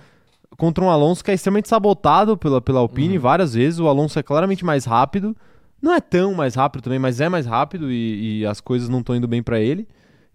contra 0.57 0.83
um 0.83 0.89
Alonso 0.91 1.22
que 1.22 1.31
é 1.31 1.35
extremamente 1.35 1.68
sabotado 1.68 2.37
pela, 2.37 2.61
pela 2.62 2.81
Alpine 2.81 3.16
Uhum. 3.16 3.22
várias 3.22 3.53
vezes. 3.55 3.78
O 3.78 3.89
Alonso 3.89 4.18
é 4.18 4.22
claramente 4.22 4.64
mais 4.64 4.87
rápido. 4.87 5.37
Não 5.83 5.93
é 5.95 6.01
tão 6.01 6.33
mais 6.35 6.55
rápido 6.55 6.83
também, 6.83 6.99
mas 6.99 7.20
é 7.20 7.28
mais 7.28 7.45
rápido 7.47 7.91
e, 7.93 8.41
e 8.41 8.47
as 8.47 8.61
coisas 8.61 8.89
não 8.89 9.01
estão 9.01 9.14
indo 9.16 9.28
bem 9.28 9.43
pra 9.43 9.61
ele 9.61 9.87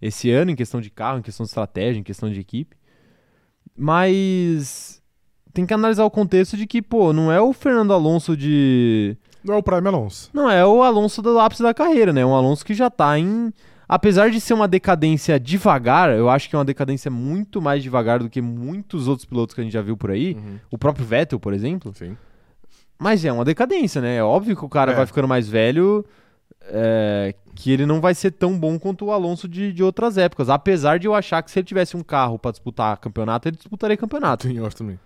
esse 0.06 0.30
ano, 0.30 0.50
em 0.50 0.56
questão 0.56 0.80
de 0.80 0.90
carro, 0.90 1.18
em 1.18 1.22
questão 1.22 1.44
de 1.44 1.48
estratégia, 1.50 2.00
em 2.00 2.02
questão 2.02 2.30
de 2.30 2.38
equipe. 2.40 2.76
Mas 3.76 5.02
tem 5.52 5.64
que 5.66 5.74
analisar 5.74 6.04
o 6.04 6.10
contexto 6.10 6.56
de 6.56 6.66
que, 6.66 6.82
pô, 6.82 7.12
não 7.12 7.30
é 7.30 7.40
o 7.40 7.52
Fernando 7.52 7.92
Alonso 7.92 8.36
de. 8.36 9.16
Não 9.44 9.54
é 9.54 9.56
o 9.58 9.62
Prime 9.62 9.86
Alonso. 9.86 10.30
Não, 10.34 10.50
é 10.50 10.66
o 10.66 10.82
Alonso 10.82 11.22
do 11.22 11.38
ápice 11.38 11.62
da 11.62 11.72
carreira, 11.72 12.12
né? 12.12 12.24
Um 12.26 12.34
Alonso 12.34 12.64
que 12.64 12.74
já 12.74 12.90
tá 12.90 13.18
em. 13.18 13.52
Apesar 13.88 14.30
de 14.30 14.40
ser 14.40 14.52
uma 14.54 14.66
decadência 14.66 15.38
devagar, 15.38 16.10
eu 16.10 16.28
acho 16.28 16.50
que 16.50 16.56
é 16.56 16.58
uma 16.58 16.64
decadência 16.64 17.08
muito 17.08 17.62
mais 17.62 17.82
devagar 17.84 18.18
do 18.18 18.28
que 18.28 18.42
muitos 18.42 19.06
outros 19.06 19.24
pilotos 19.24 19.54
que 19.54 19.60
a 19.60 19.64
gente 19.64 19.72
já 19.72 19.80
viu 19.80 19.96
por 19.96 20.10
aí. 20.10 20.36
O 20.72 20.76
próprio 20.76 21.06
Vettel, 21.06 21.38
por 21.38 21.54
exemplo. 21.54 21.92
Sim. 21.94 22.16
Mas 22.98 23.24
é 23.24 23.30
uma 23.30 23.44
decadência, 23.44 24.00
né? 24.02 24.16
É 24.16 24.22
óbvio 24.24 24.56
que 24.56 24.64
o 24.64 24.68
cara 24.68 24.90
É. 24.90 24.94
vai 24.96 25.06
ficando 25.06 25.28
mais 25.28 25.48
velho, 25.48 26.04
é, 26.68 27.34
que 27.54 27.70
ele 27.70 27.86
não 27.86 28.00
vai 28.00 28.14
ser 28.14 28.32
tão 28.32 28.58
bom 28.58 28.78
quanto 28.78 29.06
o 29.06 29.12
Alonso 29.12 29.48
de, 29.48 29.72
de 29.72 29.82
outras 29.82 30.18
épocas. 30.18 30.48
Apesar 30.48 30.98
de 30.98 31.06
eu 31.06 31.14
achar 31.14 31.42
que 31.42 31.50
se 31.50 31.58
ele 31.58 31.66
tivesse 31.66 31.96
um 31.96 32.02
carro 32.02 32.38
pra 32.38 32.50
disputar 32.50 32.96
campeonato, 32.98 33.48
ele 33.48 33.56
disputaria 33.56 33.96
campeonato. 33.96 34.46
Sim, 34.48 34.56
eu 34.56 34.66
acho 34.66 34.76
também. 34.76 34.98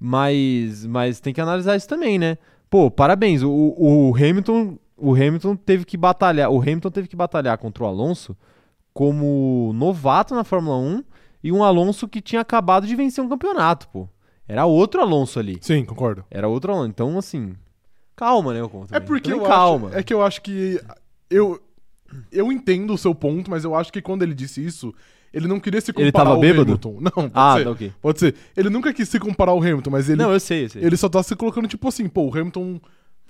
Mas, 0.00 0.86
mas 0.86 1.20
tem 1.20 1.34
que 1.34 1.40
analisar 1.40 1.76
isso 1.76 1.88
também, 1.88 2.18
né? 2.18 2.38
Pô, 2.70 2.90
parabéns. 2.90 3.42
O, 3.42 3.50
o 3.50 4.14
Hamilton, 4.14 4.78
o 4.96 5.14
Hamilton 5.14 5.56
teve 5.56 5.84
que 5.84 5.96
batalhar. 5.96 6.50
O 6.50 6.60
Hamilton 6.60 6.90
teve 6.90 7.08
que 7.08 7.16
batalhar 7.16 7.58
contra 7.58 7.84
o 7.84 7.86
Alonso 7.86 8.36
como 8.94 9.72
novato 9.74 10.34
na 10.34 10.44
Fórmula 10.44 10.76
1 10.76 11.04
e 11.42 11.52
um 11.52 11.62
Alonso 11.62 12.08
que 12.08 12.20
tinha 12.20 12.40
acabado 12.40 12.86
de 12.86 12.96
vencer 12.96 13.22
um 13.22 13.28
campeonato, 13.28 13.88
pô. 13.88 14.08
Era 14.48 14.66
outro 14.66 15.00
Alonso 15.00 15.38
ali. 15.38 15.58
Sim, 15.60 15.84
concordo. 15.84 16.24
Era 16.30 16.48
outro 16.48 16.72
Alonso. 16.72 16.88
Então, 16.88 17.18
assim, 17.18 17.54
calma, 18.20 18.54
né, 18.54 18.62
Ocon, 18.62 18.84
É 18.84 18.86
também. 18.86 19.06
porque 19.08 19.32
eu 19.32 19.40
calma. 19.42 19.88
acho, 19.88 19.98
é 19.98 20.02
que 20.02 20.14
eu 20.14 20.22
acho 20.22 20.40
que 20.42 20.80
eu 21.28 21.60
eu 22.32 22.50
entendo 22.52 22.92
o 22.92 22.98
seu 22.98 23.14
ponto, 23.14 23.50
mas 23.50 23.64
eu 23.64 23.74
acho 23.74 23.92
que 23.92 24.02
quando 24.02 24.22
ele 24.22 24.34
disse 24.34 24.64
isso, 24.64 24.92
ele 25.32 25.46
não 25.46 25.58
queria 25.60 25.80
se 25.80 25.92
comparar 25.92 26.04
Ele 26.06 26.12
tava 26.12 26.30
ao 26.30 26.40
bêbado? 26.40 26.62
Hamilton. 26.62 26.98
Não, 27.00 27.10
pode 27.12 27.30
Ah, 27.34 27.54
ser. 27.56 27.64
tá 27.64 27.70
ok. 27.70 27.92
Pode 28.02 28.18
ser. 28.18 28.34
Ele 28.56 28.68
nunca 28.68 28.92
quis 28.92 29.08
se 29.08 29.18
comparar 29.20 29.52
ao 29.52 29.58
Hamilton, 29.58 29.90
mas 29.90 30.08
ele 30.08 30.20
Não, 30.22 30.32
eu 30.32 30.40
sei, 30.40 30.64
eu 30.64 30.68
sei. 30.70 30.84
ele 30.84 30.96
só 30.96 31.08
tá 31.08 31.22
se 31.22 31.36
colocando 31.36 31.68
tipo 31.68 31.86
assim, 31.86 32.08
pô, 32.08 32.22
o 32.28 32.36
Hamilton 32.36 32.80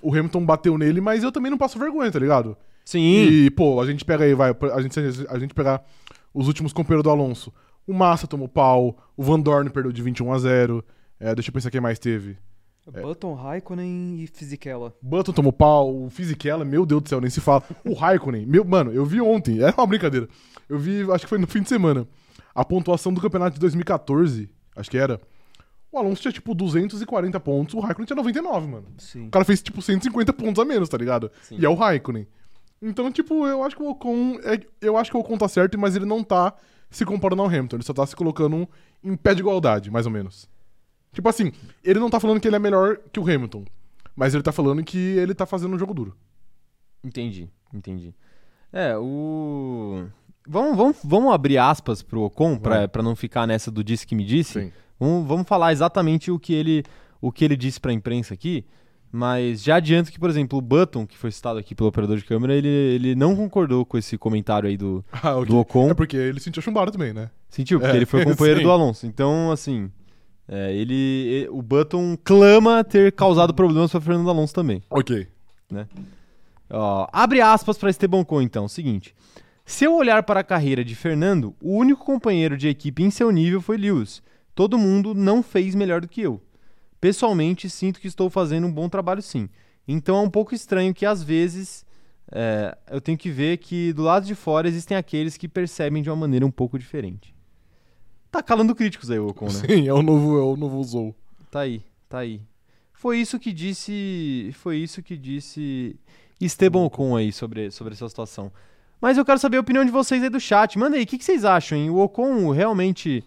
o 0.01 0.09
Hamilton 0.09 0.43
bateu 0.45 0.77
nele, 0.79 0.99
mas 0.99 1.23
eu 1.23 1.31
também 1.31 1.51
não 1.51 1.59
passo 1.59 1.77
vergonha, 1.77 2.11
tá 2.11 2.17
ligado? 2.17 2.57
Sim. 2.83 2.99
E, 3.29 3.51
pô, 3.51 3.79
a 3.79 3.85
gente 3.85 4.03
pega 4.03 4.23
aí, 4.25 4.33
vai, 4.33 4.49
a 4.73 4.81
gente, 4.81 4.99
a 5.29 5.37
gente 5.37 5.53
pegar 5.53 5.83
os 6.33 6.47
últimos 6.47 6.73
companheiros 6.73 7.03
do 7.03 7.09
Alonso. 7.11 7.53
O 7.85 7.93
Massa 7.93 8.25
tomou 8.25 8.47
pau, 8.47 8.97
o 9.15 9.21
Van 9.21 9.39
Dorn 9.39 9.69
perdeu 9.69 9.91
de 9.91 10.01
21 10.01 10.33
a 10.33 10.39
0. 10.39 10.83
É, 11.19 11.35
deixa 11.35 11.49
eu 11.49 11.53
pensar 11.53 11.69
quem 11.69 11.79
mais 11.79 11.99
teve. 11.99 12.35
Button, 12.87 13.33
Raikkonen 13.35 14.15
e 14.21 14.27
Fisichella. 14.27 14.93
Button 15.01 15.31
tomou 15.33 15.53
pau, 15.53 16.03
o 16.05 16.09
Fisichella, 16.09 16.65
meu 16.65 16.85
Deus 16.85 17.01
do 17.03 17.09
céu, 17.09 17.21
nem 17.21 17.29
se 17.29 17.39
fala. 17.39 17.63
O 17.85 17.93
Raikkonen, 17.93 18.45
meu, 18.45 18.65
mano, 18.65 18.91
eu 18.91 19.05
vi 19.05 19.21
ontem, 19.21 19.61
é 19.61 19.69
uma 19.77 19.85
brincadeira. 19.87 20.27
Eu 20.67 20.79
vi, 20.79 21.01
acho 21.11 21.25
que 21.25 21.29
foi 21.29 21.37
no 21.37 21.45
fim 21.47 21.61
de 21.61 21.69
semana, 21.69 22.07
a 22.55 22.65
pontuação 22.65 23.13
do 23.13 23.21
campeonato 23.21 23.53
de 23.53 23.59
2014, 23.59 24.49
acho 24.75 24.89
que 24.89 24.97
era. 24.97 25.21
O 25.91 25.97
Alonso 25.99 26.21
tinha, 26.21 26.31
tipo, 26.31 26.55
240 26.55 27.39
pontos, 27.39 27.75
o 27.75 27.79
Raikkonen 27.79 28.05
tinha 28.07 28.15
99, 28.15 28.67
mano. 28.67 28.87
Sim. 28.97 29.27
O 29.27 29.29
cara 29.29 29.45
fez, 29.45 29.61
tipo, 29.61 29.81
150 29.81 30.33
pontos 30.33 30.61
a 30.61 30.65
menos, 30.65 30.89
tá 30.89 30.97
ligado? 30.97 31.29
Sim. 31.43 31.57
E 31.59 31.65
é 31.65 31.69
o 31.69 31.75
Raikkonen. 31.75 32.25
Então, 32.81 33.11
tipo, 33.11 33.45
eu 33.45 33.63
acho 33.63 33.75
que 33.75 33.83
o 33.83 33.89
Ocon. 33.91 34.39
é- 34.43 34.59
eu 34.81 34.97
acho 34.97 35.11
que 35.11 35.17
o 35.17 35.19
Ocon 35.19 35.37
tá 35.37 35.47
certo, 35.47 35.77
mas 35.77 35.95
ele 35.95 36.05
não 36.05 36.23
tá 36.23 36.53
se 36.89 37.05
comparando 37.05 37.41
ao 37.43 37.47
Hamilton. 37.47 37.75
Ele 37.75 37.83
só 37.83 37.93
tá 37.93 38.05
se 38.07 38.15
colocando 38.15 38.67
em 39.03 39.15
pé 39.15 39.35
de 39.35 39.41
igualdade, 39.41 39.91
mais 39.91 40.05
ou 40.07 40.11
menos. 40.11 40.49
Tipo 41.13 41.27
assim, 41.29 41.51
ele 41.83 41.99
não 41.99 42.09
tá 42.09 42.19
falando 42.19 42.39
que 42.39 42.47
ele 42.47 42.55
é 42.55 42.59
melhor 42.59 42.97
que 43.11 43.19
o 43.19 43.23
Hamilton. 43.23 43.65
Mas 44.15 44.33
ele 44.33 44.43
tá 44.43 44.51
falando 44.51 44.83
que 44.83 44.97
ele 44.97 45.33
tá 45.33 45.45
fazendo 45.45 45.75
um 45.75 45.79
jogo 45.79 45.93
duro. 45.93 46.15
Entendi, 47.03 47.49
entendi. 47.73 48.13
É, 48.71 48.95
o. 48.97 50.05
Vamos, 50.47 50.75
vamos, 50.77 50.97
vamos 51.03 51.33
abrir 51.33 51.57
aspas 51.57 52.01
pro 52.01 52.21
Ocon 52.21 52.57
pra 52.57 53.03
não 53.03 53.15
ficar 53.15 53.45
nessa 53.45 53.69
do 53.69 53.83
disse 53.83 54.07
que 54.07 54.15
me 54.15 54.23
disse. 54.25 54.53
Sim. 54.61 54.71
Vamos, 54.99 55.27
vamos 55.27 55.47
falar 55.47 55.71
exatamente 55.71 56.31
o 56.31 56.39
que 56.39 56.53
ele, 56.53 56.83
o 57.19 57.31
que 57.31 57.43
ele 57.45 57.55
disse 57.55 57.79
pra 57.79 57.93
imprensa 57.93 58.33
aqui. 58.33 58.65
Mas 59.11 59.61
já 59.61 59.75
adianto 59.75 60.09
que, 60.11 60.17
por 60.19 60.29
exemplo, 60.29 60.57
o 60.57 60.61
Button, 60.61 61.05
que 61.05 61.17
foi 61.17 61.31
citado 61.31 61.59
aqui 61.59 61.75
pelo 61.75 61.89
operador 61.89 62.17
de 62.17 62.23
câmera, 62.23 62.53
ele, 62.53 62.67
ele 62.67 63.13
não 63.15 63.35
concordou 63.35 63.85
com 63.85 63.97
esse 63.97 64.17
comentário 64.17 64.69
aí 64.69 64.77
do, 64.77 65.03
Ah, 65.21 65.35
ok. 65.35 65.45
do 65.47 65.57
Ocon. 65.57 65.89
É 65.89 65.93
porque 65.93 66.15
ele 66.15 66.39
sentiu 66.39 66.61
chumbado 66.61 66.91
também, 66.91 67.11
né? 67.11 67.29
Sentiu, 67.49 67.77
porque 67.79 67.93
É, 67.93 67.97
ele 67.97 68.05
foi 68.05 68.23
companheiro 68.25 68.61
sim. 68.61 68.65
do 68.65 68.71
Alonso. 68.71 69.05
Então, 69.05 69.51
assim, 69.51 69.91
É, 70.47 70.73
ele, 70.73 70.93
e- 71.45 71.47
o 71.49 71.61
Button 71.61 72.17
clama 72.23 72.83
ter 72.83 73.11
causado 73.13 73.53
problemas 73.53 73.91
para 73.91 74.01
Fernando 74.01 74.29
Alonso 74.29 74.53
também. 74.53 74.81
Ok. 74.89 75.27
Ó, 76.69 77.07
abre 77.11 77.41
aspas 77.41 77.77
para 77.77 77.89
Esteban 77.89 78.19
Ocon, 78.19 78.41
então. 78.41 78.67
Seguinte. 78.67 79.15
Se 79.65 79.85
eu 79.85 79.95
olhar 79.95 80.23
para 80.23 80.39
a 80.41 80.43
carreira 80.43 80.83
de 80.83 80.95
Fernando, 80.95 81.55
o 81.61 81.75
único 81.77 82.03
companheiro 82.03 82.57
de 82.57 82.67
equipe 82.67 83.03
em 83.03 83.09
seu 83.11 83.31
nível 83.31 83.61
foi 83.61 83.77
Lewis. 83.77 84.21
Todo 84.53 84.77
mundo 84.77 85.13
não 85.13 85.41
fez 85.41 85.75
melhor 85.75 86.01
do 86.01 86.07
que 86.07 86.21
eu. 86.21 86.41
Pessoalmente, 86.99 87.69
sinto 87.69 87.99
que 87.99 88.07
estou 88.07 88.29
fazendo 88.29 88.67
um 88.67 88.71
bom 88.71 88.89
trabalho 88.89 89.21
sim. 89.21 89.49
Então 89.87 90.17
é 90.17 90.21
um 90.21 90.29
pouco 90.29 90.53
estranho 90.53 90.93
que 90.93 91.05
às 91.05 91.23
vezes 91.23 91.85
é, 92.31 92.77
eu 92.89 93.01
tenho 93.01 93.17
que 93.17 93.29
ver 93.29 93.57
que 93.57 93.93
do 93.93 94.03
lado 94.03 94.25
de 94.25 94.35
fora 94.35 94.67
existem 94.67 94.95
aqueles 94.97 95.37
que 95.37 95.47
percebem 95.47 96.03
de 96.03 96.09
uma 96.09 96.15
maneira 96.15 96.45
um 96.45 96.51
pouco 96.51 96.77
diferente. 96.77 97.33
Tá 98.31 98.41
calando 98.41 98.73
críticos 98.73 99.11
aí, 99.11 99.19
o 99.19 99.27
Ocon, 99.27 99.47
né? 99.47 99.51
Sim, 99.51 99.87
é 99.87 99.93
o 99.93 100.01
novo, 100.01 100.37
é 100.37 100.41
o 100.41 100.55
novo 100.55 100.81
Zou. 100.83 101.13
Tá 101.51 101.61
aí, 101.61 101.83
tá 102.07 102.19
aí. 102.19 102.41
Foi 102.93 103.19
isso 103.19 103.37
que 103.37 103.51
disse. 103.51 104.51
Foi 104.53 104.77
isso 104.77 105.03
que 105.03 105.17
disse 105.17 105.99
Esteban 106.39 106.85
Ocon 106.85 107.15
aí 107.15 107.33
sobre, 107.33 107.69
sobre 107.71 107.93
essa 107.93 108.07
situação. 108.07 108.51
Mas 109.01 109.17
eu 109.17 109.25
quero 109.25 109.39
saber 109.39 109.57
a 109.57 109.61
opinião 109.61 109.83
de 109.83 109.91
vocês 109.91 110.23
aí 110.23 110.29
do 110.29 110.39
chat. 110.39 110.77
Manda 110.79 110.95
aí, 110.95 111.03
o 111.03 111.07
que, 111.07 111.17
que 111.17 111.25
vocês 111.25 111.43
acham, 111.43 111.77
hein? 111.77 111.89
O 111.89 111.97
Ocon 111.97 112.51
realmente, 112.51 113.23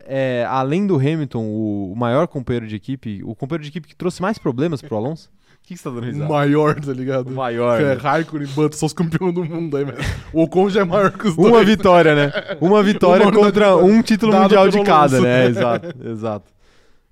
é, 0.00 0.46
além 0.48 0.86
do 0.86 0.96
Hamilton, 0.96 1.42
o, 1.42 1.92
o 1.92 1.96
maior 1.96 2.28
companheiro 2.28 2.68
de 2.68 2.76
equipe, 2.76 3.24
o 3.24 3.34
companheiro 3.34 3.64
de 3.64 3.70
equipe 3.70 3.88
que 3.88 3.96
trouxe 3.96 4.22
mais 4.22 4.38
problemas 4.38 4.82
pro 4.82 4.96
Alonso? 4.96 5.32
O 5.64 5.66
que, 5.66 5.74
que 5.74 5.78
você 5.80 5.84
tá 5.84 5.90
dando 5.94 6.02
O 6.02 6.06
risada? 6.06 6.28
maior, 6.28 6.78
tá 6.78 6.92
ligado? 6.92 7.28
O 7.28 7.30
maior. 7.30 7.80
É, 7.80 7.94
né? 7.94 7.94
Raikkonen 7.94 8.46
e 8.46 8.50
Button 8.50 8.76
são 8.76 8.86
os 8.86 8.92
campeões 8.92 9.32
do 9.32 9.42
mundo 9.44 9.74
aí, 9.78 9.84
velho. 9.84 9.96
O 10.30 10.42
Ocon 10.42 10.68
já 10.68 10.82
é 10.82 10.84
maior 10.84 11.10
que 11.10 11.26
os 11.26 11.34
dois. 11.34 11.48
Uma 11.48 11.64
vitória, 11.64 12.14
né? 12.14 12.32
Uma 12.60 12.82
vitória 12.84 13.24
Uma 13.24 13.30
unidade 13.30 13.46
contra 13.46 13.76
um 13.76 14.02
título 14.02 14.38
mundial 14.38 14.68
de 14.68 14.82
cada, 14.84 15.16
Alonso. 15.16 15.22
né? 15.22 15.46
Exato, 15.48 15.86
exato. 16.06 16.52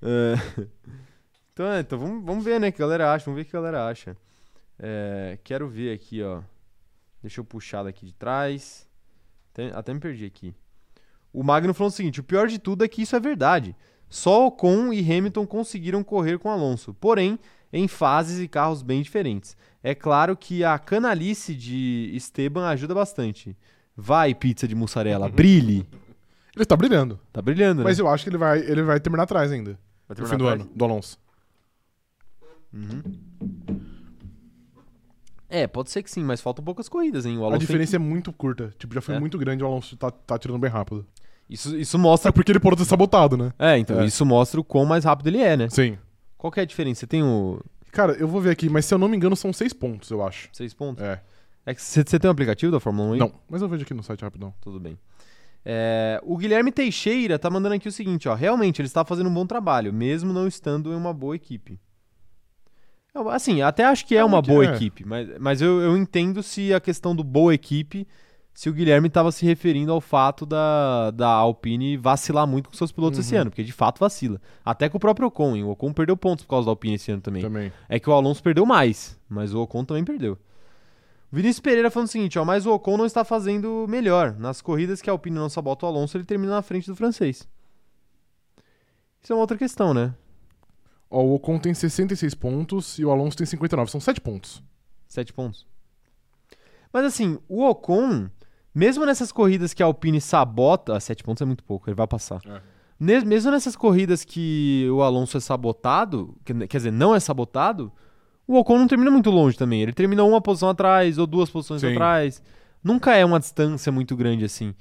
É, 0.03 0.35
Então, 1.55 1.66
é, 1.66 1.81
então 1.81 1.99
vamos, 1.99 2.24
vamos 2.24 2.45
ver, 2.45 2.61
né? 2.61 2.69
O 2.69 2.73
que 2.73 2.83
a 2.83 2.87
galera 2.87 3.15
acha. 3.15 3.24
Vamos 3.24 3.37
ver 3.37 3.43
o 3.43 3.51
que 3.51 3.57
a 3.57 3.61
galera 3.61 3.89
acha. 3.89 4.15
É, 4.79 5.39
quero 5.43 5.66
ver 5.66 5.95
aqui, 5.95 6.23
ó. 6.23 6.41
Deixa 7.23 7.41
eu 7.41 7.45
puxar 7.47 7.85
daqui 7.85 8.05
de 8.05 8.12
trás. 8.12 8.87
Até, 9.53 9.70
até 9.74 9.95
me 9.95 10.01
perdi 10.01 10.27
aqui. 10.27 10.55
O 11.33 11.43
Magno 11.43 11.73
falou 11.73 11.89
o 11.89 11.93
seguinte: 11.93 12.20
o 12.20 12.24
pior 12.24 12.49
de 12.49 12.59
tudo 12.59 12.85
é 12.85 12.89
que 12.89 13.01
isso 13.01 13.16
é 13.16 13.20
verdade. 13.20 13.74
Só 14.11 14.47
Ocon 14.49 14.93
e 14.93 15.01
Hamilton 15.01 15.47
conseguiram 15.47 16.05
correr 16.05 16.39
com 16.39 16.51
Alonso, 16.51 16.93
porém 16.93 17.39
em 17.73 17.89
fases 17.89 18.39
e 18.40 18.47
carros 18.49 18.82
bem 18.82 19.03
diferentes. 19.03 19.57
É 19.82 19.94
claro 19.94 20.36
que 20.36 20.62
a 20.62 20.78
canalice 20.78 21.55
de 21.55 22.11
Esteban 22.15 22.66
ajuda 22.69 22.94
bastante. 22.94 23.57
Vai, 23.97 24.35
pizza 24.35 24.66
de 24.69 24.74
mussarela, 24.74 25.28
brilhe. 25.28 25.86
Ele 26.55 26.65
tá 26.65 26.77
brilhando. 26.77 27.19
Tá 27.32 27.40
brilhando, 27.43 27.78
né? 27.78 27.85
Mas 27.85 27.99
eu 27.99 28.07
acho 28.09 28.24
que 28.24 28.31
ele 28.31 28.39
vai, 28.39 28.59
ele 28.61 28.82
vai 28.82 29.01
terminar 29.01 29.24
atrás 29.24 29.51
ainda. 29.51 29.73
Vai 30.09 30.11
No 30.11 30.15
terminar 30.16 30.31
fim 30.31 30.39
do 30.39 30.49
atrás? 30.49 30.61
ano, 30.62 30.70
do 30.77 30.85
Alonso. 30.85 31.19
Uhum. 32.73 33.03
É, 35.49 35.66
pode 35.66 35.90
ser 35.90 36.03
que 36.03 36.11
sim, 36.11 36.23
mas 36.24 36.40
faltam 36.40 36.65
poucas 36.65 36.89
corridas, 36.89 37.27
hein? 37.27 37.36
O 37.36 37.40
Alonso 37.40 37.57
A 37.57 37.59
tem 37.59 37.66
diferença 37.66 37.97
é 37.97 37.99
muito 37.99 38.32
curta. 38.32 38.73
Tipo, 38.78 38.94
já 38.94 39.01
foi 39.03 39.16
É. 39.16 39.20
muito 39.20 39.36
grande, 39.36 39.62
o 39.62 39.66
Alonso 39.66 39.97
tá, 39.97 40.11
tá 40.11 40.39
tirando 40.39 40.59
bem 40.59 40.70
rápido. 40.70 41.07
que- 41.47 41.55
Isso, 41.55 41.77
isso 41.77 41.99
mostra. 41.99 42.31
É 42.31 42.32
porque 42.32 42.51
ele 42.53 42.61
pode 42.61 42.77
ter 42.78 42.85
sabotado, 42.86 43.36
né? 43.36 43.53
É, 43.59 43.77
então, 43.77 44.01
É. 44.01 44.07
isso 44.07 44.24
mostra 44.24 44.59
o 44.59 44.65
quão 44.65 44.86
mais 44.86 45.05
rápido 45.05 45.27
ele 45.27 45.39
é, 45.39 45.55
né? 45.57 45.69
Sim. 45.69 45.99
Qual 46.43 46.51
que 46.51 46.59
é 46.59 46.64
a 46.64 46.66
diferença? 46.66 47.02
Você 47.02 47.06
tem 47.06 47.23
o. 47.23 47.60
Cara, 47.93 48.14
eu 48.14 48.27
vou 48.27 48.40
ver 48.40 48.51
aqui, 48.51 48.69
mas 48.69 48.85
se 48.85 48.93
eu 48.93 48.98
não 48.98 49.06
me 49.09 49.16
engano, 49.16 49.36
são 49.36 49.52
seis 49.52 49.73
pontos, 49.73 50.10
eu 50.10 50.27
acho. 50.27 50.48
Seis 50.52 50.74
pontos? 50.74 51.01
É. 51.01 51.23
É 51.64 51.73
que 51.73 51.81
você 51.81 52.02
tem 52.02 52.28
um 52.28 52.32
aplicativo 52.32 52.73
da 52.73 52.81
Fórmula 52.81 53.10
1 53.10 53.12
aí? 53.12 53.19
Não, 53.20 53.32
mas 53.48 53.62
eu 53.62 53.69
vejo 53.69 53.85
aqui 53.85 53.94
no 53.94 54.02
site 54.02 54.23
rapidão. 54.23 54.52
Tudo 54.60 54.81
bem. 54.81 54.98
É, 55.64 56.20
o 56.24 56.36
Guilherme 56.36 56.73
Teixeira 56.73 57.39
tá 57.39 57.48
mandando 57.48 57.77
aqui 57.77 57.86
o 57.86 57.93
seguinte, 57.93 58.28
ó. 58.28 58.35
Realmente, 58.35 58.81
ele 58.81 58.89
está 58.89 59.05
fazendo 59.05 59.28
um 59.28 59.32
bom 59.32 59.47
trabalho, 59.47 59.93
mesmo 59.93 60.32
não 60.32 60.48
estando 60.48 60.93
em 60.93 60.97
uma 60.97 61.14
boa 61.14 61.36
equipe. 61.36 61.78
Eu, 63.14 63.28
Assim, 63.28 63.62
até 63.62 63.85
acho 63.85 64.05
que 64.05 64.16
é 64.16 64.24
uma 64.24 64.43
boa 64.43 64.64
é. 64.64 64.74
equipe, 64.74 65.05
mas, 65.06 65.39
mas 65.39 65.62
eu, 65.62 65.81
eu 65.81 65.97
entendo 65.97 66.43
se 66.43 66.74
a 66.74 66.81
questão 66.81 67.14
do 67.14 67.23
boa 67.23 67.55
equipe, 67.55 68.05
se 68.55 68.69
o 68.69 68.73
Guilherme 68.73 69.09
estava 69.09 69.33
se 69.33 69.47
referindo 69.47 69.93
ao 69.93 70.01
fato 70.01 70.45
da, 70.45 71.11
da 71.11 71.29
Alpine 71.29 71.97
vacilar 71.97 72.47
muito 72.47 72.69
com 72.69 72.77
seus 72.77 72.93
pilotos 72.93 73.19
esse 73.19 73.35
Uhum. 73.35 73.41
ano, 73.43 73.51
porque 73.51 73.65
de 73.65 73.73
fato 73.73 73.99
vacila. 73.99 74.41
Até 74.65 74.89
com 74.89 74.99
o 74.99 75.01
próprio 75.01 75.29
Ocon, 75.29 75.57
hein? 75.57 75.65
O 75.65 75.70
Ocon 75.70 75.93
perdeu 75.93 76.16
pontos 76.16 76.45
por 76.45 76.51
causa 76.51 76.66
da 76.66 76.73
Alpine 76.73 76.95
esse 76.97 77.11
ano 77.11 77.23
também. 77.23 77.43
Também. 77.43 77.73
É 77.89 77.99
que 77.99 78.09
o 78.11 78.12
Alonso 78.12 78.43
perdeu 78.43 78.66
mais, 78.66 79.19
mas 79.29 79.55
o 79.55 79.61
Ocon 79.61 79.85
também 79.85 80.05
perdeu. 80.05 80.39
Vinícius 81.31 81.61
Pereira 81.61 81.91
falando 81.91 82.09
o 82.09 82.11
seguinte, 82.11 82.39
ó, 82.39 82.45
mas 82.45 82.66
o 82.66 82.73
Ocon 82.74 82.99
não 82.99 83.07
está 83.07 83.24
fazendo 83.24 83.87
melhor. 83.89 84.35
Nas 84.39 84.61
corridas 84.61 85.01
que 85.01 85.09
a 85.09 85.15
Alpine 85.15 85.37
não 85.37 85.49
sabota 85.49 85.87
o 85.87 85.89
Alonso, 85.89 86.16
ele 86.19 86.24
termina 86.24 86.53
na 86.53 86.61
frente 86.62 86.87
do 86.89 86.95
francês. 86.95 87.49
Isso 89.23 89.33
é 89.33 89.35
uma 89.35 89.41
outra 89.41 89.57
questão, 89.57 89.95
né? 89.95 90.15
Ó, 91.11 91.23
o 91.23 91.35
Ocon 91.35 91.59
tem 91.59 91.73
66 91.73 92.35
pontos 92.35 92.99
e 92.99 93.05
o 93.05 93.11
Alonso 93.11 93.37
tem 93.37 93.47
59. 93.47 93.91
São 93.91 94.01
7 94.01 94.20
pontos. 94.20 94.62
Sete 95.09 95.33
pontos. 95.33 95.66
Mas 96.93 97.05
assim, 97.05 97.39
o 97.49 97.62
Ocon, 97.66 98.29
mesmo 98.74 99.05
nessas 99.07 99.31
corridas 99.32 99.73
que 99.74 99.82
a 99.82 99.86
Alpine 99.86 100.20
sabota. 100.20 100.97
Ah, 100.97 101.01
sete 101.01 101.23
pontos 101.23 101.40
é 101.43 101.44
muito 101.44 101.62
pouco, 101.65 101.89
ele 101.89 101.94
vai 101.97 102.07
passar. 102.07 102.40
É. 102.47 102.61
Mesmo 102.99 103.51
nessas 103.51 103.74
corridas 103.74 104.24
que 104.24 104.86
o 104.90 105.03
Alonso 105.03 105.36
é 105.36 105.40
sabotado, 105.40 106.36
que- 106.44 106.66
quer 106.69 106.77
dizer, 106.77 106.93
não 106.93 107.15
é 107.15 107.19
sabotado, 107.20 107.90
o 108.47 108.57
Ocon 108.57 108.78
não 108.78 108.86
termina 108.86 109.11
muito 109.11 109.31
longe 109.31 109.57
também. 109.57 109.82
Ele 109.82 109.93
termina 109.93 110.23
uma 110.23 110.40
posição 110.40 110.69
atrás 110.69 111.19
ou 111.19 111.27
duas 111.27 111.51
posições 111.51 111.81
Sim. 111.81 111.93
atrás. 111.93 112.43
Nunca 112.82 113.15
é 113.16 113.24
uma 113.24 113.40
distância 113.40 113.90
muito 113.90 114.15
grande 114.16 114.44
assim. 114.44 114.74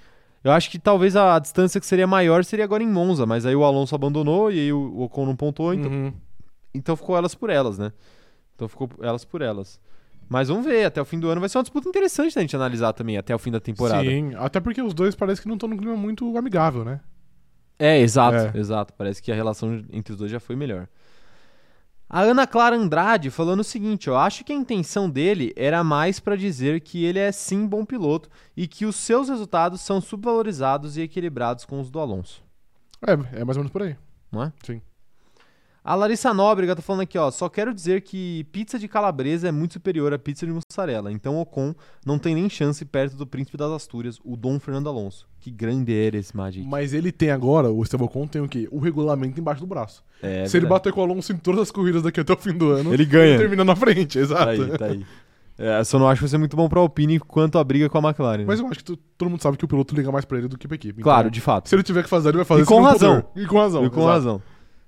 Eu 0.43 0.51
acho 0.51 0.69
que 0.71 0.79
talvez 0.79 1.15
a 1.15 1.37
distância 1.39 1.79
que 1.79 1.85
seria 1.85 2.07
maior 2.07 2.43
seria 2.43 2.65
agora 2.65 2.81
em 2.83 2.87
Monza, 2.89 3.25
mas 3.25 3.45
aí 3.45 3.55
o 3.55 3.63
Alonso 3.63 3.93
abandonou 3.95 4.51
e 4.51 4.59
aí 4.59 4.73
o 4.73 5.01
Ocon 5.01 5.25
não 5.25 5.35
pontuou, 5.35 5.73
então 5.73 5.91
Uhum. 5.91 6.13
então 6.73 6.95
ficou 6.95 7.15
elas 7.17 7.35
por 7.35 7.49
elas, 7.51 7.77
né? 7.77 7.91
Então 8.55 8.67
ficou 8.67 8.89
elas 9.01 9.23
por 9.25 9.41
elas. 9.41 9.79
Mas 10.31 10.47
vamos 10.47 10.63
ver, 10.63 10.85
até 10.85 11.01
o 11.01 11.03
fim 11.03 11.19
do 11.19 11.27
ano 11.27 11.41
vai 11.41 11.49
ser 11.49 11.57
uma 11.57 11.63
disputa 11.63 11.89
interessante 11.89 12.33
da 12.33 12.39
gente 12.39 12.55
analisar 12.55 12.93
também, 12.93 13.17
até 13.17 13.35
o 13.35 13.37
fim 13.37 13.51
da 13.51 13.59
temporada. 13.59 14.01
Sim, 14.09 14.33
até 14.35 14.61
porque 14.61 14.81
os 14.81 14.93
dois 14.93 15.13
parece 15.13 15.41
que 15.41 15.47
não 15.49 15.55
estão 15.55 15.67
num 15.67 15.75
clima 15.75 15.97
muito 15.97 16.37
amigável, 16.37 16.85
né? 16.85 17.01
É, 17.77 17.99
exato, 17.99 18.37
É. 18.37 18.57
exato. 18.57 18.93
Parece 18.93 19.21
que 19.21 19.29
a 19.29 19.35
relação 19.35 19.83
entre 19.91 20.13
os 20.13 20.17
dois 20.19 20.31
já 20.31 20.39
foi 20.39 20.55
melhor. 20.55 20.87
A 22.09 22.21
Ana 22.21 22.47
Clara 22.47 22.77
Andrade 22.77 23.29
falando 23.29 23.59
o 23.59 23.63
seguinte, 23.63 24.09
ó, 24.09 24.17
acho 24.19 24.45
que 24.45 24.53
a 24.53 24.55
intenção 24.55 25.09
dele 25.09 25.51
era 25.57 25.83
mais 25.83 26.17
pra 26.17 26.37
dizer 26.37 26.79
que 26.79 27.03
ele 27.03 27.19
é 27.19 27.29
sim 27.33 27.67
bom 27.67 27.83
piloto 27.83 28.29
e 28.55 28.67
que 28.69 28.85
os 28.85 28.95
seus 28.95 29.27
resultados 29.27 29.81
são 29.81 29.99
subvalorizados 29.99 30.95
e 30.95 31.01
equilibrados 31.01 31.65
com 31.65 31.81
os 31.81 31.89
do 31.89 31.99
Alonso, 31.99 32.41
É, 33.05 33.11
é 33.41 33.43
mais 33.43 33.57
ou 33.57 33.63
menos 33.63 33.71
por 33.71 33.81
aí. 33.81 33.97
não 34.31 34.43
é? 34.43 34.53
Sim. 34.63 34.81
A 35.83 35.95
Larissa 35.95 36.31
Nóbrega 36.31 36.75
tá 36.75 36.81
falando 36.81 37.01
aqui, 37.01 37.17
ó. 37.17 37.31
Só 37.31 37.49
quero 37.49 37.73
dizer 37.73 38.01
que 38.01 38.43
pizza 38.51 38.77
de 38.77 38.87
calabresa 38.87 39.47
é 39.47 39.51
muito 39.51 39.73
superior 39.73 40.13
à 40.13 40.19
pizza 40.19 40.45
de 40.45 40.51
mussarela. 40.53 41.11
Então 41.11 41.37
o 41.37 41.41
Ocon 41.41 41.73
não 42.05 42.19
tem 42.19 42.35
nem 42.35 42.47
chance 42.47 42.85
perto 42.85 43.15
do 43.15 43.25
príncipe 43.25 43.57
das 43.57 43.71
Astúrias, 43.71 44.19
o 44.23 44.37
Dom 44.37 44.59
Fernando 44.59 44.87
Alonso. 44.89 45.27
Que 45.39 45.49
grande 45.49 45.91
era 45.91 46.17
esse 46.17 46.37
Magic. 46.37 46.67
Mas 46.67 46.93
ele 46.93 47.11
tem 47.11 47.31
agora, 47.31 47.71
o 47.71 47.81
Esteban 47.81 48.05
Ocon 48.05 48.27
tem 48.27 48.41
o 48.43 48.47
quê? 48.47 48.67
O 48.71 48.77
regulamento 48.77 49.39
embaixo 49.39 49.61
do 49.61 49.65
braço. 49.67 50.03
É, 50.21 50.45
Se 50.45 50.55
ele 50.57 50.65
verdade. 50.65 50.69
bater 50.69 50.93
com 50.93 51.01
o 51.01 51.03
Alonso 51.03 51.33
em 51.33 51.37
todas 51.37 51.61
as 51.61 51.71
corridas 51.71 52.03
daqui 52.03 52.19
até 52.19 52.31
o 52.33 52.37
fim 52.37 52.53
do 52.53 52.69
ano, 52.69 52.93
Ele 52.93 53.03
ganha. 53.05 53.39
termina 53.39 53.63
na 53.63 53.75
frente, 53.75 54.19
exato. 54.19 54.43
Tá 54.45 54.51
aí, 54.51 54.77
tá 54.77 54.85
aí. 54.85 55.05
É, 55.57 55.83
só 55.83 55.97
não 55.97 56.07
acho 56.07 56.19
que 56.19 56.23
vai 56.25 56.29
ser 56.29 56.37
muito 56.37 56.55
bom 56.55 56.69
pra 56.69 56.79
Alpine 56.79 57.19
quanto 57.19 57.57
a 57.57 57.63
briga 57.63 57.89
com 57.89 57.97
a 57.97 58.01
McLaren. 58.09 58.45
Mas 58.45 58.59
eu 58.59 58.67
acho 58.67 58.77
que 58.79 58.83
tu- 58.85 58.97
todo 59.17 59.29
mundo 59.29 59.41
sabe 59.41 59.57
que 59.57 59.65
o 59.65 59.67
piloto 59.67 59.93
liga 59.95 60.11
mais 60.11 60.25
pra 60.25 60.37
ele 60.37 60.47
do 60.47 60.57
que 60.59 60.67
pra 60.67 60.75
equipe. 60.75 61.01
claro, 61.01 61.21
Então, 61.27 61.31
de 61.31 61.41
fato. 61.41 61.69
Se 61.69 61.75
ele 61.75 61.83
tiver 61.83 62.03
que 62.03 62.09
fazer, 62.09 62.29
ele 62.29 62.37
vai 62.37 62.45
fazer 62.45 62.61
E 62.61 62.65
com 62.65 62.81
razão. 62.81 63.21
poder. 63.21 63.43
E 63.43 63.47
com 63.47 63.57
razão. 63.59 63.85
E 63.85 63.89
com 63.89 63.99
exato. 64.01 64.11
razão. 64.13 64.41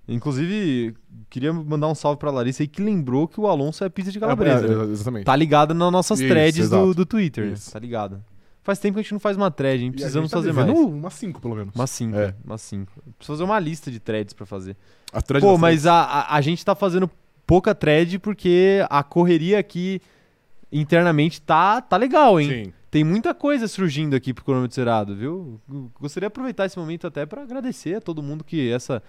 Inclusive, 0.08 0.96
queria 1.30 1.54
mandar 1.54 1.88
um 1.88 1.96
salve 1.96 2.20
pra 2.20 2.30
Larissa 2.30 2.64
aí 2.64 2.68
que 2.68 2.82
lembrou 2.82 3.28
que 3.28 3.40
o 3.40 3.48
Alonso 3.48 3.84
é 3.84 3.90
pizza 3.90 4.12
de 4.12 4.20
calabresa. 4.20 4.68
É, 4.68 4.72
é, 4.72 4.92
exatamente. 4.92 5.24
Tá 5.26 5.36
ligada 5.36 5.74
nas 5.74 5.92
nossas 5.92 6.20
Isso, 6.20 6.30
threads 6.30 6.70
do, 6.70 6.76
exato. 6.76 6.94
do 6.94 7.06
Twitter? 7.06 7.54
Isso. 7.54 7.72
Tá 7.72 7.80
ligada. 7.80 8.24
Faz 8.64 8.80
tempo 8.80 8.94
que 8.96 9.00
a 9.00 9.04
gente 9.04 9.12
não 9.14 9.20
faz 9.20 9.36
uma 9.36 9.50
thread, 9.52 9.84
hein? 9.84 9.88
E 9.88 9.90
a 9.90 9.94
Precisamos 9.94 10.30
gente 10.30 10.32
tá 10.32 10.38
fazer 10.38 10.54
devendo 10.54 10.74
mais. 10.76 10.94
Umas 10.94 11.14
5, 11.14 11.42
pelo 11.42 11.56
menos. 11.56 11.76
Umas 11.76 11.90
5, 11.90 12.18
É. 12.18 12.36
umas 12.46 12.62
5. 12.62 12.92
Preciso 13.18 13.34
fazer 13.34 13.44
uma 13.44 13.60
lista 13.60 13.92
de 13.92 14.00
threads 14.00 14.34
pra 14.34 14.46
fazer. 14.46 14.76
A 15.12 15.22
thread 15.22 15.46
Pô, 15.46 15.58
mas 15.58 15.86
a, 15.86 15.94
a, 16.02 16.36
a 16.36 16.42
gente 16.42 16.64
tá 16.64 16.74
fazendo 16.76 17.10
pouca 17.48 17.74
thread 17.76 18.20
porque 18.20 18.86
a 18.90 19.04
correria 19.04 19.60
aqui 19.60 20.02
internamente 20.72 21.42
tá, 21.42 21.82
tá 21.82 21.98
legal, 21.98 22.40
hein? 22.40 22.66
Sim. 22.66 22.74
Tem 22.90 23.04
muita 23.04 23.34
coisa 23.34 23.68
surgindo 23.68 24.16
aqui 24.16 24.34
pro 24.34 24.44
cronômetro 24.46 24.76
zerado, 24.76 25.16
viu? 25.16 25.60
Gostaria 26.00 26.28
de 26.28 26.32
aproveitar 26.32 26.66
esse 26.66 26.78
momento 26.78 27.08
até 27.08 27.26
pra 27.26 27.42
agradecer 27.42 27.96
a 27.96 28.02
todo 28.02 28.22
mundo 28.22 28.44
que 28.44 28.72
essa 28.72 29.02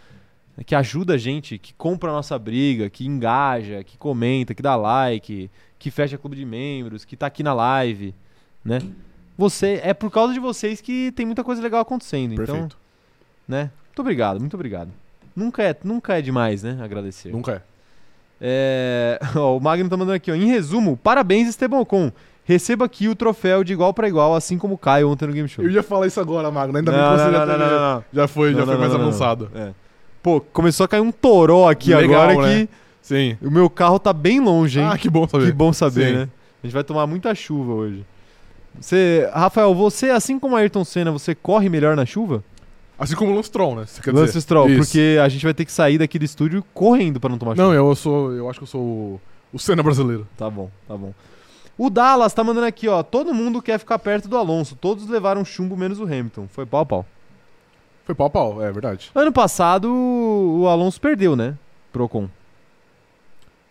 que 0.64 0.74
ajuda 0.74 1.14
a 1.14 1.18
gente, 1.18 1.58
que 1.58 1.74
compra 1.74 2.10
a 2.10 2.12
nossa 2.12 2.38
briga, 2.38 2.88
que 2.88 3.06
engaja, 3.06 3.82
que 3.82 3.96
comenta, 3.98 4.54
que 4.54 4.62
dá 4.62 4.76
like, 4.76 5.50
que 5.78 5.90
fecha 5.90 6.16
clube 6.18 6.36
de 6.36 6.44
membros, 6.44 7.04
que 7.04 7.16
tá 7.16 7.26
aqui 7.26 7.42
na 7.42 7.52
live, 7.54 8.14
né? 8.64 8.78
Você 9.36 9.80
é 9.82 9.92
por 9.92 10.10
causa 10.10 10.32
de 10.32 10.38
vocês 10.38 10.80
que 10.80 11.10
tem 11.12 11.26
muita 11.26 11.42
coisa 11.42 11.60
legal 11.60 11.80
acontecendo, 11.80 12.34
então, 12.34 12.44
Perfeito. 12.46 12.78
né? 13.48 13.70
Muito 13.88 14.00
obrigado, 14.00 14.38
muito 14.40 14.54
obrigado. 14.54 14.90
Nunca 15.34 15.62
é, 15.62 15.76
nunca 15.82 16.16
é 16.16 16.22
demais, 16.22 16.62
né? 16.62 16.78
Agradecer. 16.80 17.32
Nunca 17.32 17.52
é. 17.52 17.62
É, 18.40 19.18
ó, 19.36 19.56
o 19.56 19.60
Magno 19.60 19.88
tá 19.88 19.96
mandando 19.96 20.14
aqui, 20.16 20.30
ó. 20.30 20.34
Em 20.34 20.46
resumo, 20.46 20.96
parabéns, 20.96 21.48
Esteban 21.48 21.78
Ocon. 21.80 22.12
Receba 22.44 22.84
aqui 22.84 23.08
o 23.08 23.14
troféu 23.16 23.64
de 23.64 23.72
igual 23.72 23.94
pra 23.94 24.06
igual, 24.06 24.34
assim 24.34 24.58
como 24.58 24.74
o 24.74 24.78
Caio 24.78 25.08
ontem 25.08 25.26
no 25.26 25.32
Game 25.32 25.48
Show. 25.48 25.64
Eu 25.64 25.70
ia 25.70 25.82
falar 25.82 26.06
isso 26.06 26.20
agora, 26.20 26.50
Magno. 26.50 26.76
Ainda 26.76 26.92
bem 26.92 27.00
Não, 27.00 27.10
que 27.12 27.18
você 27.18 27.24
não, 27.24 27.32
já, 27.32 27.38
não, 27.38 27.46
teve- 27.46 27.58
não, 27.64 27.70
não, 27.70 27.94
não. 27.96 28.04
já 28.12 28.28
foi, 28.28 28.52
já 28.54 28.66
foi 28.66 28.76
mais 28.76 28.94
avançado. 28.94 29.50
É. 29.54 29.72
Pô, 30.24 30.40
começou 30.40 30.84
a 30.84 30.88
cair 30.88 31.02
um 31.02 31.12
toró 31.12 31.68
aqui 31.68 31.94
Legal, 31.94 32.22
agora 32.22 32.46
né? 32.48 32.66
que 32.66 32.68
Sim. 33.02 33.36
o 33.42 33.50
meu 33.50 33.68
carro 33.68 33.98
tá 33.98 34.10
bem 34.10 34.40
longe, 34.40 34.80
hein? 34.80 34.86
Ah, 34.90 34.96
que 34.96 35.10
bom 35.10 35.28
saber. 35.28 35.44
que 35.44 35.52
bom 35.52 35.70
saber, 35.70 36.06
Sim. 36.06 36.12
né? 36.14 36.28
A 36.62 36.66
gente 36.66 36.72
vai 36.72 36.82
tomar 36.82 37.06
muita 37.06 37.34
chuva 37.34 37.74
hoje. 37.74 38.06
Você, 38.80 39.28
Rafael, 39.34 39.74
você, 39.74 40.08
assim 40.08 40.38
como 40.38 40.56
Ayrton 40.56 40.82
Senna, 40.82 41.12
você 41.12 41.34
corre 41.34 41.68
melhor 41.68 41.94
na 41.94 42.06
chuva? 42.06 42.42
Assim 42.98 43.14
como 43.14 43.32
o 43.32 43.34
Lance 43.34 43.48
Stroll, 43.48 43.72
né? 43.74 43.84
Lance 44.06 44.26
dizer? 44.28 44.40
Stroll, 44.40 44.70
Isso. 44.70 44.78
porque 44.78 45.18
a 45.22 45.28
gente 45.28 45.44
vai 45.44 45.52
ter 45.52 45.66
que 45.66 45.72
sair 45.72 45.98
daqui 45.98 46.18
do 46.18 46.24
estúdio 46.24 46.64
correndo 46.72 47.20
pra 47.20 47.28
não 47.28 47.36
tomar 47.36 47.54
Não, 47.54 47.64
chuva. 47.66 47.76
eu 47.76 47.94
sou. 47.94 48.32
Eu 48.32 48.48
acho 48.48 48.60
que 48.60 48.62
eu 48.62 48.68
sou 48.68 48.80
o, 48.80 49.20
o 49.52 49.58
Senna 49.58 49.82
brasileiro. 49.82 50.26
Tá 50.38 50.48
bom, 50.48 50.70
tá 50.88 50.96
bom. 50.96 51.12
O 51.76 51.90
Dallas 51.90 52.32
tá 52.32 52.42
mandando 52.42 52.66
aqui, 52.66 52.88
ó. 52.88 53.02
Todo 53.02 53.34
mundo 53.34 53.60
quer 53.60 53.78
ficar 53.78 53.98
perto 53.98 54.26
do 54.26 54.38
Alonso. 54.38 54.74
Todos 54.74 55.06
levaram 55.06 55.44
chumbo 55.44 55.76
menos 55.76 56.00
o 56.00 56.04
Hamilton. 56.04 56.48
Foi 56.50 56.64
pau 56.64 56.86
pau. 56.86 57.04
Foi 58.04 58.14
pau 58.14 58.26
a 58.26 58.30
pau, 58.30 58.62
é 58.62 58.70
verdade. 58.70 59.10
Ano 59.14 59.32
passado, 59.32 59.90
o 59.90 60.66
Alonso 60.68 61.00
perdeu, 61.00 61.34
né? 61.34 61.54
Pro 61.92 62.04
Ocon. 62.04 62.28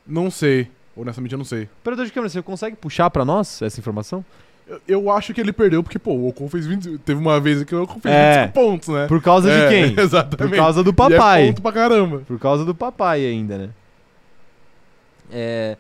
Não 0.06 0.32
sei. 0.32 0.70
Honestamente, 0.96 1.32
eu 1.32 1.38
não 1.38 1.46
sei. 1.46 1.70
Operador 1.82 2.06
de 2.06 2.12
câmera, 2.12 2.30
você 2.30 2.42
consegue 2.42 2.76
puxar 2.76 3.10
pra 3.10 3.24
nós 3.26 3.62
essa 3.62 3.80
informação? 3.80 4.24
Eu, 4.68 4.82
eu 4.88 5.12
acho 5.12 5.34
que 5.34 5.42
ele 5.42 5.52
perdeu 5.52 5.84
porque, 5.84 6.00
pô, 6.00 6.12
o 6.14 6.28
Ocon 6.30 6.48
fez 6.50 6.66
20. 6.66 6.98
Teve 7.00 7.20
uma 7.20 7.40
vez 7.40 7.64
que 7.64 7.76
o 7.76 7.84
Ocon 7.84 8.00
fez 8.00 8.14
É. 8.14 8.46
25 8.48 8.54
pontos, 8.54 8.88
né? 8.90 9.08
Por 9.08 9.22
causa 9.22 9.52
É, 9.52 9.68
de 9.68 9.70
quem? 9.94 9.98
Exatamente. 10.04 10.50
Por 10.50 10.56
causa 10.58 10.84
do 10.84 10.90
E 10.90 10.94
é 10.94 10.96
papai. 10.96 11.48
ponto 11.48 11.62
pra 11.62 11.72
caramba. 11.72 12.20
Por 12.28 12.40
causa 12.40 12.64
do 12.66 12.74
papai 12.74 13.26
ainda, 13.26 13.58
né? 13.58 13.70
É. 15.32 15.78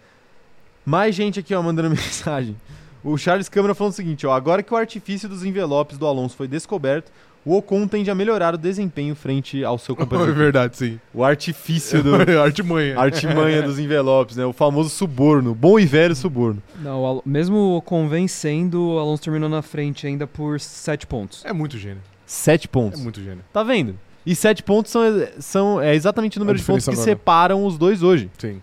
Mais 0.85 1.15
gente 1.15 1.39
aqui, 1.39 1.53
ó, 1.55 1.61
mandando 1.61 1.89
mensagem. 1.91 2.55
O 3.03 3.17
Charles 3.17 3.49
Câmara 3.49 3.73
falando 3.75 3.93
o 3.93 3.95
seguinte, 3.95 4.25
ó. 4.27 4.33
Agora 4.33 4.63
que 4.63 4.73
o 4.73 4.77
artifício 4.77 5.27
dos 5.29 5.43
envelopes 5.45 5.97
do 5.97 6.07
Alonso 6.07 6.35
foi 6.35 6.47
descoberto, 6.47 7.11
o 7.45 7.57
Ocon 7.57 7.87
tende 7.87 8.09
a 8.09 8.15
melhorar 8.15 8.53
o 8.53 8.57
desempenho 8.57 9.15
frente 9.15 9.63
ao 9.63 9.77
seu 9.77 9.93
É 9.95 9.97
companheiro. 9.97 10.33
verdade, 10.33 10.77
sim. 10.77 10.99
o 11.13 11.23
artifício 11.23 12.01
do. 12.03 12.15
Artimanha. 12.41 12.97
Artimanha 12.99 13.61
dos 13.61 13.79
envelopes, 13.79 14.35
né? 14.37 14.45
O 14.45 14.53
famoso 14.53 14.89
suborno. 14.89 15.53
Bom 15.53 15.79
e 15.79 15.85
velho 15.85 16.15
suborno. 16.15 16.61
Não, 16.79 17.01
o 17.01 17.05
Al- 17.05 17.23
mesmo 17.25 17.81
convencendo, 17.85 18.81
o 18.93 18.99
Alonso 18.99 19.23
terminou 19.23 19.49
na 19.49 19.61
frente 19.61 20.07
ainda 20.07 20.25
por 20.27 20.59
7 20.59 21.05
pontos. 21.07 21.43
É 21.45 21.51
muito 21.53 21.77
gênio. 21.77 22.01
Sete 22.25 22.65
É 22.67 22.69
pontos. 22.69 23.01
muito 23.01 23.21
gênio. 23.21 23.43
Tá 23.51 23.63
vendo? 23.63 23.95
E 24.25 24.33
sete 24.33 24.63
pontos 24.63 24.89
são, 24.89 25.01
são 25.39 25.81
é 25.81 25.93
exatamente 25.93 26.37
o 26.37 26.39
número 26.39 26.57
de 26.57 26.63
pontos 26.63 26.85
que 26.85 26.91
agora. 26.91 27.03
separam 27.03 27.65
os 27.65 27.77
dois 27.77 28.01
hoje. 28.01 28.31
Sim. 28.37 28.61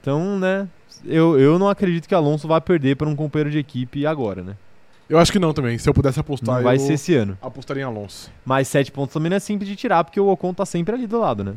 Então, 0.00 0.38
né? 0.38 0.68
Eu, 1.04 1.38
eu 1.38 1.58
não 1.58 1.68
acredito 1.68 2.08
que 2.08 2.14
Alonso 2.14 2.46
vá 2.48 2.60
perder 2.60 2.96
para 2.96 3.08
um 3.08 3.16
companheiro 3.16 3.50
de 3.50 3.58
equipe 3.58 4.06
agora, 4.06 4.42
né? 4.42 4.56
Eu 5.08 5.18
acho 5.18 5.30
que 5.30 5.38
não 5.38 5.52
também. 5.52 5.78
Se 5.78 5.88
eu 5.88 5.94
pudesse 5.94 6.18
apostar, 6.18 6.56
Não 6.56 6.62
vai 6.64 6.76
eu 6.76 6.80
ser 6.80 6.94
esse 6.94 7.14
ano. 7.14 7.38
apostaria 7.40 7.82
em 7.82 7.86
Alonso. 7.86 8.30
Mas 8.44 8.66
sete 8.68 8.90
pontos 8.90 9.12
também 9.14 9.30
não 9.30 9.36
é 9.36 9.40
simples 9.40 9.68
de 9.68 9.76
tirar, 9.76 10.02
porque 10.02 10.18
o 10.18 10.26
Ocon 10.28 10.52
tá 10.52 10.66
sempre 10.66 10.94
ali 10.94 11.06
do 11.06 11.20
lado, 11.20 11.44
né? 11.44 11.54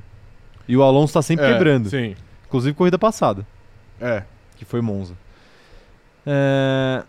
E 0.68 0.78
o 0.78 0.84
Alonso 0.84 1.14
tá 1.14 1.22
sempre 1.22 1.46
É, 1.46 1.54
quebrando. 1.54 1.90
Sim. 1.90 2.16
Inclusive 2.48 2.76
corrida 2.76 2.98
passada, 3.00 3.46
É. 4.00 4.24
que 4.56 4.66
foi 4.66 4.82
Monza. 4.82 5.14
É... 6.26 7.04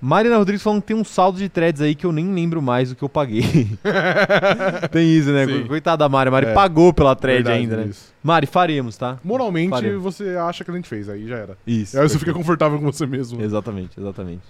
Marina 0.00 0.36
Rodrigues 0.36 0.62
falando 0.62 0.80
que 0.80 0.86
tem 0.86 0.96
um 0.96 1.02
saldo 1.04 1.38
de 1.38 1.48
threads 1.48 1.82
aí 1.82 1.92
que 1.94 2.06
eu 2.06 2.12
nem 2.12 2.32
lembro 2.32 2.62
mais 2.62 2.92
o 2.92 2.94
que 2.94 3.02
eu 3.02 3.08
paguei. 3.08 3.42
tem 4.92 5.06
isso, 5.12 5.30
né? 5.32 5.44
Sim. 5.44 5.66
Coitada 5.66 5.96
da 5.98 6.08
Mari. 6.08 6.28
A 6.28 6.30
Mari 6.30 6.46
É. 6.46 6.52
pagou 6.54 6.92
pela 6.94 7.16
thread 7.16 7.42
Verdade, 7.42 7.58
ainda, 7.58 7.76
né? 7.78 7.86
isso. 7.86 8.14
Mari, 8.22 8.46
faremos, 8.46 8.96
tá? 8.96 9.18
Moralmente, 9.24 9.70
Faremos. 9.70 10.02
você 10.02 10.36
acha 10.36 10.64
que 10.64 10.70
a 10.70 10.74
gente 10.74 10.88
fez, 10.88 11.08
aí 11.08 11.26
já 11.26 11.36
era. 11.36 11.58
Isso. 11.66 11.98
aí 11.98 12.08
você 12.08 12.18
fica 12.18 12.32
confortável 12.32 12.78
com 12.78 12.84
você 12.84 13.06
mesmo. 13.06 13.42
Exatamente, 13.42 13.98
exatamente. 13.98 14.42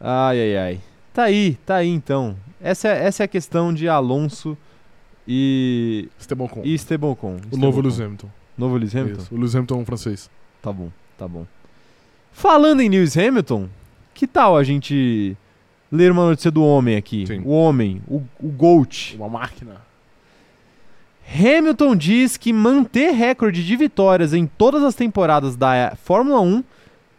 Ai, 0.00 0.40
ai, 0.40 0.56
ai. 0.56 0.80
Tá 1.12 1.24
aí, 1.24 1.56
tá 1.64 1.76
aí 1.76 1.88
então. 1.88 2.36
Essa 2.60 2.88
é, 2.88 3.04
essa 3.06 3.22
é 3.22 3.24
a 3.24 3.28
questão 3.28 3.72
de 3.72 3.88
Alonso 3.88 4.56
e, 5.26 6.08
Esteban 6.18 6.46
Con. 6.46 6.62
e 6.64 6.74
Esteban 6.74 7.08
Ocon. 7.08 7.32
O 7.32 7.36
Esteban 7.36 7.58
novo. 7.58 7.80
Lewis 7.80 8.00
Hamilton. 8.00 8.28
Novo 8.56 8.76
Lewis 8.76 8.94
Hamilton? 8.94 9.22
Isso. 9.22 9.34
O 9.34 9.38
Lewis 9.38 9.54
Hamilton 9.54 9.84
francês. 9.84 10.30
Tá 10.62 10.72
bom, 10.72 10.90
tá 11.18 11.26
bom. 11.26 11.46
Falando 12.32 12.80
em 12.80 12.88
Lewis 12.88 13.16
Hamilton, 13.16 13.68
que 14.14 14.26
tal 14.26 14.56
a 14.56 14.62
gente 14.62 15.36
ler 15.90 16.12
uma 16.12 16.26
notícia 16.26 16.50
do 16.50 16.62
homem 16.62 16.96
aqui? 16.96 17.26
Sim. 17.26 17.42
O 17.44 17.50
homem, 17.50 18.02
o, 18.08 18.22
o 18.40 18.48
GOAT. 18.48 19.16
Uma 19.16 19.28
máquina. 19.28 19.80
Hamilton 21.28 21.96
diz 21.96 22.36
que 22.36 22.52
manter 22.52 23.10
recorde 23.12 23.64
de 23.64 23.76
vitórias 23.76 24.32
em 24.32 24.46
todas 24.46 24.82
as 24.84 24.94
temporadas 24.94 25.56
da 25.56 25.96
Fórmula 25.96 26.40
1 26.40 26.62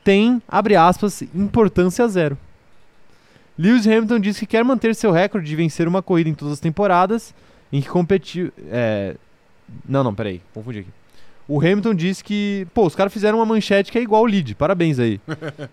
tem, 0.04 0.42
abre 0.48 0.76
aspas, 0.76 1.22
importância 1.36 2.08
zero. 2.08 2.38
Lewis 3.58 3.88
Hamilton 3.88 4.20
diz 4.20 4.38
que 4.38 4.46
quer 4.46 4.64
manter 4.64 4.94
seu 4.94 5.12
recorde 5.12 5.48
de 5.48 5.56
vencer 5.56 5.88
uma 5.88 6.02
corrida 6.02 6.30
em 6.30 6.34
todas 6.34 6.54
as 6.54 6.60
temporadas 6.60 7.34
em 7.72 7.82
que 7.82 7.90
competiu. 7.90 8.52
É... 8.70 9.16
Não, 9.88 10.04
não, 10.04 10.14
peraí, 10.14 10.42
confundi 10.54 10.80
aqui. 10.80 10.90
O 11.48 11.60
Hamilton 11.60 11.96
disse 11.96 12.24
que, 12.24 12.68
pô, 12.74 12.86
os 12.86 12.96
caras 12.96 13.12
fizeram 13.12 13.40
uma 13.40 13.46
manchete 13.46 13.92
que 13.92 13.98
é 13.98 14.02
igual 14.02 14.24
o 14.24 14.26
lead, 14.26 14.54
parabéns 14.56 15.00
aí. 15.00 15.20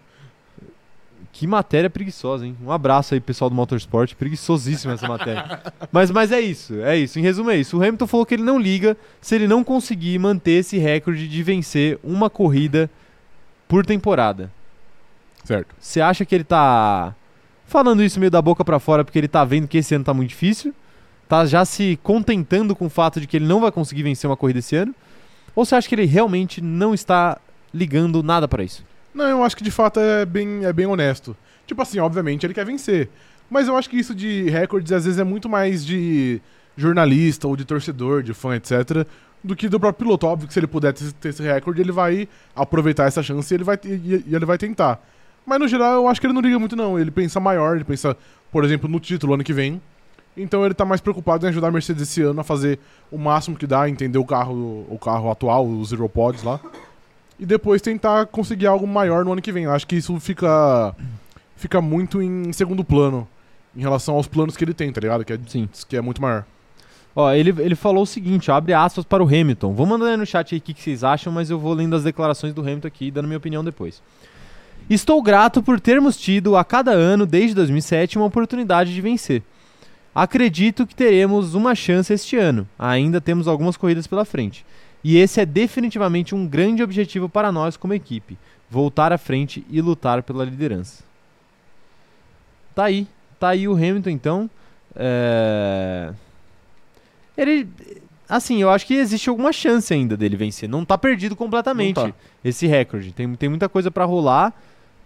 que 1.32 1.48
matéria 1.48 1.90
preguiçosa, 1.90 2.46
hein? 2.46 2.56
Um 2.62 2.70
abraço 2.70 3.12
aí, 3.12 3.20
pessoal 3.20 3.50
do 3.50 3.56
Motorsport, 3.56 4.14
preguiçosíssima 4.14 4.94
essa 4.94 5.08
matéria. 5.08 5.60
Mas, 5.90 6.12
mas 6.12 6.30
é 6.30 6.40
isso, 6.40 6.80
é 6.80 6.96
isso. 6.96 7.18
Em 7.18 7.22
resumo, 7.22 7.50
é 7.50 7.56
isso. 7.56 7.76
O 7.76 7.82
Hamilton 7.82 8.06
falou 8.06 8.24
que 8.24 8.34
ele 8.34 8.44
não 8.44 8.58
liga 8.58 8.96
se 9.20 9.34
ele 9.34 9.48
não 9.48 9.64
conseguir 9.64 10.16
manter 10.18 10.60
esse 10.60 10.78
recorde 10.78 11.26
de 11.26 11.42
vencer 11.42 11.98
uma 12.04 12.30
corrida 12.30 12.88
por 13.66 13.84
temporada. 13.84 14.50
Certo. 15.42 15.74
Você 15.78 16.00
acha 16.00 16.24
que 16.24 16.36
ele 16.36 16.44
tá 16.44 17.14
falando 17.66 18.02
isso 18.02 18.18
meio 18.20 18.30
da 18.30 18.42
boca 18.42 18.64
pra 18.64 18.78
fora 18.78 19.04
porque 19.04 19.18
ele 19.18 19.28
tá 19.28 19.44
vendo 19.44 19.68
que 19.68 19.78
esse 19.78 19.94
ano 19.94 20.04
tá 20.04 20.14
muito 20.14 20.30
difícil? 20.30 20.74
Tá 21.28 21.46
já 21.46 21.64
se 21.64 21.98
contentando 22.02 22.76
com 22.76 22.86
o 22.86 22.90
fato 22.90 23.20
de 23.20 23.26
que 23.26 23.36
ele 23.36 23.46
não 23.46 23.60
vai 23.60 23.72
conseguir 23.72 24.02
vencer 24.02 24.28
uma 24.28 24.36
corrida 24.36 24.58
esse 24.58 24.76
ano? 24.76 24.94
Ou 25.54 25.64
você 25.64 25.74
acha 25.74 25.88
que 25.88 25.94
ele 25.94 26.04
realmente 26.04 26.60
não 26.60 26.92
está 26.92 27.38
ligando 27.72 28.22
nada 28.22 28.46
pra 28.46 28.62
isso? 28.62 28.84
Não, 29.14 29.24
eu 29.26 29.44
acho 29.44 29.56
que 29.56 29.64
de 29.64 29.70
fato 29.70 30.00
é 30.00 30.26
bem, 30.26 30.64
é 30.64 30.72
bem 30.72 30.86
honesto. 30.86 31.36
Tipo 31.66 31.82
assim, 31.82 31.98
obviamente 31.98 32.44
ele 32.44 32.54
quer 32.54 32.66
vencer. 32.66 33.08
Mas 33.48 33.68
eu 33.68 33.76
acho 33.76 33.88
que 33.88 33.96
isso 33.96 34.14
de 34.14 34.50
recordes 34.50 34.92
às 34.92 35.04
vezes 35.04 35.20
é 35.20 35.24
muito 35.24 35.48
mais 35.48 35.84
de 35.84 36.40
jornalista 36.76 37.46
ou 37.46 37.56
de 37.56 37.64
torcedor, 37.64 38.22
de 38.22 38.34
fã, 38.34 38.56
etc. 38.56 39.06
Do 39.42 39.54
que 39.54 39.68
do 39.68 39.78
próprio 39.78 40.06
piloto. 40.06 40.26
Óbvio 40.26 40.48
que 40.48 40.54
se 40.54 40.60
ele 40.60 40.66
puder 40.66 40.92
ter, 40.92 41.12
ter 41.12 41.28
esse 41.28 41.42
recorde, 41.42 41.80
ele 41.80 41.92
vai 41.92 42.28
aproveitar 42.54 43.04
essa 43.04 43.22
chance 43.22 43.52
e 43.52 43.56
ele 43.56 43.64
vai, 43.64 43.78
e, 43.84 44.24
e 44.26 44.34
ele 44.34 44.44
vai 44.44 44.58
tentar. 44.58 45.00
Mas 45.46 45.58
no 45.58 45.68
geral 45.68 45.94
eu 45.94 46.08
acho 46.08 46.20
que 46.20 46.26
ele 46.26 46.34
não 46.34 46.40
liga 46.40 46.58
muito, 46.58 46.74
não. 46.76 46.98
Ele 46.98 47.10
pensa 47.10 47.38
maior, 47.38 47.76
ele 47.76 47.84
pensa, 47.84 48.16
por 48.50 48.64
exemplo, 48.64 48.88
no 48.88 48.98
título 48.98 49.34
ano 49.34 49.44
que 49.44 49.52
vem. 49.52 49.80
Então 50.36 50.64
ele 50.64 50.74
tá 50.74 50.84
mais 50.84 51.00
preocupado 51.00 51.46
em 51.46 51.48
ajudar 51.48 51.68
a 51.68 51.70
Mercedes 51.70 52.02
esse 52.02 52.22
ano 52.22 52.40
a 52.40 52.44
fazer 52.44 52.78
o 53.10 53.18
máximo 53.18 53.56
que 53.56 53.66
dá, 53.66 53.88
entender 53.88 54.18
o 54.18 54.24
carro, 54.24 54.84
o 54.88 54.98
carro 54.98 55.30
atual, 55.30 55.66
os 55.66 55.90
Zero 55.90 56.08
Pods 56.08 56.42
lá. 56.42 56.58
E 57.38 57.46
depois 57.46 57.82
tentar 57.82 58.26
conseguir 58.26 58.66
algo 58.66 58.86
maior 58.86 59.24
no 59.24 59.32
ano 59.32 59.42
que 59.42 59.52
vem. 59.52 59.64
Eu 59.64 59.72
acho 59.72 59.86
que 59.86 59.96
isso 59.96 60.18
fica 60.18 60.94
fica 61.56 61.80
muito 61.80 62.20
em 62.20 62.52
segundo 62.52 62.84
plano 62.84 63.28
em 63.76 63.80
relação 63.80 64.14
aos 64.14 64.26
planos 64.26 64.56
que 64.56 64.64
ele 64.64 64.74
tem, 64.74 64.92
tá 64.92 65.00
ligado? 65.00 65.24
Que 65.24 65.32
é, 65.32 65.38
Sim. 65.46 65.68
que 65.88 65.96
é 65.96 66.00
muito 66.00 66.20
maior. 66.20 66.44
Ó, 67.16 67.30
ele, 67.32 67.54
ele 67.58 67.76
falou 67.76 68.02
o 68.02 68.06
seguinte, 68.06 68.50
abre 68.50 68.72
aspas 68.72 69.04
para 69.04 69.22
o 69.22 69.26
Hamilton. 69.26 69.72
Vou 69.72 69.86
mandando 69.86 70.10
aí 70.10 70.16
no 70.16 70.26
chat 70.26 70.52
aí 70.54 70.58
o 70.58 70.62
que, 70.62 70.74
que 70.74 70.82
vocês 70.82 71.04
acham, 71.04 71.32
mas 71.32 71.48
eu 71.48 71.58
vou 71.58 71.72
lendo 71.72 71.94
as 71.94 72.02
declarações 72.02 72.52
do 72.52 72.60
Hamilton 72.60 72.88
aqui 72.88 73.06
e 73.06 73.10
dando 73.10 73.26
minha 73.26 73.38
opinião 73.38 73.64
depois. 73.64 74.02
Estou 74.88 75.22
grato 75.22 75.62
por 75.62 75.80
termos 75.80 76.16
tido 76.16 76.56
a 76.56 76.64
cada 76.64 76.92
ano, 76.92 77.24
desde 77.24 77.54
2007, 77.54 78.18
uma 78.18 78.26
oportunidade 78.26 78.92
de 78.92 79.00
vencer. 79.00 79.42
Acredito 80.14 80.86
que 80.86 80.94
teremos 80.94 81.54
uma 81.54 81.74
chance 81.74 82.12
este 82.12 82.36
ano. 82.36 82.68
Ainda 82.78 83.20
temos 83.20 83.48
algumas 83.48 83.76
corridas 83.76 84.06
pela 84.06 84.24
frente. 84.24 84.64
E 85.02 85.16
esse 85.16 85.40
é 85.40 85.46
definitivamente 85.46 86.34
um 86.34 86.46
grande 86.46 86.82
objetivo 86.82 87.28
para 87.28 87.50
nós 87.50 87.76
como 87.76 87.94
equipe: 87.94 88.38
voltar 88.70 89.12
à 89.12 89.18
frente 89.18 89.66
e 89.68 89.80
lutar 89.80 90.22
pela 90.22 90.44
liderança. 90.44 91.02
Tá 92.74 92.84
aí, 92.84 93.06
tá 93.38 93.48
aí 93.50 93.66
o 93.66 93.74
Hamilton 93.74 94.10
então. 94.10 94.50
É... 94.94 96.12
Ele, 97.36 97.68
assim, 98.28 98.62
eu 98.62 98.70
acho 98.70 98.86
que 98.86 98.94
existe 98.94 99.28
alguma 99.28 99.52
chance 99.52 99.92
ainda 99.92 100.16
dele 100.16 100.36
vencer. 100.36 100.68
Não 100.68 100.84
tá 100.84 100.96
perdido 100.96 101.34
completamente 101.34 101.96
tá. 101.96 102.12
esse 102.44 102.66
recorde. 102.66 103.12
Tem, 103.12 103.34
tem 103.34 103.48
muita 103.48 103.68
coisa 103.68 103.90
pra 103.90 104.04
rolar. 104.04 104.54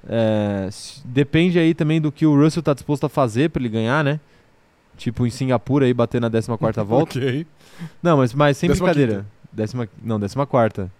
É, 0.08 0.68
depende 1.04 1.58
aí 1.58 1.74
também 1.74 2.00
do 2.00 2.10
que 2.10 2.24
o 2.24 2.34
Russell 2.34 2.62
tá 2.62 2.72
disposto 2.72 3.04
a 3.04 3.08
fazer 3.08 3.50
pra 3.50 3.60
ele 3.60 3.68
ganhar, 3.68 4.02
né? 4.02 4.18
Tipo 4.96 5.26
em 5.26 5.30
Singapura 5.30 5.84
aí 5.84 5.92
bater 5.92 6.20
na 6.20 6.30
14 6.30 6.48
volta. 6.88 7.18
Ok. 7.18 7.46
Não, 8.02 8.16
mas, 8.16 8.32
mas 8.32 8.56
sem 8.56 8.68
Décima 8.68 8.86
brincadeira. 8.86 9.26
Décima, 9.52 9.88
não, 10.02 10.18
14. 10.46 10.90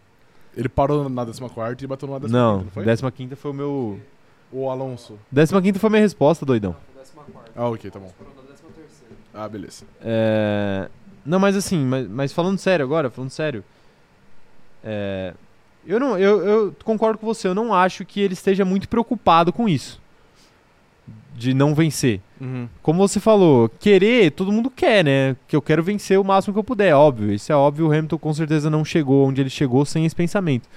Ele 0.57 0.69
parou 0.69 1.09
na 1.09 1.25
14 1.25 1.41
e 1.83 1.87
bateu 1.87 2.09
na 2.09 2.21
15, 2.21 2.33
Não, 2.33 2.63
não 2.63 2.71
foi? 2.71 2.85
15 2.85 3.37
foi 3.37 3.51
o 3.51 3.55
meu. 3.55 4.01
O 4.53 4.71
Alonso. 4.71 5.19
15 5.61 5.79
foi 5.79 5.89
a 5.89 5.91
minha 5.91 6.03
resposta, 6.03 6.45
doidão. 6.45 6.77
Ah, 7.57 7.69
ok, 7.69 7.91
tá 7.91 7.99
bom. 7.99 8.13
Ah, 9.35 9.49
beleza. 9.49 9.85
É, 10.01 10.89
Não, 11.25 11.39
mas 11.39 11.57
assim, 11.57 11.79
mas, 11.85 12.09
mas 12.09 12.33
falando 12.33 12.59
sério 12.59 12.85
agora, 12.85 13.11
falando 13.11 13.31
sério. 13.31 13.65
é, 14.83 15.35
Eu, 15.89 15.99
não, 15.99 16.19
eu, 16.19 16.47
eu 16.47 16.77
concordo 16.85 17.19
com 17.19 17.27
você, 17.27 17.49
eu 17.49 17.55
não 17.55 17.73
acho 17.73 18.05
que 18.05 18.21
ele 18.21 18.35
esteja 18.35 18.65
muito 18.65 18.89
preocupado 18.89 19.53
com 19.53 19.69
isso. 19.69 20.01
de 21.35 21.55
não 21.55 21.75
vencer. 21.75 22.21
Uhum. 22.41 22.69
Como 22.83 22.99
você 22.99 23.19
falou, 23.21 23.69
querer, 23.81 24.33
todo 24.33 24.53
mundo 24.53 24.69
quer, 24.71 25.05
né? 25.05 25.37
Que 25.47 25.55
eu 25.57 25.63
quero 25.63 25.83
vencer 25.83 26.19
o 26.19 26.25
máximo 26.25 26.53
que 26.53 26.59
eu 26.59 26.65
puder, 26.65 26.95
óbvio. 26.95 27.33
Isso 27.33 27.53
é 27.53 27.55
óbvio, 27.55 27.87
o 27.87 27.93
Hamilton 27.93 28.19
com 28.19 28.35
certeza 28.35 28.69
não 28.69 28.85
chegou 28.85 29.27
onde 29.27 29.41
ele 29.41 29.49
chegou 29.49 29.85
sem 29.85 30.05
esse 30.05 30.15
pensamento. 30.17 30.69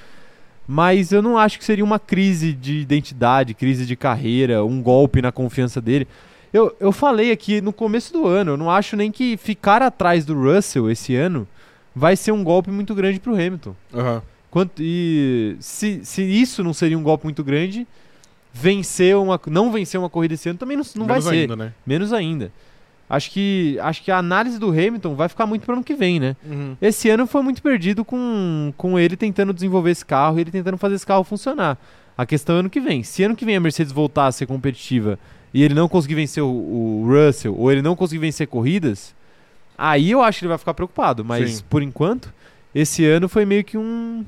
Mas 0.68 1.12
eu 1.12 1.22
não 1.22 1.38
acho 1.38 1.58
que 1.58 1.66
seria 1.66 1.84
uma 1.84 2.00
crise 2.00 2.54
de 2.54 2.78
identidade, 2.80 3.54
crise 3.54 3.86
de 3.86 3.96
carreira, 3.96 4.64
um 4.64 4.82
golpe 4.82 5.22
na 5.22 5.32
confiança 5.32 5.82
dele. 5.82 6.08
Eu, 6.54 6.76
eu 6.80 6.92
falei 6.92 7.32
aqui 7.32 7.60
no 7.60 7.74
começo 7.74 8.14
do 8.14 8.28
ano, 8.28 8.52
eu 8.52 8.58
não 8.58 8.70
acho 8.70 8.96
nem 8.96 9.12
que 9.12 9.36
ficar 9.38 9.82
atrás 9.82 10.24
do 10.26 10.40
Russell 10.40 10.90
esse 10.92 11.16
ano 11.16 11.48
vai 11.96 12.16
ser 12.16 12.32
um 12.32 12.44
golpe 12.44 12.70
muito 12.70 12.94
grande 12.94 13.20
pro 13.20 13.34
Hamilton. 13.34 13.76
Aham. 13.94 14.22
Quanto, 14.52 14.74
e 14.80 15.56
se, 15.60 16.02
se 16.04 16.22
isso 16.22 16.64
não 16.64 16.74
seria 16.74 16.98
um 16.98 17.02
golpe 17.02 17.24
muito 17.24 17.44
grande, 17.44 17.88
vencer 18.54 19.16
uma, 19.16 19.40
não 19.48 19.72
vencer 19.72 20.00
uma 20.00 20.10
corrida 20.10 20.34
esse 20.34 20.50
ano 20.50 20.60
também 20.60 20.76
não, 20.78 20.84
não 20.96 21.08
vai 21.08 21.16
Menos 21.18 21.30
ser. 21.30 21.36
ainda, 21.36 21.56
né? 21.56 21.74
Menos 21.86 22.14
ainda. 22.14 22.52
Acho 23.10 23.32
que, 23.32 23.78
acho 23.82 24.04
que 24.04 24.12
a 24.12 24.18
análise 24.18 24.60
do 24.60 24.70
Hamilton 24.70 25.16
vai 25.16 25.28
ficar 25.28 25.46
muito 25.46 25.64
pro 25.66 25.74
ano 25.74 25.84
que 25.84 25.96
vem, 25.96 26.20
né? 26.20 26.36
Uhum. 26.46 26.78
Esse 26.82 27.10
ano 27.10 27.26
foi 27.28 27.42
muito 27.42 27.62
perdido 27.62 28.06
com, 28.06 28.74
com 28.78 29.00
ele 29.00 29.18
tentando 29.18 29.54
desenvolver 29.54 29.92
esse 29.92 30.06
carro 30.06 30.38
e 30.38 30.42
ele 30.42 30.52
tentando 30.52 30.78
fazer 30.78 30.96
esse 30.96 31.06
carro 31.06 31.24
funcionar. 31.24 31.78
A 32.18 32.26
questão 32.26 32.56
é 32.58 32.60
ano 32.60 32.70
que 32.70 32.80
vem. 32.80 33.04
Se 33.04 33.24
ano 33.24 33.36
que 33.36 33.44
vem 33.46 33.56
a 33.56 33.60
Mercedes 33.60 33.92
voltar 33.92 34.28
a 34.28 34.32
ser 34.32 34.46
competitiva 34.46 35.18
e 35.54 35.64
ele 35.64 35.74
não 35.74 35.90
conseguir 35.90 36.16
vencer 36.16 36.44
o, 36.44 36.48
o 36.48 37.06
Russell 37.08 37.54
ou 37.58 37.72
ele 37.72 37.82
não 37.82 37.96
conseguir 37.96 38.20
vencer 38.20 38.48
corridas, 38.48 39.14
aí 39.78 40.12
eu 40.12 40.22
acho 40.22 40.40
que 40.40 40.46
ele 40.46 40.50
vai 40.50 40.58
ficar 40.58 40.74
preocupado. 40.74 41.26
Mas 41.26 41.56
Sim. 41.56 41.64
por 41.70 41.82
enquanto, 41.82 42.34
esse 42.74 43.06
ano 43.06 43.28
foi 43.28 43.46
meio 43.46 43.64
que 43.64 43.78
um. 43.78 44.26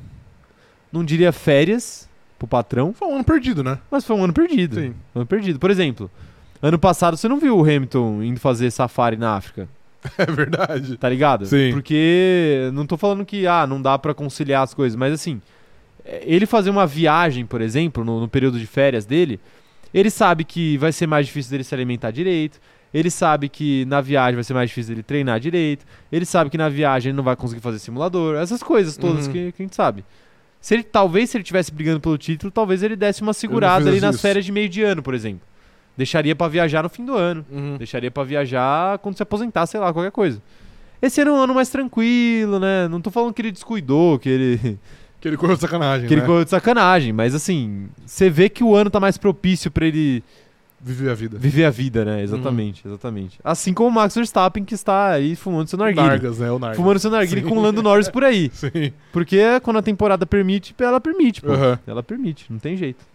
Não 0.94 1.03
diria 1.03 1.32
férias 1.32 2.07
pro 2.40 2.48
patrão, 2.48 2.94
Foi 2.94 3.07
um 3.07 3.15
ano 3.15 3.24
perdido, 3.24 3.64
né? 3.64 3.80
mas 3.90 4.06
foi 4.06 4.15
um 4.15 4.24
ano 4.24 4.32
perdido. 4.34 4.76
Sim. 4.76 4.94
Um 5.15 5.20
ano 5.22 5.26
perdido. 5.26 5.57
Por 5.60 5.72
exemplo, 5.72 6.10
ano 6.61 6.78
passado 6.78 7.18
você 7.18 7.28
não 7.28 7.40
viu 7.40 7.57
o 7.57 7.61
Hamilton 7.64 8.22
indo 8.24 8.40
fazer 8.40 8.70
safari 8.72 9.18
na 9.18 9.36
África. 9.36 9.68
É 10.18 10.26
verdade. 10.26 10.98
Tá 10.98 11.07
ligado? 11.10 11.45
Sim. 11.45 11.72
Porque 11.72 12.70
não 12.74 12.86
tô 12.86 12.98
falando 12.98 13.26
que 13.26 13.48
ah, 13.48 13.65
não 13.65 13.82
dá 13.82 13.98
pra 13.98 14.14
conciliar 14.14 14.61
as 14.64 14.74
coisas, 14.74 14.95
mas 14.98 15.14
assim, 15.14 15.41
é, 16.03 16.22
ele 16.26 16.45
fazer 16.45 16.70
uma 16.70 16.86
viagem, 16.86 17.45
por 17.45 17.61
exemplo, 17.61 18.03
no, 18.03 18.20
no 18.20 18.28
período 18.28 18.60
de 18.60 18.68
férias 18.68 19.06
dele, 19.06 19.40
ele 19.94 20.10
sabe 20.10 20.44
que 20.44 20.78
vai 20.78 20.91
ser 20.91 21.07
mais 21.07 21.26
difícil 21.28 21.52
dele 21.52 21.64
se 21.64 21.74
alimentar 21.74 22.11
direito, 22.11 22.60
ele 22.94 23.10
sabe 23.10 23.48
que 23.48 23.86
na 23.86 24.02
viagem 24.02 24.36
vai 24.36 24.44
ser 24.44 24.53
mais 24.53 24.70
difícil 24.70 24.90
dele 24.94 25.03
treinar 25.03 25.40
direito, 25.40 25.86
ele 26.11 26.26
sabe 26.26 26.49
que 26.49 26.57
na 26.57 26.68
viagem 26.68 27.10
ele 27.11 27.15
não 27.18 27.24
vai 27.24 27.38
conseguir 27.38 27.61
fazer 27.61 27.80
simulador, 27.80 28.36
essas 28.36 28.61
coisas 28.61 28.98
todas 28.98 29.28
Uhum. 29.28 29.32
que, 29.32 29.52
que 29.53 29.64
a 29.64 29.65
gente 29.65 29.76
sabe. 29.76 30.03
Se 30.64 30.76
ele, 30.76 30.84
talvez 30.84 31.30
se 31.30 31.35
ele 31.35 31.41
estivesse 31.41 31.73
brigando 31.73 31.99
pelo 31.99 32.18
título, 32.18 32.49
talvez 32.49 32.81
ele 32.81 32.95
desse 32.95 33.22
uma 33.22 33.34
segurada 33.34 33.90
ali 33.90 33.99
nas 33.99 34.15
isso. 34.15 34.22
férias 34.22 34.45
de 34.45 34.52
meio 34.53 34.69
de 34.69 34.81
ano, 34.81 35.03
por 35.03 35.14
exemplo. 35.14 35.41
Deixaria 35.98 36.34
pra 36.34 36.48
viajar 36.48 36.81
no 36.84 36.88
fim 36.88 37.03
do 37.03 37.14
ano. 37.18 37.45
Uhum. 37.52 37.76
Deixaria 37.76 38.10
pra 38.10 38.23
viajar 38.23 38.98
quando 38.99 39.18
se 39.18 39.22
aposentar, 39.22 39.65
sei 39.65 39.81
lá, 39.81 39.91
qualquer 39.91 40.14
coisa. 40.14 40.41
Esse 41.02 41.19
ano 41.19 41.31
é 41.31 41.34
um 41.34 41.38
ano 41.41 41.53
mais 41.53 41.68
tranquilo, 41.68 42.61
né? 42.61 42.88
Não 42.88 43.02
tô 43.02 43.11
falando 43.11 43.34
que 43.34 43.41
ele 43.41 43.52
descuidou, 43.52 44.18
que 44.18 44.30
ele, 44.30 44.80
Que 45.19 45.27
ele 45.27 45.35
correu 45.35 45.56
de 45.56 45.61
sacanagem, 45.61 46.07
que 46.07 46.14
ele 46.14 46.22
né? 46.22 46.27
correu 46.27 46.45
de 46.45 46.49
sacanagem, 46.49 47.11
mas 47.11 47.35
assim, 47.35 47.90
você 48.06 48.30
vê 48.30 48.48
que 48.48 48.64
o 48.64 48.73
ano 48.73 48.90
tá 48.90 49.02
mais 49.02 49.18
propício 49.18 49.69
pra 49.69 49.85
ele 49.85 50.23
Viver 50.86 51.10
a 51.10 51.14
vida. 51.14 51.38
viver 51.40 51.64
a 51.64 51.70
vida, 51.70 52.04
né? 52.04 52.22
Exatamente, 52.22 52.86
exatamente. 52.86 53.40
Assim 53.42 53.74
como 53.74 53.88
o 53.88 53.92
Max 53.92 54.14
Verstappen, 54.16 54.66
que 54.66 54.74
está 54.74 55.12
aí 55.12 55.34
fumando 55.34 55.70
seu 55.70 55.80
narguilé. 55.80 56.06
Nargas, 56.06 56.40
né? 56.40 56.52
O 56.52 56.60
Nargas. 56.60 56.78
Fumando 56.78 57.00
seu 57.00 57.10
narguilé 57.10 57.42
Sim. 57.42 57.48
com 57.48 57.58
o 57.58 57.62
Lando 57.62 57.82
Norris 57.82 58.10
por 58.10 58.24
aí. 58.24 58.52
Sim. 58.54 58.92
Porque 59.14 59.40
quando 59.62 59.78
a 59.78 59.82
temporada 59.82 60.26
permite, 60.26 60.76
ela 60.78 61.00
permite, 61.00 61.42
pô. 61.42 61.54
Aham. 61.54 61.80
Ela 61.88 62.04
permite, 62.04 62.46
não 62.50 62.60
tem 62.60 62.76
jeito. 62.76 63.06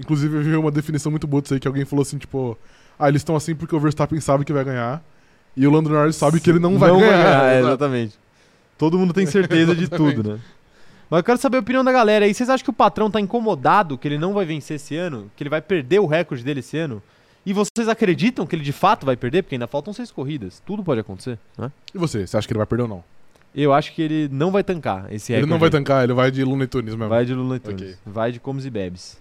Inclusive, 0.00 0.36
eu 0.36 0.42
vi 0.42 0.56
uma 0.56 0.70
definição 0.72 1.10
muito 1.12 1.26
boa 1.28 1.40
disso 1.40 1.54
aí, 1.54 1.60
que 1.60 1.68
alguém 1.68 1.84
falou 1.84 2.02
assim, 2.02 2.18
tipo... 2.18 2.58
Ah, 2.98 3.08
eles 3.08 3.20
estão 3.20 3.36
assim 3.36 3.54
porque 3.54 3.74
o 3.74 3.80
Verstappen 3.80 4.18
sabe 4.20 4.44
que 4.44 4.52
vai 4.52 4.64
ganhar. 4.64 5.02
E 5.56 5.66
o 5.66 5.70
Lando 5.70 5.90
Norris 5.90 6.16
sabe 6.16 6.40
que 6.40 6.50
ele 6.50 6.58
não 6.58 6.78
vai 6.78 6.90
ganhar. 6.90 7.52
é, 7.52 7.58
Exato. 7.60 7.68
exatamente. 7.68 8.18
Todo 8.76 8.98
mundo 8.98 9.12
tem 9.12 9.26
certeza 9.26 9.74
de 9.74 9.88
tudo, 9.88 10.22
né? 10.32 10.38
Mas 11.10 11.18
eu 11.18 11.24
quero 11.24 11.38
saber 11.38 11.56
a 11.56 11.60
opinião 11.60 11.82
da 11.82 11.90
galera 11.90 12.24
aí. 12.24 12.32
Vocês 12.32 12.48
acham 12.48 12.62
que 12.62 12.70
o 12.70 12.72
patrão 12.72 13.10
tá 13.10 13.20
incomodado 13.20 13.98
que 13.98 14.06
ele 14.06 14.16
não 14.16 14.32
vai 14.32 14.46
vencer 14.46 14.76
esse 14.76 14.96
ano? 14.96 15.30
Que 15.36 15.42
ele 15.42 15.50
vai 15.50 15.60
perder 15.60 15.98
o 15.98 16.06
recorde 16.06 16.44
dele 16.44 16.60
esse 16.60 16.78
ano? 16.78 17.02
E 17.44 17.52
vocês 17.52 17.88
acreditam 17.88 18.46
que 18.46 18.54
ele 18.54 18.62
de 18.62 18.72
fato 18.72 19.04
vai 19.04 19.16
perder? 19.16 19.42
Porque 19.42 19.56
ainda 19.56 19.66
faltam 19.66 19.92
seis 19.92 20.12
corridas. 20.12 20.62
Tudo 20.64 20.84
pode 20.84 21.00
acontecer, 21.00 21.38
né? 21.58 21.72
E 21.92 21.98
você? 21.98 22.26
Você 22.26 22.36
acha 22.36 22.46
que 22.46 22.52
ele 22.52 22.58
vai 22.58 22.66
perder 22.66 22.82
ou 22.84 22.88
não? 22.88 23.04
Eu 23.52 23.72
acho 23.72 23.92
que 23.92 24.00
ele 24.02 24.28
não 24.30 24.52
vai 24.52 24.62
tancar 24.62 25.12
esse 25.12 25.32
ele 25.32 25.38
recorde. 25.40 25.50
não 25.50 25.58
vai 25.58 25.70
tancar, 25.70 26.04
ele 26.04 26.12
vai 26.12 26.30
de 26.30 26.44
Looney 26.44 26.68
Tunes 26.68 26.94
mesmo. 26.94 27.08
Vai 27.08 27.24
de 27.24 27.32
e 27.32 27.36
Tunes. 27.36 27.82
Ok. 27.82 27.96
Vai 28.06 28.30
de 28.30 28.38
comes 28.38 28.64
e 28.64 28.70
bebes. 28.70 29.18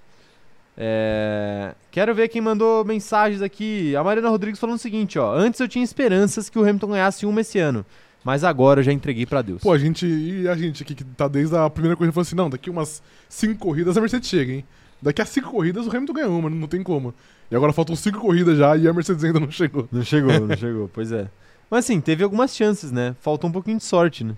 É, 0.78 1.74
Quero 1.91 2.14
ver 2.14 2.28
quem 2.28 2.41
mandou 2.41 2.86
mensagens 2.86 3.41
aqui. 3.41 3.95
A 3.95 4.03
Mariana 4.03 4.30
Rodrigues 4.30 4.60
falando 4.60 4.76
o 4.76 4.80
seguinte, 4.80 5.18
ó. 5.18 5.34
Antes 5.34 5.60
eu 5.60 5.68
tinha 5.68 5.84
esperanças 5.84 6.49
que 6.49 6.60
o 6.60 6.61
Hamilton 6.61 6.90
ganhasse 6.90 7.26
uma 7.26 7.41
esse 7.41 7.57
ano. 7.57 7.84
Mas 8.24 8.44
agora 8.44 8.80
eu 8.80 8.84
já 8.84 8.91
entreguei 8.91 9.26
pra 9.26 9.41
Deus. 9.41 9.62
Pô, 9.62 9.72
a 9.72 9.78
gente... 9.78 10.06
E 10.06 10.48
a 10.48 10.56
gente 10.56 10.84
aqui 10.84 10.94
que 10.94 11.04
tá 11.04 11.28
desde 11.28 11.56
a 11.56 11.70
primeira 11.70 11.96
corrida 11.96 12.12
falou 12.12 12.24
assim, 12.24 12.36
não, 12.36 12.50
daqui 12.50 12.70
umas 12.70 13.02
cinco 13.28 13.60
corridas 13.60 13.98
a 13.98 14.02
Mercedes 14.02 14.30
chega, 14.30 14.52
hein? 14.52 14.66
Daqui 15.02 15.22
a 15.22 15.26
cinco 15.26 15.52
corridas 15.52 15.88
o 15.88 15.90
Hamilton 15.90 16.14
ganha 16.14 16.30
uma, 16.30 16.50
não 16.50 16.68
tem 16.68 16.84
como. 16.84 17.14
E 17.50 17.56
agora 17.56 17.72
faltam 17.72 17.96
cinco 17.96 18.20
corridas 18.20 18.58
já 18.58 18.76
e 18.76 18.88
a 18.88 18.94
Mercedes 18.94 19.24
ainda 19.24 19.40
não 19.40 19.50
chegou. 19.50 19.88
Não 19.91 20.04
chegou, 20.04 20.40
não 20.40 20.56
chegou, 20.58 20.90
pois 20.94 21.12
é. 21.12 21.30
Mas 21.70 21.86
assim, 21.86 22.02
teve 22.02 22.24
algumas 22.24 22.56
chances, 22.56 22.91
né? 22.91 23.16
Faltou 23.22 23.50
um 23.50 23.54
pouquinho 23.54 23.78
de 23.78 23.84
sorte, 23.84 24.24
né? 24.24 24.34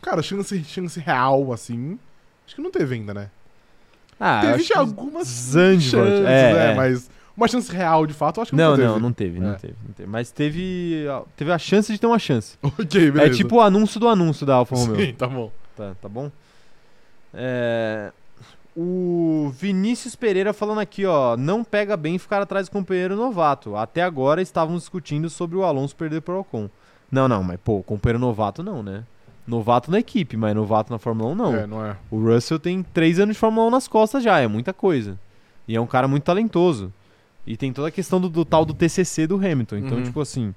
Cara, 0.00 0.22
chance, 0.22 0.64
chance 0.64 0.98
real, 0.98 1.52
assim... 1.52 1.98
Acho 2.44 2.56
que 2.56 2.62
não 2.62 2.70
teve 2.72 2.96
ainda, 2.96 3.14
né? 3.14 3.30
Ah, 4.18 4.40
teve 4.56 4.74
algumas 4.74 5.26
Zandvoort, 5.26 5.82
chances, 5.82 6.26
é, 6.26 6.72
é. 6.72 6.74
mas 6.74 7.10
uma 7.36 7.48
chance 7.48 7.70
real, 7.74 8.06
de 8.06 8.12
fato, 8.14 8.38
eu 8.38 8.42
acho 8.42 8.50
que 8.50 8.56
Não, 8.56 8.70
não 8.70 8.76
teve. 8.76 8.88
não, 8.88 8.98
não 9.00 9.12
teve, 9.12 9.40
não 9.40 9.50
É. 9.52 9.54
teve, 9.54 9.74
não 9.86 9.92
teve. 9.94 10.08
Mas 10.08 10.30
teve, 10.30 11.04
teve 11.36 11.52
a 11.52 11.58
chance 11.58 11.92
de 11.92 11.98
ter 11.98 12.06
uma 12.06 12.18
chance. 12.18 12.56
ok, 12.62 13.10
beleza. 13.10 13.22
É 13.22 13.30
tipo 13.36 13.56
o 13.56 13.60
anúncio 13.60 13.98
do 13.98 14.08
anúncio 14.08 14.44
da 14.46 14.54
Alfa 14.56 14.74
Romeo. 14.76 14.96
Sim, 15.06 15.12
tá 15.14 15.26
bom. 15.26 15.50
Tá, 15.76 15.92
tá 16.00 16.08
bom? 16.08 16.30
É, 17.34 18.12
O 18.76 19.50
Vinícius 19.58 20.14
Pereira 20.16 20.52
falando 20.52 20.80
aqui, 20.80 21.04
ó. 21.04 21.36
Não 21.36 21.62
pega 21.62 21.96
bem 21.96 22.18
ficar 22.18 22.40
atrás 22.42 22.68
do 22.68 22.72
companheiro 22.72 23.16
novato. 23.16 23.76
Até 23.76 24.02
agora 24.02 24.40
estávamos 24.40 24.82
discutindo 24.82 25.28
sobre 25.28 25.56
o 25.56 25.62
Alonso 25.64 25.94
perder 25.96 26.22
pro 26.22 26.40
Ocon. 26.40 26.68
Não, 27.10 27.28
não, 27.28 27.42
mas 27.42 27.58
pô, 27.62 27.82
companheiro 27.82 28.18
novato 28.18 28.62
não, 28.62 28.82
né? 28.82 29.04
Novato 29.46 29.90
na 29.90 29.98
equipe, 29.98 30.36
mas 30.36 30.54
novato 30.54 30.90
na 30.92 30.98
Fórmula 30.98 31.30
1 31.32 31.34
não. 31.34 31.54
É, 31.54 31.66
não 31.66 31.84
é. 31.84 31.96
O 32.10 32.18
Russell 32.18 32.58
tem 32.58 32.82
três 32.82 33.18
anos 33.18 33.34
de 33.34 33.40
Fórmula 33.40 33.66
1 33.66 33.70
nas 33.70 33.88
costas 33.88 34.22
já, 34.22 34.38
é 34.38 34.46
muita 34.46 34.72
coisa. 34.72 35.18
E 35.68 35.76
é 35.76 35.80
um 35.80 35.86
cara 35.86 36.06
muito 36.08 36.22
talentoso. 36.22 36.92
E 37.46 37.56
tem 37.56 37.72
toda 37.72 37.88
a 37.88 37.90
questão 37.90 38.20
do, 38.20 38.28
do 38.28 38.44
tal 38.44 38.64
do 38.64 38.72
TCC 38.74 39.26
do 39.26 39.36
Hamilton. 39.36 39.76
Então, 39.78 39.98
Uhum. 39.98 40.04
tipo 40.04 40.20
assim, 40.20 40.54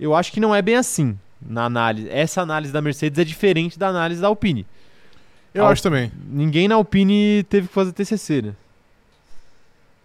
eu 0.00 0.14
acho 0.14 0.32
que 0.32 0.40
não 0.40 0.54
é 0.54 0.60
bem 0.60 0.74
assim 0.76 1.16
na 1.40 1.64
análise. 1.64 2.08
Essa 2.10 2.42
análise 2.42 2.72
da 2.72 2.80
Mercedes 2.82 3.18
é 3.18 3.24
diferente 3.24 3.78
da 3.78 3.88
análise 3.88 4.20
da 4.20 4.26
Alpine. 4.28 4.66
Eu 5.54 5.64
Al- 5.64 5.70
acho 5.72 5.82
também. 5.82 6.10
Ninguém 6.28 6.66
na 6.66 6.74
Alpine 6.76 7.44
teve 7.48 7.68
que 7.68 7.74
fazer 7.74 7.92
TCC, 7.92 8.42
né? 8.42 8.54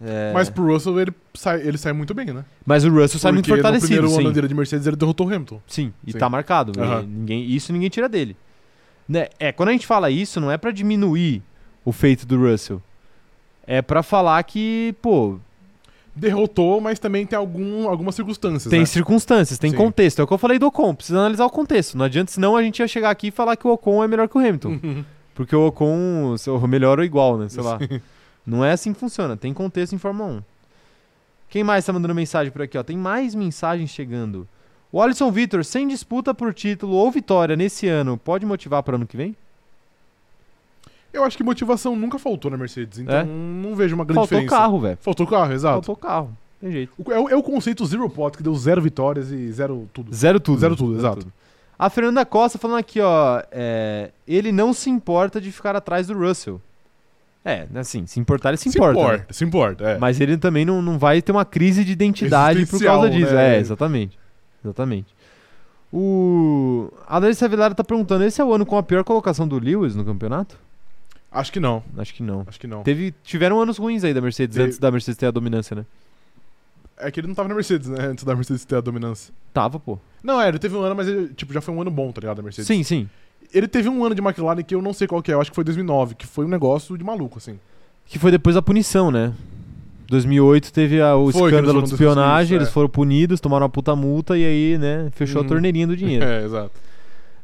É, 0.00 0.30
Mas 0.32 0.48
pro 0.48 0.64
Russell, 0.64 1.00
ele 1.00 1.12
sai, 1.34 1.60
ele 1.66 1.76
sai 1.76 1.92
muito 1.92 2.14
bem, 2.14 2.26
né? 2.26 2.44
mas 2.64 2.84
o 2.84 2.88
Russell 2.88 3.18
sai 3.18 3.32
muito 3.32 3.46
Porque 3.46 3.60
fortalecido, 3.60 3.86
no 3.94 3.96
primeiro 4.02 4.08
sim. 4.22 4.26
ano 4.26 4.32
dele 4.32 4.46
de 4.46 4.54
Mercedes, 4.54 4.86
ele 4.86 4.94
derrotou 4.94 5.26
o 5.26 5.28
Hamilton. 5.34 5.60
Sim, 5.66 5.92
e 6.06 6.12
Sim. 6.12 6.18
tá 6.18 6.28
marcado. 6.28 6.72
E 6.76 7.04
Ninguém, 7.06 7.44
isso 7.50 7.72
ninguém 7.72 7.88
tira 7.88 8.08
dele. 8.08 8.36
Né, 9.08 9.26
É, 9.40 9.50
quando 9.50 9.70
a 9.70 9.72
gente 9.72 9.86
fala 9.88 10.08
isso, 10.08 10.40
não 10.40 10.52
é 10.52 10.56
pra 10.56 10.70
diminuir 10.70 11.42
o 11.84 11.90
feito 11.90 12.24
do 12.26 12.38
Russell. 12.38 12.80
É 13.66 13.82
pra 13.82 14.02
falar 14.04 14.40
que, 14.44 14.94
pô, 15.02 15.40
Derrotou, 16.18 16.80
mas 16.80 16.98
também 16.98 17.24
tem 17.24 17.38
algum, 17.38 17.88
algumas 17.88 18.14
circunstâncias, 18.14 18.70
tem 18.70 18.80
né? 18.80 18.86
circunstâncias, 18.86 19.58
tem 19.58 19.70
Sim. 19.70 19.76
contexto. 19.76 20.20
É 20.20 20.24
o 20.24 20.26
que 20.26 20.32
eu 20.32 20.38
falei 20.38 20.58
do 20.58 20.66
Ocon, 20.66 20.94
precisa 20.94 21.18
analisar 21.18 21.46
o 21.46 21.50
contexto. 21.50 21.96
Não 21.96 22.04
adianta, 22.04 22.32
senão 22.32 22.56
a 22.56 22.62
gente 22.62 22.80
ia 22.80 22.88
chegar 22.88 23.10
aqui 23.10 23.28
e 23.28 23.30
falar 23.30 23.56
que 23.56 23.66
o 23.66 23.70
Ocon 23.70 24.02
é 24.02 24.08
melhor 24.08 24.28
que 24.28 24.36
o 24.36 24.40
Hamilton. 24.40 24.80
Uhum. 24.82 25.04
Porque 25.34 25.54
o 25.54 25.68
Ocon, 25.68 26.34
o 26.34 26.66
melhor 26.66 26.98
ou 26.98 27.04
igual, 27.04 27.38
né? 27.38 27.48
Sei 27.48 27.62
lá. 27.62 27.78
Sim. 27.78 28.00
Não 28.44 28.64
é 28.64 28.72
assim 28.72 28.92
que 28.92 28.98
funciona, 28.98 29.36
tem 29.36 29.52
contexto 29.54 29.94
em 29.94 29.98
Fórmula 29.98 30.30
1. 30.30 30.42
Quem 31.50 31.62
mais 31.62 31.84
tá 31.84 31.92
mandando 31.92 32.14
mensagem 32.14 32.50
por 32.52 32.62
aqui, 32.62 32.76
ó? 32.76 32.82
Tem 32.82 32.96
mais 32.96 33.34
mensagens 33.34 33.90
chegando. 33.90 34.48
O 34.90 35.00
Alisson 35.02 35.30
Vitor, 35.30 35.64
sem 35.64 35.86
disputa 35.86 36.34
por 36.34 36.52
título 36.52 36.94
ou 36.94 37.10
vitória 37.10 37.54
nesse 37.56 37.86
ano, 37.86 38.16
pode 38.16 38.44
motivar 38.46 38.82
para 38.82 38.96
ano 38.96 39.06
que 39.06 39.16
vem? 39.16 39.36
Eu 41.18 41.24
acho 41.24 41.36
que 41.36 41.42
motivação 41.44 41.94
nunca 41.96 42.18
faltou 42.18 42.50
na 42.50 42.56
Mercedes, 42.56 42.98
então 43.00 43.14
É? 43.16 43.24
não 43.24 43.74
vejo 43.74 43.94
uma 43.94 44.04
grande 44.04 44.20
Faltou 44.20 44.38
diferença. 44.38 44.56
carro, 44.56 44.80
velho. 44.80 44.98
Faltou 45.00 45.26
carro, 45.26 45.52
exato. 45.52 45.74
Faltou 45.74 45.96
carro. 45.96 46.36
Tem 46.60 46.72
jeito. 46.72 46.92
O- 46.98 47.12
É, 47.12 47.18
o- 47.20 47.28
é 47.28 47.36
o 47.36 47.42
conceito 47.42 47.84
zero 47.86 48.08
pot, 48.10 48.36
que 48.36 48.42
deu 48.42 48.54
zero 48.54 48.80
vitórias 48.82 49.30
e 49.30 49.50
zero 49.52 49.88
tudo. 49.92 50.14
Zero 50.14 50.40
tudo. 50.40 50.58
Zero 50.60 50.74
tudo, 50.76 50.96
exato. 50.98 51.26
A 51.78 51.88
Fernanda 51.90 52.24
Costa 52.26 52.58
falando 52.58 52.78
aqui, 52.78 53.00
ó. 53.00 53.40
é, 53.52 54.10
ele 54.26 54.50
não 54.50 54.72
se 54.72 54.90
importa 54.90 55.40
de 55.40 55.52
ficar 55.52 55.76
atrás 55.76 56.08
do 56.08 56.18
Russell. 56.18 56.60
É, 57.44 57.66
assim, 57.76 58.04
se 58.06 58.18
importar, 58.18 58.48
ele 58.50 58.56
se, 58.58 58.68
importa. 58.68 58.94
né? 58.94 59.00
importa, 59.00 59.32
se 59.32 59.44
importa, 59.44 59.84
é. 59.90 59.98
Mas 59.98 60.20
ele 60.20 60.36
também 60.36 60.64
não, 60.64 60.82
não 60.82 60.98
vai 60.98 61.22
ter 61.22 61.30
uma 61.32 61.44
crise 61.44 61.84
de 61.84 61.92
identidade 61.92 62.66
por 62.66 62.80
causa 62.82 63.08
disso. 63.08 63.32
né? 63.32 63.56
É, 63.56 63.60
exatamente. 63.60 64.18
Exatamente. 64.64 65.14
O. 65.92 66.92
A 67.06 67.18
Larissa 67.18 67.48
Velara 67.48 67.74
tá 67.74 67.82
perguntando: 67.84 68.24
esse 68.24 68.40
é 68.40 68.44
o 68.44 68.52
ano 68.52 68.66
com 68.66 68.76
a 68.76 68.82
pior 68.82 69.04
colocação 69.04 69.46
do 69.48 69.58
Lewis 69.58 69.94
no 69.94 70.04
campeonato? 70.04 70.58
Acho 71.30 71.52
que 71.52 71.60
não, 71.60 71.82
Acho 71.98 72.14
que 72.14 72.22
não. 72.22 72.44
acho 72.46 72.58
que 72.58 72.66
não. 72.66 72.82
Teve, 72.82 73.14
tiveram 73.22 73.60
anos 73.60 73.76
ruins 73.76 74.02
aí 74.04 74.14
da 74.14 74.20
Mercedes 74.20 74.56
Teve- 74.56 74.66
antes 74.68 74.78
da 74.78 74.90
Mercedes 74.90 75.18
ter 75.18 75.26
a 75.26 75.30
dominância, 75.30 75.74
né? 75.76 75.84
É 76.96 77.10
que 77.10 77.20
ele 77.20 77.28
não 77.28 77.34
tava 77.34 77.48
na 77.48 77.54
Mercedes, 77.54 77.86
né? 77.88 78.06
Antes 78.06 78.24
da 78.24 78.34
Mercedes 78.34 78.64
ter 78.64 78.76
a 78.76 78.80
dominância. 78.80 79.32
Tava, 79.52 79.78
pô. 79.78 79.98
Não, 80.22 80.40
é, 80.40 80.48
ele 80.48 80.58
teve 80.58 80.74
um 80.74 80.80
ano, 80.80 80.96
mas 80.96 81.06
ele, 81.06 81.28
tipo, 81.34 81.52
já 81.52 81.60
foi 81.60 81.72
um 81.72 81.80
ano 81.80 81.90
bom, 81.90 82.10
tá 82.10 82.20
ligado? 82.20 82.38
Da 82.38 82.42
Mercedes. 82.42 82.66
Sim, 82.66 82.82
sim. 82.82 83.08
Ele 83.54 83.68
teve 83.68 83.88
um 83.88 84.04
ano 84.04 84.14
de 84.14 84.20
McLaren 84.20 84.62
que 84.62 84.74
eu 84.74 84.82
não 84.82 84.92
sei 84.92 85.06
qual 85.06 85.22
que 85.22 85.30
é, 85.30 85.34
eu 85.34 85.40
acho 85.40 85.50
que 85.50 85.54
foi 85.54 85.64
2009, 85.64 86.14
que 86.16 86.26
foi 86.26 86.44
um 86.44 86.48
negócio 86.48 86.96
de 86.98 87.04
maluco, 87.04 87.38
assim. 87.38 87.58
Que 88.06 88.18
foi 88.18 88.30
depois 88.30 88.54
da 88.56 88.62
punição, 88.62 89.10
né? 89.10 89.32
2008 90.08 90.72
teve 90.72 91.00
a- 91.00 91.14
o 91.14 91.30
Foi, 91.30 91.50
escândalo 91.50 91.82
de 91.82 91.90
espionagem, 91.90 92.56
eles 92.56 92.68
é. 92.68 92.70
foram 92.70 92.88
punidos, 92.88 93.40
tomaram 93.40 93.64
uma 93.64 93.70
puta 93.70 93.94
multa 93.94 94.36
e 94.38 94.44
aí, 94.44 94.78
né, 94.78 95.10
fechou 95.14 95.40
Uhum. 95.42 95.46
a 95.46 95.48
torneirinha 95.48 95.86
do 95.86 95.94
dinheiro. 95.96 96.24
É, 96.24 96.44
exato. 96.44 96.70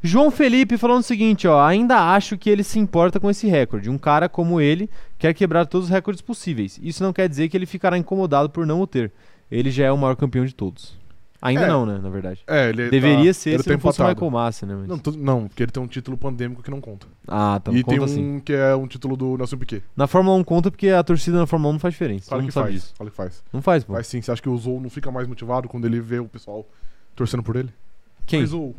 João 0.07 0.31
Felipe 0.31 0.77
falando 0.77 1.01
o 1.01 1.03
seguinte, 1.03 1.49
ó, 1.49 1.65
ainda 1.65 2.13
acho 2.15 2.37
que 2.37 2.51
ele 2.51 2.63
se 2.63 2.79
importa 2.79 3.19
com 3.19 3.31
esse 3.31 3.47
recorde. 3.49 3.89
Um 3.89 3.97
cara 3.97 4.29
como 4.29 4.61
ele 4.61 4.91
quer 5.19 5.33
quebrar 5.33 5.65
todos 5.65 5.87
os 5.87 5.91
recordes 5.91 6.21
possíveis. 6.21 6.79
Isso 6.83 7.03
não 7.03 7.11
quer 7.13 7.27
dizer 7.29 7.49
que 7.49 7.57
ele 7.57 7.65
ficará 7.65 7.97
incomodado 7.97 8.51
por 8.51 8.67
não 8.67 8.81
o 8.83 8.87
ter. 8.87 9.11
Ele 9.51 9.71
já 9.71 9.87
é 9.87 9.91
o 9.93 9.97
maior 9.97 10.15
campeão 10.15 10.45
de 10.45 10.55
todos. 10.55 11.03
Ainda 11.41 11.63
É. 11.65 11.69
não, 11.69 11.85
né, 11.87 11.99
na 12.03 12.09
verdade. 12.11 12.41
É, 12.47 12.69
ele 12.71 12.89
Deveria 12.91 13.33
tá, 13.33 13.39
ser 13.39 13.51
ele 13.51 13.59
se 13.63 13.65
tá 13.69 13.73
não 13.75 13.81
fosse. 13.81 14.03
Michael 14.03 14.31
Massa, 14.31 14.67
né? 14.67 14.75
mas- 14.77 14.89
Não, 14.89 15.13
não, 15.19 15.49
porque 15.49 15.63
ele 15.63 15.73
tem 15.73 15.83
um 15.83 15.87
título 15.87 16.17
pandêmico 16.17 16.63
que 16.63 16.71
não 16.71 16.81
conta. 16.81 17.07
Ah, 17.29 17.61
tá. 17.63 17.71
e 17.73 17.83
tem 17.85 17.99
um 18.01 18.41
que 18.41 18.53
é 18.53 18.75
um 18.75 18.87
título 18.87 19.17
do 19.17 19.37
Nelson 19.39 19.57
Piquet. 19.59 19.83
Na 19.97 20.07
Fórmula 20.07 20.37
1 20.39 20.45
conta 20.45 20.71
porque 20.71 20.89
a 20.89 21.03
torcida 21.03 21.39
na 21.39 21.47
Fórmula 21.47 21.71
1 21.71 21.73
não 21.75 21.81
faz 21.81 21.93
diferença. 21.95 22.29
Claro 22.29 22.43
Todo 22.43 22.49
que 22.49 22.55
sabe 22.55 22.67
faz. 22.69 22.75
disso. 22.81 22.95
Claro 22.97 23.11
que 23.11 23.17
faz. 23.17 23.43
Não 23.53 23.61
faz, 23.63 23.85
pô. 23.85 23.93
Mas 23.95 24.07
sim, 24.07 24.21
você 24.23 24.33
acha 24.33 24.41
que 24.43 24.49
o 24.49 24.57
Zou 24.57 24.81
não 24.81 24.89
fica 24.91 25.11
mais 25.11 25.27
motivado 25.29 25.69
quando 25.69 25.87
ele 25.87 26.01
vê 26.01 26.19
o 26.19 26.27
pessoal 26.27 26.67
torcendo 27.15 27.43
por 27.43 27.57
ele? 27.57 27.69
Quem? 28.27 28.41
Mas 28.41 28.53
o- 28.55 28.75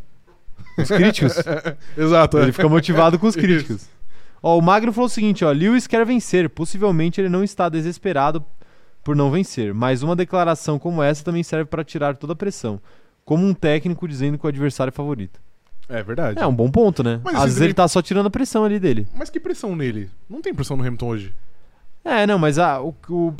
Os 0.78 0.90
críticos? 0.90 1.34
Exato, 1.98 2.38
é. 2.38 2.44
Ele 2.44 2.52
fica 2.52 2.68
motivado 2.70 3.18
com 3.20 3.28
os 3.28 3.36
críticos. 3.38 3.88
Ó, 4.44 4.58
o 4.58 4.62
Magno 4.62 4.92
falou 4.94 5.08
o 5.08 5.10
seguinte, 5.10 5.44
ó, 5.46 5.52
Lewis 5.52 5.88
quer 5.88 6.06
vencer, 6.06 6.50
possivelmente 6.50 7.20
ele 7.20 7.30
não 7.30 7.44
está 7.44 7.68
desesperado 7.70 8.44
por 9.04 9.16
não 9.16 9.32
vencer, 9.32 9.74
mas 9.74 10.04
uma 10.04 10.16
declaração 10.16 10.78
como 10.78 11.02
essa 11.02 11.24
também 11.24 11.44
serve 11.44 11.66
para 11.66 11.84
tirar 11.84 12.16
toda 12.18 12.34
a 12.34 12.36
pressão, 12.36 12.80
como 13.24 13.46
um 13.46 13.54
técnico 13.54 14.08
dizendo 14.08 14.38
que 14.38 14.46
o 14.46 14.50
adversário 14.50 14.90
é 14.90 14.92
favorito. 14.92 15.40
É 15.88 16.02
verdade. 16.04 16.40
É 16.40 16.46
um 16.48 16.54
bom 16.56 16.70
ponto, 16.70 17.04
né? 17.04 17.22
Mas 17.24 17.36
Às 17.36 17.42
vezes 17.44 17.56
também- 17.56 17.68
ele 17.68 17.74
tá 17.76 17.88
só 17.88 18.02
tirando 18.02 18.26
a 18.26 18.32
pressão 18.32 18.64
ali 18.66 18.80
dele. 18.80 19.08
Mas 19.16 19.30
que 19.30 19.40
pressão 19.40 19.76
nele? 19.76 20.10
Não 20.30 20.42
tem 20.42 20.54
pressão 20.54 20.76
no 20.76 20.84
Hamilton 20.84 21.08
hoje. 21.08 21.34
É, 22.04 22.26
não, 22.28 22.38
mas 22.40 22.58
a- 22.60 22.82
o, 22.82 22.94
o, 23.10 23.34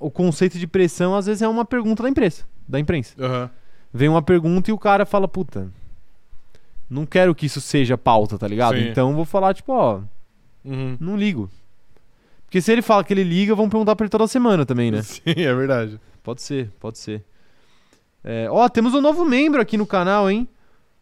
o 0.00 0.10
conceito 0.10 0.58
de 0.58 0.66
pressão 0.66 1.14
às 1.16 1.26
vezes 1.26 1.42
é 1.42 1.48
uma 1.48 1.64
pergunta 1.64 2.02
da 2.02 2.08
imprensa, 2.08 2.44
da 2.68 2.78
imprensa. 2.80 3.14
Aham. 3.20 3.50
Vem 3.92 4.08
uma 4.08 4.22
pergunta 4.22 4.70
e 4.70 4.72
o 4.72 4.78
cara 4.78 5.04
fala, 5.04 5.26
puta, 5.26 5.68
não 6.90 7.06
quero 7.06 7.34
que 7.34 7.46
isso 7.46 7.60
seja 7.60 7.96
pauta, 7.96 8.36
tá 8.36 8.48
ligado? 8.48 8.76
Sim. 8.76 8.88
Então 8.88 9.14
vou 9.14 9.24
falar, 9.24 9.54
tipo, 9.54 9.72
ó, 9.72 10.00
Uhum. 10.64 10.96
Não 11.00 11.16
ligo. 11.16 11.50
Porque 12.44 12.60
se 12.60 12.72
ele 12.72 12.82
fala 12.82 13.04
que 13.04 13.12
ele 13.12 13.22
liga, 13.22 13.54
vão 13.54 13.68
perguntar 13.68 13.94
pra 13.96 14.04
ele 14.04 14.10
toda 14.10 14.26
semana 14.26 14.66
também, 14.66 14.90
né? 14.90 15.02
Sim, 15.02 15.22
é 15.26 15.54
verdade. 15.54 16.00
Pode 16.22 16.42
ser, 16.42 16.70
pode 16.80 16.98
ser. 16.98 17.24
É, 18.22 18.48
ó, 18.50 18.68
temos 18.68 18.92
um 18.92 19.00
novo 19.00 19.24
membro 19.24 19.60
aqui 19.60 19.76
no 19.76 19.86
canal, 19.86 20.30
hein? 20.30 20.48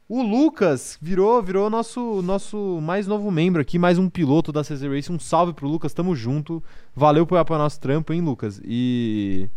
O 0.08 0.22
Lucas 0.22 0.98
virou, 1.02 1.42
virou 1.42 1.68
nosso, 1.68 2.22
nosso 2.22 2.80
mais 2.80 3.06
novo 3.06 3.30
membro 3.30 3.60
aqui, 3.60 3.78
mais 3.78 3.98
um 3.98 4.08
piloto 4.08 4.50
da 4.52 4.62
CZ 4.62 4.82
Race. 4.82 5.12
Um 5.12 5.18
salve 5.18 5.52
pro 5.52 5.68
Lucas, 5.68 5.92
tamo 5.92 6.14
junto. 6.14 6.62
Valeu 6.94 7.26
por 7.26 7.36
apoiar 7.36 7.58
nosso 7.58 7.80
trampo, 7.80 8.12
hein, 8.12 8.22
Lucas? 8.22 8.60
E 8.64 9.50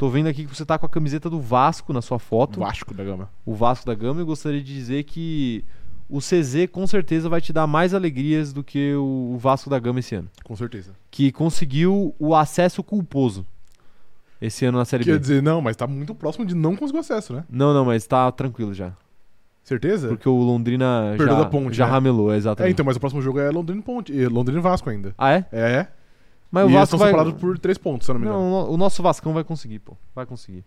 tô 0.00 0.08
vendo 0.08 0.28
aqui 0.28 0.46
que 0.46 0.56
você 0.56 0.64
tá 0.64 0.78
com 0.78 0.86
a 0.86 0.88
camiseta 0.88 1.28
do 1.28 1.38
Vasco 1.38 1.92
na 1.92 2.00
sua 2.00 2.18
foto. 2.18 2.58
Vasco 2.58 2.94
da 2.94 3.04
Gama. 3.04 3.28
o 3.44 3.54
Vasco 3.54 3.84
da 3.84 3.94
Gama. 3.94 4.22
Eu 4.22 4.24
gostaria 4.26 4.62
de 4.62 4.72
dizer 4.74 5.02
que 5.04 5.62
o 6.08 6.20
CZ 6.20 6.66
com 6.72 6.86
certeza 6.86 7.28
vai 7.28 7.38
te 7.38 7.52
dar 7.52 7.66
mais 7.66 7.92
alegrias 7.92 8.50
do 8.50 8.64
que 8.64 8.94
o 8.94 9.32
o 9.34 9.38
Vasco 9.38 9.68
da 9.68 9.78
Gama 9.78 10.00
esse 10.00 10.14
ano. 10.14 10.28
Com 10.42 10.56
certeza. 10.56 10.92
Que 11.10 11.30
conseguiu 11.30 12.14
o 12.18 12.34
acesso 12.34 12.82
culposo 12.82 13.46
esse 14.40 14.64
ano 14.64 14.78
na 14.78 14.86
Série 14.86 15.04
Quer 15.04 15.12
B. 15.12 15.18
dizer, 15.18 15.42
não, 15.42 15.60
mas 15.60 15.76
tá 15.76 15.86
muito 15.86 16.14
próximo 16.14 16.46
de 16.46 16.54
não 16.54 16.74
conseguir 16.74 17.00
acesso, 17.00 17.34
né? 17.34 17.44
Não, 17.50 17.74
não, 17.74 17.84
mas 17.84 18.06
tá 18.06 18.32
tranquilo 18.32 18.72
já. 18.72 18.92
Certeza? 19.62 20.08
Porque 20.08 20.26
o 20.26 20.38
Londrina 20.38 21.14
Perdeu 21.18 21.36
já, 21.36 21.44
ponte, 21.44 21.76
já 21.76 21.84
né? 21.84 21.92
ramelou, 21.92 22.32
É, 22.32 22.38
exatamente. 22.38 22.72
então, 22.72 22.86
mas 22.86 22.96
o 22.96 23.00
próximo 23.00 23.20
jogo 23.20 23.38
é 23.38 23.50
Londrina 23.50 23.80
e 23.80 23.84
Ponte. 23.84 24.10
e 24.12 24.26
Londrina 24.26 24.58
e 24.60 24.62
Vasco 24.62 24.88
ainda. 24.88 25.14
Ah, 25.18 25.32
é? 25.32 25.44
É, 25.52 25.60
é. 25.72 25.88
Mas 26.50 26.62
e 26.62 26.64
o 26.64 26.68
eles 26.68 26.74
Vasco 26.74 26.96
estão 26.96 26.98
vai... 26.98 27.08
separados 27.08 27.40
por 27.40 27.58
três 27.58 27.78
pontos, 27.78 28.04
se 28.04 28.10
eu 28.10 28.14
não 28.14 28.20
me 28.20 28.26
engano. 28.26 28.42
Não, 28.42 28.70
o 28.70 28.76
nosso 28.76 29.02
Vascão 29.02 29.32
vai 29.32 29.44
conseguir, 29.44 29.78
pô. 29.78 29.96
Vai 30.14 30.26
conseguir. 30.26 30.64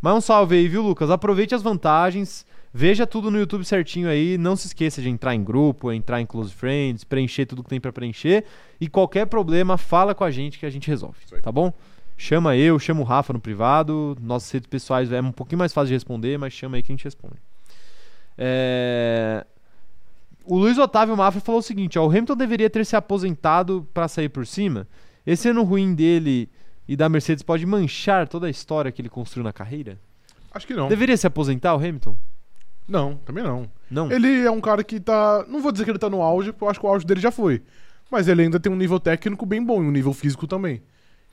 Mas 0.00 0.14
um 0.14 0.20
salve 0.20 0.56
aí, 0.56 0.68
viu, 0.68 0.82
Lucas? 0.82 1.10
Aproveite 1.10 1.54
as 1.54 1.62
vantagens. 1.62 2.46
Veja 2.72 3.06
tudo 3.06 3.30
no 3.30 3.38
YouTube 3.38 3.64
certinho 3.64 4.08
aí. 4.08 4.38
Não 4.38 4.54
se 4.54 4.66
esqueça 4.66 5.02
de 5.02 5.08
entrar 5.08 5.34
em 5.34 5.42
grupo, 5.42 5.90
entrar 5.92 6.20
em 6.20 6.26
Close 6.26 6.52
Friends, 6.52 7.04
preencher 7.04 7.46
tudo 7.46 7.62
que 7.62 7.68
tem 7.68 7.80
pra 7.80 7.92
preencher. 7.92 8.44
E 8.80 8.88
qualquer 8.88 9.26
problema, 9.26 9.76
fala 9.76 10.14
com 10.14 10.24
a 10.24 10.30
gente 10.30 10.58
que 10.58 10.66
a 10.66 10.70
gente 10.70 10.88
resolve. 10.88 11.18
Tá 11.42 11.50
bom? 11.50 11.72
Chama 12.16 12.56
eu, 12.56 12.78
chama 12.78 13.00
o 13.00 13.04
Rafa 13.04 13.32
no 13.32 13.40
privado. 13.40 14.16
Nossas 14.20 14.50
redes 14.50 14.68
pessoais 14.68 15.10
é 15.10 15.20
um 15.20 15.32
pouquinho 15.32 15.58
mais 15.58 15.72
fácil 15.72 15.88
de 15.88 15.94
responder, 15.94 16.38
mas 16.38 16.52
chama 16.52 16.76
aí 16.76 16.82
que 16.82 16.92
a 16.92 16.94
gente 16.94 17.04
responde. 17.04 17.36
É... 18.38 19.44
O 20.44 20.58
Luiz 20.58 20.76
Otávio 20.76 21.16
Mafra 21.16 21.40
falou 21.40 21.60
o 21.60 21.62
seguinte: 21.62 21.98
ó, 21.98 22.06
o 22.06 22.10
Hamilton 22.10 22.36
deveria 22.36 22.68
ter 22.68 22.84
se 22.84 22.94
aposentado 22.94 23.88
pra 23.94 24.06
sair 24.06 24.28
por 24.28 24.46
cima. 24.46 24.86
Esse 25.26 25.48
ano 25.48 25.62
ruim 25.62 25.94
dele 25.94 26.48
e 26.86 26.96
da 26.96 27.08
Mercedes 27.08 27.42
pode 27.42 27.64
manchar 27.66 28.28
toda 28.28 28.46
a 28.46 28.50
história 28.50 28.92
que 28.92 29.00
ele 29.00 29.08
construiu 29.08 29.44
na 29.44 29.52
carreira? 29.52 29.98
Acho 30.52 30.66
que 30.66 30.74
não. 30.74 30.88
Deveria 30.88 31.16
se 31.16 31.26
aposentar 31.26 31.74
o 31.74 31.78
Hamilton? 31.78 32.16
Não, 32.86 33.16
também 33.16 33.42
não. 33.42 33.68
Não. 33.90 34.12
Ele 34.12 34.42
é 34.44 34.50
um 34.50 34.60
cara 34.60 34.84
que 34.84 35.00
tá. 35.00 35.44
Não 35.48 35.60
vou 35.60 35.72
dizer 35.72 35.84
que 35.84 35.90
ele 35.90 35.98
tá 35.98 36.10
no 36.10 36.20
auge, 36.20 36.52
porque 36.52 36.64
eu 36.64 36.68
acho 36.68 36.78
que 36.78 36.86
o 36.86 36.88
auge 36.88 37.06
dele 37.06 37.20
já 37.20 37.30
foi. 37.30 37.62
Mas 38.10 38.28
ele 38.28 38.42
ainda 38.42 38.60
tem 38.60 38.70
um 38.70 38.76
nível 38.76 39.00
técnico 39.00 39.46
bem 39.46 39.64
bom 39.64 39.82
e 39.82 39.86
um 39.86 39.90
nível 39.90 40.12
físico 40.12 40.46
também. 40.46 40.82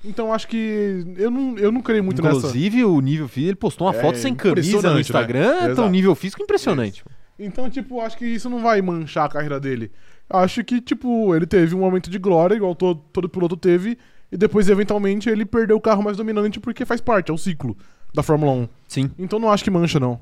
Então 0.04 0.34
acho 0.34 0.48
que. 0.48 1.06
Eu 1.18 1.30
não, 1.30 1.58
eu 1.58 1.72
não 1.72 1.82
creio 1.82 2.04
muito 2.04 2.22
nessa. 2.22 2.38
Inclusive, 2.38 2.86
o 2.86 3.00
nível 3.02 3.28
físico, 3.28 3.50
ele 3.50 3.56
postou 3.58 3.88
uma 3.88 3.94
É, 3.96 4.02
foto 4.02 4.18
sem 4.18 4.34
camisa 4.34 4.90
no 4.90 4.96
né? 4.96 5.02
Instagram, 5.02 5.56
então 5.58 5.72
Exato. 5.72 5.90
nível 5.90 6.16
físico 6.16 6.42
impressionante. 6.42 7.04
Então, 7.38 7.70
tipo, 7.70 8.00
acho 8.00 8.18
que 8.18 8.26
isso 8.26 8.50
não 8.50 8.62
vai 8.62 8.82
manchar 8.82 9.26
a 9.26 9.30
carreira 9.30 9.60
dele. 9.60 9.92
Acho 10.34 10.64
que, 10.64 10.80
tipo, 10.80 11.36
ele 11.36 11.46
teve 11.46 11.76
um 11.76 11.80
momento 11.80 12.10
de 12.10 12.18
glória, 12.18 12.56
igual 12.56 12.74
todo, 12.74 13.02
todo 13.12 13.30
piloto 13.30 13.58
teve, 13.58 13.98
e 14.32 14.38
depois, 14.38 14.70
eventualmente, 14.70 15.30
ele 15.30 15.46
perdeu 15.46 15.76
o 15.76 15.82
carro 15.82 16.02
mais 16.02 16.16
dominante 16.16 16.60
porque 16.60 16.86
faz 16.86 17.02
parte, 17.02 17.32
é 17.32 17.34
o 17.34 17.38
ciclo 17.38 17.76
da 18.14 18.24
Fórmula 18.24 18.52
1. 18.52 18.70
Sim. 18.88 19.12
Então 19.18 19.40
não 19.40 19.52
acho 19.52 19.64
que 19.64 19.72
mancha, 19.72 20.00
não. 20.00 20.20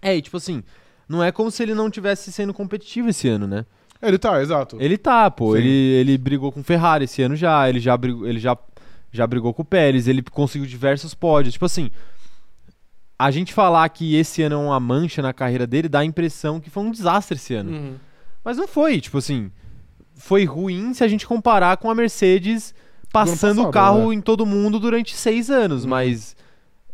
É, 0.00 0.16
e 0.16 0.22
tipo 0.22 0.36
assim, 0.36 0.62
não 1.08 1.22
é 1.22 1.32
como 1.32 1.50
se 1.50 1.62
ele 1.62 1.74
não 1.74 1.90
tivesse 1.90 2.30
sendo 2.32 2.54
competitivo 2.54 3.08
esse 3.08 3.28
ano, 3.28 3.46
né? 3.46 3.64
Ele 4.00 4.18
tá, 4.18 4.40
exato. 4.40 4.76
Ele 4.80 4.96
tá, 4.96 5.30
pô. 5.30 5.52
Sim. 5.52 5.58
Ele, 5.58 5.68
ele 5.70 6.18
brigou 6.18 6.52
com 6.52 6.60
o 6.60 6.64
Ferrari 6.64 7.04
esse 7.04 7.20
ano 7.22 7.34
já, 7.34 7.68
ele 7.68 7.80
já 7.80 7.96
brigou, 7.96 8.26
ele 8.26 8.38
já, 8.38 8.56
já 9.10 9.26
brigou 9.26 9.52
com 9.52 9.62
o 9.62 9.64
Pérez, 9.64 10.06
ele 10.06 10.22
conseguiu 10.22 10.68
diversos 10.68 11.14
pódios. 11.14 11.54
Tipo 11.54 11.64
assim, 11.64 11.90
a 13.18 13.30
gente 13.30 13.52
falar 13.52 13.88
que 13.88 14.14
esse 14.14 14.42
ano 14.42 14.54
é 14.54 14.58
uma 14.58 14.78
mancha 14.78 15.20
na 15.20 15.32
carreira 15.32 15.66
dele 15.66 15.88
dá 15.88 16.00
a 16.00 16.04
impressão 16.04 16.60
que 16.60 16.70
foi 16.70 16.84
um 16.84 16.92
desastre 16.92 17.36
esse 17.36 17.54
ano. 17.54 17.72
Uhum. 17.72 17.94
Mas 18.44 18.56
não 18.56 18.66
foi, 18.68 19.00
tipo 19.00 19.18
assim, 19.18 19.50
foi 20.14 20.44
ruim 20.44 20.94
se 20.94 21.04
a 21.04 21.08
gente 21.08 21.26
comparar 21.26 21.76
com 21.76 21.90
a 21.90 21.94
Mercedes 21.94 22.74
passando 23.12 23.62
o 23.62 23.70
carro 23.70 24.08
né? 24.10 24.16
em 24.16 24.20
todo 24.20 24.44
mundo 24.46 24.78
durante 24.78 25.16
seis 25.16 25.50
anos, 25.50 25.84
Uhum. 25.84 25.90
mas 25.90 26.36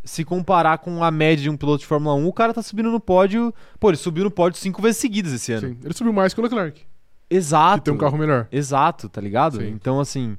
se 0.05 0.25
comparar 0.25 0.79
com 0.79 1.03
a 1.03 1.11
média 1.11 1.43
de 1.43 1.51
um 1.51 1.57
piloto 1.57 1.81
de 1.81 1.87
Fórmula 1.87 2.15
1, 2.15 2.27
o 2.27 2.33
cara 2.33 2.53
tá 2.53 2.61
subindo 2.63 2.91
no 2.91 3.01
pódio. 3.01 3.55
Pô, 3.81 3.89
ele 3.89 3.97
subiu 3.97 4.25
no 4.25 4.31
pódio 4.31 4.59
cinco 4.61 4.83
vezes 4.83 4.99
seguidas 5.01 5.33
esse 5.33 5.53
ano. 5.53 5.69
Sim. 5.69 5.79
Ele 5.83 5.95
subiu 5.95 6.13
mais 6.13 6.35
que 6.35 6.41
o 6.41 6.43
Leclerc, 6.43 6.83
Exato. 7.31 7.79
que 7.79 7.85
tem 7.87 7.95
um 7.95 7.99
carro 7.99 8.19
melhor. 8.19 8.47
Exato, 8.53 9.09
tá 9.09 9.21
ligado? 9.21 9.59
Sim. 9.59 9.69
Então, 9.69 9.99
assim, 9.99 10.37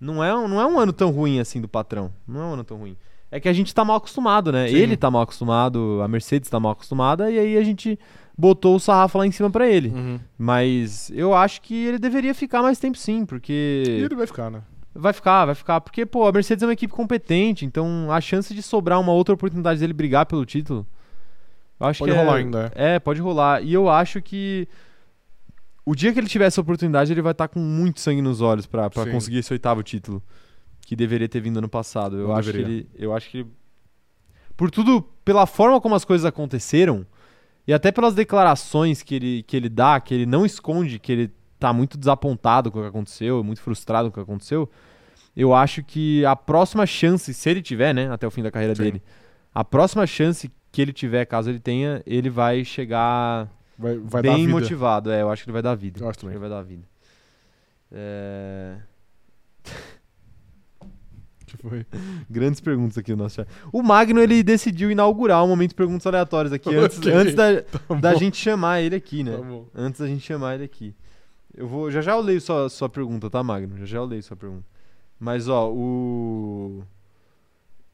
não 0.00 0.22
é, 0.22 0.34
um- 0.34 0.48
não 0.48 0.60
é 0.60 0.66
um 0.66 0.78
ano 0.78 0.92
tão 0.92 1.10
ruim 1.10 1.38
assim 1.38 1.60
do 1.60 1.68
patrão. 1.68 2.12
Não 2.26 2.40
é 2.40 2.44
um 2.44 2.52
ano 2.54 2.64
tão 2.64 2.76
ruim. 2.76 2.96
É 3.30 3.38
que 3.40 3.48
a 3.48 3.52
gente 3.52 3.72
tá 3.74 3.84
mal 3.84 3.96
acostumado, 3.96 4.50
né? 4.52 4.68
Sim. 4.68 4.74
Ele 4.76 4.96
tá 4.96 5.10
mal 5.10 5.22
acostumado, 5.22 6.00
a 6.02 6.08
Mercedes 6.08 6.50
tá 6.50 6.58
mal 6.60 6.72
acostumada, 6.72 7.30
e 7.30 7.38
aí 7.38 7.56
a 7.56 7.62
gente 7.64 7.98
botou 8.36 8.76
o 8.76 8.80
sarrafo 8.80 9.18
lá 9.18 9.26
em 9.26 9.30
cima 9.32 9.50
pra 9.50 9.68
ele. 9.68 9.88
Uhum. 9.88 10.20
Mas 10.38 11.10
eu 11.14 11.34
acho 11.34 11.60
que 11.62 11.74
ele 11.86 11.98
deveria 11.98 12.34
ficar 12.34 12.62
mais 12.62 12.78
tempo 12.78 12.96
sim, 12.98 13.22
E 13.22 13.26
porque. 13.26 13.84
ele 13.86 14.14
vai 14.14 14.26
ficar, 14.26 14.50
né? 14.50 14.62
Vai 14.94 15.12
ficar, 15.12 15.44
vai 15.46 15.54
ficar. 15.54 15.80
Porque, 15.80 16.06
pô, 16.06 16.26
a 16.26 16.32
Mercedes 16.32 16.62
é 16.62 16.66
uma 16.66 16.72
equipe 16.72 16.92
competente, 16.92 17.64
então 17.64 18.10
a 18.12 18.20
chance 18.20 18.54
de 18.54 18.62
sobrar 18.62 19.00
uma 19.00 19.12
outra 19.12 19.34
oportunidade 19.34 19.80
dele 19.80 19.92
brigar 19.92 20.24
pelo 20.26 20.44
título. 20.46 20.86
Eu 21.80 21.86
acho 21.88 21.98
Pode 21.98 22.12
que 22.12 22.16
é- 22.18 22.20
rolar 22.22 22.36
ainda, 22.36 22.72
É, 22.74 22.98
pode 23.00 23.20
rolar. 23.20 23.62
E 23.62 23.72
eu 23.72 23.88
acho 23.88 24.22
que. 24.22 24.68
O 25.86 25.94
dia 25.94 26.12
que 26.12 26.18
ele 26.18 26.28
tiver 26.28 26.46
essa 26.46 26.60
oportunidade, 26.60 27.12
ele 27.12 27.20
vai 27.20 27.32
estar 27.32 27.46
com 27.48 27.58
muito 27.60 28.00
sangue 28.00 28.22
nos 28.22 28.40
olhos 28.40 28.66
Sim. 29.04 29.10
conseguir 29.10 29.38
esse 29.38 29.52
oitavo 29.52 29.82
título. 29.82 30.22
Que 30.86 30.94
deveria 30.96 31.28
ter 31.28 31.40
vindo 31.40 31.58
ano 31.58 31.68
passado. 31.68 32.16
Eu 32.16 32.28
Não 32.28 32.36
acho 32.36 32.52
deveria. 32.52 32.66
que 32.84 32.88
ele. 32.94 33.04
Eu 33.04 33.14
acho 33.14 33.28
que 33.30 33.38
ele. 33.38 33.48
Por 34.56 34.70
tudo, 34.70 35.02
pela 35.24 35.44
forma 35.46 35.80
como 35.80 35.94
as 35.94 36.04
coisas 36.04 36.24
aconteceram, 36.24 37.04
e 37.66 37.72
até 37.72 37.90
pelas 37.90 38.14
declarações 38.14 39.02
que 39.02 39.14
ele, 39.14 39.42
que 39.44 39.56
ele 39.56 39.68
dá, 39.68 40.00
que 40.00 40.14
ele 40.14 40.26
não 40.26 40.44
esconde 40.44 40.98
que 40.98 41.12
ele 41.12 41.32
tá 41.58 41.72
muito 41.72 41.96
desapontado 41.96 42.70
com 42.70 42.78
o 42.78 42.82
que 42.82 42.88
aconteceu, 42.88 43.42
muito 43.42 43.60
frustrado 43.60 44.10
com 44.10 44.20
o 44.20 44.24
que 44.24 44.30
aconteceu, 44.30 44.70
eu 45.36 45.54
acho 45.54 45.82
que 45.82 46.24
a 46.24 46.36
próxima 46.36 46.86
chance, 46.86 47.32
se 47.32 47.50
ele 47.50 47.62
tiver, 47.62 47.94
né, 47.94 48.10
até 48.12 48.26
o 48.26 48.30
fim 48.30 48.42
da 48.42 48.50
carreira 48.50 48.74
Sim. 48.74 48.82
dele, 48.82 49.02
a 49.54 49.64
próxima 49.64 50.06
chance 50.06 50.50
que 50.70 50.82
ele 50.82 50.92
tiver, 50.92 51.24
caso 51.24 51.50
ele 51.50 51.60
tenha, 51.60 52.02
ele 52.06 52.28
vai 52.28 52.64
chegar 52.64 53.48
Vai, 53.78 53.98
vai 53.98 54.22
bem 54.22 54.46
motivado. 54.46 55.10
É, 55.10 55.22
eu 55.22 55.30
acho 55.30 55.42
que 55.42 55.48
ele 55.48 55.52
vai 55.52 55.62
dar 55.62 55.74
vida. 55.74 56.00
Eu 56.00 56.08
acho 56.08 56.18
também. 56.18 56.34
Ele 56.34 56.40
vai 56.40 56.48
dar 56.48 56.62
vida. 56.62 56.84
É... 57.90 58.76
Foi. 61.60 61.86
Grandes 62.28 62.60
perguntas 62.60 62.98
aqui 62.98 63.12
no 63.12 63.22
nosso 63.22 63.36
chat. 63.36 63.48
O 63.72 63.82
Magno, 63.82 64.20
ele 64.20 64.42
decidiu 64.42 64.90
inaugurar 64.90 65.44
o 65.44 65.48
momento 65.48 65.70
de 65.70 65.74
perguntas 65.74 66.06
aleatórias 66.06 66.52
aqui, 66.52 66.74
antes, 66.74 66.98
Ok. 66.98 67.12
antes 67.12 67.34
da, 67.34 67.62
Tá 67.62 67.94
da 67.94 68.14
gente 68.14 68.36
chamar 68.36 68.80
ele 68.80 68.96
aqui, 68.96 69.22
né? 69.22 69.36
Tá. 69.36 69.44
Antes 69.74 70.00
da 70.00 70.06
gente 70.06 70.20
chamar 70.22 70.54
ele 70.54 70.64
aqui. 70.64 70.94
Eu 71.56 71.68
vou. 71.68 71.90
Já 71.90 72.00
já 72.00 72.12
eu 72.12 72.20
leio 72.20 72.40
sua, 72.40 72.68
sua 72.68 72.88
pergunta, 72.88 73.30
tá, 73.30 73.42
Magno? 73.42 73.78
Já 73.78 73.84
já 73.84 73.98
eu 73.98 74.04
leio 74.04 74.22
sua 74.22 74.36
pergunta. 74.36 74.64
Mas, 75.18 75.48
ó, 75.48 75.70
o. 75.70 76.82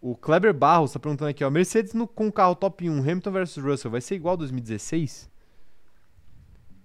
O 0.00 0.16
Kleber 0.16 0.54
Barros 0.54 0.92
tá 0.92 0.98
perguntando 0.98 1.28
aqui, 1.28 1.44
ó. 1.44 1.50
Mercedes 1.50 1.92
no, 1.92 2.06
com 2.06 2.32
carro 2.32 2.54
top 2.54 2.88
1, 2.88 3.00
Hamilton 3.00 3.30
versus 3.32 3.62
Russell, 3.62 3.90
vai 3.90 4.00
ser 4.00 4.14
igual 4.14 4.34
2016? 4.34 5.28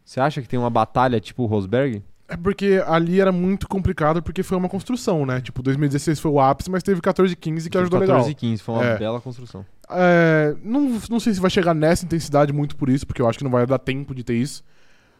Você 0.03 0.19
acha 0.19 0.41
que 0.41 0.49
tem 0.49 0.59
uma 0.59 0.69
batalha 0.69 1.19
tipo 1.21 1.43
o 1.43 1.45
Rosberg? 1.45 2.03
É 2.27 2.35
porque 2.35 2.83
ali 2.87 3.21
era 3.21 3.31
muito 3.31 3.67
complicado 3.67 4.21
porque 4.23 4.41
foi 4.41 4.57
uma 4.57 4.67
construção, 4.67 5.25
né? 5.27 5.39
Tipo, 5.41 5.61
2016 5.61 6.19
foi 6.19 6.31
o 6.31 6.39
ápice, 6.39 6.71
mas 6.71 6.81
teve 6.81 6.99
14 6.99 7.31
e 7.33 7.35
15 7.35 7.69
que 7.69 7.77
ajudou 7.77 7.99
14 7.99 8.17
legal. 8.17 8.31
e 8.31 8.35
15, 8.35 8.63
foi 8.63 8.75
uma 8.75 8.83
É. 8.83 8.97
bela 8.97 9.21
construção. 9.21 9.63
É, 9.91 10.55
não, 10.63 10.99
não 11.09 11.19
sei 11.19 11.33
se 11.35 11.39
vai 11.39 11.51
chegar 11.51 11.75
nessa 11.75 12.03
intensidade 12.03 12.51
muito 12.51 12.75
por 12.75 12.89
isso, 12.89 13.05
porque 13.05 13.21
eu 13.21 13.29
acho 13.29 13.37
que 13.37 13.43
não 13.43 13.51
vai 13.51 13.67
dar 13.67 13.77
tempo 13.77 14.15
de 14.15 14.23
ter 14.23 14.33
isso. 14.35 14.63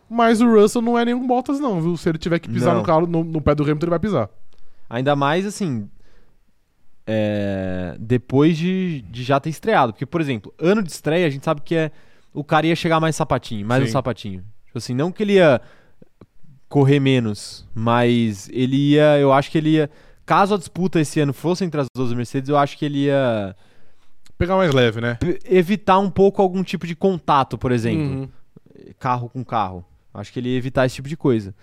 Mas 0.10 0.42
o 0.42 0.52
Russell 0.52 0.82
não 0.82 0.98
é 0.98 1.06
nenhum 1.06 1.26
Bottas, 1.28 1.60
não, 1.60 1.80
viu? 1.82 1.96
Se 1.98 2.10
ele 2.10 2.18
tiver 2.18 2.40
que 2.40 2.50
pisar 2.50 2.74
Não. 2.74 2.80
no, 2.82 2.86
carro, 2.86 3.06
no, 3.06 3.24
no 3.24 3.40
pé 3.42 3.54
do 3.54 3.62
Hamilton, 3.64 3.86
ele 3.86 3.90
vai 3.92 4.00
pisar. 4.00 4.30
Ainda 4.90 5.16
mais 5.16 5.46
assim. 5.46 5.88
é, 7.08 7.96
depois 8.00 8.58
de, 8.58 9.02
de 9.10 9.24
já 9.24 9.40
ter 9.40 9.50
estreado. 9.50 9.94
Porque, 9.94 10.06
por 10.06 10.22
exemplo, 10.22 10.54
ano 10.60 10.82
de 10.82 10.92
estreia, 10.92 11.28
a 11.28 11.30
gente 11.30 11.46
sabe 11.46 11.62
que 11.62 11.76
é. 11.76 11.92
O 12.34 12.44
cara 12.44 12.68
ia 12.68 12.76
chegar 12.76 13.00
mais 13.00 13.16
sapatinho, 13.16 13.66
mais 13.66 13.84
um 13.84 13.86
Sim. 13.86 13.92
sapatinho. 13.94 14.44
Tipo 14.66 14.78
assim, 14.78 14.94
não 14.94 15.12
que 15.12 15.24
ele 15.24 15.34
ia 15.34 15.62
correr 16.70 17.00
menos, 17.00 17.68
mas 17.74 18.50
ele 18.50 18.94
ia. 18.94 19.18
Eu 19.20 19.32
acho 19.32 19.52
que 19.52 19.58
ele 19.58 19.72
ia. 19.72 19.90
Caso 20.26 20.56
a 20.56 20.58
disputa 20.58 21.00
esse 21.00 21.20
ano 21.20 21.34
fosse 21.34 21.64
entre 21.64 21.80
as 21.80 21.88
duas 21.96 22.12
Mercedes, 22.12 22.50
eu 22.50 22.58
acho 22.58 22.78
que 22.78 22.86
ele 22.86 23.06
ia 23.06 23.56
Pegar 24.38 24.58
mais 24.58 24.74
leve, 24.74 25.00
né? 25.00 25.18
evitar 25.46 25.98
um 26.00 26.10
pouco 26.10 26.42
algum 26.42 26.62
tipo 26.62 26.86
de 26.86 26.96
contato, 26.96 27.58
por 27.58 27.72
exemplo. 27.72 28.22
Uhum. 28.22 28.30
Carro 29.00 29.30
com 29.30 29.44
carro. 29.46 29.86
Acho 30.14 30.32
que 30.32 30.40
ele 30.40 30.50
ia 30.50 30.58
evitar 30.58 30.86
esse 30.86 30.96
tipo 30.96 31.08
de 31.08 31.16
coisa. 31.16 31.56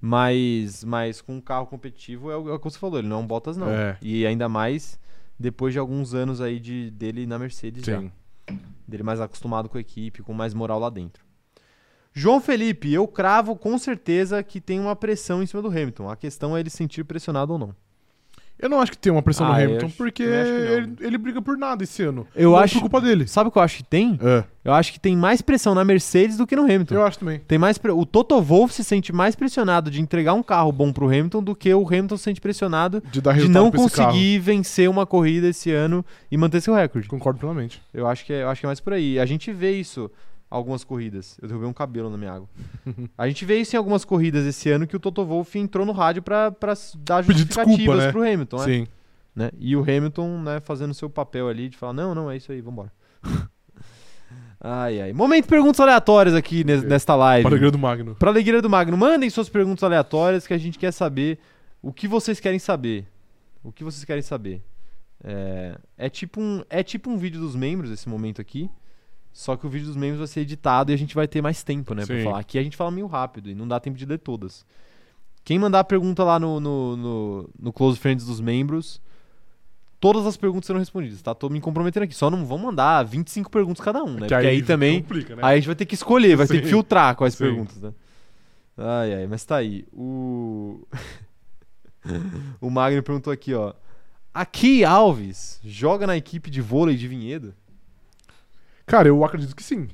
Mas, 0.00 0.84
mas 0.84 1.20
com 1.20 1.36
um 1.36 1.40
carro 1.40 1.66
competitivo 1.66 2.30
é 2.30 2.36
o, 2.36 2.48
é 2.48 2.52
o 2.52 2.58
que 2.58 2.70
você 2.70 2.78
falou, 2.78 2.98
ele 2.98 3.08
não 3.08 3.16
é 3.16 3.20
um 3.20 3.26
Bottas, 3.26 3.56
não. 3.56 3.68
É. 3.68 3.98
E 4.00 4.24
ainda 4.24 4.48
mais 4.48 4.98
depois 5.38 5.72
de 5.72 5.78
alguns 5.78 6.14
anos 6.14 6.40
aí 6.40 6.60
de, 6.60 6.90
dele 6.90 7.26
na 7.26 7.38
Mercedes 7.38 7.84
já. 7.84 8.00
Sim. 8.00 8.10
Dele 8.86 9.02
mais 9.02 9.20
acostumado 9.20 9.68
com 9.68 9.76
a 9.76 9.80
equipe, 9.80 10.22
com 10.22 10.32
mais 10.32 10.54
moral 10.54 10.78
lá 10.78 10.88
dentro. 10.88 11.24
João 12.12 12.40
Felipe, 12.40 12.92
eu 12.92 13.06
cravo 13.06 13.54
com 13.54 13.78
certeza 13.78 14.42
que 14.42 14.60
tem 14.60 14.80
uma 14.80 14.96
pressão 14.96 15.42
em 15.42 15.46
cima 15.46 15.62
do 15.62 15.68
Hamilton. 15.68 16.08
A 16.10 16.16
questão 16.16 16.56
é 16.56 16.60
ele 16.60 16.70
se 16.70 16.76
sentir 16.76 17.04
pressionado 17.04 17.52
ou 17.52 17.58
não. 17.58 17.74
Eu 18.58 18.68
não 18.68 18.78
acho 18.78 18.90
que 18.92 18.98
tem 18.98 19.10
uma 19.10 19.22
pressão 19.22 19.46
Ah, 19.46 19.50
no 19.50 19.54
Hamilton, 19.64 19.86
acho- 19.86 19.96
porque 19.96 20.22
ele, 20.22 20.92
ele 21.00 21.16
briga 21.16 21.40
por 21.40 21.56
nada 21.56 21.82
esse 21.82 22.02
ano. 22.02 22.26
Eu 22.36 22.50
não 22.50 22.58
acho- 22.58 22.74
por 22.74 22.80
culpa 22.82 23.00
dele. 23.00 23.26
Sabe 23.26 23.48
o 23.48 23.50
que 23.50 23.56
eu 23.56 23.62
acho 23.62 23.78
que 23.78 23.84
tem? 23.84 24.18
É, 24.22 24.44
Eu 24.62 24.74
acho 24.74 24.92
que 24.92 25.00
tem 25.00 25.16
mais 25.16 25.40
pressão 25.40 25.74
na 25.74 25.82
Mercedes 25.82 26.36
do 26.36 26.46
que 26.46 26.54
no 26.54 26.64
Hamilton. 26.64 26.94
eu 26.94 27.02
acho 27.06 27.18
também. 27.20 27.38
Tem 27.48 27.56
mais 27.56 27.78
pre- 27.78 27.90
O 27.92 28.04
Toto 28.04 28.38
Wolff 28.42 28.74
se 28.74 28.84
sente 28.84 29.14
mais 29.14 29.34
pressionado 29.34 29.90
de 29.90 30.02
entregar 30.02 30.34
um 30.34 30.42
carro 30.42 30.70
bom 30.72 30.92
pro 30.92 31.06
Hamilton 31.06 31.42
do 31.42 31.56
que 31.56 31.72
o 31.72 31.86
Hamilton 31.86 32.18
se 32.18 32.24
sente 32.24 32.38
pressionado 32.42 33.02
De 33.10 33.22
dar 33.22 33.38
de 33.38 33.48
não 33.48 33.70
conseguir 33.70 34.38
vencer 34.40 34.90
uma 34.90 35.06
corrida 35.06 35.48
esse 35.48 35.70
ano 35.72 36.04
e 36.30 36.36
manter 36.36 36.60
seu 36.60 36.74
recorde. 36.74 37.08
Concordo 37.08 37.38
plenamente. 37.40 37.80
Eu 37.94 38.06
acho 38.06 38.26
que 38.26 38.32
é, 38.34 38.42
eu 38.42 38.50
acho 38.50 38.60
que 38.60 38.66
é 38.66 38.68
mais 38.68 38.80
por 38.80 38.92
aí. 38.92 39.18
A 39.18 39.24
gente 39.24 39.50
vê 39.54 39.72
isso 39.80 40.10
algumas 40.50 40.82
corridas. 40.82 41.38
Eu 41.40 41.46
derrubei 41.48 41.68
um 41.68 41.72
cabelo 41.72 42.10
na 42.10 42.16
minha 42.18 42.32
água. 42.32 42.48
A 43.16 43.28
gente 43.28 43.44
vê 43.44 43.60
isso 43.60 43.76
em 43.76 43.78
algumas 43.78 44.04
corridas 44.04 44.44
esse 44.44 44.68
ano 44.70 44.86
que 44.86 44.96
o 44.96 45.00
Toto 45.00 45.24
Wolff 45.24 45.56
entrou 45.58 45.86
no 45.86 45.92
rádio 45.92 46.22
pra, 46.22 46.50
pra 46.50 46.72
s- 46.72 46.96
dar 46.98 47.22
justificativas 47.22 47.76
desculpa, 47.78 47.96
né? 48.06 48.12
pro 48.12 48.22
Hamilton, 48.22 48.56
né? 48.58 48.64
Sim. 48.64 48.86
né? 49.36 49.50
E 49.58 49.76
o 49.76 49.80
Hamilton, 49.82 50.42
né, 50.42 50.60
fazendo 50.60 50.92
seu 50.92 51.08
papel 51.08 51.48
ali 51.48 51.68
de 51.68 51.76
falar: 51.76 51.92
"Não, 51.92 52.14
não, 52.14 52.30
é 52.30 52.36
isso 52.36 52.50
aí, 52.50 52.60
vambora". 52.60 52.90
ai 54.60 55.00
ai. 55.00 55.12
Momento 55.12 55.44
de 55.44 55.48
perguntas 55.48 55.80
aleatórias 55.80 56.34
aqui 56.34 56.64
nesta 56.64 57.14
live. 57.14 57.42
Para 57.44 57.50
a 57.50 57.52
alegria 57.52 57.70
do 57.70 57.78
Magno. 57.78 58.14
Pra 58.16 58.30
alegria 58.30 58.60
do 58.62 58.68
Magno, 58.70 58.96
mandem 58.96 59.30
suas 59.30 59.48
perguntas 59.48 59.82
aleatórias 59.84 60.46
que 60.46 60.54
a 60.54 60.58
gente 60.58 60.78
quer 60.78 60.92
saber 60.92 61.38
o 61.82 61.92
que 61.92 62.06
vocês 62.06 62.40
querem 62.40 62.58
saber. 62.58 63.06
O 63.62 63.72
que 63.72 63.84
vocês 63.84 64.04
querem 64.04 64.22
saber. 64.22 64.62
É, 65.22 65.76
é 65.98 66.08
tipo 66.08 66.40
um, 66.40 66.62
é 66.70 66.82
tipo 66.82 67.10
um 67.10 67.18
vídeo 67.18 67.40
dos 67.40 67.54
membros 67.54 67.90
esse 67.90 68.08
momento 68.08 68.40
aqui. 68.40 68.70
Só 69.32 69.56
que 69.56 69.66
o 69.66 69.70
vídeo 69.70 69.86
dos 69.86 69.96
membros 69.96 70.18
vai 70.18 70.26
ser 70.26 70.40
editado 70.40 70.90
e 70.90 70.94
a 70.94 70.98
gente 70.98 71.14
vai 71.14 71.28
ter 71.28 71.40
mais 71.40 71.62
tempo, 71.62 71.94
né, 71.94 72.04
pra 72.04 72.16
Sim. 72.16 72.24
falar. 72.24 72.40
Aqui 72.40 72.58
a 72.58 72.62
gente 72.62 72.76
fala 72.76 72.90
meio 72.90 73.06
rápido 73.06 73.48
e 73.48 73.54
não 73.54 73.66
dá 73.66 73.78
tempo 73.78 73.96
de 73.96 74.04
ler 74.04 74.18
todas. 74.18 74.66
Quem 75.44 75.58
mandar 75.58 75.80
a 75.80 75.84
pergunta 75.84 76.22
lá 76.24 76.38
no, 76.38 76.60
no, 76.60 76.96
no, 76.96 77.50
no 77.58 77.72
Close 77.72 77.98
Friends 77.98 78.26
dos 78.26 78.40
membros, 78.40 79.00
todas 79.98 80.26
as 80.26 80.36
perguntas 80.36 80.66
serão 80.66 80.80
respondidas, 80.80 81.22
tá? 81.22 81.34
Tô 81.34 81.48
me 81.48 81.60
comprometendo 81.60 82.02
aqui. 82.02 82.14
Só 82.14 82.30
não 82.30 82.44
vão 82.44 82.58
mandar 82.58 83.02
25 83.04 83.50
perguntas 83.50 83.84
cada 83.84 84.02
um, 84.02 84.14
né? 84.14 84.20
Porque 84.20 84.34
aí, 84.34 84.62
também 84.62 85.02
Complica, 85.02 85.36
né? 85.36 85.42
Aí 85.44 85.54
a 85.54 85.56
gente 85.56 85.66
vai 85.66 85.76
ter 85.76 85.86
que 85.86 85.94
escolher, 85.94 86.36
vai 86.36 86.46
ter 86.46 86.58
que 86.58 86.64
Sim. 86.64 86.70
filtrar 86.70 87.14
quais 87.14 87.34
Sim. 87.34 87.44
perguntas, 87.44 87.80
né? 87.80 87.92
Ai, 88.76 89.14
ai, 89.14 89.26
mas 89.26 89.44
tá 89.44 89.56
aí. 89.56 89.86
O. 89.92 90.86
o 92.60 92.70
Magno 92.70 93.02
perguntou 93.02 93.32
aqui, 93.32 93.54
ó. 93.54 93.74
Aqui 94.32 94.84
Alves 94.84 95.60
joga 95.64 96.06
na 96.06 96.16
equipe 96.16 96.50
de 96.50 96.60
vôlei 96.60 96.96
de 96.96 97.06
Vinhedo? 97.08 97.54
Cara, 98.90 99.08
eu 99.08 99.24
acredito 99.24 99.54
que 99.56 99.62
sim. 99.62 99.88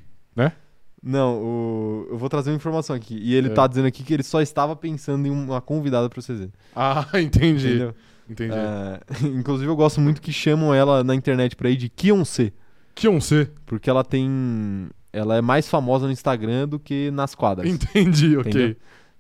Não, 1.03 1.37
o... 1.41 2.07
eu 2.11 2.19
vou 2.19 2.29
trazer 2.29 2.51
uma 2.51 2.57
informação 2.57 2.97
aqui. 2.97 3.17
E 3.23 3.35
ele 3.35 3.49
É. 3.49 3.51
tá 3.53 3.67
dizendo 3.69 3.87
aqui 3.87 4.03
que 4.03 4.13
ele 4.13 4.25
só 4.25 4.41
estava 4.41 4.75
pensando 4.75 5.25
em 5.27 5.31
uma 5.31 5.61
convidada 5.61 6.09
pro 6.09 6.21
CZ. 6.21 6.49
Ah, 6.75 7.07
entendi. 7.21 7.69
Entendeu? 7.69 7.95
Entendi. 8.29 8.53
É, 8.55 9.01
Inclusive, 9.29 9.71
eu 9.71 9.77
gosto 9.77 10.01
muito 10.01 10.21
que 10.21 10.33
chamam 10.33 10.75
ela 10.75 11.05
na 11.05 11.15
internet 11.15 11.55
pra 11.55 11.71
ir 11.71 11.77
de 11.77 11.89
Kionce. 11.89 12.53
Beyoncé. 13.01 13.49
Porque 13.67 13.89
ela 13.89 14.03
tem. 14.03 14.89
Ela 15.13 15.37
é 15.37 15.41
mais 15.41 15.69
famosa 15.69 16.07
no 16.07 16.13
Instagram 16.13 16.67
do 16.67 16.79
que 16.79 17.11
nas 17.13 17.35
quadras. 17.37 17.71
Entendi, 17.71 18.37
ok. 18.37 18.51
Entendeu? 18.51 18.77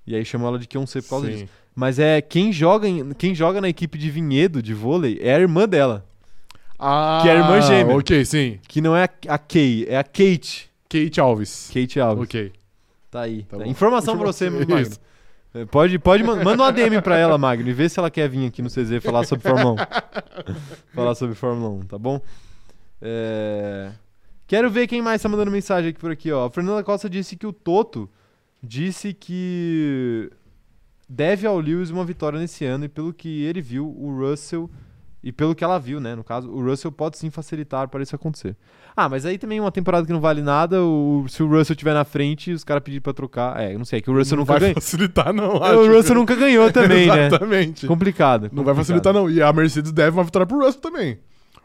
E 0.06 0.16
aí 0.16 0.24
chamam 0.24 0.48
ela 0.48 0.58
de 0.58 0.66
Kionce 0.66 1.00
por 1.02 1.08
causa 1.10 1.26
Sim. 1.26 1.32
disso. 1.34 1.48
Mas 1.74 1.98
é 2.00 2.20
quem 2.20 2.52
joga, 2.52 2.88
em- 2.88 3.12
quem 3.12 3.32
joga 3.34 3.60
na 3.60 3.68
equipe 3.68 3.96
de 3.98 4.10
Vinhedo 4.10 4.60
de 4.62 4.72
vôlei 4.74 5.18
é 5.22 5.34
a 5.36 5.38
irmã 5.38 5.68
dela. 5.68 6.04
Ah, 6.78 7.20
Que 7.22 7.28
é 7.28 7.32
a 7.32 7.34
irmã 7.36 7.60
gêmea. 7.60 7.96
Ok, 7.96 8.24
sim. 8.24 8.58
Que 8.68 8.80
não 8.80 8.94
é 8.96 9.04
a, 9.04 9.34
a 9.34 9.38
Kay, 9.38 9.86
é 9.88 9.96
a 9.98 10.04
Kate. 10.04 10.70
Kate 10.88 11.20
Alves. 11.20 11.70
Kate 11.72 11.98
Alves. 12.00 12.24
Ok. 12.24 12.52
Tá 13.10 13.22
aí. 13.22 13.42
Tá 13.44 13.58
Tá. 13.58 13.66
Informação 13.66 14.16
pra 14.16 14.26
você, 14.26 14.46
Informação- 14.48 14.76
Magno. 14.76 14.90
isso. 14.92 15.00
É, 15.54 15.64
Pode, 15.64 15.98
pode 15.98 16.22
man- 16.22 16.42
manda 16.44 16.62
uma 16.62 16.70
DM 16.72 17.00
pra 17.00 17.16
ela, 17.16 17.38
Magno, 17.38 17.66
e 17.68 17.72
vê 17.72 17.88
se 17.88 17.98
ela 17.98 18.10
quer 18.10 18.28
vir 18.28 18.46
aqui 18.46 18.60
no 18.60 18.68
CZ 18.68 19.02
falar 19.02 19.24
sobre 19.24 19.48
Fórmula 19.48 19.72
1. 19.72 19.76
falar 20.94 21.14
sobre 21.14 21.34
Fórmula 21.34 21.70
1, 21.70 21.80
tá 21.86 21.98
bom? 21.98 22.20
É, 23.00 23.90
Quero 24.46 24.70
ver 24.70 24.86
quem 24.86 25.02
mais 25.02 25.20
tá 25.22 25.28
mandando 25.28 25.50
mensagem 25.50 25.90
aqui 25.90 25.98
por 25.98 26.10
aqui, 26.10 26.30
ó. 26.30 26.46
A 26.46 26.50
Fernanda 26.50 26.84
Costa 26.84 27.08
disse 27.10 27.36
que 27.36 27.46
o 27.46 27.52
Toto 27.52 28.08
disse 28.62 29.12
que 29.12 30.30
deve 31.08 31.46
ao 31.46 31.58
Lewis 31.58 31.90
uma 31.90 32.04
vitória 32.04 32.38
nesse 32.38 32.64
ano 32.64 32.84
e 32.84 32.88
pelo 32.88 33.12
que 33.12 33.42
ele 33.44 33.60
viu, 33.60 33.86
o 33.98 34.14
Russell 34.20 34.70
e 35.28 35.32
pelo 35.32 35.54
que 35.54 35.64
ela 35.64 35.78
viu, 35.78 35.98
né, 36.00 36.14
no 36.14 36.22
caso, 36.22 36.48
o 36.50 36.62
Russell 36.64 36.92
pode 36.92 37.18
sim 37.18 37.30
facilitar 37.30 37.88
para 37.88 38.02
isso 38.02 38.14
acontecer. 38.14 38.56
Ah, 38.96 39.08
mas 39.08 39.26
aí 39.26 39.36
também 39.38 39.58
uma 39.60 39.72
temporada 39.72 40.06
que 40.06 40.12
não 40.12 40.20
vale 40.20 40.40
nada, 40.40 40.82
o- 40.82 41.26
se 41.28 41.42
o 41.42 41.46
Russell 41.48 41.74
estiver 41.74 41.92
na 41.94 42.04
frente, 42.04 42.52
os 42.52 42.62
caras 42.64 42.82
pedirem 42.82 43.00
pra 43.02 43.12
trocar. 43.12 43.60
É, 43.60 43.74
eu 43.74 43.78
não 43.78 43.84
sei, 43.84 43.98
é 43.98 44.02
que 44.02 44.10
o 44.10 44.14
Russell 44.16 44.36
não 44.38 44.44
nunca 44.44 44.58
vai 44.60 44.72
facilitar, 44.74 45.32
não. 45.34 45.56
O 45.56 45.62
acho. 45.64 45.92
Russell 45.92 46.14
nunca 46.14 46.34
ganhou 46.34 46.70
também, 46.72 47.06
né? 47.08 47.26
Exatamente. 47.26 47.86
Complicado. 47.86 48.42
Não 48.44 48.48
vai 48.62 48.72
complicado. 48.72 48.76
facilitar, 48.76 49.12
não. 49.12 49.28
E 49.28 49.42
a 49.42 49.52
Mercedes 49.52 49.92
deve 49.92 50.16
uma 50.16 50.24
vitória 50.24 50.46
pro 50.46 50.58
Russell 50.64 50.80
também. 50.80 51.18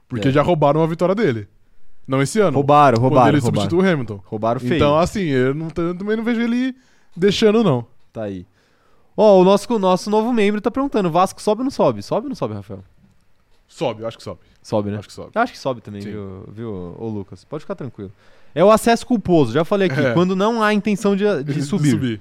Porque 0.10 0.28
É. 0.28 0.32
já 0.32 0.42
roubaram 0.42 0.82
uma 0.82 0.88
vitória 0.88 1.16
dele. 1.16 1.48
Não 2.08 2.22
esse 2.22 2.40
ano. 2.40 2.56
Roubaram, 2.56 2.98
Quando 2.98 3.04
roubaram, 3.04 3.30
ele 3.30 3.40
roubaram. 3.40 3.62
substituiu 3.62 3.88
o 3.88 3.94
Hamilton. 3.94 4.22
Roubaram 4.26 4.60
feio. 4.60 4.76
Então, 4.76 4.98
assim, 4.98 5.22
eu 5.22 5.54
não, 5.54 5.68
eu 5.78 5.96
também 5.96 6.18
não 6.18 6.24
vejo 6.24 6.42
ele 6.42 6.76
deixando, 7.16 7.64
não. 7.64 7.86
Tá 8.12 8.24
aí. 8.24 8.46
Ó, 9.16 9.40
o 9.40 9.44
nosso, 9.44 9.74
o 9.74 9.80
nosso 9.80 10.10
novo 10.10 10.34
membro 10.34 10.60
tá 10.60 10.72
perguntando: 10.72 11.10
Vasco 11.12 11.42
sobe 11.42 11.60
ou 11.62 11.64
não 11.66 11.72
sobe? 11.72 12.02
Sobe 12.02 12.26
ou 12.26 12.30
não 12.30 12.36
sobe, 12.36 12.56
Rafael? 12.56 12.84
Sobe, 13.74 14.02
eu 14.02 14.08
acho 14.08 14.18
que 14.18 14.24
sobe. 14.24 14.40
Sobe, 14.62 14.92
né? 14.92 14.98
Acho 14.98 15.08
que 15.08 15.14
sobe. 15.14 15.32
Eu 15.34 15.42
acho 15.42 15.54
que 15.54 15.58
sobe 15.60 15.80
também, 15.82 16.02
Sim. 16.02 16.12
viu, 16.12 16.44
viu, 16.52 16.96
ô 17.00 17.08
Lucas? 17.08 17.46
Pode 17.46 17.62
ficar 17.62 17.74
tranquilo. 17.76 18.12
É 18.54 18.64
o 18.64 18.70
acesso 18.70 19.06
culposo, 19.08 19.54
já 19.54 19.64
falei 19.64 19.88
aqui, 19.90 20.00
É. 20.00 20.14
quando 20.14 20.36
não 20.36 20.62
há 20.62 20.74
intenção 20.74 21.16
de, 21.16 21.24
de 21.44 21.62
subir. 21.64 22.20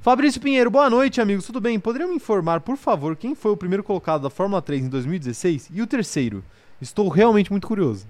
Fabrício 0.00 0.40
Pinheiro, 0.40 0.70
boa 0.70 0.88
noite, 0.88 1.20
amigos. 1.20 1.44
Tudo 1.46 1.60
bem? 1.60 1.78
Poderiam 1.78 2.08
me 2.08 2.16
informar, 2.16 2.60
por 2.60 2.76
favor, 2.78 3.14
quem 3.14 3.34
foi 3.34 3.52
o 3.52 3.56
primeiro 3.56 3.84
colocado 3.84 4.22
da 4.22 4.30
Fórmula 4.30 4.60
3 4.62 4.84
em 4.84 4.88
2016 4.88 5.68
e 5.72 5.82
o 5.82 5.86
terceiro? 5.86 6.42
Estou 6.80 7.08
realmente 7.08 7.50
muito 7.50 7.66
curioso. 7.66 8.06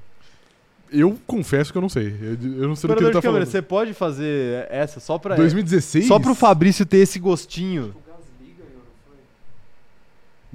Eu 0.90 1.18
confesso 1.26 1.72
que 1.72 1.78
eu 1.78 1.82
não 1.82 1.88
sei. 1.88 2.06
Eu, 2.20 2.62
eu 2.62 2.68
não 2.68 2.76
sei 2.76 2.88
do 2.88 2.94
que 2.96 3.02
ele 3.02 3.10
tá 3.12 3.18
de 3.18 3.22
câmera, 3.22 3.44
falando. 3.44 3.46
você 3.46 3.60
pode 3.62 3.94
fazer 3.94 4.66
essa 4.70 5.00
só 5.00 5.18
pra. 5.18 5.34
2016? 5.34 6.06
Só 6.06 6.20
pro 6.20 6.34
Fabrício 6.36 6.86
ter 6.86 6.98
esse 6.98 7.18
gostinho. 7.18 7.94
O 7.96 8.10
Gasly 8.10 8.54
ganhou, 8.56 8.74
não 8.74 8.82
foi? 9.08 9.16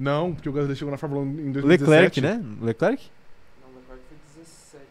Não, 0.00 0.32
porque 0.32 0.48
o 0.48 0.52
Gasly 0.52 0.74
chegou 0.74 0.90
na 0.90 0.96
Fórmula 0.96 1.20
1 1.20 1.26
em 1.26 1.52
2017. 1.52 1.68
Leclerc, 1.90 2.20
né? 2.22 2.42
Leclerc? 2.62 3.10
Não, 3.60 3.68
o 3.68 3.76
Leclerc 3.76 4.02
foi 4.08 4.42
17. 4.42 4.86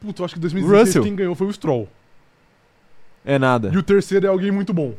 Puta, 0.00 0.22
eu 0.22 0.24
acho 0.24 0.34
que 0.34 0.40
2016 0.40 0.86
Russell. 0.86 1.02
quem 1.02 1.16
ganhou 1.16 1.34
foi 1.34 1.48
o 1.48 1.52
Stroll. 1.52 1.88
É 3.24 3.40
nada. 3.40 3.72
E 3.74 3.76
o 3.76 3.82
terceiro 3.82 4.24
é 4.24 4.28
alguém 4.28 4.52
muito 4.52 4.72
bom. 4.72 4.94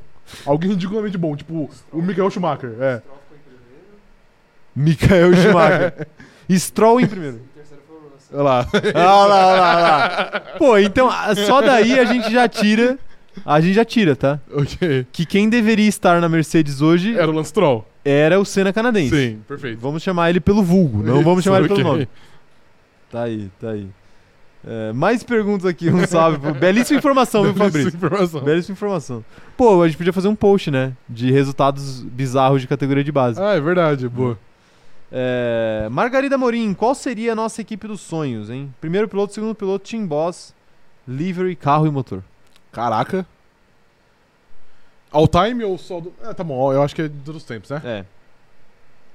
Alguém 0.45 0.71
ridiculamente 0.71 1.17
bom, 1.17 1.33
tipo 1.33 1.69
o 1.93 2.01
Michael 2.01 2.29
Schumacher. 2.29 2.75
É. 2.77 2.99
Stroll 2.99 3.19
ficou 3.19 3.37
em 3.37 3.41
primeiro. 3.55 3.95
Michael 4.75 5.33
Schumacher. 5.35 6.07
Stroll 6.59 6.99
em 6.99 7.07
primeiro. 7.07 7.41
Olha 8.33 8.43
lá. 8.43 8.67
Olha 8.73 8.93
lá, 8.93 9.15
olha 9.15 9.27
lá, 9.27 9.75
olha 9.75 9.81
lá. 9.81 10.39
Pô, 10.57 10.77
então 10.77 11.09
só 11.47 11.61
daí 11.61 11.97
a 11.97 12.03
gente 12.03 12.29
já 12.29 12.49
tira. 12.49 12.99
A 13.45 13.61
gente 13.61 13.75
já 13.75 13.85
tira, 13.85 14.13
tá? 14.13 14.41
ok. 14.51 15.07
Que 15.11 15.25
quem 15.25 15.47
deveria 15.49 15.87
estar 15.87 16.19
na 16.19 16.27
Mercedes 16.29 16.81
hoje 16.81 17.17
Era 17.17 17.31
o 17.31 17.33
Lance 17.33 17.53
Troll. 17.53 17.92
Era 18.05 18.39
o 18.39 18.45
Senna 18.45 18.71
canadense. 18.73 19.15
Sim, 19.15 19.41
perfeito. 19.47 19.79
Vamos 19.79 20.01
chamar 20.03 20.29
ele 20.29 20.39
pelo 20.39 20.61
vulgo, 20.63 21.01
não 21.03 21.23
vamos 21.23 21.43
chamar 21.43 21.59
ele 21.59 21.67
pelo 21.67 21.83
nome. 21.83 22.07
Tá 23.11 23.23
aí, 23.23 23.49
tá 23.59 23.69
aí. 23.71 23.87
É, 24.65 24.93
mais 24.93 25.23
perguntas 25.23 25.65
aqui, 25.65 25.89
um 25.89 26.07
salve. 26.07 26.39
pro- 26.39 26.53
Belíssima 26.53 26.97
informação, 26.97 27.43
viu, 27.43 27.51
Belíssima 27.53 27.71
Fabrício? 27.91 27.97
informação. 27.97 28.41
Belíssima 28.41 28.73
informação. 28.73 29.25
Pô, 29.57 29.81
a 29.83 29.87
gente 29.87 29.97
podia 29.97 30.13
fazer 30.13 30.29
um 30.29 30.35
post, 30.35 30.71
né? 30.71 30.93
De 31.07 31.29
resultados 31.31 32.01
bizarros 32.01 32.61
de 32.61 32.67
categoria 32.67 33.03
de 33.03 33.11
base. 33.11 33.41
Ah, 33.41 33.53
é 33.55 33.59
verdade, 33.61 34.07
boa. 34.07 34.37
É, 35.11 35.87
Margarida 35.91 36.37
Morim, 36.37 36.73
qual 36.73 36.95
seria 36.95 37.33
a 37.33 37.35
nossa 37.35 37.61
equipe 37.61 37.87
dos 37.87 38.01
sonhos, 38.01 38.49
hein? 38.49 38.73
Primeiro 38.81 39.07
piloto, 39.07 39.33
segundo 39.33 39.53
piloto, 39.53 39.87
team 39.87 40.07
boss, 40.07 40.55
livery, 41.07 41.55
carro 41.55 41.85
e 41.85 41.91
motor. 41.91 42.23
Caraca. 42.71 43.25
All 45.13 45.27
time 45.27 45.63
ou 45.63 45.77
só 45.77 46.01
do. 46.01 46.11
Ah, 46.21 46.33
tá 46.33 46.43
bom, 46.43 46.73
eu 46.73 46.81
acho 46.81 46.93
que 46.93 47.03
é 47.03 47.07
de 47.07 47.17
todos 47.19 47.41
os 47.41 47.47
tempos, 47.47 47.69
né? 47.69 47.81
É, 47.85 48.05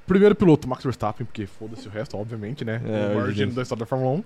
Primeiro 0.09 0.35
piloto, 0.35 0.67
Max 0.67 0.83
Verstappen, 0.83 1.27
porque 1.27 1.47
foda-se 1.47 1.87
o 1.87 1.91
resto, 1.91 2.17
obviamente, 2.17 2.65
né? 2.65 2.81
É, 2.87 3.13
o 3.13 3.17
maior 3.17 3.31
gênio 3.31 3.55
da 3.55 3.61
história 3.61 3.81
da 3.81 3.87
Fórmula 3.87 4.13
1. 4.13 4.25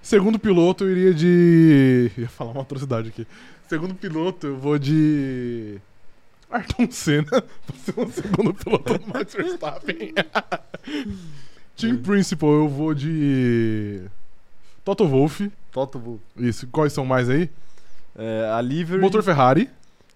Segundo 0.00 0.38
piloto, 0.38 0.84
eu 0.84 0.92
iria 0.92 1.12
de. 1.12 2.12
ia 2.16 2.28
falar 2.28 2.52
uma 2.52 2.62
atrocidade 2.62 3.08
aqui. 3.08 3.26
Segundo 3.68 3.92
piloto, 3.96 4.46
eu 4.46 4.56
vou 4.56 4.78
de. 4.78 5.80
Ayrton 6.48 6.88
Senna, 6.92 7.24
pra 7.66 7.76
ser 7.76 7.98
o 7.98 8.08
segundo 8.08 8.54
piloto 8.54 8.96
do 8.96 9.08
Max 9.08 9.34
Verstappen. 9.34 10.14
Team 11.76 11.96
Principal, 11.96 12.52
eu 12.52 12.68
vou 12.68 12.94
de. 12.94 14.02
Toto 14.84 15.08
Wolff. 15.08 15.50
Toto 15.72 15.98
Wolff. 15.98 16.22
Isso, 16.36 16.68
quais 16.68 16.92
são 16.92 17.04
mais 17.04 17.28
aí? 17.28 17.50
É, 18.16 18.48
a 18.56 18.60
livery, 18.60 19.00
Motor 19.00 19.24
Ferrari. 19.24 19.68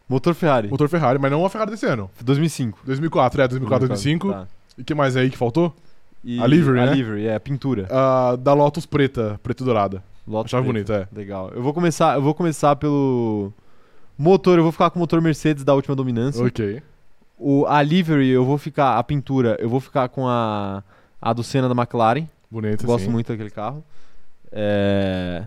Motor 0.09 0.35
Ferrari, 0.35 0.69
Motor 0.69 0.89
Ferrari, 0.89 1.19
mas 1.19 1.31
não 1.31 1.45
a 1.45 1.51
Ferrari 1.51 1.71
desse 1.71 1.87
ano. 1.87 2.11
2005. 2.21 2.81
2004, 2.85 3.43
é, 3.43 3.49
2004, 3.49 3.89
2005. 3.89 4.33
Tá. 4.33 4.47
E 4.77 4.85
que 4.85 4.95
mais 4.95 5.17
aí 5.17 5.31
que 5.31 5.37
faltou? 5.37 5.75
E 6.25 6.41
A 6.41 6.47
livery, 6.47 6.81
a 6.81 6.87
né? 6.87 6.95
livery, 6.95 7.27
é, 7.27 7.35
a 7.35 7.41
pintura. 7.41 7.87
Ah, 7.91 8.37
da 8.37 8.53
Lotus 8.53 8.87
preta, 8.87 9.39
preta 9.43 9.63
e 9.63 9.67
dourada. 9.67 10.03
Lotus 10.27 10.51
Achava 10.51 10.63
preto. 10.65 10.87
bonito, 10.87 10.93
é. 10.93 11.09
Legal. 11.17 11.51
Eu 11.55 11.63
vou 11.63 11.73
começar, 11.73 12.17
eu 12.17 12.23
vou 12.23 12.35
começar 12.35 12.77
pelo 12.77 13.53
motor, 14.17 14.59
eu 14.59 14.63
vou 14.63 14.73
ficar 14.73 14.91
com 14.91 14.99
o 14.99 15.01
motor 15.01 15.21
Mercedes 15.21 15.65
da 15.65 15.75
última 15.75 15.95
dominância. 15.95 16.45
Ok. 16.45 16.83
O 17.39 17.67
a 17.67 17.81
livery, 17.83 18.29
eu 18.29 18.45
vou 18.45 18.59
ficar 18.59 18.99
a 18.99 19.05
pintura, 19.05 19.57
eu 19.61 19.69
vou 19.69 19.79
ficar 19.81 20.09
com 20.09 20.27
a 20.29 20.83
a 21.21 21.33
do 21.33 21.43
Senna 21.43 21.69
da 21.69 21.75
McLaren. 21.75 22.27
Bonito, 22.51 22.85
Gosto 22.87 23.05
sim. 23.05 23.11
muito 23.11 23.29
daquele 23.29 23.51
carro. 23.51 23.85
É... 24.51 25.45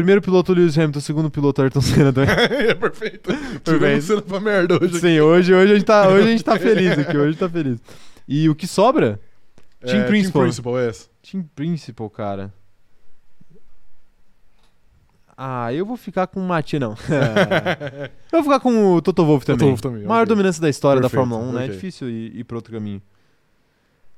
Primeiro 0.00 0.22
piloto 0.22 0.54
Lewis 0.54 0.78
Hamilton, 0.78 1.00
segundo 1.00 1.30
piloto 1.30 1.60
Ayrton 1.60 1.82
Senna 1.82 2.10
também. 2.10 2.30
é 2.70 2.74
perfeito. 2.74 3.30
Tirando 3.62 4.00
cena 4.00 4.22
pra 4.22 4.40
merda 4.40 4.76
hoje. 4.76 4.86
aqui. 4.86 4.98
Sim, 5.00 5.20
hoje, 5.20 5.52
hoje, 5.52 5.72
a 5.72 5.74
gente 5.74 5.84
tá, 5.84 6.08
hoje 6.08 6.26
a 6.26 6.30
gente 6.30 6.42
tá 6.42 6.56
feliz 6.58 6.98
aqui, 6.98 7.10
hoje 7.18 7.20
a 7.20 7.30
gente 7.32 7.38
tá 7.38 7.48
feliz. 7.50 7.78
E 8.26 8.48
o 8.48 8.54
que 8.54 8.66
sobra? 8.66 9.20
Team 9.84 10.00
É, 10.00 10.06
Principal. 10.06 10.40
Team 10.40 10.44
Principal, 10.44 10.78
é 10.78 10.88
essa. 10.88 11.06
Team 11.20 11.44
Principal, 11.54 12.08
cara. 12.08 12.54
Ah, 15.36 15.70
eu 15.74 15.84
vou 15.84 15.98
ficar 15.98 16.26
com 16.28 16.40
o 16.40 16.48
Mati, 16.48 16.78
não. 16.78 16.94
eu 18.32 18.42
vou 18.42 18.42
ficar 18.42 18.60
com 18.60 18.94
o 18.94 19.02
Toto 19.02 19.22
Wolff 19.26 19.44
também. 19.44 19.58
Toto 19.58 19.68
Wolff 19.68 19.82
também, 19.82 20.04
Maior 20.04 20.22
ok. 20.22 20.34
dominância 20.34 20.62
da 20.62 20.70
história 20.70 21.02
Perfeito, 21.02 21.26
da 21.26 21.30
Fórmula 21.30 21.50
1, 21.50 21.52
né? 21.52 21.60
É 21.60 21.64
ok. 21.64 21.74
difícil 21.74 22.08
ir, 22.08 22.38
ir 22.38 22.44
pra 22.44 22.56
outro 22.56 22.72
caminho. 22.72 23.02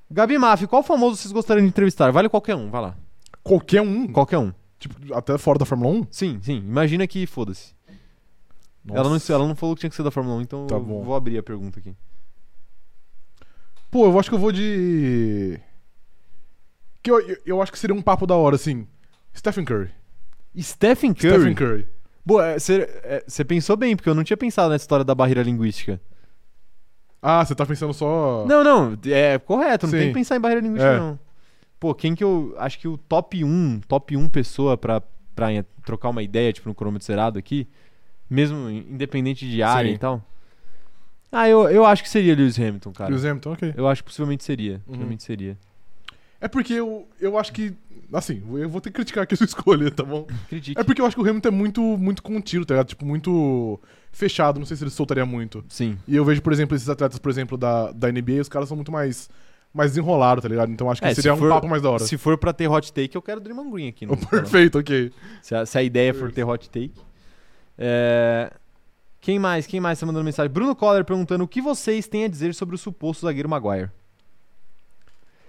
Gabi 0.08 0.38
Maffi, 0.38 0.68
qual 0.68 0.84
famoso 0.84 1.16
vocês 1.16 1.32
gostariam 1.32 1.64
de 1.64 1.70
entrevistar? 1.70 2.12
Vale 2.12 2.28
qualquer 2.28 2.54
um, 2.54 2.70
vai 2.70 2.82
lá. 2.82 2.94
Qualquer 3.42 3.82
um. 3.82 4.06
Qualquer 4.06 4.38
um. 4.38 4.52
Tipo, 4.82 5.14
até 5.14 5.38
fora 5.38 5.58
da 5.58 5.64
Fórmula 5.64 5.92
1. 6.00 6.06
Sim, 6.10 6.40
sim. 6.42 6.56
Imagina 6.58 7.06
que 7.06 7.26
foda-se. 7.26 7.72
Ela 8.90 9.08
não, 9.08 9.16
ela 9.28 9.46
não 9.46 9.54
falou 9.54 9.76
que 9.76 9.80
tinha 9.80 9.90
que 9.90 9.94
ser 9.96 10.02
da 10.02 10.10
Fórmula 10.10 10.36
1, 10.38 10.40
então 10.42 10.66
Tá 10.66 10.74
eu 10.74 10.80
bom. 10.82 11.04
vou 11.04 11.14
abrir 11.14 11.38
a 11.38 11.42
pergunta 11.42 11.78
aqui. 11.78 11.94
Pô, 13.90 14.06
eu 14.06 14.18
acho 14.18 14.28
que 14.28 14.34
eu 14.34 14.38
vou 14.40 14.50
de. 14.50 15.60
Que 17.02 17.10
eu, 17.10 17.20
eu, 17.20 17.36
eu 17.46 17.62
acho 17.62 17.70
que 17.70 17.78
seria 17.78 17.94
um 17.94 18.02
papo 18.02 18.26
da 18.26 18.34
hora, 18.34 18.56
assim. 18.56 18.86
Stephen 19.36 19.64
Curry. 19.64 19.90
Stephen 20.60 21.14
Curry. 21.14 21.30
Stephen 21.38 21.54
Curry. 21.54 21.88
Boa, 22.24 22.58
você 22.58 23.44
pensou 23.46 23.76
bem, 23.76 23.94
porque 23.96 24.08
eu 24.08 24.14
não 24.14 24.24
tinha 24.24 24.36
pensado 24.36 24.70
nessa 24.70 24.84
história 24.84 25.04
da 25.04 25.14
barreira 25.14 25.42
linguística. 25.42 26.00
Ah, 27.20 27.44
você 27.44 27.54
tá 27.54 27.64
pensando 27.64 27.92
só. 27.94 28.44
Não, 28.48 28.64
não, 28.64 28.98
é 29.06 29.38
correto, 29.38 29.86
não 29.86 29.92
Sim. 29.92 29.98
tem 29.98 30.08
que 30.08 30.14
pensar 30.14 30.36
em 30.36 30.40
barreira 30.40 30.60
linguística, 30.60 30.92
É. 30.94 30.98
não. 30.98 31.18
Pô, 31.82 31.92
quem 31.92 32.14
que 32.14 32.22
eu. 32.22 32.54
Acho 32.58 32.78
que 32.78 32.86
o 32.86 32.96
top 32.96 33.42
1, 33.42 33.80
top 33.88 34.16
1 34.16 34.28
pessoa 34.28 34.78
pra, 34.78 35.02
pra 35.34 35.48
trocar 35.84 36.10
uma 36.10 36.22
ideia, 36.22 36.52
tipo, 36.52 36.68
no 36.68 36.76
cronômetro 36.76 37.04
zerado 37.04 37.40
aqui, 37.40 37.66
mesmo 38.30 38.70
independente 38.70 39.50
de 39.50 39.64
área 39.64 39.88
Sim. 39.88 39.96
e 39.96 39.98
tal. 39.98 40.24
Ah, 41.32 41.48
eu, 41.48 41.68
eu 41.68 41.84
acho 41.84 42.04
que 42.04 42.08
seria 42.08 42.36
Lewis 42.36 42.56
Hamilton, 42.56 42.92
cara. 42.92 43.10
Lewis 43.10 43.24
Hamilton, 43.24 43.52
ok. 43.54 43.74
Eu 43.76 43.88
acho 43.88 44.00
que 44.00 44.08
possivelmente 44.08 44.44
seria. 44.44 44.74
Uhum. 44.74 44.80
Possivelmente 44.86 45.24
seria. 45.24 45.58
É 46.40 46.46
porque 46.46 46.72
eu, 46.72 47.08
eu 47.20 47.36
acho 47.36 47.52
que. 47.52 47.74
Assim, 48.12 48.44
eu 48.54 48.68
vou 48.68 48.80
ter 48.80 48.90
que 48.90 48.94
criticar 48.94 49.24
aqui 49.24 49.34
a 49.34 49.36
sua 49.36 49.46
escolha, 49.50 49.90
tá 49.90 50.04
bom? 50.04 50.28
Critique. 50.48 50.80
É 50.80 50.84
porque 50.84 51.00
eu 51.00 51.06
acho 51.06 51.16
que 51.16 51.22
o 51.22 51.28
Hamilton 51.28 51.48
é 51.48 51.50
muito, 51.50 51.82
muito 51.98 52.22
contido, 52.22 52.64
tá 52.64 52.74
ligado? 52.74 52.86
Tipo, 52.86 53.04
muito 53.04 53.80
fechado. 54.12 54.60
Não 54.60 54.66
sei 54.66 54.76
se 54.76 54.84
ele 54.84 54.90
soltaria 54.92 55.26
muito. 55.26 55.64
Sim. 55.68 55.98
E 56.06 56.14
eu 56.14 56.24
vejo, 56.24 56.42
por 56.42 56.52
exemplo, 56.52 56.76
esses 56.76 56.88
atletas, 56.88 57.18
por 57.18 57.28
exemplo, 57.28 57.58
da, 57.58 57.90
da 57.90 58.12
NBA, 58.12 58.40
os 58.40 58.48
caras 58.48 58.68
são 58.68 58.76
muito 58.76 58.92
mais, 58.92 59.28
mais 59.72 59.92
desenrolados, 59.92 60.42
tá 60.42 60.48
ligado? 60.48 60.70
Então 60.70 60.90
acho 60.90 61.00
que 61.00 61.06
É, 61.08 61.14
seria 61.14 61.32
se 61.32 61.36
um 61.36 61.40
for- 61.40 61.48
papo 61.50 61.68
mais 61.68 61.80
da 61.82 61.90
hora. 61.90 62.04
Se 62.04 62.16
for 62.18 62.36
pra 62.36 62.52
ter 62.52 62.68
hot 62.68 62.92
take, 62.92 63.14
eu 63.16 63.22
quero 63.22 63.40
Draymond 63.40 63.70
Green 63.70 63.88
aqui. 63.88 64.04
No 64.06 64.16
perfeito, 64.16 64.78
ok. 64.78 65.12
Se 65.42 65.54
a, 65.54 65.64
se 65.66 65.78
a 65.78 65.82
ideia 65.82 66.12
for 66.12 66.30
ter 66.32 66.44
hot 66.44 66.68
take. 66.68 66.92
É, 67.78 68.52
Quem 69.20 69.38
mais? 69.38 69.66
Quem 69.66 69.80
mais 69.80 69.98
tá 69.98 70.04
mandando 70.06 70.24
mensagem? 70.24 70.52
Bruno 70.52 70.74
Coller 70.76 71.04
perguntando 71.04 71.44
o 71.44 71.48
que 71.48 71.60
vocês 71.62 72.06
têm 72.08 72.24
a 72.24 72.28
dizer 72.28 72.54
sobre 72.54 72.74
o 72.74 72.78
suposto 72.78 73.24
zagueiro 73.26 73.48
Maguire. 73.48 73.88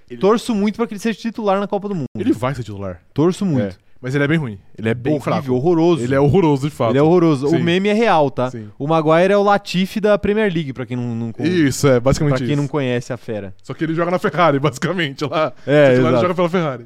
Ele- 0.09 0.19
Torço 0.19 0.53
muito 0.53 0.75
pra 0.75 0.85
que 0.87 0.93
ele 0.93 0.99
seja 0.99 1.17
titular 1.19 1.59
na 1.59 1.67
Copa 1.67 1.87
do 1.89 1.95
Mundo. 1.95 2.07
Ele 2.17 2.33
vai 2.33 2.53
ser 2.53 2.63
titular. 2.63 3.01
Torço 3.13 3.45
muito. 3.45 3.75
É. 3.75 3.82
Mas 4.03 4.13
ele 4.13 4.25
é 4.25 4.27
bem 4.27 4.37
ruim. 4.37 4.59
Ele 4.77 4.89
é 4.89 4.93
bem 4.93 5.13
Horrível, 5.13 5.33
fraco. 5.33 5.53
horroroso. 5.53 6.03
Ele 6.03 6.13
é 6.13 6.19
horroroso, 6.19 6.67
de 6.69 6.75
fato. 6.75 6.91
Ele 6.91 6.99
é 6.99 7.01
horroroso. 7.01 7.47
Sim. 7.47 7.55
O 7.55 7.63
meme 7.63 7.87
é 7.87 7.93
real, 7.93 8.29
tá? 8.29 8.51
Sim. 8.51 8.69
O 8.77 8.85
Maguire 8.85 9.31
é 9.31 9.37
o 9.37 9.41
Latifi 9.43 10.01
da 10.01 10.17
Premier 10.17 10.51
League, 10.53 10.73
pra 10.73 10.85
quem 10.85 10.97
não, 10.97 11.15
não, 11.15 11.31
con- 11.31 11.41
Isso, 11.45 11.87
é, 11.87 12.01
basicamente 12.01 12.31
pra 12.37 12.45
quem 12.45 12.53
isso. 12.53 12.61
não 12.61 12.67
conhece 12.67 13.13
a 13.13 13.17
fera. 13.17 13.55
Só 13.63 13.73
que 13.73 13.81
ele 13.81 13.95
joga 13.95 14.11
na 14.11 14.19
Ferrari, 14.19 14.59
basicamente, 14.59 15.23
lá. 15.23 15.53
É, 15.65 15.91
titular, 15.91 15.91
ele 15.93 15.99
exato. 16.01 16.21
joga 16.21 16.35
pela 16.35 16.49
Ferrari. 16.49 16.85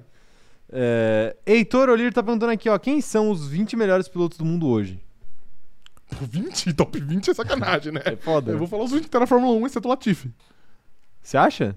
É, 0.71 1.35
Heitor 1.43 1.89
Olir 1.89 2.13
tá 2.13 2.21
perguntando 2.21 2.51
aqui, 2.51 2.69
ó, 2.69 2.77
quem 2.77 3.01
são 3.01 3.31
os 3.31 3.47
20 3.47 3.75
melhores 3.75 4.07
pilotos 4.07 4.37
do 4.37 4.45
mundo 4.45 4.67
hoje? 4.67 4.99
Pô, 6.07 6.23
20? 6.23 6.71
Top 6.73 6.99
20 6.99 7.31
é 7.31 7.33
sacanagem, 7.33 7.91
né? 7.93 8.01
É 8.05 8.15
foda. 8.15 8.51
Eu 8.51 8.59
vou 8.59 8.67
falar 8.67 8.83
os 8.83 8.91
20 8.91 9.03
que 9.05 9.09
tá 9.09 9.19
na 9.19 9.25
Fórmula 9.27 9.57
1, 9.57 9.65
exceto 9.65 9.87
o 9.87 9.89
Latifi. 9.89 10.31
Você 11.23 11.35
acha? 11.35 11.75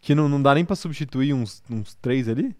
Que 0.00 0.14
não, 0.14 0.30
não 0.30 0.40
dá 0.42 0.54
nem 0.54 0.64
pra 0.64 0.74
substituir 0.74 1.34
uns, 1.34 1.62
uns 1.70 1.94
três 1.96 2.26
ali? 2.26 2.56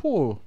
Pô, 0.00 0.38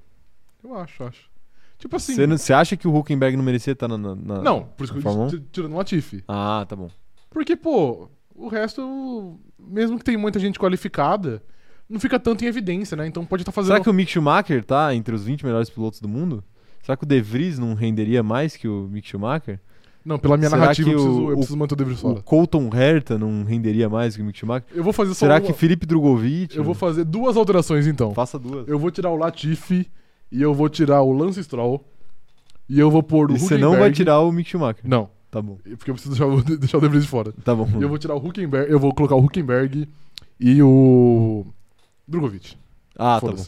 eu 0.63 0.75
acho, 0.75 1.03
acho. 1.03 1.29
Tipo 1.77 1.95
assim... 1.95 2.15
Você 2.27 2.53
acha 2.53 2.77
que 2.77 2.87
o 2.87 2.95
Huckenberg 2.95 3.35
não 3.35 3.43
merecia 3.43 3.73
estar 3.73 3.87
na, 3.87 3.97
na- 3.97 4.15
na- 4.15 4.41
Não, 4.41 4.63
por 4.63 4.83
isso 4.85 4.93
que 4.93 5.05
eu 5.05 5.11
1? 5.11 5.27
tô 5.29 5.39
tirando 5.51 5.73
o 5.73 5.77
Latifi. 5.77 6.23
Ah, 6.27 6.65
tá 6.67 6.75
bom. 6.75 6.89
Porque, 7.29 7.55
pô, 7.55 8.09
o 8.35 8.47
resto, 8.47 9.39
mesmo 9.59 9.97
que 9.97 10.03
tem 10.05 10.15
muita 10.17 10.39
gente 10.39 10.57
qualificada, 10.57 11.43
não 11.89 11.99
fica 11.99 12.19
tanto 12.19 12.43
em 12.43 12.47
evidência, 12.47 12.95
né? 12.95 13.05
Então 13.05 13.25
pode 13.25 13.41
estar 13.43 13.51
fazendo... 13.51 13.73
Será 13.73 13.83
que 13.83 13.89
o 13.89 13.93
Mick 13.93 14.09
Schumacher 14.11 14.63
tá 14.63 14.95
entre 14.95 15.13
os 15.13 15.23
20 15.25 15.45
melhores 15.45 15.69
pilotos 15.69 15.99
do 15.99 16.07
mundo? 16.07 16.43
Será 16.81 16.95
que 16.97 17.03
o 17.03 17.07
De 17.07 17.21
Vries 17.21 17.59
não 17.59 17.73
renderia 17.73 18.23
mais 18.23 18.55
que 18.55 18.67
o 18.67 18.87
Mick 18.91 19.07
Schumacher? 19.07 19.59
Não, 20.05 20.19
pela 20.19 20.35
minha 20.37 20.49
Será 20.49 20.61
narrativa 20.61 20.89
eu 20.89 20.95
preciso, 20.95 21.21
o- 21.21 21.29
eu 21.31 21.35
preciso 21.37 21.57
manter 21.57 21.73
o 21.73 21.77
De 21.77 21.83
Vries 21.85 21.99
O 21.99 22.01
fora. 22.01 22.21
Colton 22.23 22.69
Herta 22.75 23.17
não 23.17 23.43
renderia 23.43 23.87
mais 23.89 24.15
que 24.15 24.21
o 24.21 24.25
Mick 24.25 24.37
Schumacher? 24.37 24.65
Eu 24.75 24.83
vou 24.83 24.91
fazer 24.91 25.13
só 25.13 25.19
Será 25.19 25.35
uma- 25.35 25.41
que 25.41 25.53
Felipe 25.53 25.85
Drogovic? 25.85 26.55
Eu 26.57 26.63
vou 26.63 26.73
fazer 26.73 27.05
duas 27.05 27.37
alterações, 27.37 27.87
então. 27.87 28.13
Faça 28.13 28.37
duas. 28.37 28.67
Eu 28.67 28.77
vou 28.77 28.91
tirar 28.91 29.11
o 29.11 29.15
Latifi 29.15 29.89
e 30.31 30.41
eu 30.41 30.53
vou 30.53 30.67
tirar 30.67 31.01
o 31.01 31.11
Lance 31.13 31.41
Stroll 31.43 31.83
e 32.67 32.77
eu 32.79 32.91
vou 32.91 33.01
pôr 33.01 33.31
o 33.31 33.35
E 33.35 33.39
você 33.39 33.57
não 33.57 33.77
vai 33.77 33.91
tirar 33.91 34.19
o 34.19 34.31
Mick 34.31 34.49
Schumacher? 34.49 34.83
Não, 34.83 35.09
Tá 35.31 35.41
bom. 35.41 35.57
porque 35.77 35.89
eu 35.91 35.95
preciso 35.95 36.09
deixar, 36.15 36.27
o- 36.27 36.43
deixar 36.57 36.77
o 36.77 36.81
De 36.81 36.87
Vries 36.89 37.05
fora. 37.05 37.31
Tá 37.43 37.55
bom. 37.55 37.67
E 37.79 37.81
eu 37.81 37.87
vou 37.87 37.97
tirar 37.97 38.15
o 38.15 38.17
Huckenberg, 38.17 38.69
eu 38.71 38.79
vou 38.79 38.93
colocar 38.93 39.15
o 39.15 39.23
Huckenberg 39.23 39.87
e 40.39 40.61
o 40.61 41.45
Drogovic. 42.07 42.57
Ah, 42.97 43.19
tá 43.21 43.27
bom. 43.31 43.43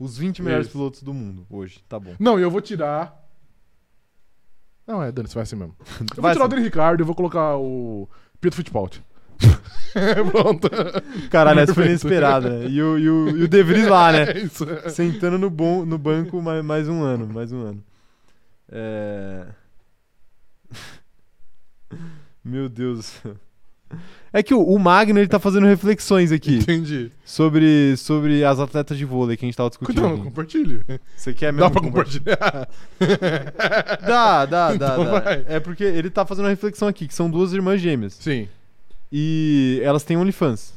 Os 0.00 0.16
20 0.16 0.42
melhores 0.42 0.66
Isso. 0.68 0.76
pilotos 0.78 1.02
do 1.02 1.12
mundo 1.12 1.44
hoje. 1.50 1.80
Tá 1.88 1.98
bom. 2.00 2.12
Não, 2.18 2.38
e 2.38 2.42
eu 2.42 2.50
vou 2.50 2.60
tirar. 2.60 3.27
Não, 4.88 5.02
é, 5.02 5.12
Dani, 5.12 5.28
vai 5.28 5.42
assim 5.42 5.54
mesmo. 5.54 5.76
Eu 6.16 6.22
Vai 6.22 6.30
vou 6.30 6.32
tirar 6.32 6.44
o 6.44 6.46
assim. 6.46 6.48
Dani 6.48 6.62
Ricardo 6.62 7.02
e 7.02 7.04
vou 7.04 7.14
colocar 7.14 7.56
o 7.58 8.08
Pietro 8.40 8.56
Fittipaldi. 8.56 9.04
Pronto. 10.32 10.68
Caralho, 11.30 11.60
essa 11.60 11.74
foi 11.74 11.84
Perfeito. 11.84 12.06
inesperada. 12.06 12.48
né? 12.48 12.66
E 12.68 12.82
o, 12.82 12.98
e, 12.98 13.10
o, 13.10 13.28
e 13.36 13.42
o 13.44 13.48
De 13.48 13.62
Vries 13.62 13.86
lá, 13.86 14.10
né? 14.10 14.24
É 14.32 14.38
isso. 14.38 14.64
Sentando 14.88 15.36
no, 15.38 15.50
bom, 15.50 15.84
no 15.84 15.98
banco 15.98 16.40
mais, 16.40 16.64
mais 16.64 16.88
um 16.88 17.02
ano, 17.02 17.26
mais 17.26 17.52
um 17.52 17.60
ano. 17.60 17.84
É... 18.70 19.46
Meu 22.42 22.68
Deus 22.68 22.98
do 22.98 23.02
céu. 23.02 23.36
É 24.32 24.42
que 24.42 24.52
o, 24.52 24.62
o 24.62 24.78
Magno 24.78 25.18
ele 25.18 25.28
tá 25.28 25.38
fazendo 25.38 25.66
reflexões 25.66 26.30
aqui 26.30 26.56
Entendi. 26.56 27.10
sobre, 27.24 27.96
sobre 27.96 28.44
as 28.44 28.60
atletas 28.60 28.98
de 28.98 29.04
vôlei 29.04 29.36
que 29.36 29.44
a 29.44 29.48
gente 29.48 29.56
tava 29.56 29.70
discutindo. 29.70 29.98
Então, 29.98 30.14
aqui. 30.14 30.24
compartilhe. 30.24 30.80
Você 31.16 31.32
quer 31.32 31.52
mesmo 31.52 31.60
Dá 31.60 31.70
pra 31.70 31.80
compartilhar? 31.80 32.68
Dá, 34.06 34.44
dá, 34.46 34.74
dá, 34.74 34.74
Então 34.74 35.04
dá. 35.04 35.22
É 35.46 35.58
porque 35.60 35.84
ele 35.84 36.10
tá 36.10 36.26
fazendo 36.26 36.44
uma 36.44 36.50
reflexão 36.50 36.88
aqui, 36.88 37.08
que 37.08 37.14
são 37.14 37.30
duas 37.30 37.52
irmãs 37.52 37.80
gêmeas. 37.80 38.14
Sim. 38.20 38.48
E 39.10 39.80
elas 39.82 40.04
têm 40.04 40.16
OnlyFans. 40.16 40.74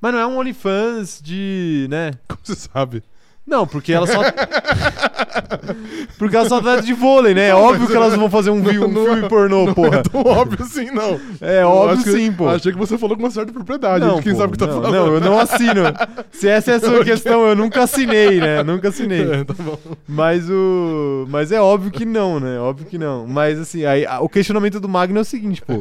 Mas 0.00 0.12
não 0.12 0.18
é 0.20 0.26
um 0.26 0.38
OnlyFans 0.38 1.20
de, 1.22 1.86
né? 1.90 2.12
Como 2.28 2.40
você 2.42 2.54
sabe? 2.54 3.02
Não, 3.48 3.66
porque 3.66 3.92
elas 3.92 4.10
só. 4.10 4.20
porque 6.18 6.36
elas 6.36 6.48
são 6.48 6.58
atletas 6.58 6.84
de 6.84 6.92
vôlei, 6.92 7.32
né? 7.34 7.48
É 7.48 7.54
óbvio 7.54 7.86
que 7.86 7.96
elas 7.96 8.14
vão 8.14 8.28
fazer 8.30 8.50
um, 8.50 8.62
vi- 8.62 8.78
um 8.78 8.88
Não- 8.88 9.04
filme 9.04 9.28
pornô, 9.28 9.64
não 9.66 9.74
porra. 9.74 9.98
é 9.98 10.02
tão 10.02 10.20
óbvio 10.20 10.62
assim, 10.64 10.90
não. 10.90 11.18
É 11.40 11.62
Eu 11.62 11.68
óbvio 11.68 12.04
que- 12.04 12.12
sim, 12.12 12.32
pô. 12.32 12.48
Achei 12.48 12.72
que 12.72 12.78
você 12.78 12.98
falou 12.98 13.16
com 13.16 13.22
uma 13.22 13.30
certa 13.30 13.52
propriedade. 13.52 14.04
Não, 14.04 14.20
quem 14.20 14.32
pô, 14.32 14.38
sabe 14.38 14.50
o 14.50 14.52
que 14.52 14.58
tá 14.58 14.66
não, 14.66 14.74
falando. 14.82 14.92
Não, 14.94 15.14
eu 15.14 15.20
não 15.20 15.38
assino. 15.38 15.82
Se 16.30 16.48
essa 16.48 16.72
é 16.72 16.74
a 16.74 16.80
sua 16.80 17.02
questão, 17.04 17.46
eu 17.46 17.56
nunca 17.56 17.82
assinei, 17.84 18.40
né? 18.40 18.60
Eu 18.60 18.64
nunca 18.64 18.88
assinei. 18.88 19.22
É, 19.32 19.44
tá 19.44 19.54
bom. 19.54 19.78
Mas 20.06 20.48
o. 20.50 21.26
Mas 21.30 21.50
é 21.52 21.60
óbvio 21.60 21.90
que 21.90 22.04
não, 22.04 22.38
né? 22.38 22.58
Óbvio 22.58 22.86
que 22.86 22.98
não. 22.98 23.26
Mas 23.26 23.58
assim, 23.58 23.84
aí, 23.84 24.04
o 24.20 24.28
questionamento 24.28 24.78
do 24.80 24.88
Magno 24.88 25.18
é 25.18 25.22
o 25.22 25.24
seguinte, 25.24 25.62
pô. 25.62 25.74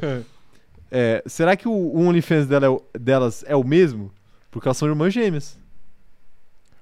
É, 0.90 1.22
será 1.26 1.56
que 1.58 1.68
o, 1.68 1.72
o 1.72 2.00
OnlyFans 2.08 2.48
dela 2.48 2.66
é 2.66 2.70
o- 2.70 2.82
delas 2.98 3.44
é 3.46 3.56
o 3.58 3.64
mesmo? 3.64 4.10
Porque 4.50 4.68
elas 4.70 4.78
são 4.78 4.88
irmãs 4.88 5.14
gêmeas, 5.14 5.58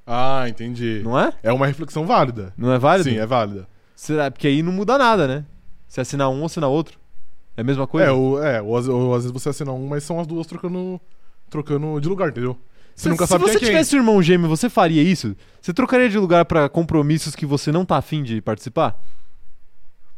Ah, 0.06 0.45
entendi. 0.48 1.02
não 1.03 1.19
é? 1.19 1.34
É 1.41 1.52
uma 1.52 1.65
reflexão 1.65 2.06
válida. 2.06 2.53
Não 2.57 2.72
é 2.72 2.77
válido? 2.77 3.10
Sim, 3.10 3.18
é 3.18 3.26
válida. 3.26 3.68
Será? 3.95 4.30
Porque 4.30 4.48
aí 4.48 4.61
não 4.61 4.72
muda 4.72 4.98
nada, 4.98 5.27
né? 5.27 5.45
Se 5.88 5.99
assinar 6.02 6.30
um 6.30 6.40
ou 6.40 6.45
assinar 6.45 6.69
outro. 6.69 6.99
É 7.57 7.61
a 7.61 7.64
mesma 7.64 7.88
coisa? 7.88 8.07
É, 8.07 8.11
ou, 8.11 8.44
é 8.44 8.61
ou, 8.61 8.77
às- 8.77 8.88
ou 8.88 9.15
às 9.15 9.23
vezes 9.23 9.32
você 9.32 9.49
assina 9.49 9.72
um, 9.72 9.88
mas 9.88 10.03
são 10.03 10.19
as 10.19 10.27
duas 10.27 10.45
trocando, 10.45 10.99
trocando 11.49 11.99
de 12.02 12.07
lugar, 12.07 12.30
entendeu? 12.30 12.57
Você 12.94 13.03
Se- 13.03 13.10
nunca 13.10 13.26
se 13.26 13.32
sabe 13.32 13.44
você 13.45 13.52
quem 13.52 13.57
é 13.57 13.60
quem. 13.60 13.69
tivesse 13.69 13.95
um 13.95 13.99
irmão 13.99 14.22
gêmeo, 14.22 14.48
você 14.49 14.69
faria 14.69 15.02
isso? 15.02 15.36
Você 15.61 15.73
trocaria 15.73 16.10
de 16.10 16.18
lugar 16.19 16.45
pra 16.45 16.68
compromissos 16.69 17.36
que 17.36 17.45
você 17.45 17.72
não 17.72 17.86
tá 17.86 17.98
afim 17.98 18.22
de 18.23 18.41
participar? 18.41 19.02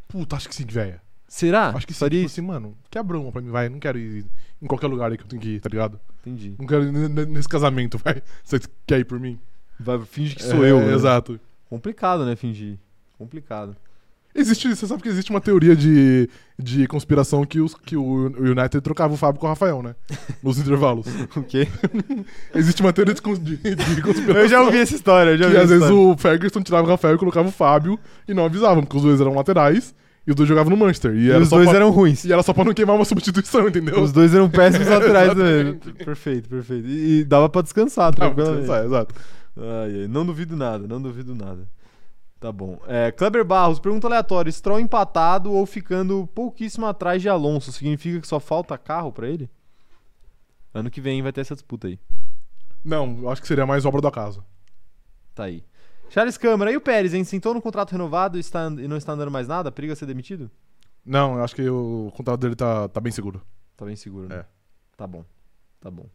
Puta, 0.07 0.35
acho 0.35 0.49
que 0.49 0.55
sim, 0.55 0.65
velho. 0.65 0.99
Será? 1.27 1.69
acho 1.69 1.85
que 1.85 1.93
sim. 1.93 1.99
faria 1.99 2.19
Tipo 2.21 2.31
assim, 2.31 2.41
mano, 2.41 2.75
quebra 2.89 3.19
uma 3.19 3.31
pra 3.31 3.41
mim, 3.41 3.49
vai. 3.51 3.67
Não 3.69 3.79
quero 3.79 3.97
ir 3.99 4.25
em 4.61 4.65
qualquer 4.67 4.87
lugar 4.87 5.11
aí 5.11 5.17
que 5.17 5.23
eu 5.23 5.27
tenho 5.27 5.41
que 5.41 5.49
ir, 5.55 5.59
tá 5.59 5.69
ligado? 5.69 5.99
Entendi. 6.21 6.55
Não 6.57 6.65
quero 6.65 6.83
ir 6.85 7.09
nesse 7.27 7.47
casamento, 7.49 7.97
vai. 8.03 8.21
Você 8.43 8.59
quer 8.85 8.99
ir 8.99 9.05
por 9.05 9.19
mim? 9.19 9.37
Vai, 9.79 9.99
finge 10.05 10.35
que 10.35 10.43
sou 10.43 10.65
É, 10.65 10.71
eu. 10.71 10.79
né? 10.79 10.93
Exato. 10.93 11.39
Complicado, 11.69 12.25
né, 12.25 12.35
fingir. 12.35 12.77
Complicado. 13.17 13.75
Existe, 14.35 14.69
você 14.69 14.85
sabe 14.85 15.01
que 15.01 15.09
existe 15.09 15.31
uma 15.31 15.41
teoria 15.41 15.75
de, 15.75 16.29
de 16.59 16.85
conspiração 16.87 17.43
que, 17.43 17.59
os, 17.59 17.73
que 17.73 17.97
o 17.97 18.27
United 18.39 18.81
trocava 18.81 19.15
o 19.15 19.17
Fábio 19.17 19.39
com 19.39 19.47
o 19.47 19.49
Rafael, 19.49 19.81
né? 19.81 19.95
Nos 20.43 20.59
intervalos. 20.59 21.07
O 21.35 21.41
quê? 21.41 21.67
Existe 22.53 22.81
uma 22.81 22.93
teoria 22.93 23.15
de, 23.15 23.21
de- 23.57 23.75
de 23.75 24.01
conspiração. 24.01 24.35
Eu 24.43 24.47
já 24.47 24.61
ouvi 24.61 24.77
essa 24.77 24.93
história, 24.93 25.31
eu 25.31 25.37
já 25.39 25.45
ouvi 25.45 25.57
às 25.57 25.69
vezes 25.69 25.89
o 25.89 26.15
Ferguson 26.17 26.61
tirava 26.61 26.85
o 26.85 26.89
Rafael 26.89 27.15
e 27.15 27.17
colocava 27.17 27.47
o 27.49 27.51
Fábio 27.51 27.99
e 28.27 28.33
não 28.33 28.45
avisavam, 28.45 28.83
porque 28.83 28.97
os 28.97 29.03
dois 29.03 29.19
eram 29.19 29.33
laterais 29.33 29.95
e 30.27 30.29
os 30.29 30.35
dois 30.35 30.47
jogavam 30.47 30.69
no 30.69 30.77
Manchester. 30.77 31.15
E, 31.15 31.27
E 31.29 31.31
os 31.35 31.49
dois 31.49 31.67
pra, 31.69 31.77
eram 31.77 31.89
ruins. 31.89 32.23
E 32.23 32.31
era 32.31 32.43
só 32.43 32.53
pra 32.53 32.63
não 32.63 32.73
queimar 32.75 32.95
uma 32.95 33.05
substituição, 33.05 33.67
entendeu? 33.67 33.99
Os 34.01 34.11
dois 34.11 34.35
eram 34.35 34.47
péssimos 34.49 34.87
laterais 34.87 35.29
também. 35.29 35.51
Exatamente. 35.61 35.93
Perfeito, 36.05 36.47
perfeito. 36.49 36.87
E, 36.87 37.21
e 37.21 37.23
dava 37.23 37.49
pra 37.49 37.61
descansar, 37.63 38.09
Ah, 38.09 38.11
tranquilamente. 38.11 38.63
exato, 38.65 38.85
exato. 38.85 39.15
Ai, 39.57 40.01
ai, 40.01 40.07
não 40.07 40.25
duvido 40.25 40.55
nada, 40.55 40.87
não 40.87 41.01
duvido 41.01 41.33
nada. 41.33 41.67
Tá 42.39 42.51
bom. 42.51 42.79
É, 42.87 43.11
Kleber 43.11 43.43
Barros, 43.43 43.79
pergunta 43.79 44.07
aleatória: 44.07 44.51
Stroll 44.51 44.79
empatado 44.79 45.51
ou 45.51 45.65
ficando 45.65 46.27
pouquíssimo 46.27 46.85
atrás 46.85 47.21
de 47.21 47.27
Alonso? 47.27 47.71
Significa 47.71 48.21
que 48.21 48.27
só 48.27 48.39
falta 48.39 48.77
carro 48.77 49.11
pra 49.11 49.27
ele? 49.27 49.49
Ano 50.73 50.91
que 50.91 51.01
vem 51.01 51.23
vai 51.23 51.31
ter 51.31 51.41
essa 51.41 51.55
disputa 51.55 51.87
aí. 51.87 51.99
Não, 52.83 53.27
acho 53.29 53.41
que 53.41 53.47
seria 53.47 53.65
mais 53.65 53.85
obra 53.85 53.99
do 53.99 54.07
acaso. 54.07 54.45
Tá 55.33 55.45
aí. 55.45 55.63
Charles 56.09 56.37
Câmara, 56.37 56.71
e 56.71 56.77
o 56.77 56.81
Pérez, 56.81 57.13
hein? 57.13 57.23
Sentou 57.23 57.53
no 57.53 57.61
contrato 57.61 57.91
renovado 57.91 58.37
e, 58.37 58.39
está, 58.39 58.67
e 58.67 58.87
não 58.87 58.95
está 58.95 59.13
andando 59.13 59.31
mais 59.31 59.47
nada? 59.47 59.71
Periga 59.71 59.95
ser 59.95 60.05
demitido? 60.05 60.49
Não, 61.05 61.37
eu 61.37 61.43
acho 61.43 61.55
que 61.55 61.67
o 61.67 62.11
contrato 62.15 62.39
dele 62.39 62.55
tá, 62.55 62.87
tá 62.87 63.01
bem 63.01 63.11
seguro. 63.11 63.41
Tá 63.75 63.85
bem 63.85 63.95
seguro, 63.95 64.27
né? 64.27 64.37
É. 64.37 64.45
Tá 64.95 65.05
bom. 65.05 65.25
Tá 65.79 65.91
bom. 65.91 66.07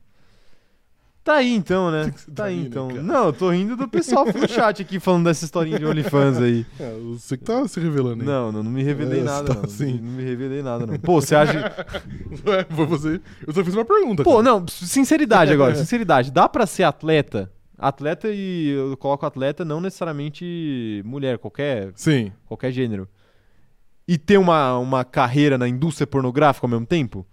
Tá 1.25 1.35
aí 1.35 1.55
então, 1.55 1.91
né? 1.91 2.13
Tá 2.27 2.33
tá 2.35 2.45
aí 2.47 2.57
rindo, 2.57 2.67
então. 2.69 2.89
cara? 2.89 3.03
Não, 3.03 3.27
eu 3.27 3.33
tô 3.33 3.51
rindo 3.51 3.77
do 3.77 3.89
pessoal 3.89 4.25
no 4.27 4.49
chat 4.49 4.83
aqui 4.83 4.99
falando 4.99 5.25
dessa 5.25 5.45
historinha 5.45 5.79
de 5.79 5.87
OnlyFans 5.87 6.39
aí. 6.39 6.67
É, 6.81 6.99
você 6.99 7.37
que 7.37 7.45
tá 7.45 7.67
se 7.69 7.79
revelando 7.79 8.23
aí. 8.23 8.27
Não, 8.27 8.51
não, 8.51 8.63
não 8.63 8.71
me 8.71 8.83
revelei 8.83 9.21
É, 9.21 9.23
nada, 9.23 9.49
tá 9.49 9.55
não. 9.55 9.65
assim. 9.65 10.01
Não 10.01 10.13
me 10.13 10.23
revelei 10.25 10.63
nada, 10.63 10.85
não. 10.85 10.99
Pô, 10.99 11.21
você 11.21 11.37
acha. 11.37 11.73
Ué, 12.47 12.67
foi 12.69 12.87
você. 12.87 13.21
Eu 13.47 13.53
só 13.53 13.65
fiz 13.65 13.75
uma 13.75 13.85
pergunta. 13.85 14.25
Pô, 14.25 14.33
cara. 14.33 14.43
não, 14.43 14.67
sinceridade 14.67 15.53
agora, 15.53 15.75
sinceridade. 15.77 16.33
Dá 16.33 16.49
pra 16.49 16.67
ser 16.67 16.83
atleta? 16.83 17.53
Atleta 17.79 18.29
e 18.29 18.71
eu 18.71 18.97
coloco 18.97 19.25
atleta 19.27 19.65
não 19.65 19.81
necessariamente 19.81 21.03
mulher, 21.05 21.39
qualquer, 21.39 21.93
Sim. 21.95 22.33
qualquer 22.47 22.71
gênero. 22.73 23.09
E 24.07 24.19
ter 24.19 24.39
uma, 24.39 24.77
uma 24.79 25.05
carreira 25.05 25.57
na 25.57 25.69
indústria 25.69 26.07
pornográfica 26.07 26.67
ao 26.67 26.71
mesmo 26.71 26.87
tempo? 26.87 27.25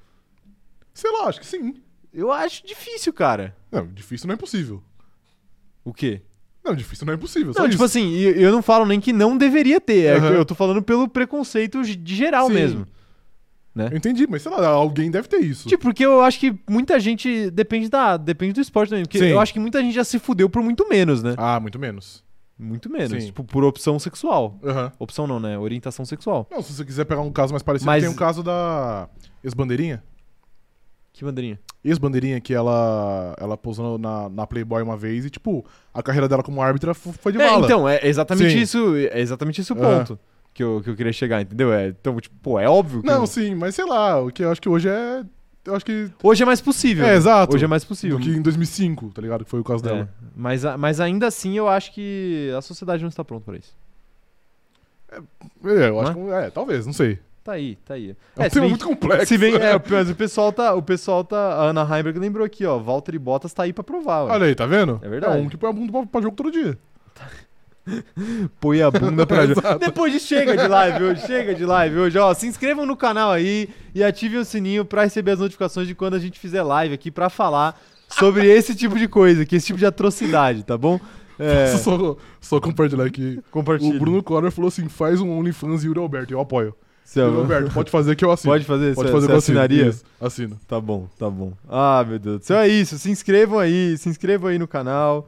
Sei 0.94 1.12
lá, 1.12 1.26
acho 1.28 1.40
que 1.40 1.46
sim. 1.46 1.76
Eu 2.14 2.32
acho 2.32 2.66
difícil, 2.66 3.14
cara. 3.14 3.56
Não, 3.72 3.88
difícil 3.88 4.28
não 4.28 4.34
é 4.34 4.36
impossível. 4.36 4.82
O 5.84 5.94
quê? 5.94 6.22
Não, 6.64 6.76
difícil 6.76 7.06
não 7.06 7.14
é 7.14 7.16
impossível. 7.16 7.48
Não, 7.56 7.64
tipo 7.70 7.76
isso. 7.76 7.84
assim, 7.84 8.08
e- 8.10 8.42
eu 8.42 8.52
não 8.52 8.62
falo 8.62 8.86
nem 8.86 9.00
que 9.00 9.14
não 9.14 9.38
deveria 9.38 9.80
ter. 9.80 10.18
Aham. 10.18 10.32
eu 10.32 10.46
tô 10.46 10.54
falando 10.56 10.82
pelo 10.82 11.08
preconceito 11.08 11.82
de 11.84 12.16
geral 12.16 12.48
Sim. 12.48 12.54
mesmo. 12.54 12.88
Né? 13.74 13.88
Eu 13.92 13.98
entendi, 13.98 14.28
mas 14.28 14.42
sei 14.42 14.52
lá, 14.52 14.68
alguém 14.68 15.10
deve 15.12 15.28
ter 15.28 15.38
isso. 15.40 15.68
Tipo, 15.70 15.84
porque 15.84 16.04
eu 16.06 16.22
acho 16.22 16.40
que 16.40 16.54
muita 16.70 17.00
gente. 17.00 17.50
Depende 17.52 17.88
da. 17.88 18.18
Depende 18.18 18.54
do 18.54 18.62
esporte 18.62 18.90
também. 18.90 19.06
Porque 19.06 19.20
Sim. 19.20 19.26
eu 19.28 19.40
acho 19.40 19.54
que 19.54 19.60
muita 19.60 19.82
gente 19.82 19.94
já 19.94 20.04
se 20.04 20.18
fudeu 20.20 20.50
por 20.50 20.62
muito 20.62 20.88
menos, 20.90 21.22
né? 21.24 21.36
Ah, 21.38 21.60
muito 21.60 21.78
menos. 21.80 22.24
Muito 22.58 22.90
menos. 22.92 23.12
Sim. 23.12 23.28
Tipo, 23.28 23.44
por 23.46 23.64
opção 23.64 23.98
sexual. 24.00 24.60
Aham. 24.64 24.92
Opção 25.00 25.26
não, 25.28 25.40
né? 25.40 25.58
Orientação 25.58 26.04
sexual. 26.04 26.46
Não, 26.52 26.62
se 26.62 26.74
você 26.74 26.84
quiser 26.84 27.06
pegar 27.06 27.22
um 27.22 27.32
caso 27.32 27.54
mais 27.54 27.64
parecido, 27.64 27.86
Mas- 27.86 28.04
tem 28.04 28.12
um 28.12 28.16
caso 28.16 28.44
da 28.44 29.08
ex-bandeirinha. 29.44 30.04
Que 31.20 31.26
bandeirinha? 31.26 31.60
Ex-bandeirinha 31.84 32.40
que 32.40 32.54
ela, 32.54 33.36
ela 33.38 33.58
posou 33.58 33.98
na, 33.98 34.30
na 34.30 34.48
Playboy 34.48 34.82
uma 34.82 34.96
vez 34.96 35.26
e, 35.26 35.30
tipo, 35.30 35.66
a 35.94 36.02
carreira 36.02 36.30
dela 36.30 36.42
como 36.42 36.62
árbitra 36.62 36.94
foi 36.94 37.34
de 37.34 37.42
É, 37.42 37.46
vala. 37.46 37.66
então, 37.66 37.90
é 37.90 38.00
exatamente 38.08 38.52
Sim. 38.54 38.60
isso. 38.60 38.96
É 39.12 39.20
exatamente 39.20 39.60
esse 39.60 39.74
o 39.74 39.76
ponto 39.76 40.18
que, 40.54 40.64
eu, 40.64 40.80
que 40.82 40.90
eu 40.90 40.96
queria 40.96 41.12
chegar, 41.12 41.42
entendeu? 41.42 41.74
É, 41.74 41.90
então, 41.90 42.18
tipo, 42.22 42.34
pô, 42.42 42.58
é 42.58 42.70
óbvio 42.70 43.02
que. 43.02 43.06
Não, 43.08 43.26
sim, 43.28 43.54
mas 43.54 43.76
sei 43.76 43.84
lá, 43.84 44.18
o 44.22 44.32
que 44.32 44.46
eu 44.46 44.50
acho 44.50 44.62
que 44.62 44.70
hoje 44.70 44.88
é. 44.88 45.26
Eu 45.66 45.76
acho 45.76 45.84
que. 45.86 46.10
Hoje 46.24 46.42
é 46.42 46.46
mais 46.46 46.62
possível. 46.62 47.06
É, 47.06 47.16
exato. 47.18 47.54
Hoje 47.54 47.66
é 47.66 47.68
mais 47.68 47.84
possível. 47.84 48.18
Do 48.18 48.24
que 48.24 48.30
em 48.30 48.42
2005, 48.42 49.10
tá 49.10 49.22
ligado? 49.22 49.44
Que 49.44 49.52
foi 49.52 49.60
o 49.60 49.64
caso 49.66 49.84
É, 49.86 49.90
dela. 49.90 50.10
mas, 50.34 50.64
mas 50.78 51.02
ainda 51.02 51.28
assim 51.28 51.58
eu 51.58 51.68
acho 51.68 51.92
que 51.94 52.50
a 52.58 52.62
sociedade 52.62 53.02
não 53.04 53.10
está 53.10 53.26
pronta 53.26 53.44
pra 53.44 53.58
isso. 53.58 53.76
É, 55.12 55.90
eu 55.90 56.00
acho 56.00 56.14
Não 56.18 56.28
que. 56.28 56.32
É, 56.32 56.50
talvez, 56.50 56.86
não 56.86 56.94
sei. 56.94 57.20
Tá 57.44 57.54
aí, 57.54 57.78
tá 57.86 57.94
aí. 57.96 58.16
É 58.38 58.42
um 58.42 58.44
se 58.44 58.50
tema 58.52 58.62
bem- 58.62 58.70
muito 58.70 58.86
complexo. 58.86 59.26
Se 59.28 59.38
bem, 59.38 59.56
é, 59.56 59.82
mas 59.90 60.10
o 60.10 60.16
pessoal 60.16 60.52
tá, 60.52 60.74
o 60.76 60.82
pessoal 60.84 61.24
tá, 61.24 61.38
a 61.38 61.64
Ana 61.70 61.82
Heimberg 61.84 62.20
lembrou 62.20 62.46
aqui, 62.46 62.66
ó, 62.66 62.78
Walter 62.78 63.16
e 63.16 63.20
Bottas 63.20 63.54
tá 63.54 63.64
aí 63.64 63.74
pra 63.74 63.84
provar. 63.84 64.24
Olha 64.26 64.46
aí, 64.46 64.54
tá 64.56 64.66
vendo? 64.66 65.00
É 65.02 65.10
verdade. 65.10 65.38
É 65.38 65.42
um 65.42 65.50
que 65.50 65.58
põe 65.58 65.70
a 65.70 65.74
bunda 65.74 65.92
pra, 65.92 66.06
pra 66.06 66.22
jogo 66.22 66.36
todo 66.36 66.52
dia. 66.52 66.78
Põe 68.60 68.82
a 68.84 68.92
bunda 68.92 69.26
pra 69.26 69.46
jogo. 69.48 69.62
Depois 69.80 70.14
de 70.14 70.20
chega 70.20 70.56
de 70.56 70.68
live 70.68 71.04
hoje, 71.06 71.26
chega 71.26 71.56
de 71.56 71.66
live 71.66 71.98
hoje, 71.98 72.18
ó, 72.20 72.34
se 72.34 72.46
inscrevam 72.46 72.86
no 72.86 72.96
canal 72.96 73.32
aí 73.32 73.70
e 73.96 74.04
ativem 74.04 74.40
o 74.40 74.46
sininho 74.46 74.86
pra 74.86 75.04
receber 75.06 75.32
as 75.32 75.40
notificações 75.40 75.88
de 75.88 75.96
quando 75.96 76.14
a 76.14 76.20
gente 76.20 76.38
fizer 76.40 76.62
live 76.62 76.94
aqui 76.94 77.10
pra 77.10 77.30
falar 77.30 77.80
sobre 78.08 78.46
esse 78.48 78.76
tipo 78.76 78.98
de 78.98 79.08
coisa, 79.08 79.46
que 79.46 79.56
esse 79.56 79.68
tipo 79.68 79.80
de 79.80 79.86
atrocidade, 79.86 80.64
tá 80.64 80.78
bom? 80.78 81.00
É, 81.40 81.68
Só, 81.78 82.18
só 82.42 82.60
compartilhar 82.60 83.06
aqui. 83.06 83.40
compartilha. 83.50 83.96
O 83.96 84.00
Bruno 84.00 84.22
Collor 84.22 84.52
falou 84.52 84.68
assim: 84.68 84.90
faz 84.90 85.22
um 85.22 85.32
OnlyFans 85.32 85.84
Yuri 85.86 85.98
Alberto. 86.00 86.34
Eu 86.34 86.40
apoio. 86.42 86.76
Yuri 87.18 87.38
Alberto, 87.38 87.72
pode 87.74 87.90
fazer 87.92 88.16
que 88.16 88.24
eu 88.26 88.32
assino. 88.32 88.54
Pode 88.54 88.66
fazer, 88.66 88.94
Pode 88.96 89.08
cê- 89.08 89.14
fazer 89.14 89.26
cê 89.26 89.28
que 89.28 89.34
eu 89.34 89.38
assinaria? 89.38 89.88
Isso, 89.88 90.04
Assino. 90.20 90.60
Tá 90.68 90.80
bom, 90.80 91.08
tá 91.18 91.30
bom. 91.30 91.54
Ah, 91.68 92.06
meu 92.08 92.20
Deus 92.20 92.40
do 92.40 92.46
céu, 92.46 92.58
é 92.60 92.68
isso. 92.68 92.98
Se 93.00 93.10
inscrevam 93.10 93.58
aí, 93.60 93.98
se 93.98 94.10
inscrevam 94.10 94.50
aí 94.50 94.60
no 94.60 94.68
canal. 94.68 95.28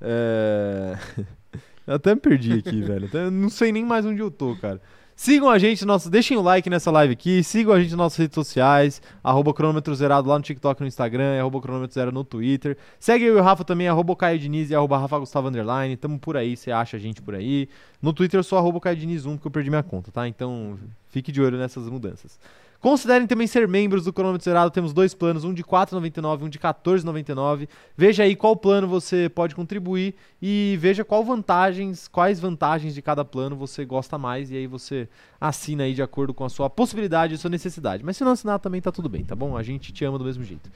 É... 0.00 0.96
Eu 1.86 1.94
até 1.94 2.14
me 2.14 2.20
perdi 2.20 2.52
aqui, 2.54 2.80
velho. 2.82 3.06
Até 3.06 3.28
não 3.30 3.48
sei 3.48 3.72
nem 3.72 3.84
mais 3.84 4.06
onde 4.06 4.20
eu 4.20 4.30
tô, 4.30 4.54
cara. 4.56 4.80
Sigam 5.22 5.48
a 5.48 5.56
gente, 5.56 5.84
nosso, 5.84 6.10
deixem 6.10 6.36
o 6.36 6.42
like 6.42 6.68
nessa 6.68 6.90
live 6.90 7.12
aqui, 7.12 7.44
sigam 7.44 7.72
a 7.72 7.78
gente 7.78 7.90
nas 7.90 7.98
nossas 7.98 8.18
redes 8.18 8.34
sociais, 8.34 9.00
arroba 9.22 9.54
cronômetro 9.54 9.94
zerado 9.94 10.28
lá 10.28 10.36
no 10.36 10.42
TikTok 10.42 10.80
no 10.80 10.86
Instagram, 10.88 11.38
arroba 11.38 11.60
cronômetro 11.60 11.94
zero 11.94 12.10
no 12.10 12.24
Twitter. 12.24 12.76
Segue 12.98 13.26
eu 13.26 13.36
e 13.36 13.40
o 13.40 13.40
Rafa 13.40 13.62
também, 13.62 13.86
arroba 13.86 14.16
Caio 14.16 14.36
Diniz 14.36 14.68
e 14.68 14.74
arroba 14.74 14.98
Rafa 14.98 15.20
Gustavo 15.20 15.46
Underline. 15.46 15.96
Tamo 15.96 16.18
por 16.18 16.36
aí, 16.36 16.56
você 16.56 16.72
acha 16.72 16.96
a 16.96 17.00
gente 17.00 17.22
por 17.22 17.36
aí. 17.36 17.68
No 18.02 18.12
Twitter 18.12 18.40
eu 18.40 18.42
sou 18.42 18.58
arroba 18.58 18.80
Caio 18.80 18.96
Diniz 18.96 19.24
1, 19.24 19.36
porque 19.36 19.46
eu 19.46 19.52
perdi 19.52 19.70
minha 19.70 19.84
conta, 19.84 20.10
tá? 20.10 20.26
Então 20.26 20.76
fique 21.08 21.30
de 21.30 21.40
olho 21.40 21.56
nessas 21.56 21.88
mudanças. 21.88 22.36
Considerem 22.82 23.28
também 23.28 23.46
ser 23.46 23.68
membros 23.68 24.04
do 24.04 24.12
Cronômetro 24.12 24.44
Zerado. 24.44 24.68
Temos 24.72 24.92
dois 24.92 25.14
planos, 25.14 25.44
um 25.44 25.54
de 25.54 25.62
R$ 25.62 25.68
4,99 25.68 26.42
um 26.42 26.48
de 26.48 26.58
R$ 26.58 26.64
14,99. 26.64 27.68
Veja 27.96 28.24
aí 28.24 28.34
qual 28.34 28.56
plano 28.56 28.88
você 28.88 29.28
pode 29.28 29.54
contribuir 29.54 30.16
e 30.42 30.76
veja 30.80 31.04
qual 31.04 31.22
vantagens, 31.22 32.08
quais 32.08 32.40
vantagens 32.40 32.92
de 32.92 33.00
cada 33.00 33.24
plano 33.24 33.54
você 33.54 33.84
gosta 33.84 34.18
mais 34.18 34.50
e 34.50 34.56
aí 34.56 34.66
você 34.66 35.08
assina 35.40 35.84
aí 35.84 35.94
de 35.94 36.02
acordo 36.02 36.34
com 36.34 36.44
a 36.44 36.48
sua 36.48 36.68
possibilidade 36.68 37.34
e 37.34 37.38
sua 37.38 37.50
necessidade. 37.50 38.04
Mas 38.04 38.16
se 38.16 38.24
não 38.24 38.32
assinar 38.32 38.58
também 38.58 38.80
tá 38.80 38.90
tudo 38.90 39.08
bem, 39.08 39.22
tá 39.22 39.36
bom? 39.36 39.56
A 39.56 39.62
gente 39.62 39.92
te 39.92 40.04
ama 40.04 40.18
do 40.18 40.24
mesmo 40.24 40.42
jeito. 40.42 40.68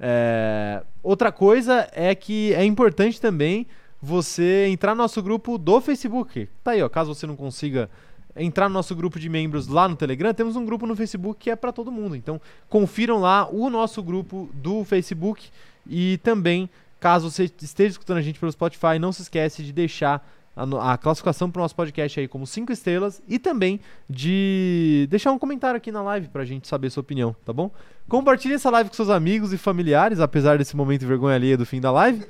É, 0.00 0.82
Outra 1.00 1.30
coisa 1.30 1.88
é 1.92 2.12
que 2.12 2.52
é 2.54 2.64
importante 2.64 3.20
também 3.20 3.68
você 4.00 4.66
entrar 4.66 4.96
no 4.96 5.02
nosso 5.02 5.22
grupo 5.22 5.56
do 5.56 5.80
Facebook. 5.80 6.48
Tá 6.64 6.72
aí, 6.72 6.82
ó, 6.82 6.88
caso 6.88 7.14
você 7.14 7.24
não 7.24 7.36
consiga 7.36 7.88
entrar 8.36 8.68
no 8.68 8.74
nosso 8.74 8.94
grupo 8.94 9.18
de 9.18 9.28
membros 9.28 9.68
lá 9.68 9.88
no 9.88 9.96
Telegram, 9.96 10.32
temos 10.32 10.56
um 10.56 10.64
grupo 10.64 10.86
no 10.86 10.96
Facebook 10.96 11.38
que 11.38 11.50
é 11.50 11.56
para 11.56 11.72
todo 11.72 11.92
mundo. 11.92 12.16
Então, 12.16 12.40
confiram 12.68 13.18
lá 13.20 13.48
o 13.48 13.68
nosso 13.68 14.02
grupo 14.02 14.48
do 14.54 14.84
Facebook 14.84 15.50
e 15.86 16.18
também, 16.22 16.68
caso 17.00 17.30
você 17.30 17.50
esteja 17.60 17.92
escutando 17.92 18.18
a 18.18 18.22
gente 18.22 18.38
pelo 18.38 18.50
Spotify, 18.52 18.98
não 18.98 19.12
se 19.12 19.22
esquece 19.22 19.62
de 19.62 19.72
deixar 19.72 20.26
a, 20.56 20.92
a 20.92 20.98
classificação 20.98 21.50
para 21.50 21.60
o 21.60 21.62
nosso 21.62 21.74
podcast 21.74 22.20
aí 22.20 22.28
como 22.28 22.46
5 22.46 22.72
estrelas 22.72 23.22
e 23.26 23.38
também 23.38 23.80
de 24.08 25.06
deixar 25.10 25.32
um 25.32 25.38
comentário 25.38 25.76
aqui 25.76 25.90
na 25.90 26.02
live 26.02 26.28
pra 26.28 26.44
gente 26.44 26.68
saber 26.68 26.90
sua 26.90 27.00
opinião, 27.00 27.34
tá 27.44 27.52
bom? 27.52 27.70
Compartilhe 28.08 28.54
essa 28.54 28.70
live 28.70 28.90
com 28.90 28.96
seus 28.96 29.08
amigos 29.08 29.52
e 29.52 29.58
familiares, 29.58 30.20
apesar 30.20 30.58
desse 30.58 30.76
momento 30.76 31.00
de 31.00 31.06
vergonha 31.06 31.36
alheia 31.36 31.56
do 31.56 31.64
fim 31.64 31.80
da 31.80 31.90
live. 31.90 32.24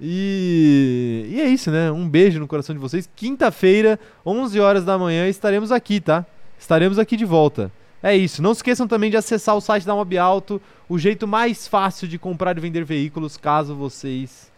E, 0.00 1.26
e 1.28 1.40
é 1.40 1.48
isso, 1.48 1.70
né? 1.70 1.90
Um 1.92 2.08
beijo 2.08 2.40
no 2.40 2.46
coração 2.46 2.74
de 2.74 2.80
vocês. 2.80 3.08
Quinta-feira, 3.14 4.00
11 4.24 4.58
horas 4.58 4.84
da 4.84 4.96
manhã, 4.96 5.28
estaremos 5.28 5.70
aqui, 5.70 6.00
tá? 6.00 6.24
Estaremos 6.58 6.98
aqui 6.98 7.16
de 7.16 7.24
volta. 7.24 7.70
É 8.02 8.16
isso. 8.16 8.42
Não 8.42 8.54
se 8.54 8.58
esqueçam 8.58 8.88
também 8.88 9.10
de 9.10 9.16
acessar 9.16 9.54
o 9.54 9.60
site 9.60 9.86
da 9.86 9.94
Mob 9.94 10.16
Alto, 10.16 10.60
o 10.88 10.98
jeito 10.98 11.28
mais 11.28 11.68
fácil 11.68 12.08
de 12.08 12.18
comprar 12.18 12.56
e 12.56 12.60
vender 12.60 12.82
veículos, 12.82 13.36
caso 13.36 13.74
vocês 13.74 14.50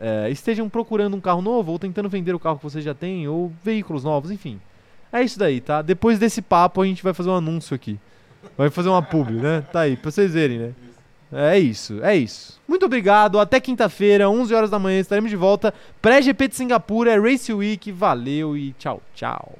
é, 0.00 0.28
estejam 0.30 0.68
procurando 0.68 1.16
um 1.16 1.20
carro 1.20 1.40
novo 1.40 1.70
ou 1.70 1.78
tentando 1.78 2.08
vender 2.08 2.34
o 2.34 2.38
carro 2.38 2.56
que 2.56 2.64
vocês 2.64 2.84
já 2.84 2.94
têm, 2.94 3.28
ou 3.28 3.52
veículos 3.62 4.02
novos, 4.02 4.30
enfim. 4.30 4.60
É 5.12 5.22
isso 5.22 5.38
daí, 5.38 5.60
tá? 5.60 5.82
Depois 5.82 6.18
desse 6.18 6.42
papo, 6.42 6.82
a 6.82 6.86
gente 6.86 7.02
vai 7.02 7.14
fazer 7.14 7.30
um 7.30 7.36
anúncio 7.36 7.74
aqui. 7.74 7.98
Vai 8.56 8.70
fazer 8.70 8.88
uma 8.88 9.02
publi, 9.02 9.34
né? 9.34 9.60
Tá 9.72 9.80
aí, 9.80 9.96
pra 9.96 10.10
vocês 10.10 10.32
verem, 10.32 10.58
né? 10.58 10.72
É 11.32 11.58
isso, 11.58 12.02
é 12.02 12.16
isso. 12.16 12.60
Muito 12.66 12.86
obrigado, 12.86 13.38
até 13.38 13.60
quinta-feira, 13.60 14.28
11 14.28 14.54
horas 14.54 14.70
da 14.70 14.78
manhã, 14.78 14.98
estaremos 14.98 15.30
de 15.30 15.36
volta. 15.36 15.72
Pré-GP 16.02 16.48
de 16.48 16.56
Singapura, 16.56 17.12
é 17.12 17.18
Race 17.18 17.52
Week, 17.52 17.92
valeu 17.92 18.56
e 18.56 18.72
tchau, 18.72 19.00
tchau. 19.14 19.56